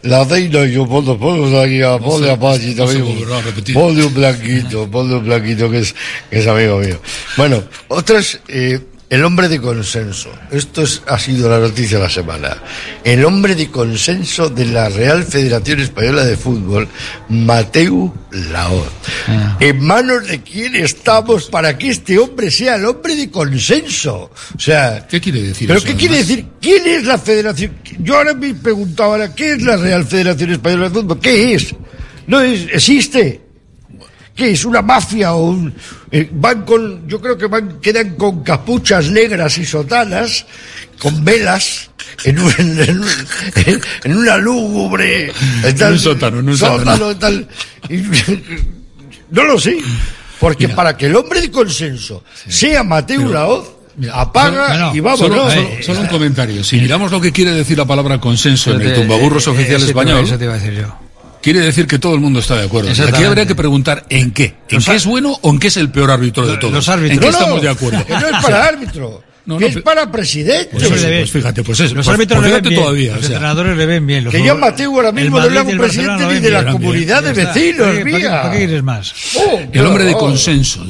La, 0.04 0.20
la 0.20 0.24
reina 0.24 0.64
y 0.66 0.74
yo, 0.74 0.88
ponnos, 0.88 1.18
ponnos 1.18 1.54
aquí 1.66 1.82
a, 1.82 1.98
ponle 1.98 2.32
a 2.32 2.40
Pachi 2.40 2.74
también. 2.74 3.04
Ponle 3.74 4.06
un 4.06 4.14
blanquito, 4.14 4.90
ponle 4.90 5.16
un 5.16 5.26
blanquito 5.26 5.70
que 5.70 5.80
es, 5.80 5.94
que 6.30 6.40
es 6.40 6.48
amigo 6.48 6.78
mío. 6.80 7.02
Bueno, 7.36 7.64
otras, 7.90 8.40
eh, 8.48 8.80
el 9.12 9.26
hombre 9.26 9.50
de 9.50 9.60
consenso. 9.60 10.32
Esto 10.52 10.84
es, 10.84 11.02
ha 11.06 11.20
sido 11.20 11.50
la 11.50 11.60
noticia 11.60 11.98
de 11.98 12.04
la 12.06 12.10
semana. 12.10 12.58
El 13.04 13.26
hombre 13.26 13.56
de 13.56 13.70
consenso 13.70 14.50
de 14.50 14.66
la 14.66 14.88
Real 14.88 15.26
Federación 15.26 15.82
Española 15.82 16.24
de 16.24 16.38
Fútbol, 16.38 16.88
Mateu 17.28 18.14
Laoz. 18.32 18.88
¿En 19.60 19.84
manos 19.86 20.30
de 20.30 20.42
quién 20.42 20.78
estamos 20.78 21.50
para 21.50 21.78
que 21.78 21.90
este 21.90 22.18
hombre 22.18 22.50
sea 22.50 22.76
el 22.76 22.86
hombre 22.86 23.18
de 23.18 23.30
consenso? 23.30 24.32
O 24.56 24.60
sea, 24.60 25.06
¿Qué 25.06 25.20
quiere 25.20 25.44
decir 25.44 25.68
¿Pero 25.68 25.80
eso, 25.80 25.88
qué 25.88 25.96
quiere 25.96 26.16
decir? 26.16 26.46
¿Quién 26.62 26.88
es 26.88 27.04
la 27.04 27.18
federación? 27.18 27.74
Yo 28.00 28.16
ahora 28.16 28.34
me 28.34 28.54
preguntaba, 28.54 29.10
ahora, 29.10 29.36
¿qué 29.36 29.56
es 29.56 29.62
la 29.62 29.76
Real 29.76 30.06
Federación 30.06 30.52
Española 30.52 30.88
de 30.88 31.02
Fútbol? 31.02 31.20
¿Qué 31.20 31.56
es? 31.56 31.76
No 32.28 32.40
es, 32.40 32.62
existe. 32.72 33.51
¿Qué 34.42 34.50
es? 34.54 34.66
¿Una 34.66 34.82
mafia 34.82 35.34
o 35.34 35.52
un, 35.52 35.72
eh, 36.12 36.28
van 36.34 36.64
con, 36.66 37.08
yo 37.08 37.22
creo 37.22 37.38
que 37.38 37.46
van, 37.46 37.80
quedan 37.80 38.16
con 38.16 38.42
capuchas 38.42 39.12
negras 39.12 39.56
y 39.60 39.66
sotanas, 39.68 40.48
con 40.98 41.24
velas, 41.24 41.92
en, 42.24 42.40
un- 42.40 42.52
en, 42.58 43.00
un- 43.02 43.82
en 44.04 44.18
una 44.18 44.38
lúgubre, 44.38 45.32
En 45.64 45.84
un 45.94 46.00
sótano, 46.00 46.40
en 46.40 46.50
un 46.50 46.58
sótano. 46.58 47.16
tal. 47.18 47.48
Y- 47.88 47.98
no 49.30 49.44
lo 49.44 49.60
sé. 49.60 49.78
Porque 50.40 50.70
para 50.70 50.98
que 50.98 51.06
el 51.06 51.16
hombre 51.16 51.40
de 51.40 51.52
consenso 51.52 52.24
sea 52.48 52.84
Mateo 52.84 53.32
Laoz, 53.32 53.70
apaga 54.12 54.76
no, 54.76 54.96
y 54.96 55.02
vámonos. 55.02 55.28
Solo, 55.28 55.52
solo- 55.52 55.70
solo 55.84 56.02
un 56.02 56.08
comentario. 56.08 56.64
Si 56.64 56.78
miramos 56.78 57.12
lo 57.12 57.22
que 57.22 57.32
quiere 57.32 57.52
decir 57.52 57.78
la 57.78 57.86
palabra 57.86 58.20
consenso 58.20 58.74
en 58.74 58.82
el 58.82 58.96
tumbaburros 58.96 59.48
oficial 59.48 59.78
te 59.86 59.92
iba- 59.92 60.02
español, 60.02 60.24
Eso 60.24 60.36
te 60.40 60.46
iba 60.46 60.56
a 60.56 60.58
decir 60.58 60.74
yo. 60.82 60.98
Quiere 61.42 61.60
decir 61.62 61.88
que 61.88 62.00
todo 62.00 62.14
el 62.16 62.22
mundo 62.22 62.40
está 62.40 62.56
de 62.56 62.66
acuerdo. 62.66 62.90
Aquí 62.92 63.24
habría 63.24 63.46
que 63.46 63.56
preguntar 63.56 64.06
en 64.10 64.32
qué. 64.32 64.56
¿En 64.70 64.76
Los 64.78 64.86
qué 64.86 64.96
es 64.96 65.06
bueno 65.06 65.38
o 65.42 65.50
en 65.50 65.60
qué 65.60 65.68
es 65.68 65.78
el 65.78 65.90
peor 65.90 66.12
árbitro 66.12 66.46
de 66.48 66.58
todos? 66.58 66.74
los 66.74 66.90
árbitros. 66.90 67.14
¿En 67.14 67.20
qué 67.20 67.26
No, 67.26 67.32
no, 67.32 67.38
estamos 67.40 67.62
de 67.62 67.70
acuerdo? 67.70 68.06
Que 68.06 68.14
no 68.14 68.28
es 68.28 68.44
para 68.44 68.66
árbitro, 68.68 69.24
No, 69.46 69.58
que 69.58 69.70
no, 69.70 69.78
es 69.78 69.84
para 69.84 70.12
presidente. 70.12 70.70
Pues, 70.72 70.84
eso, 70.84 70.94
pues 70.94 71.32
fíjate, 71.32 71.64
pues 71.64 71.80
eso. 71.80 71.96
Los 71.96 72.06
pues- 72.06 72.14
árbitros 72.16 72.40
pues 72.40 72.50
le 72.50 72.56
ven 72.62 72.70
bien, 72.70 72.82
todavía. 72.82 73.12
los 73.16 73.20
o 73.20 73.22
sea, 73.28 73.36
entrenadores 73.36 73.78
le 73.78 73.86
ven 73.86 74.08
bien. 74.08 74.24
los 74.26 74.34
Que 74.34 74.44
yo, 74.44 74.56
Mateo, 74.58 74.92
ahora 74.96 75.12
mismo 75.12 75.40
no 75.40 75.50
le 75.50 75.60
hago 75.60 75.72
presidente 75.72 76.26
ni 76.28 76.40
de 76.40 76.52
la 76.52 76.66
comunidad 76.72 77.24
de 77.24 77.34
vecinos, 77.34 77.88
¿Para 77.88 77.92
qué- 77.92 78.04
para 78.04 78.04
qué- 78.04 78.06
mía. 78.06 78.30
¿Para 78.42 78.52
qué 78.52 78.58
quieres 78.60 78.84
más? 78.84 79.14
Oh, 79.36 79.60
el 79.72 79.86
hombre 79.86 80.06
de 80.06 80.14
oh. 80.14 80.18
consenso. 80.20 80.86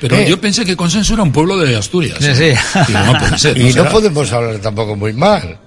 pero 0.00 0.16
¿Qué? 0.16 0.26
yo 0.28 0.38
pensé 0.40 0.64
que 0.66 0.76
consenso 0.76 1.14
era 1.14 1.22
un 1.22 1.32
pueblo 1.32 1.56
de 1.56 1.74
Asturias. 1.74 2.18
Sí, 2.20 2.26
¿eh? 2.28 2.54
sí. 2.86 2.92
No 2.92 3.18
puede 3.18 3.38
ser. 3.38 3.56
Y 3.56 3.64
no 3.64 3.70
será. 3.72 3.88
podemos 3.90 4.30
hablar 4.32 4.58
tampoco 4.58 4.94
muy 4.94 5.14
mal. 5.14 5.58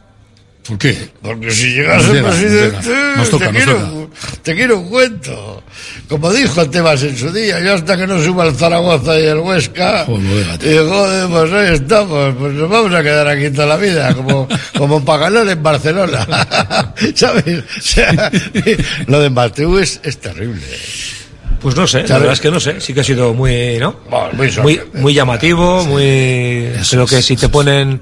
¿Por 0.67 0.77
qué? 0.77 1.09
Porque 1.21 1.51
si 1.51 1.73
llegas 1.73 2.03
a 2.03 2.11
presidente. 2.11 2.89
Nos 3.15 3.29
toca, 3.29 3.47
te, 3.47 3.53
nos 3.53 3.63
quiero, 3.63 4.09
te 4.43 4.55
quiero 4.55 4.79
un 4.79 4.89
cuento. 4.89 5.63
Como 6.09 6.31
dijo 6.33 6.69
Tebas 6.69 7.03
en 7.03 7.15
su 7.15 7.31
día, 7.31 7.59
yo 7.61 7.75
hasta 7.75 7.95
que 7.95 8.05
no 8.05 8.21
suba 8.21 8.45
el 8.45 8.55
Zaragoza 8.55 9.17
y 9.19 9.25
el 9.25 9.37
Huesca, 9.37 10.05
Joder, 10.05 10.59
y 10.61 10.77
joder, 10.77 11.27
pues 11.29 11.53
ahí 11.53 11.75
estamos, 11.75 12.35
pues 12.37 12.53
nos 12.53 12.69
vamos 12.69 12.93
a 12.93 13.03
quedar 13.03 13.27
aquí 13.27 13.49
toda 13.49 13.67
la 13.67 13.77
vida, 13.77 14.13
como, 14.13 14.47
como 14.77 15.03
para 15.05 15.29
ganar 15.29 15.47
en 15.47 15.63
Barcelona. 15.63 16.25
¿Sabes? 17.15 17.59
O 17.59 17.81
sea, 17.81 18.31
lo 19.07 19.19
de 19.21 19.29
Mateu 19.29 19.77
es, 19.77 20.01
es 20.03 20.17
terrible. 20.17 20.61
Pues 21.61 21.75
no 21.75 21.87
sé, 21.87 22.07
la 22.07 22.19
verdad 22.19 22.33
es 22.33 22.41
que 22.41 22.51
no 22.51 22.59
sé. 22.59 22.79
Sí 22.79 22.93
que 22.93 23.01
ha 23.01 23.03
sido 23.03 23.33
muy, 23.33 23.77
¿no? 23.79 23.95
Bueno, 24.09 24.29
muy 24.33 24.51
Muy, 24.61 24.81
muy 24.93 25.13
llamativo, 25.13 25.83
muy. 25.85 26.69
Creo 26.89 27.07
que 27.07 27.21
si 27.21 27.35
te 27.35 27.49
ponen 27.49 27.99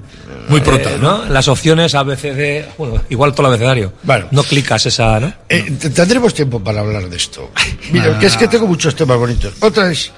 Muy 0.48 0.60
Eh, 0.60 0.98
¿no? 1.00 1.24
Las 1.26 1.48
opciones 1.48 1.94
A, 1.94 2.02
B, 2.02 2.16
C, 2.16 2.34
D, 2.34 2.66
bueno, 2.78 3.02
igual 3.08 3.32
todo 3.32 3.46
el 3.46 3.54
abecedario. 3.54 3.92
Bueno. 4.02 4.26
No 4.30 4.42
clicas 4.42 4.86
esa, 4.86 5.18
¿no? 5.20 5.32
Eh, 5.48 5.72
tendremos 5.94 6.34
tiempo 6.34 6.62
para 6.62 6.80
hablar 6.80 7.08
de 7.08 7.16
esto. 7.16 7.50
Mira, 7.92 8.18
que 8.18 8.26
es 8.26 8.36
que 8.36 8.48
tengo 8.48 8.66
muchos 8.66 8.94
temas 8.94 9.18
bonitos. 9.18 9.54
Otra 9.60 9.90
es 9.90 10.12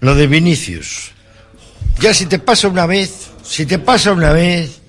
lo 0.00 0.14
de 0.14 0.26
Vinicius. 0.26 1.10
Ya 2.00 2.14
si 2.14 2.26
te 2.26 2.38
pasa 2.38 2.68
una 2.68 2.86
vez, 2.86 3.28
si 3.42 3.66
te 3.66 3.78
pasa 3.78 4.12
una 4.12 4.32
vez, 4.32 4.80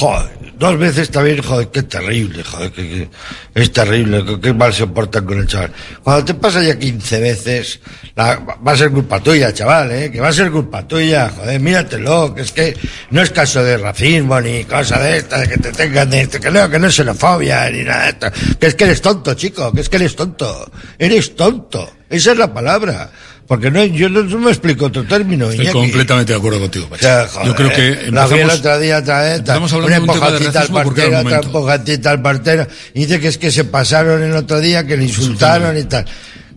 joder, 0.00 0.30
dos 0.58 0.78
veces 0.78 1.10
también, 1.10 1.42
joder, 1.42 1.68
qué 1.68 1.82
terrible, 1.82 2.42
joder, 2.42 2.72
que, 2.72 3.08
es 3.54 3.72
terrible, 3.72 4.24
que 4.40 4.52
mal 4.54 4.72
se 4.72 4.86
portan 4.86 5.26
con 5.26 5.38
el 5.38 5.46
chaval. 5.46 5.72
Cuando 6.02 6.24
te 6.24 6.34
pasa 6.34 6.62
ya 6.62 6.78
15 6.78 7.20
veces, 7.20 7.80
la- 8.16 8.36
va 8.36 8.72
a 8.72 8.76
ser 8.76 8.90
culpa 8.90 9.20
tuya, 9.20 9.52
chaval, 9.52 9.90
eh, 9.92 10.10
que 10.10 10.20
va 10.20 10.28
a 10.28 10.32
ser 10.32 10.50
culpa 10.50 10.86
tuya, 10.88 11.30
joder, 11.36 11.60
míratelo, 11.60 12.34
que 12.34 12.42
es 12.42 12.52
que 12.52 12.76
no 13.10 13.20
es 13.22 13.30
caso 13.30 13.62
de 13.62 13.76
racismo 13.76 14.40
ni 14.40 14.64
cosa 14.64 14.98
de 14.98 15.18
esta, 15.18 15.46
que 15.46 15.58
te 15.58 15.72
tengan 15.72 16.08
de 16.10 16.22
esto, 16.22 16.40
que 16.40 16.50
no, 16.50 16.68
que 16.70 16.78
no 16.78 16.86
es 16.86 16.94
xenofobia 16.94 17.70
ni 17.70 17.82
nada 17.84 18.16
que 18.58 18.66
es 18.66 18.74
que 18.74 18.84
eres 18.84 19.02
tonto, 19.02 19.34
chico, 19.34 19.70
que 19.72 19.80
es 19.82 19.88
que 19.88 19.96
eres 19.96 20.16
tonto, 20.16 20.70
eres 20.98 21.36
tonto, 21.36 21.90
esa 22.08 22.32
es 22.32 22.38
la 22.38 22.52
palabra. 22.52 23.10
Porque 23.50 23.68
no, 23.68 23.84
yo 23.84 24.08
no, 24.08 24.22
no 24.22 24.38
me 24.38 24.50
explico 24.52 24.86
otro 24.86 25.02
término. 25.02 25.50
Estoy 25.50 25.64
Iñaki. 25.64 25.80
completamente 25.80 26.32
de 26.32 26.38
acuerdo 26.38 26.60
contigo, 26.60 26.86
O 26.86 26.88
Pachi. 26.90 27.02
sea, 27.02 27.26
joder, 27.26 27.48
Yo 27.48 27.54
creo 27.56 27.70
que 27.70 27.82
la 28.12 28.26
vi 28.28 28.34
el 28.34 28.40
empezamos, 28.42 28.54
otro 28.60 28.78
día 28.78 28.98
otra 28.98 29.20
vez, 29.22 29.38
empezamos 29.38 29.72
una 29.72 29.82
hablando 29.82 29.94
de 29.94 30.00
un 30.12 30.14
tema 30.14 30.30
de 30.30 30.36
empujadita 30.36 30.60
al 30.60 30.68
partero, 30.68 31.18
otra 31.98 32.10
al 32.12 32.22
partero. 32.22 32.66
Y 32.94 33.00
dice 33.00 33.18
que 33.18 33.26
es 33.26 33.38
que 33.38 33.50
se 33.50 33.64
pasaron 33.64 34.22
el 34.22 34.36
otro 34.36 34.60
día, 34.60 34.86
que 34.86 34.96
le 34.96 35.02
insultaron 35.02 35.76
y 35.76 35.82
tal. 35.82 36.04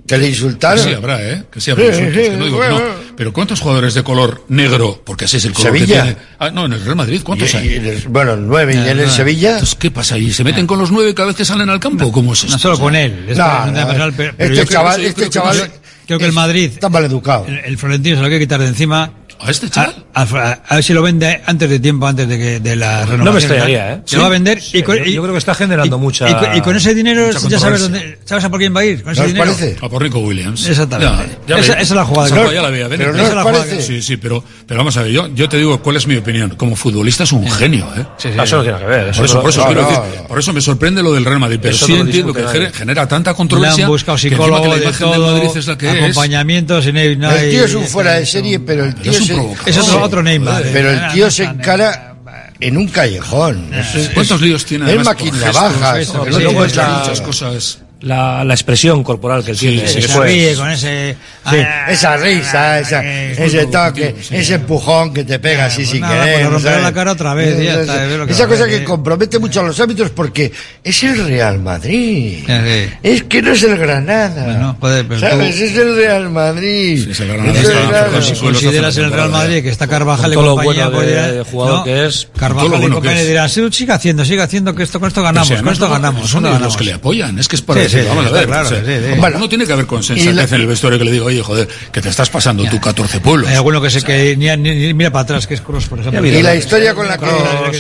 Que 0.06 0.18
le 0.18 0.26
Que 0.26 0.30
insultaron. 0.30 0.84
sí 0.84 0.94
habrá, 0.94 1.20
¿eh? 1.20 1.44
Que 1.52 1.62
sí 1.62 1.72
habrá 1.72 1.86
Sí, 1.86 1.90
insultos, 2.02 2.14
sí, 2.26 2.30
que 2.30 2.38
no 2.38 2.46
digo 2.46 2.62
que 2.62 2.68
no. 2.68 2.76
bueno. 2.76 2.90
Pero 3.18 3.34
¿cuántos 3.34 3.60
jugadores 3.60 3.94
de 3.96 4.04
color 4.04 4.46
negro, 4.50 5.02
porque 5.04 5.26
así 5.26 5.38
es 5.38 5.46
el 5.46 5.54
color 5.54 5.72
Sevilla. 5.74 5.96
que 5.96 6.02
tiene? 6.12 6.18
Ah, 6.38 6.52
no, 6.52 6.66
en 6.68 6.74
el 6.74 6.84
Real 6.84 6.96
Madrid, 6.96 7.22
¿cuántos 7.24 7.52
Y- 7.56 7.58
hay? 7.58 7.68
y 7.70 7.74
en 7.78 7.86
el- 7.88 8.04
bueno, 8.10 8.36
nueve. 8.36 8.76
¿Y 8.76 8.78
en 8.78 9.00
el 9.00 9.06
Ah, 9.08 9.10
Sevilla? 9.10 9.54
Entonces, 9.54 9.76
¿qué 9.80 9.90
pasa 9.90 10.14
ahí? 10.14 10.32
¿Se 10.32 10.44
meten 10.44 10.68
con 10.68 10.78
los 10.78 10.92
nueve 10.92 11.16
cada 11.16 11.30
vez 11.30 11.38
que 11.38 11.46
salen 11.46 11.70
al 11.72 11.80
campo? 11.80 12.12
¿Cómo 12.12 12.34
es? 12.34 12.48
No 12.48 12.60
solo 12.60 12.78
con 12.78 12.96
él. 12.96 13.26
es 13.30 13.38
No, 13.40 13.46
que- 13.66 13.72
no, 13.72 13.78
personal, 13.88 14.14
pero- 14.16 14.34
pero 14.38 14.54
este 14.54 14.68
chaval- 14.76 15.02
este 15.04 15.30
chaval 15.30 15.72
Creo 16.06 16.20
que 16.20 16.26
el 16.26 16.34
Madrid. 16.34 16.72
Está 16.74 16.90
mal 16.90 17.06
educado. 17.06 17.46
El, 17.48 17.60
el 17.60 17.78
Florentino 17.78 18.18
se 18.18 18.22
lo 18.22 18.28
quiere 18.28 18.44
quitar 18.44 18.60
de 18.60 18.68
encima. 18.68 19.12
¿A 19.40 19.52
este 19.52 19.70
chaval? 19.70 20.06
A, 20.14 20.22
a- 20.24 20.60
a 20.68 20.76
ver 20.76 20.84
si 20.84 20.94
lo 20.94 21.02
vende 21.02 21.42
antes 21.46 21.70
de 21.70 21.80
tiempo, 21.80 22.08
antes 22.08 22.28
de 22.28 22.38
que 22.38 22.60
de 22.60 22.76
la 22.76 23.00
renovación. 23.06 23.24
No 23.26 23.32
me 23.34 23.40
extrañaría, 23.40 23.94
¿eh? 23.94 24.02
Se 24.06 24.16
lo 24.16 24.22
va 24.24 24.28
a 24.28 24.32
vender 24.32 24.62
Sí, 24.62 24.78
y 24.78 24.84
con, 24.84 24.98
yo- 24.98 25.04
y- 25.06 25.14
yo 25.14 25.22
creo 25.22 25.34
que 25.34 25.40
está 25.40 25.54
generando 25.56 25.98
y- 25.98 26.00
mucha- 26.00 26.30
Y, 26.30 26.34
con- 26.36 26.56
y 26.56 26.62
con 26.62 26.76
ese 26.76 26.94
dinero 26.96 27.30
ya 27.50 27.60
sabes 27.60 27.82
dónde. 27.82 28.20
¿Sabes 28.26 28.44
a 28.46 28.50
por 28.50 28.60
quién 28.60 28.76
va 28.76 28.82
a 28.82 28.86
ir? 28.86 29.04
Con 29.04 29.12
ese 29.14 29.22
¿No 29.22 29.28
dinero. 29.28 29.46
parece? 29.46 29.78
A 29.82 29.90
por 29.90 30.02
Rico 30.02 30.20
Williams. 30.20 30.66
Exactamente. 30.68 31.38
Ya, 31.48 31.56
ya 31.58 31.62
esa, 31.62 31.74
esa 31.74 31.82
es 31.82 31.92
la 31.92 32.06
jugada. 32.06 32.30
jugada 32.30 32.54
ya 32.54 32.62
la 32.62 32.70
veía 32.70 32.88
venir. 32.88 33.08
pero 33.08 33.18
no 33.18 33.24
esa 33.24 33.36
la 33.36 33.44
jugada 33.44 33.66
que- 33.66 33.82
Sí, 33.82 34.02
sí, 34.02 34.18
pero, 34.18 34.44
pero 34.68 34.78
vamos 34.78 34.96
a 34.98 35.04
ver, 35.04 35.12
yo, 35.12 35.28
yo 35.36 35.50
te 35.50 35.58
digo 35.58 35.82
cuál 35.82 35.98
es 35.98 36.08
mi 36.08 36.16
opinión. 36.16 36.52
Como 36.56 36.76
futbolista 36.76 37.24
es 37.24 37.32
un 37.32 37.50
genio, 37.52 37.88
¿eh? 37.98 38.06
Eso 38.44 38.58
no 38.58 38.64
tiene 38.64 38.78
que 38.80 38.86
ver. 38.86 39.12
Por 39.16 39.26
eso, 39.26 39.42
por, 39.42 39.50
eso 39.50 39.60
no, 39.62 39.66
quiero 39.68 39.82
no, 39.82 39.90
decir, 39.90 40.22
no. 40.22 40.28
por 40.28 40.40
eso 40.40 40.54
me 40.54 40.62
sorprende 40.62 41.04
lo 41.04 41.12
del 41.14 41.26
Real 41.26 41.40
Madrid, 41.40 41.60
pero 41.62 41.76
Eso 41.76 41.86
sí 41.86 41.94
entiendo 41.94 42.34
que 42.34 42.42
genera, 42.42 42.60
nadie. 42.66 42.74
genera 42.74 43.08
tanta 43.08 43.32
Le 43.32 43.36
controversia 43.36 43.86
han 43.86 43.92
buscado 43.92 44.18
que 44.18 44.30
la 44.30 44.38
de 44.76 44.82
imagen 44.84 45.00
todo, 45.12 45.34
Madrid 45.34 45.50
es 45.58 45.68
la 45.68 45.78
que 45.78 45.90
es. 45.90 45.96
acompañamientos 45.98 46.86
El 46.86 47.50
tío 47.50 47.66
es 47.66 47.74
un 47.76 47.84
fuera 47.86 48.14
de 48.14 48.26
serie, 48.26 48.60
pero 48.60 48.86
el 48.86 48.96
tío 48.96 49.12
se- 49.24 49.34
provocador. 49.34 49.70
Es 49.70 49.78
otro, 49.78 50.24
Neymar. 50.24 50.64
Pero 50.72 50.92
eh. 50.92 50.94
el 51.06 51.12
tío 51.14 51.32
se 51.32 51.44
encara 51.44 52.16
en 52.60 52.78
un 52.78 52.88
callejón. 52.88 53.70
¿Cuántos 54.14 54.42
líos 54.42 54.66
tiene 54.66 54.94
Es 54.94 55.04
maquinavajas. 55.04 55.98
gestos, 55.98 56.28
es 56.28 56.76
la- 56.76 57.00
muchas 57.00 57.22
cosas. 57.22 57.80
La, 58.04 58.44
la 58.44 58.54
expresión 58.54 59.02
corporal 59.02 59.46
que 59.46 59.52
él 59.52 59.58
Sí, 59.58 59.68
tiene. 59.70 59.88
sí, 59.88 59.94
Se 59.94 60.02
después. 60.02 60.30
ríe 60.30 60.56
con 60.56 60.70
ese. 60.70 61.16
Sí, 61.50 61.56
ah, 61.66 61.86
esa 61.90 62.18
risa, 62.18 62.80
esa, 62.80 63.02
eh, 63.02 63.34
ese 63.38 63.66
toque, 63.68 64.16
sí. 64.22 64.36
ese 64.36 64.56
empujón 64.56 65.14
que 65.14 65.24
te 65.24 65.40
pega 65.40 65.66
así 65.68 65.78
pues 65.84 65.90
sin 65.90 66.02
nada, 66.02 66.26
querer. 66.26 66.50
pues 66.50 66.64
¿sabes? 66.64 66.82
la 66.84 66.92
cara 66.94 67.12
otra 67.14 67.34
vez, 67.34 67.58
ya 67.64 67.72
Esa- 67.74 67.82
está, 67.82 68.06
Esa 68.06 68.18
va 68.18 68.24
a 68.24 68.48
cosa 68.50 68.66
ver, 68.66 68.70
que 68.70 68.76
eh. 68.78 68.84
compromete 68.84 69.40
mucho 69.40 69.62
a 69.62 69.64
los 69.64 69.80
árbitros 69.80 70.10
porque 70.12 70.52
es 70.84 71.04
el 71.04 71.26
Real 71.26 71.60
Madrid. 71.60 72.44
Sí. 72.46 72.90
Es 73.04 73.24
que 73.24 73.42
no 73.42 73.52
es 73.54 73.64
el 73.64 73.78
Granada. 73.78 74.44
Bueno, 74.46 74.78
joder, 74.82 75.06
pero 75.08 75.20
¿Sabes? 75.22 75.56
tú- 75.58 75.64
Es 75.64 75.78
el 75.78 75.96
Real 75.96 76.30
Madrid. 76.30 77.04
Sí, 77.06 77.12
es 77.12 77.20
el 77.22 77.28
Granada, 77.30 77.52
Es 77.52 77.58
el 77.58 77.64
está 77.72 77.80
Granada. 77.80 78.06
mejor, 78.08 78.24
sí, 78.24 78.36
Si 78.36 78.42
consideras 78.42 78.98
el 78.98 79.12
Real 79.12 79.30
Madrid 79.30 79.64
que 79.64 79.70
está 79.70 79.88
Carvajal 79.88 80.32
y 80.32 80.36
Con 80.36 80.44
todo 80.44 80.56
lo 80.58 80.62
compañía, 80.62 80.90
bueno 80.90 81.08
pues 81.38 81.48
jugador 81.48 81.84
que 81.86 82.06
es, 82.06 82.28
Carvajal 82.38 82.84
y 82.84 82.90
compañía 82.90 83.48
sí, 83.48 83.62
sigue 83.72 83.92
haciendo, 83.94 84.26
sigue 84.26 84.42
haciendo, 84.42 84.76
que 84.76 84.84
esto 84.84 85.00
con 85.00 85.08
esto 85.08 85.22
ganamos, 85.24 85.48
si 85.48 85.56
con 85.56 85.70
esto 85.72 85.90
ganamos, 85.90 86.30
Son 86.30 86.44
los 86.44 86.76
que 86.76 86.84
le 86.84 86.94
apoyan. 86.94 87.40
Es 87.40 87.48
que 87.48 87.56
es 87.56 87.62
para 87.62 87.82
Sí, 88.02 88.08
vamos 88.08 88.26
a 88.26 88.32
ver. 88.32 88.46
claro, 88.48 88.66
o 88.68 88.70
sea, 88.70 88.80
sí, 88.80 88.86
sí. 88.86 88.92
hombre, 88.96 89.16
Bueno, 89.20 89.40
no 89.40 89.50
tiene 89.50 89.66
que 89.66 89.74
haber 89.74 89.86
y 89.86 89.88
consensatez 89.88 90.36
la- 90.36 90.44
en 90.44 90.62
el 90.62 90.68
vestuario 90.68 91.00
que 91.00 91.06
le 91.06 91.12
digo, 91.12 91.26
oye, 91.26 91.42
joder, 91.42 91.68
que 91.92 92.02
te 92.02 92.10
estás 92.10 92.30
pasando 92.30 92.64
tú 92.70 92.80
14 92.80 93.20
pueblos. 93.20 93.50
Hay 93.50 93.56
alguno 93.56 93.82
que 93.82 93.90
se 93.90 94.02
que 94.02 94.36
ni, 94.38 94.48
ni- 94.58 94.76
ni 94.88 94.94
mira 94.94 95.12
para 95.12 95.24
atrás, 95.24 95.48
que 95.48 95.54
es 95.54 95.62
Cross, 95.62 95.86
por 95.88 96.00
ejemplo. 96.00 96.26
Y 96.26 96.42
la 96.42 96.56
historia 96.56 96.94
con 96.94 97.08
la 97.08 97.18
que... 97.18 97.26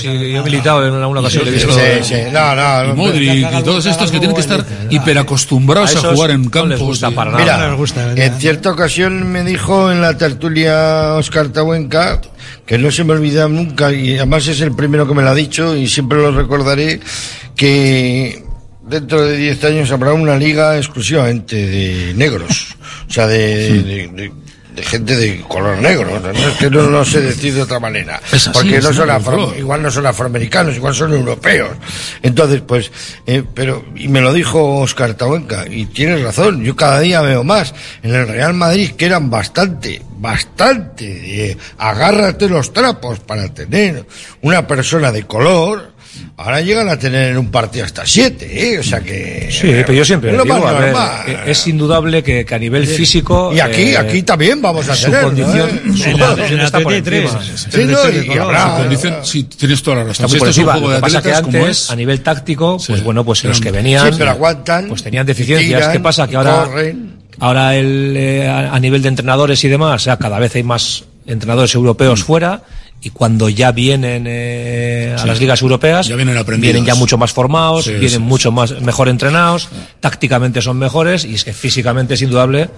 Y 0.04 0.32
yo 0.34 0.42
he 0.42 0.44
militado 0.44 0.88
en 0.88 0.94
alguna 0.94 1.20
ocasión. 1.22 1.46
le 1.46 1.52
he 1.56 1.60
Sí, 1.60 1.66
visto- 1.66 1.82
sí, 2.04 2.16
no, 2.32 2.56
no. 2.56 2.84
Y 2.86 2.88
no, 2.90 2.96
Modric 2.96 3.48
y 3.60 3.64
todos 3.64 3.86
estos 3.86 4.12
que 4.12 4.20
tienen 4.20 4.36
que 4.36 4.42
estar 4.42 4.66
hiperacostumbrados 4.90 5.96
A 5.96 6.14
jugar 6.14 6.32
en 6.32 6.50
campos. 6.50 6.70
les 6.70 6.80
gusta 6.80 7.10
y- 7.10 7.14
para 7.14 7.32
nada. 7.32 7.76
Mira, 7.76 8.26
en 8.26 8.40
cierta 8.40 8.72
ocasión 8.72 9.32
me 9.32 9.44
dijo 9.44 9.92
en 9.92 10.02
la 10.02 10.18
tertulia 10.18 11.14
Oscar 11.16 11.50
Tabuenca, 11.50 12.22
que 12.66 12.78
no 12.78 12.92
se 12.92 13.04
me 13.04 13.14
olvida 13.14 13.48
nunca, 13.48 13.92
y 13.92 14.16
además 14.18 14.48
es 14.48 14.62
el 14.62 14.74
primero 14.76 15.08
que 15.08 15.14
me 15.14 15.22
lo 15.22 15.30
ha 15.30 15.36
dicho, 15.36 15.76
y 15.76 15.88
siempre 15.88 16.18
lo 16.20 16.32
recordaré, 16.32 17.00
que 17.56 18.44
dentro 18.84 19.22
de 19.26 19.38
10 19.38 19.64
años 19.66 19.92
habrá 19.92 20.14
una 20.14 20.36
liga 20.38 20.78
exclusivamente 20.78 21.56
de 21.56 22.14
negros, 22.16 22.76
o 23.10 23.12
sea, 23.12 23.28
de, 23.28 23.82
de- 23.84 24.08
de- 24.08 24.32
de 24.74 24.82
gente 24.82 25.16
de 25.16 25.40
color 25.42 25.78
negro, 25.78 26.20
no 26.20 26.32
es 26.50 26.58
que 26.58 26.68
no 26.68 26.82
lo 26.90 27.06
sé 27.06 27.22
decir 27.22 27.54
de 27.54 27.62
otra 27.62 27.80
manera, 27.80 28.20
así, 28.32 28.50
porque 28.54 28.70
no 28.82 28.92
son 28.92 29.08
afro- 29.12 29.56
igual 29.56 29.84
no 29.84 29.92
son 29.92 30.08
afroamericanos, 30.08 30.76
igual 30.76 30.96
son 30.96 31.14
europeos. 31.14 31.70
Entonces, 32.24 32.62
pues, 32.62 32.92
eh, 33.28 33.44
pero, 33.54 33.86
y 33.96 34.08
me 34.08 34.20
lo 34.20 34.34
dijo 34.34 34.80
Oscar 34.80 35.14
Tabuenca, 35.14 35.66
y 35.70 35.86
tienes 35.86 36.24
razón, 36.24 36.64
yo 36.64 36.76
cada 36.76 37.02
día 37.02 37.22
veo 37.22 37.44
más. 37.44 37.72
En 38.02 38.16
el 38.16 38.28
Real 38.28 38.56
Madrid 38.56 38.94
que 38.98 39.06
eran 39.06 39.30
bastante, 39.30 40.02
bastante, 40.18 41.52
eh, 41.52 41.58
agárrate 41.78 42.50
los 42.50 42.74
trapos 42.74 43.20
para 43.20 43.54
tener 43.54 44.08
una 44.42 44.66
persona 44.66 45.12
de 45.12 45.22
color. 45.28 45.93
Ahora 46.38 46.62
llegan 46.62 46.90
a 46.90 46.98
tener 46.98 47.32
en 47.32 47.38
un 47.38 47.52
partido 47.52 47.86
hasta 47.86 48.06
siete, 48.06 48.74
¿eh? 48.74 48.80
O 48.80 48.84
sea 48.84 49.00
que... 49.02 49.50
Sí, 49.52 49.68
pero 49.68 49.94
yo 49.94 50.04
siempre 50.06 50.32
es 50.32 50.38
lo 50.38 50.44
digo, 50.44 50.60
más 50.60 50.66
a 50.66 50.80
ver, 50.80 50.92
normal. 50.94 51.22
eh, 51.28 51.38
es 51.48 51.68
indudable 51.68 52.24
que, 52.24 52.44
que 52.46 52.56
a 52.56 52.60
nivel 52.60 52.88
físico. 52.88 53.52
Y 53.54 53.60
aquí, 53.60 53.82
eh, 53.82 53.98
aquí 53.98 54.24
también 54.24 54.62
vamos 54.62 54.88
a 54.90 54.96
su 54.96 55.06
tener. 55.06 55.22
condición, 55.24 55.82
¿no? 55.86 55.98
su 55.98 56.04
En 56.10 56.20
la- 56.20 56.26
condición 56.28 56.52
en 56.54 56.58
la 56.58 56.64
está 56.66 56.80
por 56.80 56.92
33. 56.94 57.34
encima. 57.34 57.72
Sí, 57.72 57.84
no, 57.86 58.10
y- 58.10 58.36
y 58.36 58.38
habrá- 58.40 58.64
Su 58.70 58.82
condición, 58.82 59.16
sí, 59.24 59.44
tienes 59.44 59.84
toda 59.84 59.98
la 59.98 60.04
razón. 60.06 60.30
Si 60.30 60.38
este 60.38 60.50
es 60.50 60.58
un 60.58 60.66
juego 60.66 60.90
de 60.90 60.96
que 60.96 61.02
pasa 61.02 61.22
que 61.22 61.30
atletas 61.30 61.42
como 61.44 61.58
antes, 61.60 61.78
es. 61.84 61.92
a 61.92 61.96
nivel 61.96 62.22
táctico, 62.22 62.78
pues 62.78 63.00
Sí. 63.00 63.06
bueno, 63.06 63.24
pues 63.26 63.44
los 63.44 63.60
que 63.62 63.70
Sí, 63.70 63.76
venían. 63.76 64.16
pero 64.18 64.32
aguantan. 64.32 64.88
Pues 64.88 65.04
tenían 65.04 65.26
deficiencias. 65.26 65.68
tiran, 65.80 65.92
¿Qué 65.94 66.00
pasa? 66.00 66.28
Que 66.28 66.36
ahora. 66.36 66.66
corren. 66.66 67.14
Ahora 67.40 67.76
el, 67.76 68.14
eh, 68.16 68.48
a 68.48 68.74
a 68.76 68.80
nivel 68.80 69.02
de 69.02 69.10
entrenadores 69.10 69.64
y 69.64 69.68
demás, 69.68 69.96
o 70.02 70.04
sea, 70.04 70.18
cada 70.18 70.40
vez 70.40 70.56
hay 70.56 70.64
más 70.64 71.04
entrenadores 71.26 71.74
europeos 71.76 72.22
Mm. 72.22 72.24
fuera 72.24 72.62
y 73.04 73.10
cuando 73.10 73.50
ya 73.50 73.72
vienen 73.74 74.26
eh, 74.28 75.14
a 75.20 75.26
las 75.26 75.40
ligas 75.40 75.62
europeas, 75.62 76.08
Ya 76.08 76.16
vienen 76.16 76.86
ya 76.86 76.96
mucho 76.96 77.18
más 77.18 77.34
formados, 77.34 77.86
Sí, 77.86 77.92
vienen 77.92 78.10
sí, 78.10 78.20
mucho 78.20 78.52
más 78.52 78.80
mejor 78.82 79.10
entrenados, 79.10 79.68
tácticamente 80.00 80.62
son 80.62 80.78
mejores 80.78 81.26
y 81.26 81.36
es 81.36 81.44
que 81.44 81.52
físicamente 81.52 82.14
es 82.14 82.22
indudable 82.22 82.70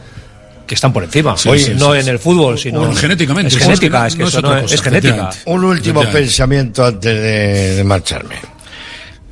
que 0.65 0.73
están 0.73 0.91
por 0.91 1.03
encima. 1.03 1.37
Sí, 1.37 1.47
Hoy 1.47 1.59
sí, 1.59 1.73
no 1.77 1.93
sí, 1.93 1.99
en 1.99 2.05
sí. 2.05 2.09
el 2.09 2.17
fútbol, 2.19 2.57
sino 2.57 2.79
Bueno, 2.79 2.95
genéticamente, 2.95 3.49
Es 3.55 3.61
genética, 3.61 4.07
es 4.07 4.15
que 4.15 4.21
no 4.23 4.27
es 4.27 4.33
eso 4.33 4.41
no 4.41 4.55
es, 4.55 4.61
cosa, 4.63 4.75
es 4.75 4.81
genética. 4.81 5.29
Un 5.45 5.63
último 5.63 6.01
pensamiento 6.09 6.83
antes 6.83 7.13
de, 7.21 7.75
de 7.75 7.83
marcharme. 7.83 8.35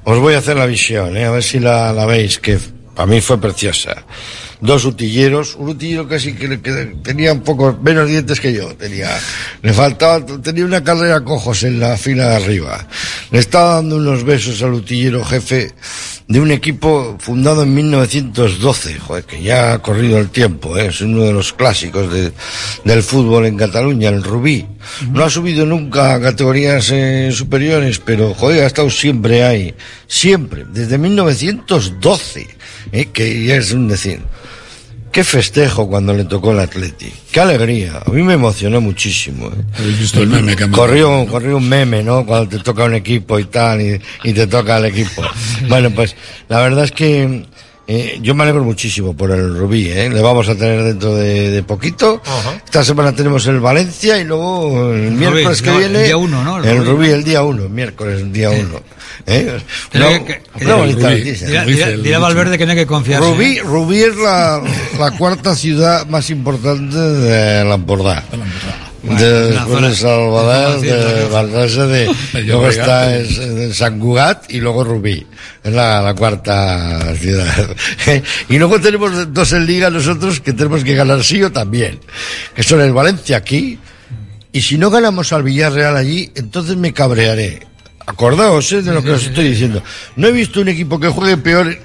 Os 0.03 0.19
voy 0.19 0.35
a 0.35 0.37
hacer 0.37 0.57
la 0.57 0.67
visión, 0.67 1.17
¿eh? 1.17 1.25
a 1.25 1.31
ver 1.31 1.41
si 1.43 1.59
la, 1.59 1.91
la 1.91 2.05
veis, 2.05 2.37
que 2.37 2.59
para 2.93 3.07
mí 3.07 3.19
fue 3.19 3.41
preciosa. 3.41 3.95
Dos 4.63 4.85
utilleros, 4.85 5.55
un 5.55 5.69
utillero 5.69 6.07
casi 6.07 6.33
que, 6.33 6.61
que 6.61 6.71
tenía 7.03 7.33
un 7.33 7.41
poco 7.41 7.77
menos 7.83 8.07
dientes 8.07 8.39
que 8.39 8.53
yo, 8.53 8.73
tenía, 8.75 9.09
le 9.61 9.73
faltaba, 9.73 10.25
tenía 10.41 10.63
una 10.63 10.81
carrera 10.81 11.21
cojos 11.21 11.63
en 11.63 11.81
la 11.81 11.97
fila 11.97 12.29
de 12.29 12.35
arriba. 12.37 12.87
Le 13.31 13.39
estaba 13.39 13.75
dando 13.75 13.97
unos 13.97 14.23
besos 14.23 14.61
al 14.63 14.73
utillero 14.73 15.25
jefe 15.25 15.73
de 16.29 16.39
un 16.39 16.49
equipo 16.51 17.17
fundado 17.19 17.63
en 17.63 17.73
1912, 17.75 18.99
joder, 18.99 19.25
que 19.25 19.41
ya 19.43 19.73
ha 19.73 19.79
corrido 19.79 20.17
el 20.17 20.29
tiempo, 20.29 20.77
¿eh? 20.77 20.87
es 20.87 21.01
uno 21.01 21.23
de 21.23 21.33
los 21.33 21.51
clásicos 21.51 22.11
de- 22.13 22.31
del 22.85 23.03
fútbol 23.03 23.45
en 23.45 23.57
Cataluña, 23.57 24.07
el 24.07 24.23
Rubí. 24.23 24.65
No 25.11 25.25
ha 25.25 25.29
subido 25.29 25.65
nunca 25.65 26.13
a 26.15 26.21
categorías 26.21 26.89
eh, 26.91 27.31
superiores, 27.33 27.99
pero 27.99 28.33
joder, 28.33 28.63
ha 28.63 28.67
estado 28.67 28.89
siempre 28.89 29.43
ahí, 29.43 29.73
siempre, 30.07 30.63
desde 30.71 30.97
1912, 30.97 32.47
¿eh? 32.93 33.05
que 33.11 33.43
ya 33.45 33.57
es 33.57 33.73
un 33.73 33.89
decir. 33.89 34.21
Qué 35.13 35.23
festejo 35.23 35.87
cuando 35.87 36.11
le 36.11 36.25
tocó 36.25 36.53
el 36.53 36.59
Atleti. 36.59 37.13
Qué 37.31 37.39
alegría. 37.39 38.01
A 38.03 38.09
mí 38.09 38.23
me 38.23 38.33
emocionó 38.33 38.81
muchísimo. 38.81 39.45
¿eh? 39.49 39.63
Habéis 39.77 39.99
visto 39.99 40.23
el 40.23 40.27
meme 40.27 40.55
que 40.55 40.67
Corrió, 40.71 41.27
corrió 41.27 41.57
un 41.57 41.69
meme, 41.69 42.01
¿no? 42.01 42.25
Cuando 42.25 42.49
te 42.49 42.63
toca 42.63 42.85
un 42.85 42.95
equipo 42.95 43.37
y 43.37 43.45
tal, 43.45 43.79
y, 43.79 44.01
y 44.23 44.33
te 44.33 44.47
toca 44.47 44.77
el 44.77 44.85
equipo. 44.85 45.21
Bueno, 45.69 45.91
pues 45.91 46.15
la 46.49 46.61
verdad 46.61 46.83
es 46.83 46.91
que 46.91 47.45
Eh, 47.85 48.19
yo 48.21 48.33
me 48.33 48.43
alegro 48.43 48.63
muchísimo 48.63 49.13
por 49.13 49.31
el 49.31 49.57
Rubí, 49.57 49.89
¿eh? 49.89 50.09
le 50.09 50.21
vamos 50.21 50.47
a 50.47 50.55
tener 50.55 50.83
dentro 50.83 51.15
de, 51.15 51.51
de 51.51 51.63
poquito. 51.63 52.21
Esta 52.63 52.81
semana 52.81 53.13
tenemos 53.13 53.45
el 53.47 53.59
Valencia 53.59 54.17
y 54.17 54.23
luego 54.23 54.93
el 54.93 55.11
miércoles 55.11 55.61
que 55.61 55.69
no, 55.69 55.79
el 55.81 55.89
viene 55.89 56.03
día 56.05 56.15
uno, 56.15 56.43
¿no? 56.45 56.59
El 56.59 56.65
el, 56.65 56.77
Rubí. 56.77 56.87
Rubí 56.89 57.09
el 57.09 57.23
día 57.25 57.43
uno, 57.43 57.67
miércoles 57.67 58.21
el 58.21 58.31
día 58.31 58.51
uno. 58.51 58.79
¿eh? 59.27 59.57
Pero 59.91 60.07
Una- 60.07 60.23
que-. 60.23 60.41
Dirá- 62.01 62.19
Valverde 62.19 62.57
no 62.65 62.71
hay 62.71 62.77
que 62.77 62.85
confiarse. 62.87 63.29
Rubí, 63.29 63.59
Rubí 63.59 63.99
es 64.01 64.15
la, 64.15 64.63
la 64.97 65.11
cuarta 65.17 65.53
ciudad 65.53 66.05
más 66.07 66.29
importante 66.29 66.95
de 66.97 67.65
la 67.65 67.77
Bueno, 69.03 69.19
de, 69.21 69.51
de 69.51 69.95
Salvador, 69.95 70.79
de 70.79 70.87
de, 71.87 72.15
Medio 72.33 72.53
luego 72.53 72.69
está 72.69 73.15
es- 73.17 73.37
es 73.37 73.75
San 73.77 73.99
Cugat 73.99 74.49
y 74.51 74.61
luego 74.61 74.83
Rubí. 74.83 75.25
Es 75.63 75.73
la, 75.73 76.01
la 76.01 76.13
cuarta 76.15 77.13
ciudad. 77.15 77.69
y 78.49 78.57
luego 78.57 78.79
tenemos 78.79 79.33
dos 79.33 79.51
en 79.53 79.65
liga 79.65 79.89
nosotros 79.89 80.39
que 80.39 80.53
tenemos 80.53 80.83
que 80.83 80.95
ganar 80.95 81.23
sí 81.23 81.43
o 81.43 81.51
también. 81.51 81.99
Que 82.55 82.63
son 82.63 82.79
el 82.81 82.93
Valencia 82.93 83.37
aquí. 83.37 83.77
Y 84.53 84.61
si 84.61 84.77
no 84.77 84.89
ganamos 84.89 85.33
al 85.33 85.43
Villarreal 85.43 85.97
allí, 85.97 86.31
entonces 86.35 86.77
me 86.77 86.93
cabrearé. 86.93 87.65
Acordaos 88.05 88.71
eh, 88.71 88.81
de 88.81 88.93
lo 88.93 89.03
que 89.03 89.11
os 89.11 89.25
estoy 89.25 89.49
diciendo. 89.49 89.81
No 90.15 90.27
he 90.27 90.31
visto 90.31 90.61
un 90.61 90.67
equipo 90.69 90.99
que 90.99 91.07
juegue 91.09 91.37
peor 91.37 91.77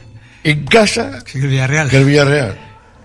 en 0.44 0.64
casa 0.66 1.20
Sí, 1.26 1.38
el 1.38 1.48
Villarreal. 1.48 1.88
que 1.88 1.96
el 1.96 2.04
Villarreal. 2.04 2.58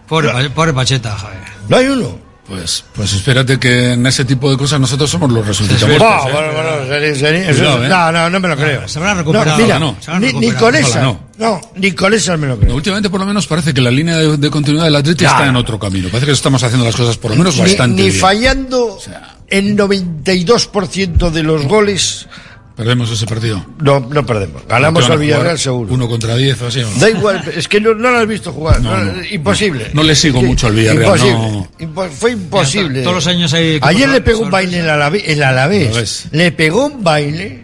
Pobre, 0.08 0.50
pobre 0.52 0.74
Pacheta, 0.74 1.18
joder. 1.18 1.38
No 1.70 1.78
hay 1.78 1.88
uno. 1.88 2.20
Pues, 2.48 2.84
pues 2.94 3.14
espérate 3.14 3.58
que 3.58 3.94
en 3.94 4.06
ese 4.06 4.26
tipo 4.26 4.52
de 4.52 4.58
cosas 4.58 4.78
nosotros 4.78 5.10
somos 5.10 5.32
los 5.32 5.48
resultados. 5.48 5.84
Ah, 6.02 6.20
bueno, 6.24 6.52
bueno, 6.52 6.96
eso- 6.96 7.28
¿eh? 7.28 7.88
No, 7.88 8.12
no, 8.12 8.30
no 8.30 8.40
me 8.42 8.48
lo 8.50 8.58
creo. 8.58 8.86
Se 8.88 9.00
habrán 9.00 9.18
recuperado. 9.20 9.58
No, 9.58 9.64
mira, 9.64 9.80
no, 9.80 9.96
se 10.02 10.20
ni, 10.20 10.34
ni 10.34 10.52
con 10.52 10.76
esa, 10.76 11.02
no. 11.02 11.20
no. 11.38 11.62
ni 11.78 11.94
con 11.94 12.14
esa 12.14 12.36
me 12.36 12.48
lo 12.48 12.60
creo. 12.60 12.76
Últimamente 12.76 13.10
por 13.10 13.22
lo 13.22 13.26
menos 13.26 13.48
parece 13.48 13.74
que 13.74 13.80
la 13.80 13.92
línea 13.92 14.18
de, 14.18 14.36
de 14.36 14.50
continuidad 14.50 14.84
del 14.86 14.96
Atleti 14.98 15.24
está 15.24 15.48
en 15.48 15.56
otro 15.56 15.80
camino. 15.80 16.10
Parece 16.10 16.26
que 16.26 16.32
estamos 16.34 16.62
haciendo 16.62 16.86
las 16.86 16.96
cosas 16.98 17.16
por 17.18 17.32
lo 17.32 17.38
menos 17.38 17.56
Ni- 17.56 17.62
bastante 17.62 18.02
ni 18.04 18.10
bien. 18.10 18.20
fallando 18.22 19.00
el 19.48 19.78
92% 19.78 21.30
de 21.32 21.44
los 21.44 21.66
goles, 21.66 22.28
Perdemos 22.76 23.12
ese 23.12 23.26
partido. 23.28 23.64
no, 23.80 24.00
no 24.00 24.26
perdemos. 24.26 24.64
Ganamos 24.68 25.04
¿Qué 25.04 25.10
van 25.10 25.12
al 25.12 25.18
a 25.18 25.22
Villarreal 25.22 25.60
seguro. 25.60 25.94
Uno 25.94 26.08
contra 26.10 26.36
diez 26.36 26.60
o 26.62 26.68
así. 26.68 26.80
¿o 26.82 26.90
no? 26.90 26.98
Da 27.00 27.10
igual, 27.10 27.44
es 27.56 27.68
que 27.68 27.80
no, 27.80 27.94
no 27.94 28.10
lo 28.10 28.18
has 28.18 28.28
visto 28.28 28.52
jugar. 28.52 28.82
No, 28.82 28.98
no, 28.98 29.12
no, 29.14 29.24
imposible. 29.26 29.90
no. 29.94 30.02
No 30.02 30.08
le 30.08 30.16
sigo 30.16 30.42
mucho 30.42 30.68
al 30.68 30.74
Villarreal, 30.74 31.04
Imposible. 31.16 31.68
Impo- 31.80 32.10
fue 32.10 32.32
imposible. 32.32 33.02
Todos 33.04 33.16
los 33.18 33.28
años 33.28 33.54
hay 33.54 33.80
Ayer 33.82 34.10
le 34.10 34.22
pegó 34.22 34.42
un 34.42 34.50
baile 34.52 34.80
el 34.80 34.90
Alavés. 34.90 35.24
El. 35.28 35.44
Alavés. 35.44 36.26
Le 36.32 36.52
pegó 36.52 36.88
un 36.88 37.04
baile 37.04 37.62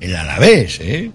el 0.00 0.14
Alavés, 0.16 0.78
¿eh? 0.82 1.10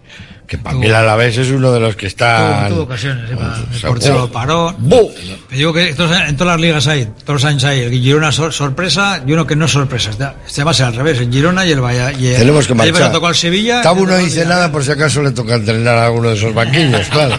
Que 0.47 0.57
para 0.59 0.75
mí 0.77 0.85
el 0.85 0.93
Alavés 0.93 1.37
es 1.37 1.49
uno 1.49 1.71
de 1.71 1.79
los 1.79 1.95
que 1.95 2.05
está. 2.07 2.65
Tuvo, 2.67 2.75
tuvo 2.75 2.83
ocasiones, 2.83 3.29
para- 3.35 3.57
El 3.73 3.79
sea, 3.79 3.89
portero 3.89 4.31
paró. 4.31 4.75
¡Bu! 4.77 5.11
Te 5.49 5.55
digo 5.55 5.73
que 5.73 5.89
estos- 5.89 6.11
en 6.15 6.37
todas 6.37 6.53
las 6.53 6.61
ligas 6.61 6.85
hay, 6.87 7.05
todos 7.23 7.41
los 7.41 7.45
años 7.45 7.63
hay. 7.63 7.79
El 7.81 7.91
Girona 7.99 8.31
sor- 8.31 8.53
sorpresa 8.53 9.21
y 9.25 9.31
uno 9.31 9.47
que 9.47 9.55
no 9.55 9.65
es 9.65 9.71
sorpresa. 9.71 10.11
Este 10.45 10.63
va 10.63 10.71
a 10.71 10.73
ser 10.73 10.85
al 10.85 10.95
revés, 10.95 11.19
el 11.19 11.31
Girona 11.31 11.65
y 11.65 11.71
el 11.71 11.81
Vaya. 11.81 12.11
Y 12.11 12.27
el, 12.27 12.37
Tenemos 12.37 12.67
que 12.67 12.75
marchar. 12.75 13.11
tocó 13.11 13.27
al 13.27 13.35
Sevilla. 13.35 13.81
Tabu 13.81 14.05
no 14.05 14.17
dice 14.17 14.45
nada 14.45 14.71
por 14.71 14.83
si 14.83 14.91
acaso 14.91 15.23
le 15.23 15.31
toca 15.31 15.55
entrenar 15.55 15.95
a 15.97 16.05
alguno 16.05 16.29
de 16.29 16.35
esos 16.35 16.53
banquillos, 16.53 17.07
claro. 17.09 17.37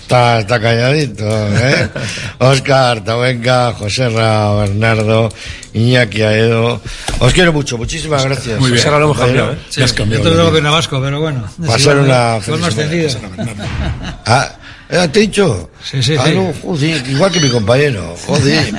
Está, 0.00 0.38
está 0.38 0.58
calladito, 0.58 1.24
¿eh? 1.28 1.88
Oscar, 2.38 3.04
Tabenca, 3.04 3.74
José 3.74 4.08
Ra, 4.08 4.54
Bernardo, 4.54 5.28
Iñaki 5.74 6.22
Aedo. 6.22 6.80
Os 7.20 7.32
quiero 7.32 7.52
mucho, 7.52 7.76
muchísimas 7.78 8.24
gracias. 8.24 8.58
Muy 8.60 8.70
bien. 8.72 8.84
Ahora 8.86 8.98
lo 9.00 9.04
hemos 9.06 9.18
cambiado, 9.18 9.52
¿eh? 9.52 9.58
Sí, 9.68 9.80
Ya 9.80 9.84
has 9.86 9.92
cambiado 9.92 10.24
yo 10.24 10.36
tengo 10.36 10.52
que 10.52 10.62
Navasco, 10.62 11.00
pero 11.00 11.20
bueno. 11.20 11.44
Va 11.68 11.74
a 11.74 11.76
Es 11.76 11.82
ser 11.82 11.92
igual, 11.96 12.06
una 12.10 12.38
igual 12.38 12.42
feliz 12.42 12.60
más 12.60 12.74
tendido. 12.74 13.10
Ah, 14.26 14.52
¿eh, 14.90 15.08
¿te 15.12 15.18
he 15.18 15.22
dicho? 15.22 15.70
Sí, 15.82 16.02
sí, 16.02 16.16
Ah, 16.18 16.24
sí. 16.26 16.34
no, 16.34 16.52
joder, 16.62 17.06
igual 17.08 17.30
que 17.32 17.40
mi 17.40 17.48
compañero, 17.50 18.14
joder. 18.26 18.74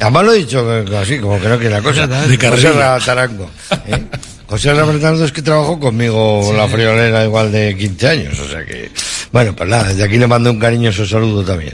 Además 0.00 0.24
lo 0.24 0.32
he 0.32 0.38
dicho 0.38 0.84
que- 0.84 0.96
así, 0.96 1.18
como 1.18 1.40
que 1.40 1.48
no 1.48 1.58
quiere 1.58 1.74
la 1.76 1.82
cosa. 1.82 2.06
De 2.06 2.16
José 2.24 2.38
carrerilla. 2.38 2.72
Ra 2.72 2.98
Tarango. 3.04 3.50
¿eh? 3.86 4.02
José 4.46 4.74
Ra 4.74 4.84
Bernardo 4.84 5.24
es 5.24 5.32
que 5.32 5.40
trabajó 5.40 5.80
conmigo 5.80 6.50
en 6.50 6.56
la 6.58 6.68
friolera 6.68 7.24
igual 7.24 7.50
de 7.50 7.74
15 7.74 8.08
años, 8.08 8.38
o 8.38 8.48
sea 8.50 8.62
que... 8.66 8.90
Bueno, 9.32 9.56
pues 9.56 9.68
nada, 9.68 9.84
desde 9.88 10.04
aquí 10.04 10.18
le 10.18 10.26
mando 10.26 10.50
un 10.50 10.58
cariñoso 10.58 11.06
saludo 11.06 11.42
también. 11.42 11.72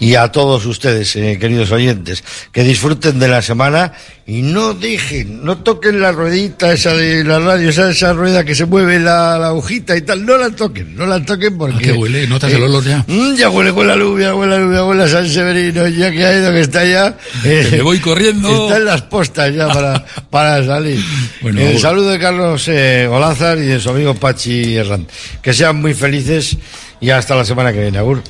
Y 0.00 0.16
a 0.16 0.28
todos 0.32 0.66
ustedes, 0.66 1.14
eh, 1.16 1.38
queridos 1.40 1.70
oyentes, 1.70 2.24
que 2.50 2.64
disfruten 2.64 3.18
de 3.20 3.28
la 3.28 3.42
semana 3.42 3.92
y 4.26 4.42
no 4.42 4.74
dejen, 4.74 5.44
no 5.44 5.58
toquen 5.58 6.00
la 6.00 6.10
ruedita 6.10 6.72
esa 6.72 6.94
de 6.94 7.22
la 7.22 7.38
radio, 7.38 7.68
esa, 7.68 7.88
esa 7.90 8.12
rueda 8.12 8.44
que 8.44 8.56
se 8.56 8.66
mueve 8.66 8.98
la, 8.98 9.38
la 9.38 9.46
agujita 9.48 9.96
y 9.96 10.02
tal, 10.02 10.26
no 10.26 10.36
la 10.36 10.50
toquen, 10.50 10.96
no 10.96 11.06
la 11.06 11.24
toquen 11.24 11.56
porque... 11.56 11.76
¿A 11.76 11.78
qué 11.78 11.92
huele? 11.92 12.26
¿Notas 12.26 12.52
el 12.52 12.62
olor 12.64 12.82
ya? 12.84 13.04
Mm, 13.06 13.34
ya 13.36 13.50
huele, 13.50 13.70
huele 13.70 13.92
a 13.92 13.96
lluvia, 13.96 14.34
huele 14.34 14.56
a 14.56 14.58
lluvia, 14.58 14.84
huele 14.84 15.02
a 15.04 15.08
San 15.08 15.28
Severino, 15.28 15.86
ya 15.86 16.10
que 16.10 16.26
ha 16.26 16.36
ido 16.40 16.50
que 16.52 16.60
está 16.60 16.84
ya. 16.84 17.16
eh, 17.44 17.66
Que 17.70 17.76
me 17.76 17.82
voy 17.82 18.00
corriendo. 18.00 18.64
Está 18.66 18.78
en 18.78 18.84
las 18.84 19.02
postas 19.02 19.54
ya 19.54 19.68
para, 19.68 20.04
para 20.30 20.66
salir. 20.66 21.00
Bueno, 21.40 21.60
el 21.60 21.78
saludo 21.78 22.10
de 22.10 22.18
Carlos 22.18 22.66
eh, 22.66 23.06
Golázar 23.08 23.58
y 23.58 23.66
de 23.66 23.78
su 23.78 23.90
amigo 23.90 24.12
Pachi 24.14 24.74
Herrán. 24.76 25.06
Que 25.40 25.54
sean 25.54 25.76
muy 25.80 25.94
felices 25.94 26.56
y 27.00 27.10
hasta 27.10 27.34
la 27.34 27.44
semana 27.44 27.72
que 27.72 27.80
viene, 27.80 27.98
Agur. 27.98 28.22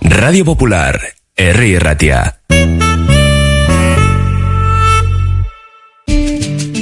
Radio 0.00 0.44
Popular, 0.44 1.00
Herri 1.36 1.78
Ratia. 1.78 2.40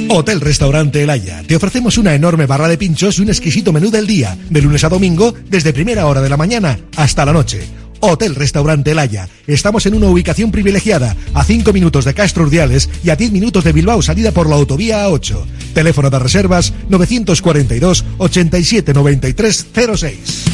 Hotel 0.09 0.41
Restaurante 0.41 1.01
El 1.01 1.09
Haya. 1.09 1.41
Te 1.41 1.55
ofrecemos 1.55 1.97
una 1.97 2.13
enorme 2.13 2.45
barra 2.45 2.67
de 2.67 2.77
pinchos 2.77 3.17
y 3.17 3.23
un 3.23 3.29
exquisito 3.29 3.73
menú 3.73 3.89
del 3.89 4.05
día, 4.05 4.37
de 4.49 4.61
lunes 4.61 4.83
a 4.83 4.89
domingo, 4.89 5.33
desde 5.49 5.73
primera 5.73 6.05
hora 6.05 6.21
de 6.21 6.29
la 6.29 6.37
mañana 6.37 6.77
hasta 6.97 7.25
la 7.25 7.33
noche. 7.33 7.67
Hotel 7.99 8.35
Restaurante 8.35 8.91
El 8.91 8.99
Haya. 8.99 9.27
Estamos 9.47 9.85
en 9.85 9.95
una 9.95 10.07
ubicación 10.07 10.51
privilegiada, 10.51 11.15
a 11.33 11.43
5 11.43 11.71
minutos 11.73 12.05
de 12.05 12.13
Castro 12.13 12.43
Urdiales 12.43 12.89
y 13.03 13.09
a 13.09 13.15
10 13.15 13.31
minutos 13.31 13.63
de 13.63 13.71
Bilbao, 13.71 14.01
salida 14.01 14.31
por 14.31 14.49
la 14.49 14.55
autovía 14.55 15.07
A8. 15.07 15.45
Teléfono 15.73 16.09
de 16.09 16.19
reservas 16.19 16.73
942 16.89 18.05
87 18.19 18.93
93 18.93 19.67
06. 19.95 20.45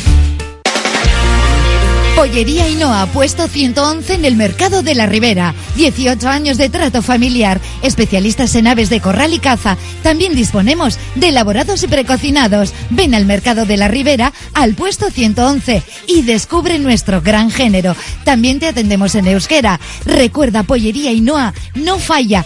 Pollería 2.20 2.68
Hinoa, 2.68 3.06
puesto 3.06 3.48
111 3.48 4.16
en 4.16 4.26
el 4.26 4.36
mercado 4.36 4.84
de 4.84 4.94
la 4.94 5.06
Ribera. 5.06 5.56
18 5.78 6.28
años 6.28 6.58
de 6.58 6.68
trato 6.68 7.02
familiar. 7.02 7.62
Especialistas 7.82 8.54
en 8.56 8.68
aves 8.68 8.90
de 8.90 9.00
corral 9.00 9.34
y 9.34 9.40
caza. 9.40 9.78
También 10.04 10.36
disponemos 10.36 11.00
de 11.16 11.30
elaborados 11.30 11.82
y 11.84 11.88
precocinados. 11.88 12.74
Ven 12.90 13.16
al 13.16 13.26
mercado 13.26 13.66
de 13.66 13.78
la 13.78 13.88
Ribera, 13.88 14.34
al 14.54 14.74
puesto 14.74 15.10
111 15.10 15.82
y 16.08 16.24
descubre 16.24 16.78
nuestro 16.78 17.22
gran 17.22 17.52
género. 17.52 17.96
También 18.26 18.60
te 18.60 18.68
atendemos 18.68 19.16
en 19.16 19.26
euskera. 19.26 19.80
Recuerda, 20.04 20.64
Pollería 20.64 21.14
Hinoa 21.14 21.54
no 21.76 22.00
falla. 22.00 22.46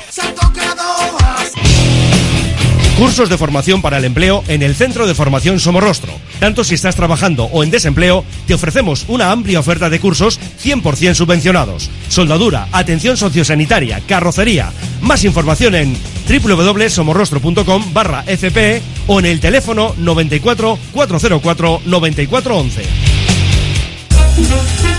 Cursos 3.03 3.27
de 3.27 3.37
formación 3.37 3.81
para 3.81 3.97
el 3.97 4.05
empleo 4.05 4.45
en 4.47 4.63
el 4.63 4.75
Centro 4.75 5.05
de 5.05 5.13
Formación 5.13 5.59
Somorrostro. 5.59 6.13
Tanto 6.39 6.63
si 6.63 6.73
estás 6.73 6.95
trabajando 6.95 7.43
o 7.51 7.61
en 7.61 7.69
desempleo, 7.69 8.23
te 8.47 8.53
ofrecemos 8.53 9.03
una 9.09 9.29
amplia 9.29 9.59
oferta 9.59 9.89
de 9.89 9.99
cursos 9.99 10.39
100% 10.63 11.13
subvencionados. 11.13 11.89
Soldadura, 12.07 12.69
atención 12.71 13.17
sociosanitaria, 13.17 13.99
carrocería. 14.07 14.71
Más 15.01 15.25
información 15.25 15.75
en 15.75 15.97
www.somorrostro.com 16.29 17.93
barra 17.93 18.23
FP 18.25 18.81
o 19.07 19.19
en 19.19 19.25
el 19.25 19.41
teléfono 19.41 19.93
94 19.97 20.79
404 20.93 21.81
9411. 21.85 23.22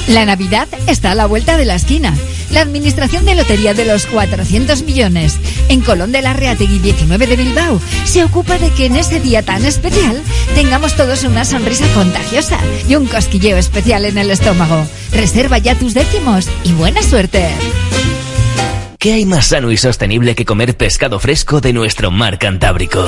La 0.08 0.24
Navidad 0.24 0.68
está 0.86 1.12
a 1.12 1.14
la 1.14 1.26
vuelta 1.26 1.56
de 1.56 1.64
la 1.64 1.74
esquina. 1.74 2.14
La 2.50 2.60
Administración 2.60 3.24
de 3.24 3.34
Lotería 3.34 3.74
de 3.74 3.84
los 3.84 4.06
400 4.06 4.82
millones 4.82 5.38
en 5.68 5.80
Colón 5.80 6.12
de 6.12 6.22
la 6.22 6.34
Reategui 6.34 6.78
19 6.78 7.26
de 7.26 7.36
Bilbao 7.36 7.80
se 8.04 8.22
ocupa 8.22 8.58
de 8.58 8.70
que 8.70 8.86
en 8.86 8.96
ese 8.96 9.18
día 9.18 9.42
tan 9.42 9.64
especial 9.64 10.22
tengamos 10.54 10.94
todos 10.94 11.24
una 11.24 11.44
sonrisa 11.44 11.86
contagiosa 11.94 12.58
y 12.88 12.94
un 12.94 13.06
cosquilleo 13.06 13.56
especial 13.56 14.04
en 14.04 14.18
el 14.18 14.30
estómago. 14.30 14.86
Reserva 15.12 15.58
ya 15.58 15.74
tus 15.74 15.94
décimos 15.94 16.48
y 16.62 16.72
buena 16.72 17.02
suerte. 17.02 17.48
¿Qué 19.04 19.12
hay 19.12 19.26
más 19.26 19.48
sano 19.48 19.70
y 19.70 19.76
sostenible 19.76 20.34
que 20.34 20.46
comer 20.46 20.78
pescado 20.78 21.18
fresco 21.18 21.60
de 21.60 21.74
nuestro 21.74 22.10
mar 22.10 22.38
Cantábrico? 22.38 23.04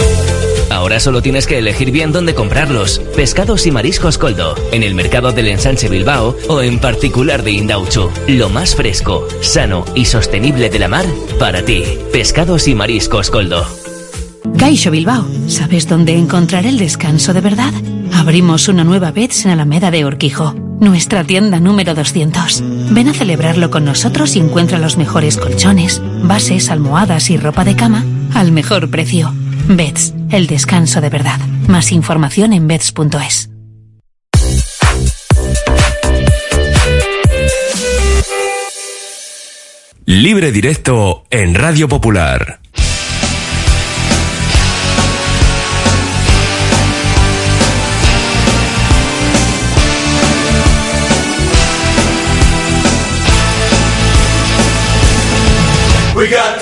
Ahora 0.69 1.01
solo 1.01 1.23
tienes 1.23 1.47
que 1.47 1.57
elegir 1.57 1.91
bien 1.91 2.13
dónde 2.13 2.35
comprarlos. 2.35 2.99
Pescados 3.17 3.67
y 3.67 3.71
mariscos 3.71 4.19
Coldo, 4.19 4.57
en 4.73 4.83
el 4.83 4.95
mercado 4.95 5.33
del 5.33 5.49
Ensanche 5.49 5.89
Bilbao 5.89 6.37
o 6.49 6.61
en 6.61 6.81
particular 6.81 7.43
de 7.43 7.53
Indauchu. 7.53 8.11
Lo 8.29 8.51
más 8.51 8.75
fresco, 8.75 9.27
sano 9.41 9.87
y 9.95 10.05
sostenible 10.05 10.69
de 10.69 10.81
la 10.81 10.89
mar 10.89 11.07
para 11.39 11.65
ti. 11.65 11.83
Pescados 12.13 12.69
y 12.69 12.75
mariscos 12.75 13.31
Coldo. 13.31 13.67
Caixo 14.59 14.91
Bilbao, 14.91 15.27
¿sabes 15.49 15.87
dónde 15.87 16.17
encontrar 16.17 16.67
el 16.67 16.79
descanso 16.79 17.33
de 17.33 17.41
verdad? 17.41 17.73
Abrimos 18.15 18.69
una 18.69 18.85
nueva 18.85 19.11
vez 19.11 19.45
en 19.45 19.51
Alameda 19.51 19.91
de 19.91 20.05
Urquijo, 20.05 20.55
nuestra 20.81 21.25
tienda 21.25 21.61
número 21.61 21.95
200. 21.95 22.63
Ven 22.91 23.09
a 23.09 23.13
celebrarlo 23.13 23.71
con 23.71 23.85
nosotros 23.85 24.37
y 24.37 24.41
encuentra 24.41 24.79
los 24.79 24.97
mejores 24.97 25.37
colchones, 25.37 26.01
bases, 26.23 26.71
almohadas 26.71 27.31
y 27.31 27.37
ropa 27.37 27.65
de 27.65 27.77
cama 27.77 28.05
al 28.35 28.53
mejor 28.53 28.91
precio. 28.91 29.33
Beds, 29.69 30.15
el 30.31 30.47
descanso 30.47 31.01
de 31.01 31.11
verdad. 31.11 31.39
Más 31.69 31.93
información 31.93 32.53
en 32.53 32.67
beds.es. 32.67 33.51
Libre 40.09 40.53
directo 40.53 41.25
en 41.31 41.57
Radio 41.57 41.89
Popular. 41.89 42.61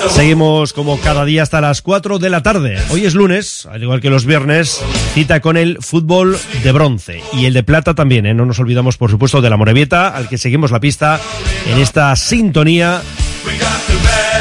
Seguimos 0.09 0.73
como 0.73 0.99
cada 0.99 1.25
día 1.25 1.43
hasta 1.43 1.61
las 1.61 1.81
4 1.81 2.19
de 2.19 2.29
la 2.29 2.41
tarde. 2.43 2.77
Hoy 2.89 3.05
es 3.05 3.15
lunes, 3.15 3.65
al 3.65 3.83
igual 3.83 4.01
que 4.01 4.09
los 4.09 4.25
viernes, 4.25 4.81
cita 5.13 5.41
con 5.41 5.57
el 5.57 5.77
fútbol 5.81 6.37
de 6.63 6.71
bronce 6.71 7.21
y 7.33 7.45
el 7.45 7.53
de 7.53 7.63
plata 7.63 7.95
también. 7.95 8.25
¿eh? 8.25 8.33
No 8.33 8.45
nos 8.45 8.59
olvidamos, 8.59 8.97
por 8.97 9.09
supuesto, 9.09 9.41
de 9.41 9.49
la 9.49 9.57
Morevieta, 9.57 10.09
al 10.09 10.29
que 10.29 10.37
seguimos 10.37 10.71
la 10.71 10.79
pista 10.79 11.19
en 11.67 11.79
esta 11.79 12.15
sintonía 12.15 13.01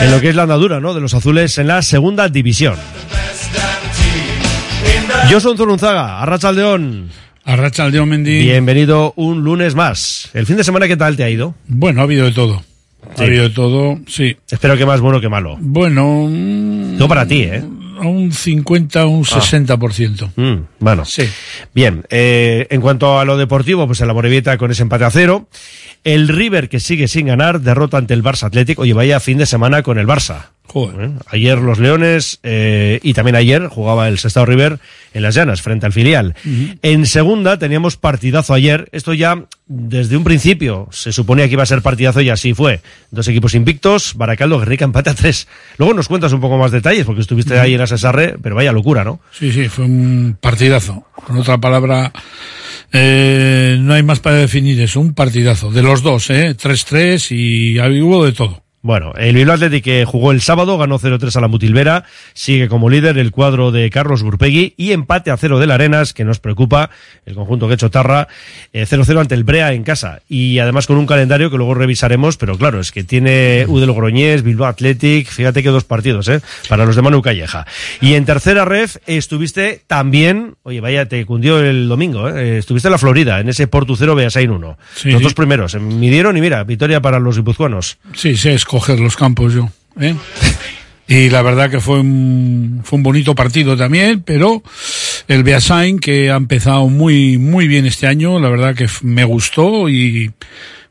en 0.00 0.10
lo 0.10 0.20
que 0.20 0.28
es 0.28 0.36
la 0.36 0.42
andadura 0.42 0.80
¿no? 0.80 0.94
de 0.94 1.00
los 1.00 1.14
azules 1.14 1.56
en 1.58 1.68
la 1.68 1.82
segunda 1.82 2.28
división. 2.28 2.76
Yo 5.30 5.40
soy 5.40 5.56
Zurunzaga, 5.56 6.20
Arrachaldeón. 6.20 7.10
Arrachaldeón, 7.44 8.08
Mendy. 8.08 8.42
Bienvenido 8.42 9.12
un 9.16 9.42
lunes 9.42 9.74
más. 9.74 10.30
¿El 10.34 10.46
fin 10.46 10.56
de 10.56 10.64
semana 10.64 10.88
qué 10.88 10.96
tal 10.96 11.16
te 11.16 11.24
ha 11.24 11.30
ido? 11.30 11.54
Bueno, 11.66 12.00
ha 12.00 12.04
habido 12.04 12.26
de 12.26 12.32
todo. 12.32 12.62
Ha 13.18 13.22
habido 13.22 13.50
todo, 13.52 13.98
sí. 14.06 14.36
Espero 14.50 14.76
que 14.76 14.86
más 14.86 15.00
bueno 15.00 15.20
que 15.20 15.28
malo. 15.28 15.56
Bueno. 15.60 16.28
No 16.28 17.08
para 17.08 17.26
ti, 17.26 17.42
¿eh? 17.42 17.62
Un 18.02 18.32
50, 18.32 19.06
un 19.06 19.24
60%. 19.24 20.32
Mm, 20.36 20.64
bueno. 20.80 21.04
Sí. 21.04 21.22
Bien, 21.74 22.04
eh, 22.10 22.66
en 22.70 22.80
cuanto 22.80 23.18
a 23.18 23.24
lo 23.24 23.36
deportivo, 23.36 23.86
pues 23.86 24.00
el 24.00 24.10
Amorebieta 24.10 24.58
con 24.58 24.70
ese 24.70 24.82
empate 24.82 25.04
a 25.04 25.10
cero. 25.10 25.48
El 26.02 26.28
River, 26.28 26.68
que 26.68 26.80
sigue 26.80 27.08
sin 27.08 27.26
ganar, 27.26 27.60
derrota 27.60 27.96
ante 27.96 28.14
el 28.14 28.22
Barça 28.22 28.44
Atlético. 28.44 28.82
Oye, 28.82 28.92
vaya 28.92 29.20
fin 29.20 29.38
de 29.38 29.46
semana 29.46 29.82
con 29.82 29.98
el 29.98 30.06
Barça. 30.06 30.53
Joder. 30.74 31.12
Ayer 31.28 31.58
los 31.58 31.78
Leones 31.78 32.40
eh, 32.42 32.98
y 33.00 33.14
también 33.14 33.36
ayer 33.36 33.68
jugaba 33.68 34.08
el 34.08 34.18
Sestao 34.18 34.44
River 34.44 34.80
en 35.12 35.22
las 35.22 35.36
llanas 35.36 35.62
frente 35.62 35.86
al 35.86 35.92
filial. 35.92 36.34
En 36.82 37.06
segunda 37.06 37.60
teníamos 37.60 37.96
partidazo 37.96 38.54
ayer. 38.54 38.88
Esto 38.90 39.14
ya 39.14 39.44
desde 39.68 40.16
un 40.16 40.24
principio 40.24 40.88
se 40.90 41.12
suponía 41.12 41.46
que 41.46 41.52
iba 41.52 41.62
a 41.62 41.66
ser 41.66 41.80
partidazo 41.80 42.22
y 42.22 42.28
así 42.28 42.54
fue. 42.54 42.80
Dos 43.12 43.28
equipos 43.28 43.54
invictos, 43.54 44.14
Baracaldo, 44.16 44.58
Guerrica, 44.58 44.84
empate 44.84 45.10
a 45.10 45.14
tres. 45.14 45.46
Luego 45.78 45.94
nos 45.94 46.08
cuentas 46.08 46.32
un 46.32 46.40
poco 46.40 46.58
más 46.58 46.72
detalles 46.72 47.06
porque 47.06 47.20
estuviste 47.20 47.56
ahí 47.60 47.74
en 47.74 47.80
Asesarre, 47.80 48.34
pero 48.42 48.56
vaya 48.56 48.72
locura, 48.72 49.04
¿no? 49.04 49.20
Sí, 49.30 49.52
sí, 49.52 49.68
fue 49.68 49.84
un 49.84 50.36
partidazo. 50.40 51.06
Con 51.24 51.36
otra 51.36 51.58
palabra, 51.58 52.12
eh, 52.92 53.76
no 53.78 53.94
hay 53.94 54.02
más 54.02 54.18
para 54.18 54.38
definir 54.38 54.80
eso, 54.80 54.98
un 54.98 55.14
partidazo. 55.14 55.70
De 55.70 55.82
los 55.82 56.02
dos, 56.02 56.30
¿eh? 56.30 56.56
3-3 56.56 57.30
y 57.30 58.00
hubo 58.02 58.24
de 58.24 58.32
todo. 58.32 58.63
Bueno, 58.84 59.14
el 59.16 59.34
Bilbao 59.34 59.54
Athletic 59.54 59.82
que 59.82 60.04
jugó 60.04 60.30
el 60.30 60.42
sábado, 60.42 60.76
ganó 60.76 60.98
0-3 60.98 61.34
a 61.34 61.40
la 61.40 61.48
Mutilvera, 61.48 62.04
sigue 62.34 62.68
como 62.68 62.90
líder 62.90 63.16
el 63.16 63.30
cuadro 63.30 63.72
de 63.72 63.88
Carlos 63.88 64.22
Burpegui 64.22 64.74
y 64.76 64.92
empate 64.92 65.30
a 65.30 65.38
0 65.38 65.58
del 65.58 65.70
Arenas, 65.70 66.12
que 66.12 66.22
nos 66.22 66.38
preocupa, 66.38 66.90
el 67.24 67.34
conjunto 67.34 67.66
que 67.66 67.72
ha 67.72 67.74
hecho 67.76 67.90
Tarra, 67.90 68.28
0-0 68.74 69.18
ante 69.18 69.34
el 69.36 69.44
Brea 69.44 69.72
en 69.72 69.84
casa. 69.84 70.20
Y 70.28 70.58
además 70.58 70.86
con 70.86 70.98
un 70.98 71.06
calendario 71.06 71.50
que 71.50 71.56
luego 71.56 71.72
revisaremos, 71.72 72.36
pero 72.36 72.58
claro, 72.58 72.78
es 72.78 72.92
que 72.92 73.04
tiene 73.04 73.64
U 73.68 73.80
del 73.80 73.90
Groñés, 73.90 74.42
Bilbao 74.42 74.68
Athletic, 74.68 75.28
fíjate 75.28 75.62
que 75.62 75.70
dos 75.70 75.84
partidos, 75.84 76.28
¿eh? 76.28 76.42
Para 76.68 76.84
los 76.84 76.94
de 76.94 77.00
Manu 77.00 77.22
Calleja. 77.22 77.66
Y 78.02 78.12
en 78.12 78.26
tercera 78.26 78.66
ref 78.66 78.98
estuviste 79.06 79.80
también, 79.86 80.56
oye, 80.62 80.82
vaya, 80.82 81.08
te 81.08 81.24
cundió 81.24 81.58
el 81.58 81.88
domingo, 81.88 82.28
¿eh? 82.28 82.58
Estuviste 82.58 82.88
en 82.88 82.92
la 82.92 82.98
Florida, 82.98 83.40
en 83.40 83.48
ese 83.48 83.66
Portu 83.66 83.96
0 83.96 84.14
Beasain 84.14 84.50
1. 84.50 84.78
Sí, 84.94 85.10
los 85.10 85.20
sí. 85.20 85.24
dos 85.24 85.32
primeros, 85.32 85.74
midieron 85.80 86.36
y 86.36 86.42
mira, 86.42 86.62
victoria 86.64 87.00
para 87.00 87.18
los 87.18 87.38
guipuzcoanos. 87.38 87.96
Sí, 88.14 88.36
sé 88.36 88.52
escoger 88.74 88.98
los 88.98 89.16
campos 89.16 89.54
yo. 89.54 89.68
¿eh? 90.00 90.16
Y 91.06 91.30
la 91.30 91.42
verdad 91.42 91.70
que 91.70 91.78
fue 91.78 92.00
un, 92.00 92.80
fue 92.82 92.96
un 92.96 93.02
bonito 93.04 93.34
partido 93.36 93.76
también, 93.76 94.22
pero 94.22 94.64
el 95.28 95.44
Beasain 95.44 96.00
que 96.00 96.30
ha 96.30 96.36
empezado 96.36 96.88
muy, 96.88 97.38
muy 97.38 97.68
bien 97.68 97.86
este 97.86 98.08
año, 98.08 98.40
la 98.40 98.48
verdad 98.48 98.74
que 98.74 98.88
me 99.02 99.24
gustó 99.24 99.88
y 99.88 100.32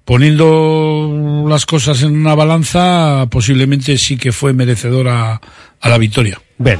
poniendo 0.05 1.45
las 1.49 1.65
cosas 1.65 2.03
en 2.03 2.15
una 2.15 2.35
balanza, 2.35 3.27
posiblemente 3.29 3.97
sí 3.97 4.15
que 4.15 4.31
fue 4.31 4.53
merecedora 4.53 5.41
a 5.81 5.89
la 5.89 5.97
victoria. 5.97 6.39
Bien, 6.59 6.77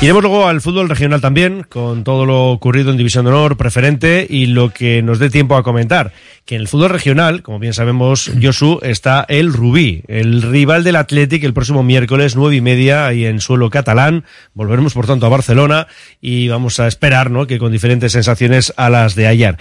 iremos 0.00 0.22
luego 0.22 0.46
al 0.46 0.60
fútbol 0.60 0.88
regional 0.88 1.20
también, 1.20 1.64
con 1.68 2.04
todo 2.04 2.26
lo 2.26 2.50
ocurrido 2.52 2.92
en 2.92 2.96
División 2.96 3.24
de 3.24 3.32
Honor, 3.32 3.56
preferente 3.56 4.24
y 4.28 4.46
lo 4.46 4.70
que 4.70 5.02
nos 5.02 5.18
dé 5.18 5.30
tiempo 5.30 5.56
a 5.56 5.64
comentar. 5.64 6.12
Que 6.44 6.54
en 6.54 6.60
el 6.60 6.68
fútbol 6.68 6.90
regional, 6.90 7.42
como 7.42 7.58
bien 7.58 7.72
sabemos, 7.72 8.30
Josu, 8.40 8.78
está 8.82 9.26
el 9.28 9.52
Rubí, 9.52 10.04
el 10.06 10.42
rival 10.42 10.84
del 10.84 10.94
Athletic 10.94 11.42
el 11.42 11.54
próximo 11.54 11.82
miércoles, 11.82 12.36
nueve 12.36 12.54
y 12.54 12.60
media, 12.60 13.06
ahí 13.06 13.24
en 13.24 13.40
suelo 13.40 13.68
catalán. 13.68 14.24
Volveremos, 14.54 14.94
por 14.94 15.08
tanto, 15.08 15.26
a 15.26 15.30
Barcelona 15.30 15.88
y 16.20 16.46
vamos 16.46 16.78
a 16.78 16.86
esperar, 16.86 17.32
¿no? 17.32 17.48
Que 17.48 17.58
con 17.58 17.72
diferentes 17.72 18.12
sensaciones 18.12 18.72
a 18.76 18.90
las 18.90 19.16
de 19.16 19.26
ayer. 19.26 19.56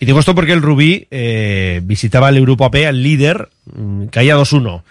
Y 0.00 0.06
digo 0.06 0.18
esto 0.18 0.34
porque 0.34 0.52
el 0.52 0.60
Rubí 0.60 1.06
eh, 1.12 1.80
visitaba 1.84 2.30
el 2.30 2.40
Grupo 2.40 2.64
AP, 2.64 2.84
al 2.86 3.00
líder, 3.00 3.48
mm, 3.72 4.06
caía 4.06 4.36
2-1. 4.36 4.82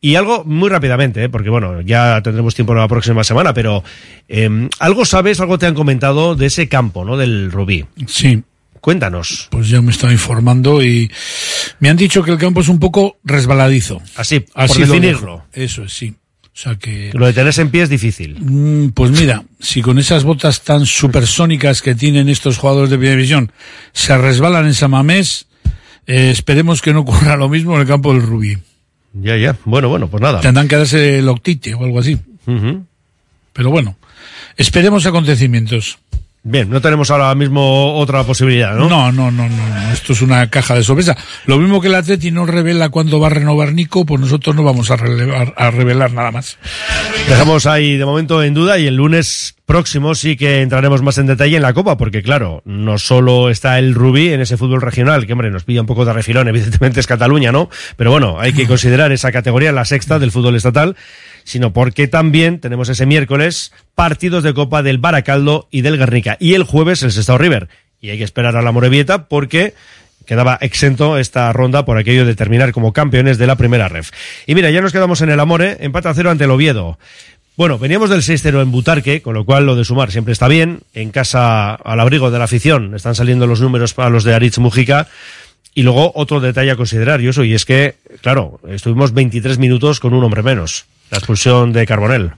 Y 0.00 0.14
algo 0.14 0.44
muy 0.44 0.68
rápidamente, 0.68 1.24
¿eh? 1.24 1.28
porque 1.28 1.50
bueno, 1.50 1.80
ya 1.80 2.20
tendremos 2.22 2.54
tiempo 2.54 2.74
la 2.74 2.86
próxima 2.86 3.24
semana, 3.24 3.52
pero 3.52 3.63
eh, 4.28 4.68
algo 4.78 5.04
sabes, 5.04 5.40
algo 5.40 5.58
te 5.58 5.66
han 5.66 5.74
comentado 5.74 6.34
de 6.34 6.46
ese 6.46 6.68
campo, 6.68 7.04
¿no? 7.04 7.16
Del 7.16 7.50
Rubí. 7.50 7.84
Sí. 8.06 8.42
Cuéntanos. 8.80 9.48
Pues 9.50 9.70
ya 9.70 9.80
me 9.80 9.90
estaba 9.92 10.12
informando 10.12 10.82
y 10.84 11.10
me 11.80 11.88
han 11.88 11.96
dicho 11.96 12.22
que 12.22 12.30
el 12.30 12.36
campo 12.38 12.60
es 12.60 12.68
un 12.68 12.78
poco 12.78 13.16
resbaladizo. 13.24 14.02
Así, 14.16 14.40
por 14.40 14.62
Así 14.62 14.80
lo 14.80 14.86
definirlo. 14.88 15.44
Eso 15.54 15.84
es, 15.84 15.92
sí. 15.94 16.14
O 16.42 16.56
sea 16.56 16.76
que... 16.76 17.10
Lo 17.14 17.24
de 17.26 17.32
tenerse 17.32 17.62
en 17.62 17.70
pie 17.70 17.82
es 17.82 17.88
difícil. 17.88 18.36
Mm, 18.38 18.90
Pues 18.90 19.10
mira, 19.10 19.42
si 19.58 19.80
con 19.80 19.98
esas 19.98 20.22
botas 20.22 20.62
tan 20.62 20.84
supersónicas 20.84 21.80
que 21.80 21.94
tienen 21.94 22.28
estos 22.28 22.58
jugadores 22.58 22.90
de 22.90 22.96
primera 22.98 23.16
división 23.16 23.50
se 23.92 24.16
resbalan 24.18 24.66
en 24.66 24.74
Samamés, 24.74 25.46
eh, 26.06 26.30
esperemos 26.30 26.82
que 26.82 26.92
no 26.92 27.00
ocurra 27.00 27.36
lo 27.36 27.48
mismo 27.48 27.74
en 27.74 27.80
el 27.80 27.86
campo 27.86 28.12
del 28.12 28.22
Rubí. 28.22 28.58
Ya, 29.14 29.36
ya. 29.36 29.56
Bueno, 29.64 29.88
bueno, 29.88 30.08
pues 30.08 30.20
nada. 30.20 30.40
Tendrán 30.40 30.68
que 30.68 30.76
darse 30.76 31.20
el 31.20 31.28
octite 31.28 31.74
o 31.74 31.84
algo 31.84 32.00
así. 32.00 32.18
Pero 33.54 33.70
bueno, 33.70 33.96
esperemos 34.58 35.06
acontecimientos. 35.06 35.98
Bien, 36.46 36.68
no 36.68 36.82
tenemos 36.82 37.10
ahora 37.10 37.34
mismo 37.34 37.94
otra 37.94 38.22
posibilidad, 38.24 38.74
¿no? 38.76 38.86
No, 38.86 39.10
no, 39.10 39.30
no, 39.30 39.48
no, 39.48 39.66
no. 39.66 39.92
Esto 39.94 40.12
es 40.12 40.20
una 40.20 40.50
caja 40.50 40.74
de 40.74 40.82
sorpresa. 40.82 41.16
Lo 41.46 41.56
mismo 41.56 41.80
que 41.80 41.88
el 41.88 41.94
Atleti 41.94 42.30
no 42.30 42.44
revela 42.44 42.90
cuándo 42.90 43.18
va 43.18 43.28
a 43.28 43.30
renovar 43.30 43.72
Nico, 43.72 44.04
pues 44.04 44.20
nosotros 44.20 44.54
no 44.54 44.62
vamos 44.62 44.90
a, 44.90 44.98
relevar- 44.98 45.54
a 45.56 45.70
revelar 45.70 46.12
nada 46.12 46.32
más. 46.32 46.58
Dejamos 47.30 47.64
ahí 47.64 47.96
de 47.96 48.04
momento 48.04 48.42
en 48.42 48.52
duda 48.52 48.78
y 48.78 48.86
el 48.86 48.96
lunes 48.96 49.54
próximo 49.64 50.14
sí 50.14 50.36
que 50.36 50.60
entraremos 50.60 51.00
más 51.00 51.16
en 51.16 51.28
detalle 51.28 51.56
en 51.56 51.62
la 51.62 51.72
Copa, 51.72 51.96
porque 51.96 52.22
claro, 52.22 52.60
no 52.66 52.98
solo 52.98 53.48
está 53.48 53.78
el 53.78 53.94
Rubí 53.94 54.28
en 54.30 54.42
ese 54.42 54.58
fútbol 54.58 54.82
regional, 54.82 55.26
que 55.26 55.32
hombre, 55.32 55.50
nos 55.50 55.64
pilla 55.64 55.80
un 55.80 55.86
poco 55.86 56.04
de 56.04 56.12
refilón, 56.12 56.46
evidentemente 56.48 57.00
es 57.00 57.06
Cataluña, 57.06 57.52
¿no? 57.52 57.70
Pero 57.96 58.10
bueno, 58.10 58.38
hay 58.38 58.52
que 58.52 58.66
considerar 58.66 59.12
esa 59.12 59.32
categoría, 59.32 59.72
la 59.72 59.86
sexta 59.86 60.18
del 60.18 60.30
fútbol 60.30 60.56
estatal, 60.56 60.94
sino 61.44 61.72
porque 61.72 62.08
también 62.08 62.58
tenemos 62.58 62.88
ese 62.88 63.06
miércoles 63.06 63.72
partidos 63.94 64.42
de 64.42 64.54
Copa 64.54 64.82
del 64.82 64.98
Baracaldo 64.98 65.68
y 65.70 65.82
del 65.82 65.98
Guernica, 65.98 66.36
y 66.40 66.54
el 66.54 66.64
jueves 66.64 67.02
el 67.02 67.12
Sestao 67.12 67.38
River. 67.38 67.68
Y 68.00 68.10
hay 68.10 68.18
que 68.18 68.24
esperar 68.24 68.56
a 68.56 68.62
la 68.62 68.72
Morevieta 68.72 69.28
porque 69.28 69.74
quedaba 70.26 70.58
exento 70.60 71.18
esta 71.18 71.52
ronda 71.52 71.84
por 71.84 71.98
aquello 71.98 72.26
de 72.26 72.34
terminar 72.34 72.72
como 72.72 72.92
campeones 72.92 73.38
de 73.38 73.46
la 73.46 73.56
primera 73.56 73.88
ref. 73.88 74.10
Y 74.46 74.54
mira, 74.54 74.70
ya 74.70 74.80
nos 74.80 74.92
quedamos 74.92 75.20
en 75.20 75.30
el 75.30 75.40
Amore, 75.40 75.78
empate 75.80 76.08
a 76.08 76.14
cero 76.14 76.30
ante 76.30 76.44
el 76.44 76.50
Oviedo. 76.50 76.98
Bueno, 77.56 77.78
veníamos 77.78 78.10
del 78.10 78.22
6-0 78.22 78.62
en 78.62 78.72
Butarque, 78.72 79.22
con 79.22 79.34
lo 79.34 79.44
cual 79.44 79.64
lo 79.64 79.76
de 79.76 79.84
sumar 79.84 80.10
siempre 80.10 80.32
está 80.32 80.48
bien. 80.48 80.80
En 80.92 81.10
casa, 81.10 81.74
al 81.74 82.00
abrigo 82.00 82.32
de 82.32 82.38
la 82.38 82.44
afición, 82.44 82.94
están 82.96 83.14
saliendo 83.14 83.46
los 83.46 83.60
números 83.60 83.94
para 83.94 84.10
los 84.10 84.24
de 84.24 84.34
Aritz 84.34 84.58
Mujica. 84.58 85.06
Y 85.72 85.82
luego 85.82 86.10
otro 86.16 86.40
detalle 86.40 86.72
a 86.72 86.76
considerar, 86.76 87.20
y 87.20 87.28
eso, 87.28 87.44
y 87.44 87.54
es 87.54 87.64
que, 87.64 87.96
claro, 88.22 88.60
estuvimos 88.68 89.12
23 89.12 89.58
minutos 89.58 90.00
con 90.00 90.14
un 90.14 90.22
hombre 90.22 90.42
menos. 90.42 90.86
La 91.14 91.18
expulsión 91.18 91.72
de 91.72 91.86
Carbonell. 91.86 92.32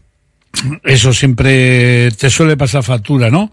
Eso 0.85 1.15
siempre 1.15 2.11
te 2.11 2.29
suele 2.29 2.59
pasar 2.59 2.83
factura, 2.83 3.31
¿no? 3.31 3.53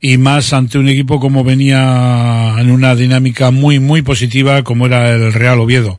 Y 0.00 0.16
más 0.16 0.52
ante 0.52 0.78
un 0.78 0.88
equipo 0.88 1.18
como 1.18 1.42
venía 1.42 2.54
en 2.56 2.70
una 2.70 2.94
dinámica 2.94 3.50
muy, 3.50 3.80
muy 3.80 4.02
positiva 4.02 4.62
como 4.62 4.86
era 4.86 5.10
el 5.10 5.32
Real 5.32 5.58
Oviedo. 5.58 5.98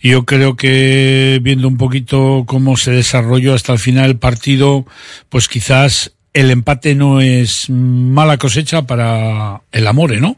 Yo 0.00 0.24
creo 0.24 0.56
que 0.56 1.38
viendo 1.42 1.68
un 1.68 1.76
poquito 1.76 2.44
cómo 2.46 2.78
se 2.78 2.92
desarrolló 2.92 3.52
hasta 3.52 3.74
el 3.74 3.78
final 3.78 4.06
el 4.06 4.16
partido, 4.16 4.86
pues 5.28 5.46
quizás 5.46 6.12
el 6.40 6.50
empate 6.50 6.94
no 6.94 7.20
es 7.20 7.68
mala 7.68 8.38
cosecha 8.38 8.82
para 8.82 9.60
el 9.70 9.86
Amore, 9.86 10.20
¿no? 10.20 10.36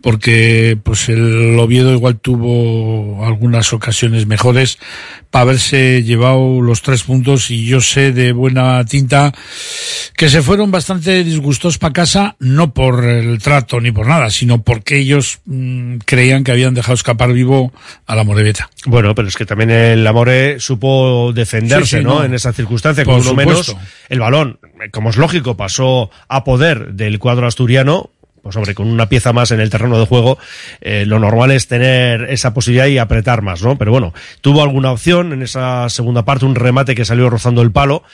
Porque 0.00 0.78
pues 0.82 1.08
el 1.08 1.58
Oviedo 1.58 1.92
igual 1.92 2.20
tuvo 2.20 3.26
algunas 3.26 3.72
ocasiones 3.72 4.26
mejores 4.26 4.78
para 5.30 5.42
haberse 5.42 6.02
llevado 6.04 6.62
los 6.62 6.82
tres 6.82 7.02
puntos 7.02 7.50
y 7.50 7.66
yo 7.66 7.80
sé 7.80 8.12
de 8.12 8.32
buena 8.32 8.84
tinta 8.84 9.32
que 10.16 10.28
se 10.28 10.42
fueron 10.42 10.70
bastante 10.70 11.24
disgustos 11.24 11.78
para 11.78 11.92
casa, 11.92 12.36
no 12.38 12.72
por 12.72 13.04
el 13.04 13.38
trato 13.38 13.80
ni 13.80 13.90
por 13.90 14.06
nada, 14.06 14.30
sino 14.30 14.62
porque 14.62 14.98
ellos 14.98 15.40
mm, 15.44 15.96
creían 16.04 16.44
que 16.44 16.52
habían 16.52 16.74
dejado 16.74 16.94
escapar 16.94 17.32
vivo 17.32 17.72
a 18.06 18.14
la. 18.14 18.24
Bueno, 18.86 19.14
pero 19.14 19.28
es 19.28 19.36
que 19.36 19.46
también 19.46 19.70
el 19.70 20.06
Amore 20.06 20.60
supo 20.60 21.32
defenderse, 21.32 21.96
Sí, 21.96 21.96
sí, 21.98 22.04
¿no? 22.04 22.18
no. 22.18 22.24
En 22.24 22.34
esa 22.34 22.52
circunstancia, 22.52 23.04
Por 23.04 23.14
con 23.14 23.22
uno 23.22 23.34
menos. 23.34 23.76
El 24.08 24.20
balón, 24.20 24.58
como 24.92 25.10
es 25.10 25.16
lógico, 25.16 25.37
pasó 25.56 26.10
a 26.28 26.44
poder 26.44 26.94
del 26.94 27.18
cuadro 27.18 27.46
asturiano. 27.46 28.10
Pues 28.42 28.56
hombre, 28.56 28.74
con 28.74 28.88
una 28.88 29.08
pieza 29.08 29.32
más 29.32 29.50
en 29.50 29.60
el 29.60 29.68
terreno 29.68 29.98
de 29.98 30.06
juego, 30.06 30.38
eh, 30.80 31.04
lo 31.06 31.18
normal 31.18 31.50
es 31.50 31.66
tener 31.66 32.24
esa 32.30 32.54
posibilidad 32.54 32.86
y 32.86 32.96
apretar 32.96 33.42
más, 33.42 33.62
¿no? 33.62 33.76
Pero 33.76 33.90
bueno, 33.90 34.14
tuvo 34.40 34.62
alguna 34.62 34.92
opción 34.92 35.32
en 35.32 35.42
esa 35.42 35.88
segunda 35.90 36.24
parte, 36.24 36.46
un 36.46 36.54
remate 36.54 36.94
que 36.94 37.04
salió 37.04 37.28
rozando 37.28 37.62
el 37.62 37.72
palo. 37.72 38.04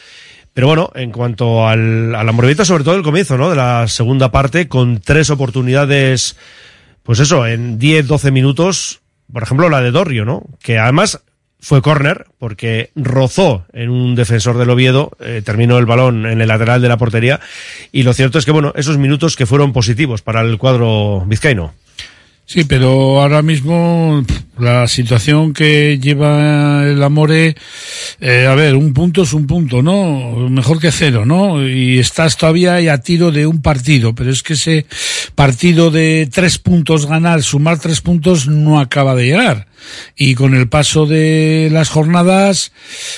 Pero 0.54 0.68
bueno, 0.68 0.90
en 0.94 1.10
cuanto 1.10 1.68
al, 1.68 2.14
a 2.14 2.24
la 2.24 2.32
Morevieta, 2.32 2.64
sobre 2.64 2.84
todo 2.84 2.94
el 2.94 3.02
comienzo, 3.02 3.36
¿no? 3.36 3.50
De 3.50 3.56
la 3.56 3.86
segunda 3.88 4.30
parte, 4.30 4.68
con 4.68 5.00
tres 5.00 5.30
oportunidades, 5.30 6.36
pues 7.02 7.18
eso, 7.18 7.46
en 7.46 7.78
10, 7.78 8.06
12 8.06 8.30
minutos, 8.30 9.00
por 9.32 9.42
ejemplo, 9.42 9.68
la 9.68 9.82
de 9.82 9.90
Dorrio, 9.90 10.24
¿no? 10.24 10.44
Que 10.62 10.78
además 10.78 11.23
fue 11.64 11.80
córner, 11.80 12.26
porque 12.38 12.90
rozó 12.94 13.64
en 13.72 13.88
un 13.88 14.14
defensor 14.14 14.58
del 14.58 14.68
Oviedo, 14.68 15.12
eh, 15.18 15.40
terminó 15.42 15.78
el 15.78 15.86
balón 15.86 16.26
en 16.26 16.42
el 16.42 16.48
lateral 16.48 16.82
de 16.82 16.88
la 16.88 16.98
portería, 16.98 17.40
y 17.90 18.02
lo 18.02 18.12
cierto 18.12 18.38
es 18.38 18.44
que, 18.44 18.50
bueno, 18.50 18.74
esos 18.76 18.98
minutos 18.98 19.34
que 19.34 19.46
fueron 19.46 19.72
positivos 19.72 20.20
para 20.20 20.42
el 20.42 20.58
cuadro 20.58 21.24
vizcaíno. 21.26 21.72
Sí, 22.46 22.64
pero 22.64 23.22
ahora 23.22 23.40
mismo 23.40 24.22
la 24.58 24.86
situación 24.86 25.52
que 25.52 25.98
lleva 25.98 26.84
el 26.86 27.02
Amore, 27.02 27.56
eh, 28.20 28.46
a 28.46 28.54
ver, 28.54 28.76
un 28.76 28.92
punto 28.92 29.22
es 29.22 29.32
un 29.32 29.46
punto, 29.46 29.82
¿no? 29.82 30.48
Mejor 30.50 30.78
que 30.78 30.92
cero, 30.92 31.24
¿no? 31.24 31.66
Y 31.66 31.98
estás 31.98 32.36
todavía 32.36 32.76
a 32.92 32.98
tiro 32.98 33.32
de 33.32 33.46
un 33.46 33.62
partido, 33.62 34.14
pero 34.14 34.30
es 34.30 34.42
que 34.42 34.52
ese 34.52 34.86
partido 35.34 35.90
de 35.90 36.28
tres 36.30 36.58
puntos 36.58 37.06
ganar, 37.06 37.42
sumar 37.42 37.78
tres 37.78 38.00
puntos, 38.00 38.46
no 38.46 38.78
acaba 38.78 39.14
de 39.14 39.26
llegar. 39.26 39.66
Y 40.16 40.34
con 40.34 40.54
el 40.54 40.68
paso 40.68 41.06
de 41.06 41.68
las 41.70 41.88
jornadas, 41.90 42.72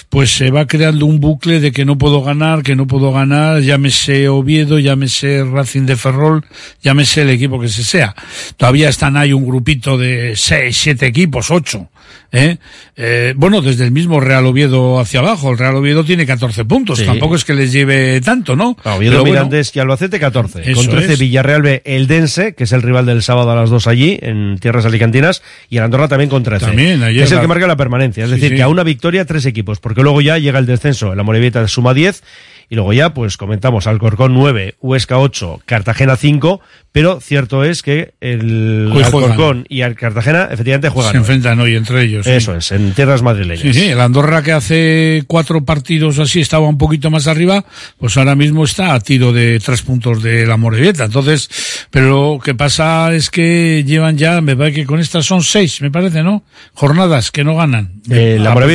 pues 0.09 0.35
se 0.35 0.51
va 0.51 0.67
creando 0.67 1.07
un 1.07 1.21
bucle 1.21 1.61
de 1.61 1.71
que 1.71 1.85
no 1.85 1.99
puedo 1.99 2.23
ganar, 2.23 2.63
que 2.63 2.75
no 2.75 2.87
puedo 2.87 3.13
ganar, 3.13 3.61
llámese 3.61 4.29
Oviedo, 4.29 4.79
llámese 4.79 5.45
Racing 5.45 5.87
de 5.87 5.97
Ferrol, 5.97 6.45
llámese 6.83 7.23
el 7.23 7.31
equipo 7.31 7.61
que 7.61 7.69
se 7.69 7.85
sea. 7.85 8.15
Todavía 8.57 8.89
están 8.89 9.16
ahí 9.17 9.33
un 9.33 9.47
grupito 9.47 9.97
de 9.99 10.35
seis, 10.37 10.77
siete 10.77 11.07
equipos, 11.07 11.51
ocho. 11.51 11.89
¿eh? 12.33 12.57
Eh, 12.97 13.35
bueno, 13.37 13.61
desde 13.63 13.85
el 13.85 13.91
mismo 13.91 14.21
Real 14.21 14.47
Oviedo 14.47 14.99
hacia 15.01 15.21
abajo. 15.21 15.51
El 15.51 15.59
Real 15.59 15.75
Oviedo 15.77 16.05
tiene 16.05 16.27
14 16.27 16.65
puntos. 16.65 16.99
Sí. 16.99 17.05
Tampoco 17.07 17.37
es 17.37 17.45
que 17.45 17.55
les 17.55 17.73
lleve 17.73 18.21
tanto, 18.21 18.57
¿no? 18.57 18.77
Oviedo, 18.85 19.21
bueno, 19.21 19.25
Mirandés 19.25 19.75
y 19.75 19.81
Albacete 19.81 20.19
14. 20.21 20.63
Eso 20.71 20.81
con 20.83 20.91
13 20.91 21.15
es. 21.15 21.19
Villarreal 21.19 21.63
B, 21.63 21.83
el 21.85 22.07
Dense, 22.07 22.55
que 22.55 22.65
es 22.65 22.73
el 22.73 22.83
rival 22.83 23.07
del 23.07 23.23
sábado 23.23 23.51
a 23.51 23.57
las 23.57 23.71
2 23.71 23.87
allí, 23.87 24.19
en 24.23 24.59
tierras 24.59 24.85
alicantinas, 24.87 25.43
y 25.71 25.79
el 25.79 25.85
Andorra 25.85 26.09
también 26.09 26.31
con 26.31 26.43
13. 26.43 26.67
También, 26.67 27.03
ayer 27.03 27.25
es 27.25 27.33
el 27.33 27.41
que 27.41 27.47
marca 27.49 27.67
la 27.67 27.77
permanencia. 27.77 28.25
Es 28.25 28.31
Sí, 28.31 28.37
decir, 28.37 28.51
sí. 28.51 28.57
que 28.57 28.63
a 28.63 28.69
una 28.69 28.83
victoria, 28.85 29.25
tres 29.25 29.47
equipos, 29.47 29.81
porque 29.81 30.03
luego 30.03 30.21
ya 30.21 30.39
llega 30.39 30.59
el 30.59 30.67
descenso. 30.67 31.15
La 31.15 31.23
Morevieta 31.23 31.67
suma 31.69 31.95
10, 31.95 32.23
y 32.69 32.75
luego 32.75 32.93
ya, 32.93 33.15
pues 33.15 33.37
comentamos, 33.37 33.87
Alcorcón 33.87 34.35
9, 34.35 34.75
Huesca 34.81 35.19
8, 35.19 35.63
Cartagena 35.65 36.17
5, 36.17 36.61
pero 36.91 37.21
cierto 37.21 37.63
es 37.63 37.83
que 37.83 38.15
el 38.21 38.91
Hoy 38.93 39.05
juegan. 39.05 39.31
Alcorcón 39.33 39.67
y 39.69 39.83
el 39.83 39.95
Cartagena 39.95 40.49
efectivamente 40.51 40.89
juegan. 40.89 41.13
se 41.13 41.19
enfrentan 41.19 41.61
hoy 41.61 41.77
entre 41.77 42.03
ellos. 42.03 42.25
sí. 42.25 42.33
Eso 42.33 42.57
es, 42.57 42.73
en 42.73 42.93
tierras 42.93 43.23
madrileñas. 43.23 43.63
Sí, 43.63 43.73
sí, 43.73 43.87
el 43.89 44.01
Andorra 44.01 44.43
que 44.43 44.53
hace 44.53 45.23
cuatro 45.27 45.65
partidos 45.65 46.19
así 46.19 46.41
estaba 46.41 46.67
un 46.69 46.79
poquito 46.79 47.11
más 47.11 47.27
arriba, 47.27 47.65
pues 47.99 48.17
ahora 48.17 48.35
mismo 48.35 48.65
está 48.65 48.95
a 48.95 49.01
tiro 49.01 49.33
de 49.33 49.61
tres 49.61 49.83
puntos 49.83 50.23
de 50.23 50.47
la 50.47 50.57
Morevieta. 50.57 51.05
Entonces, 51.05 51.49
pero 51.91 52.35
lo 52.35 52.41
que 52.41 52.55
pasa 52.55 53.15
es 53.15 53.31
que 53.31 53.85
llevan 53.87 54.17
ya, 54.17 54.41
me 54.41 54.57
parece 54.57 54.81
que 54.81 54.87
con 54.87 54.99
estas 54.99 55.25
son 55.27 55.43
seis, 55.43 55.81
me 55.83 55.91
parece, 55.91 56.23
¿no? 56.23 56.43
Jornadas 56.75 57.31
que 57.31 57.45
no 57.45 57.57
ganan. 57.57 58.01
Eh, 58.11 58.39
la 58.41 58.53
A 58.53 58.55
Morevieta 58.55 58.65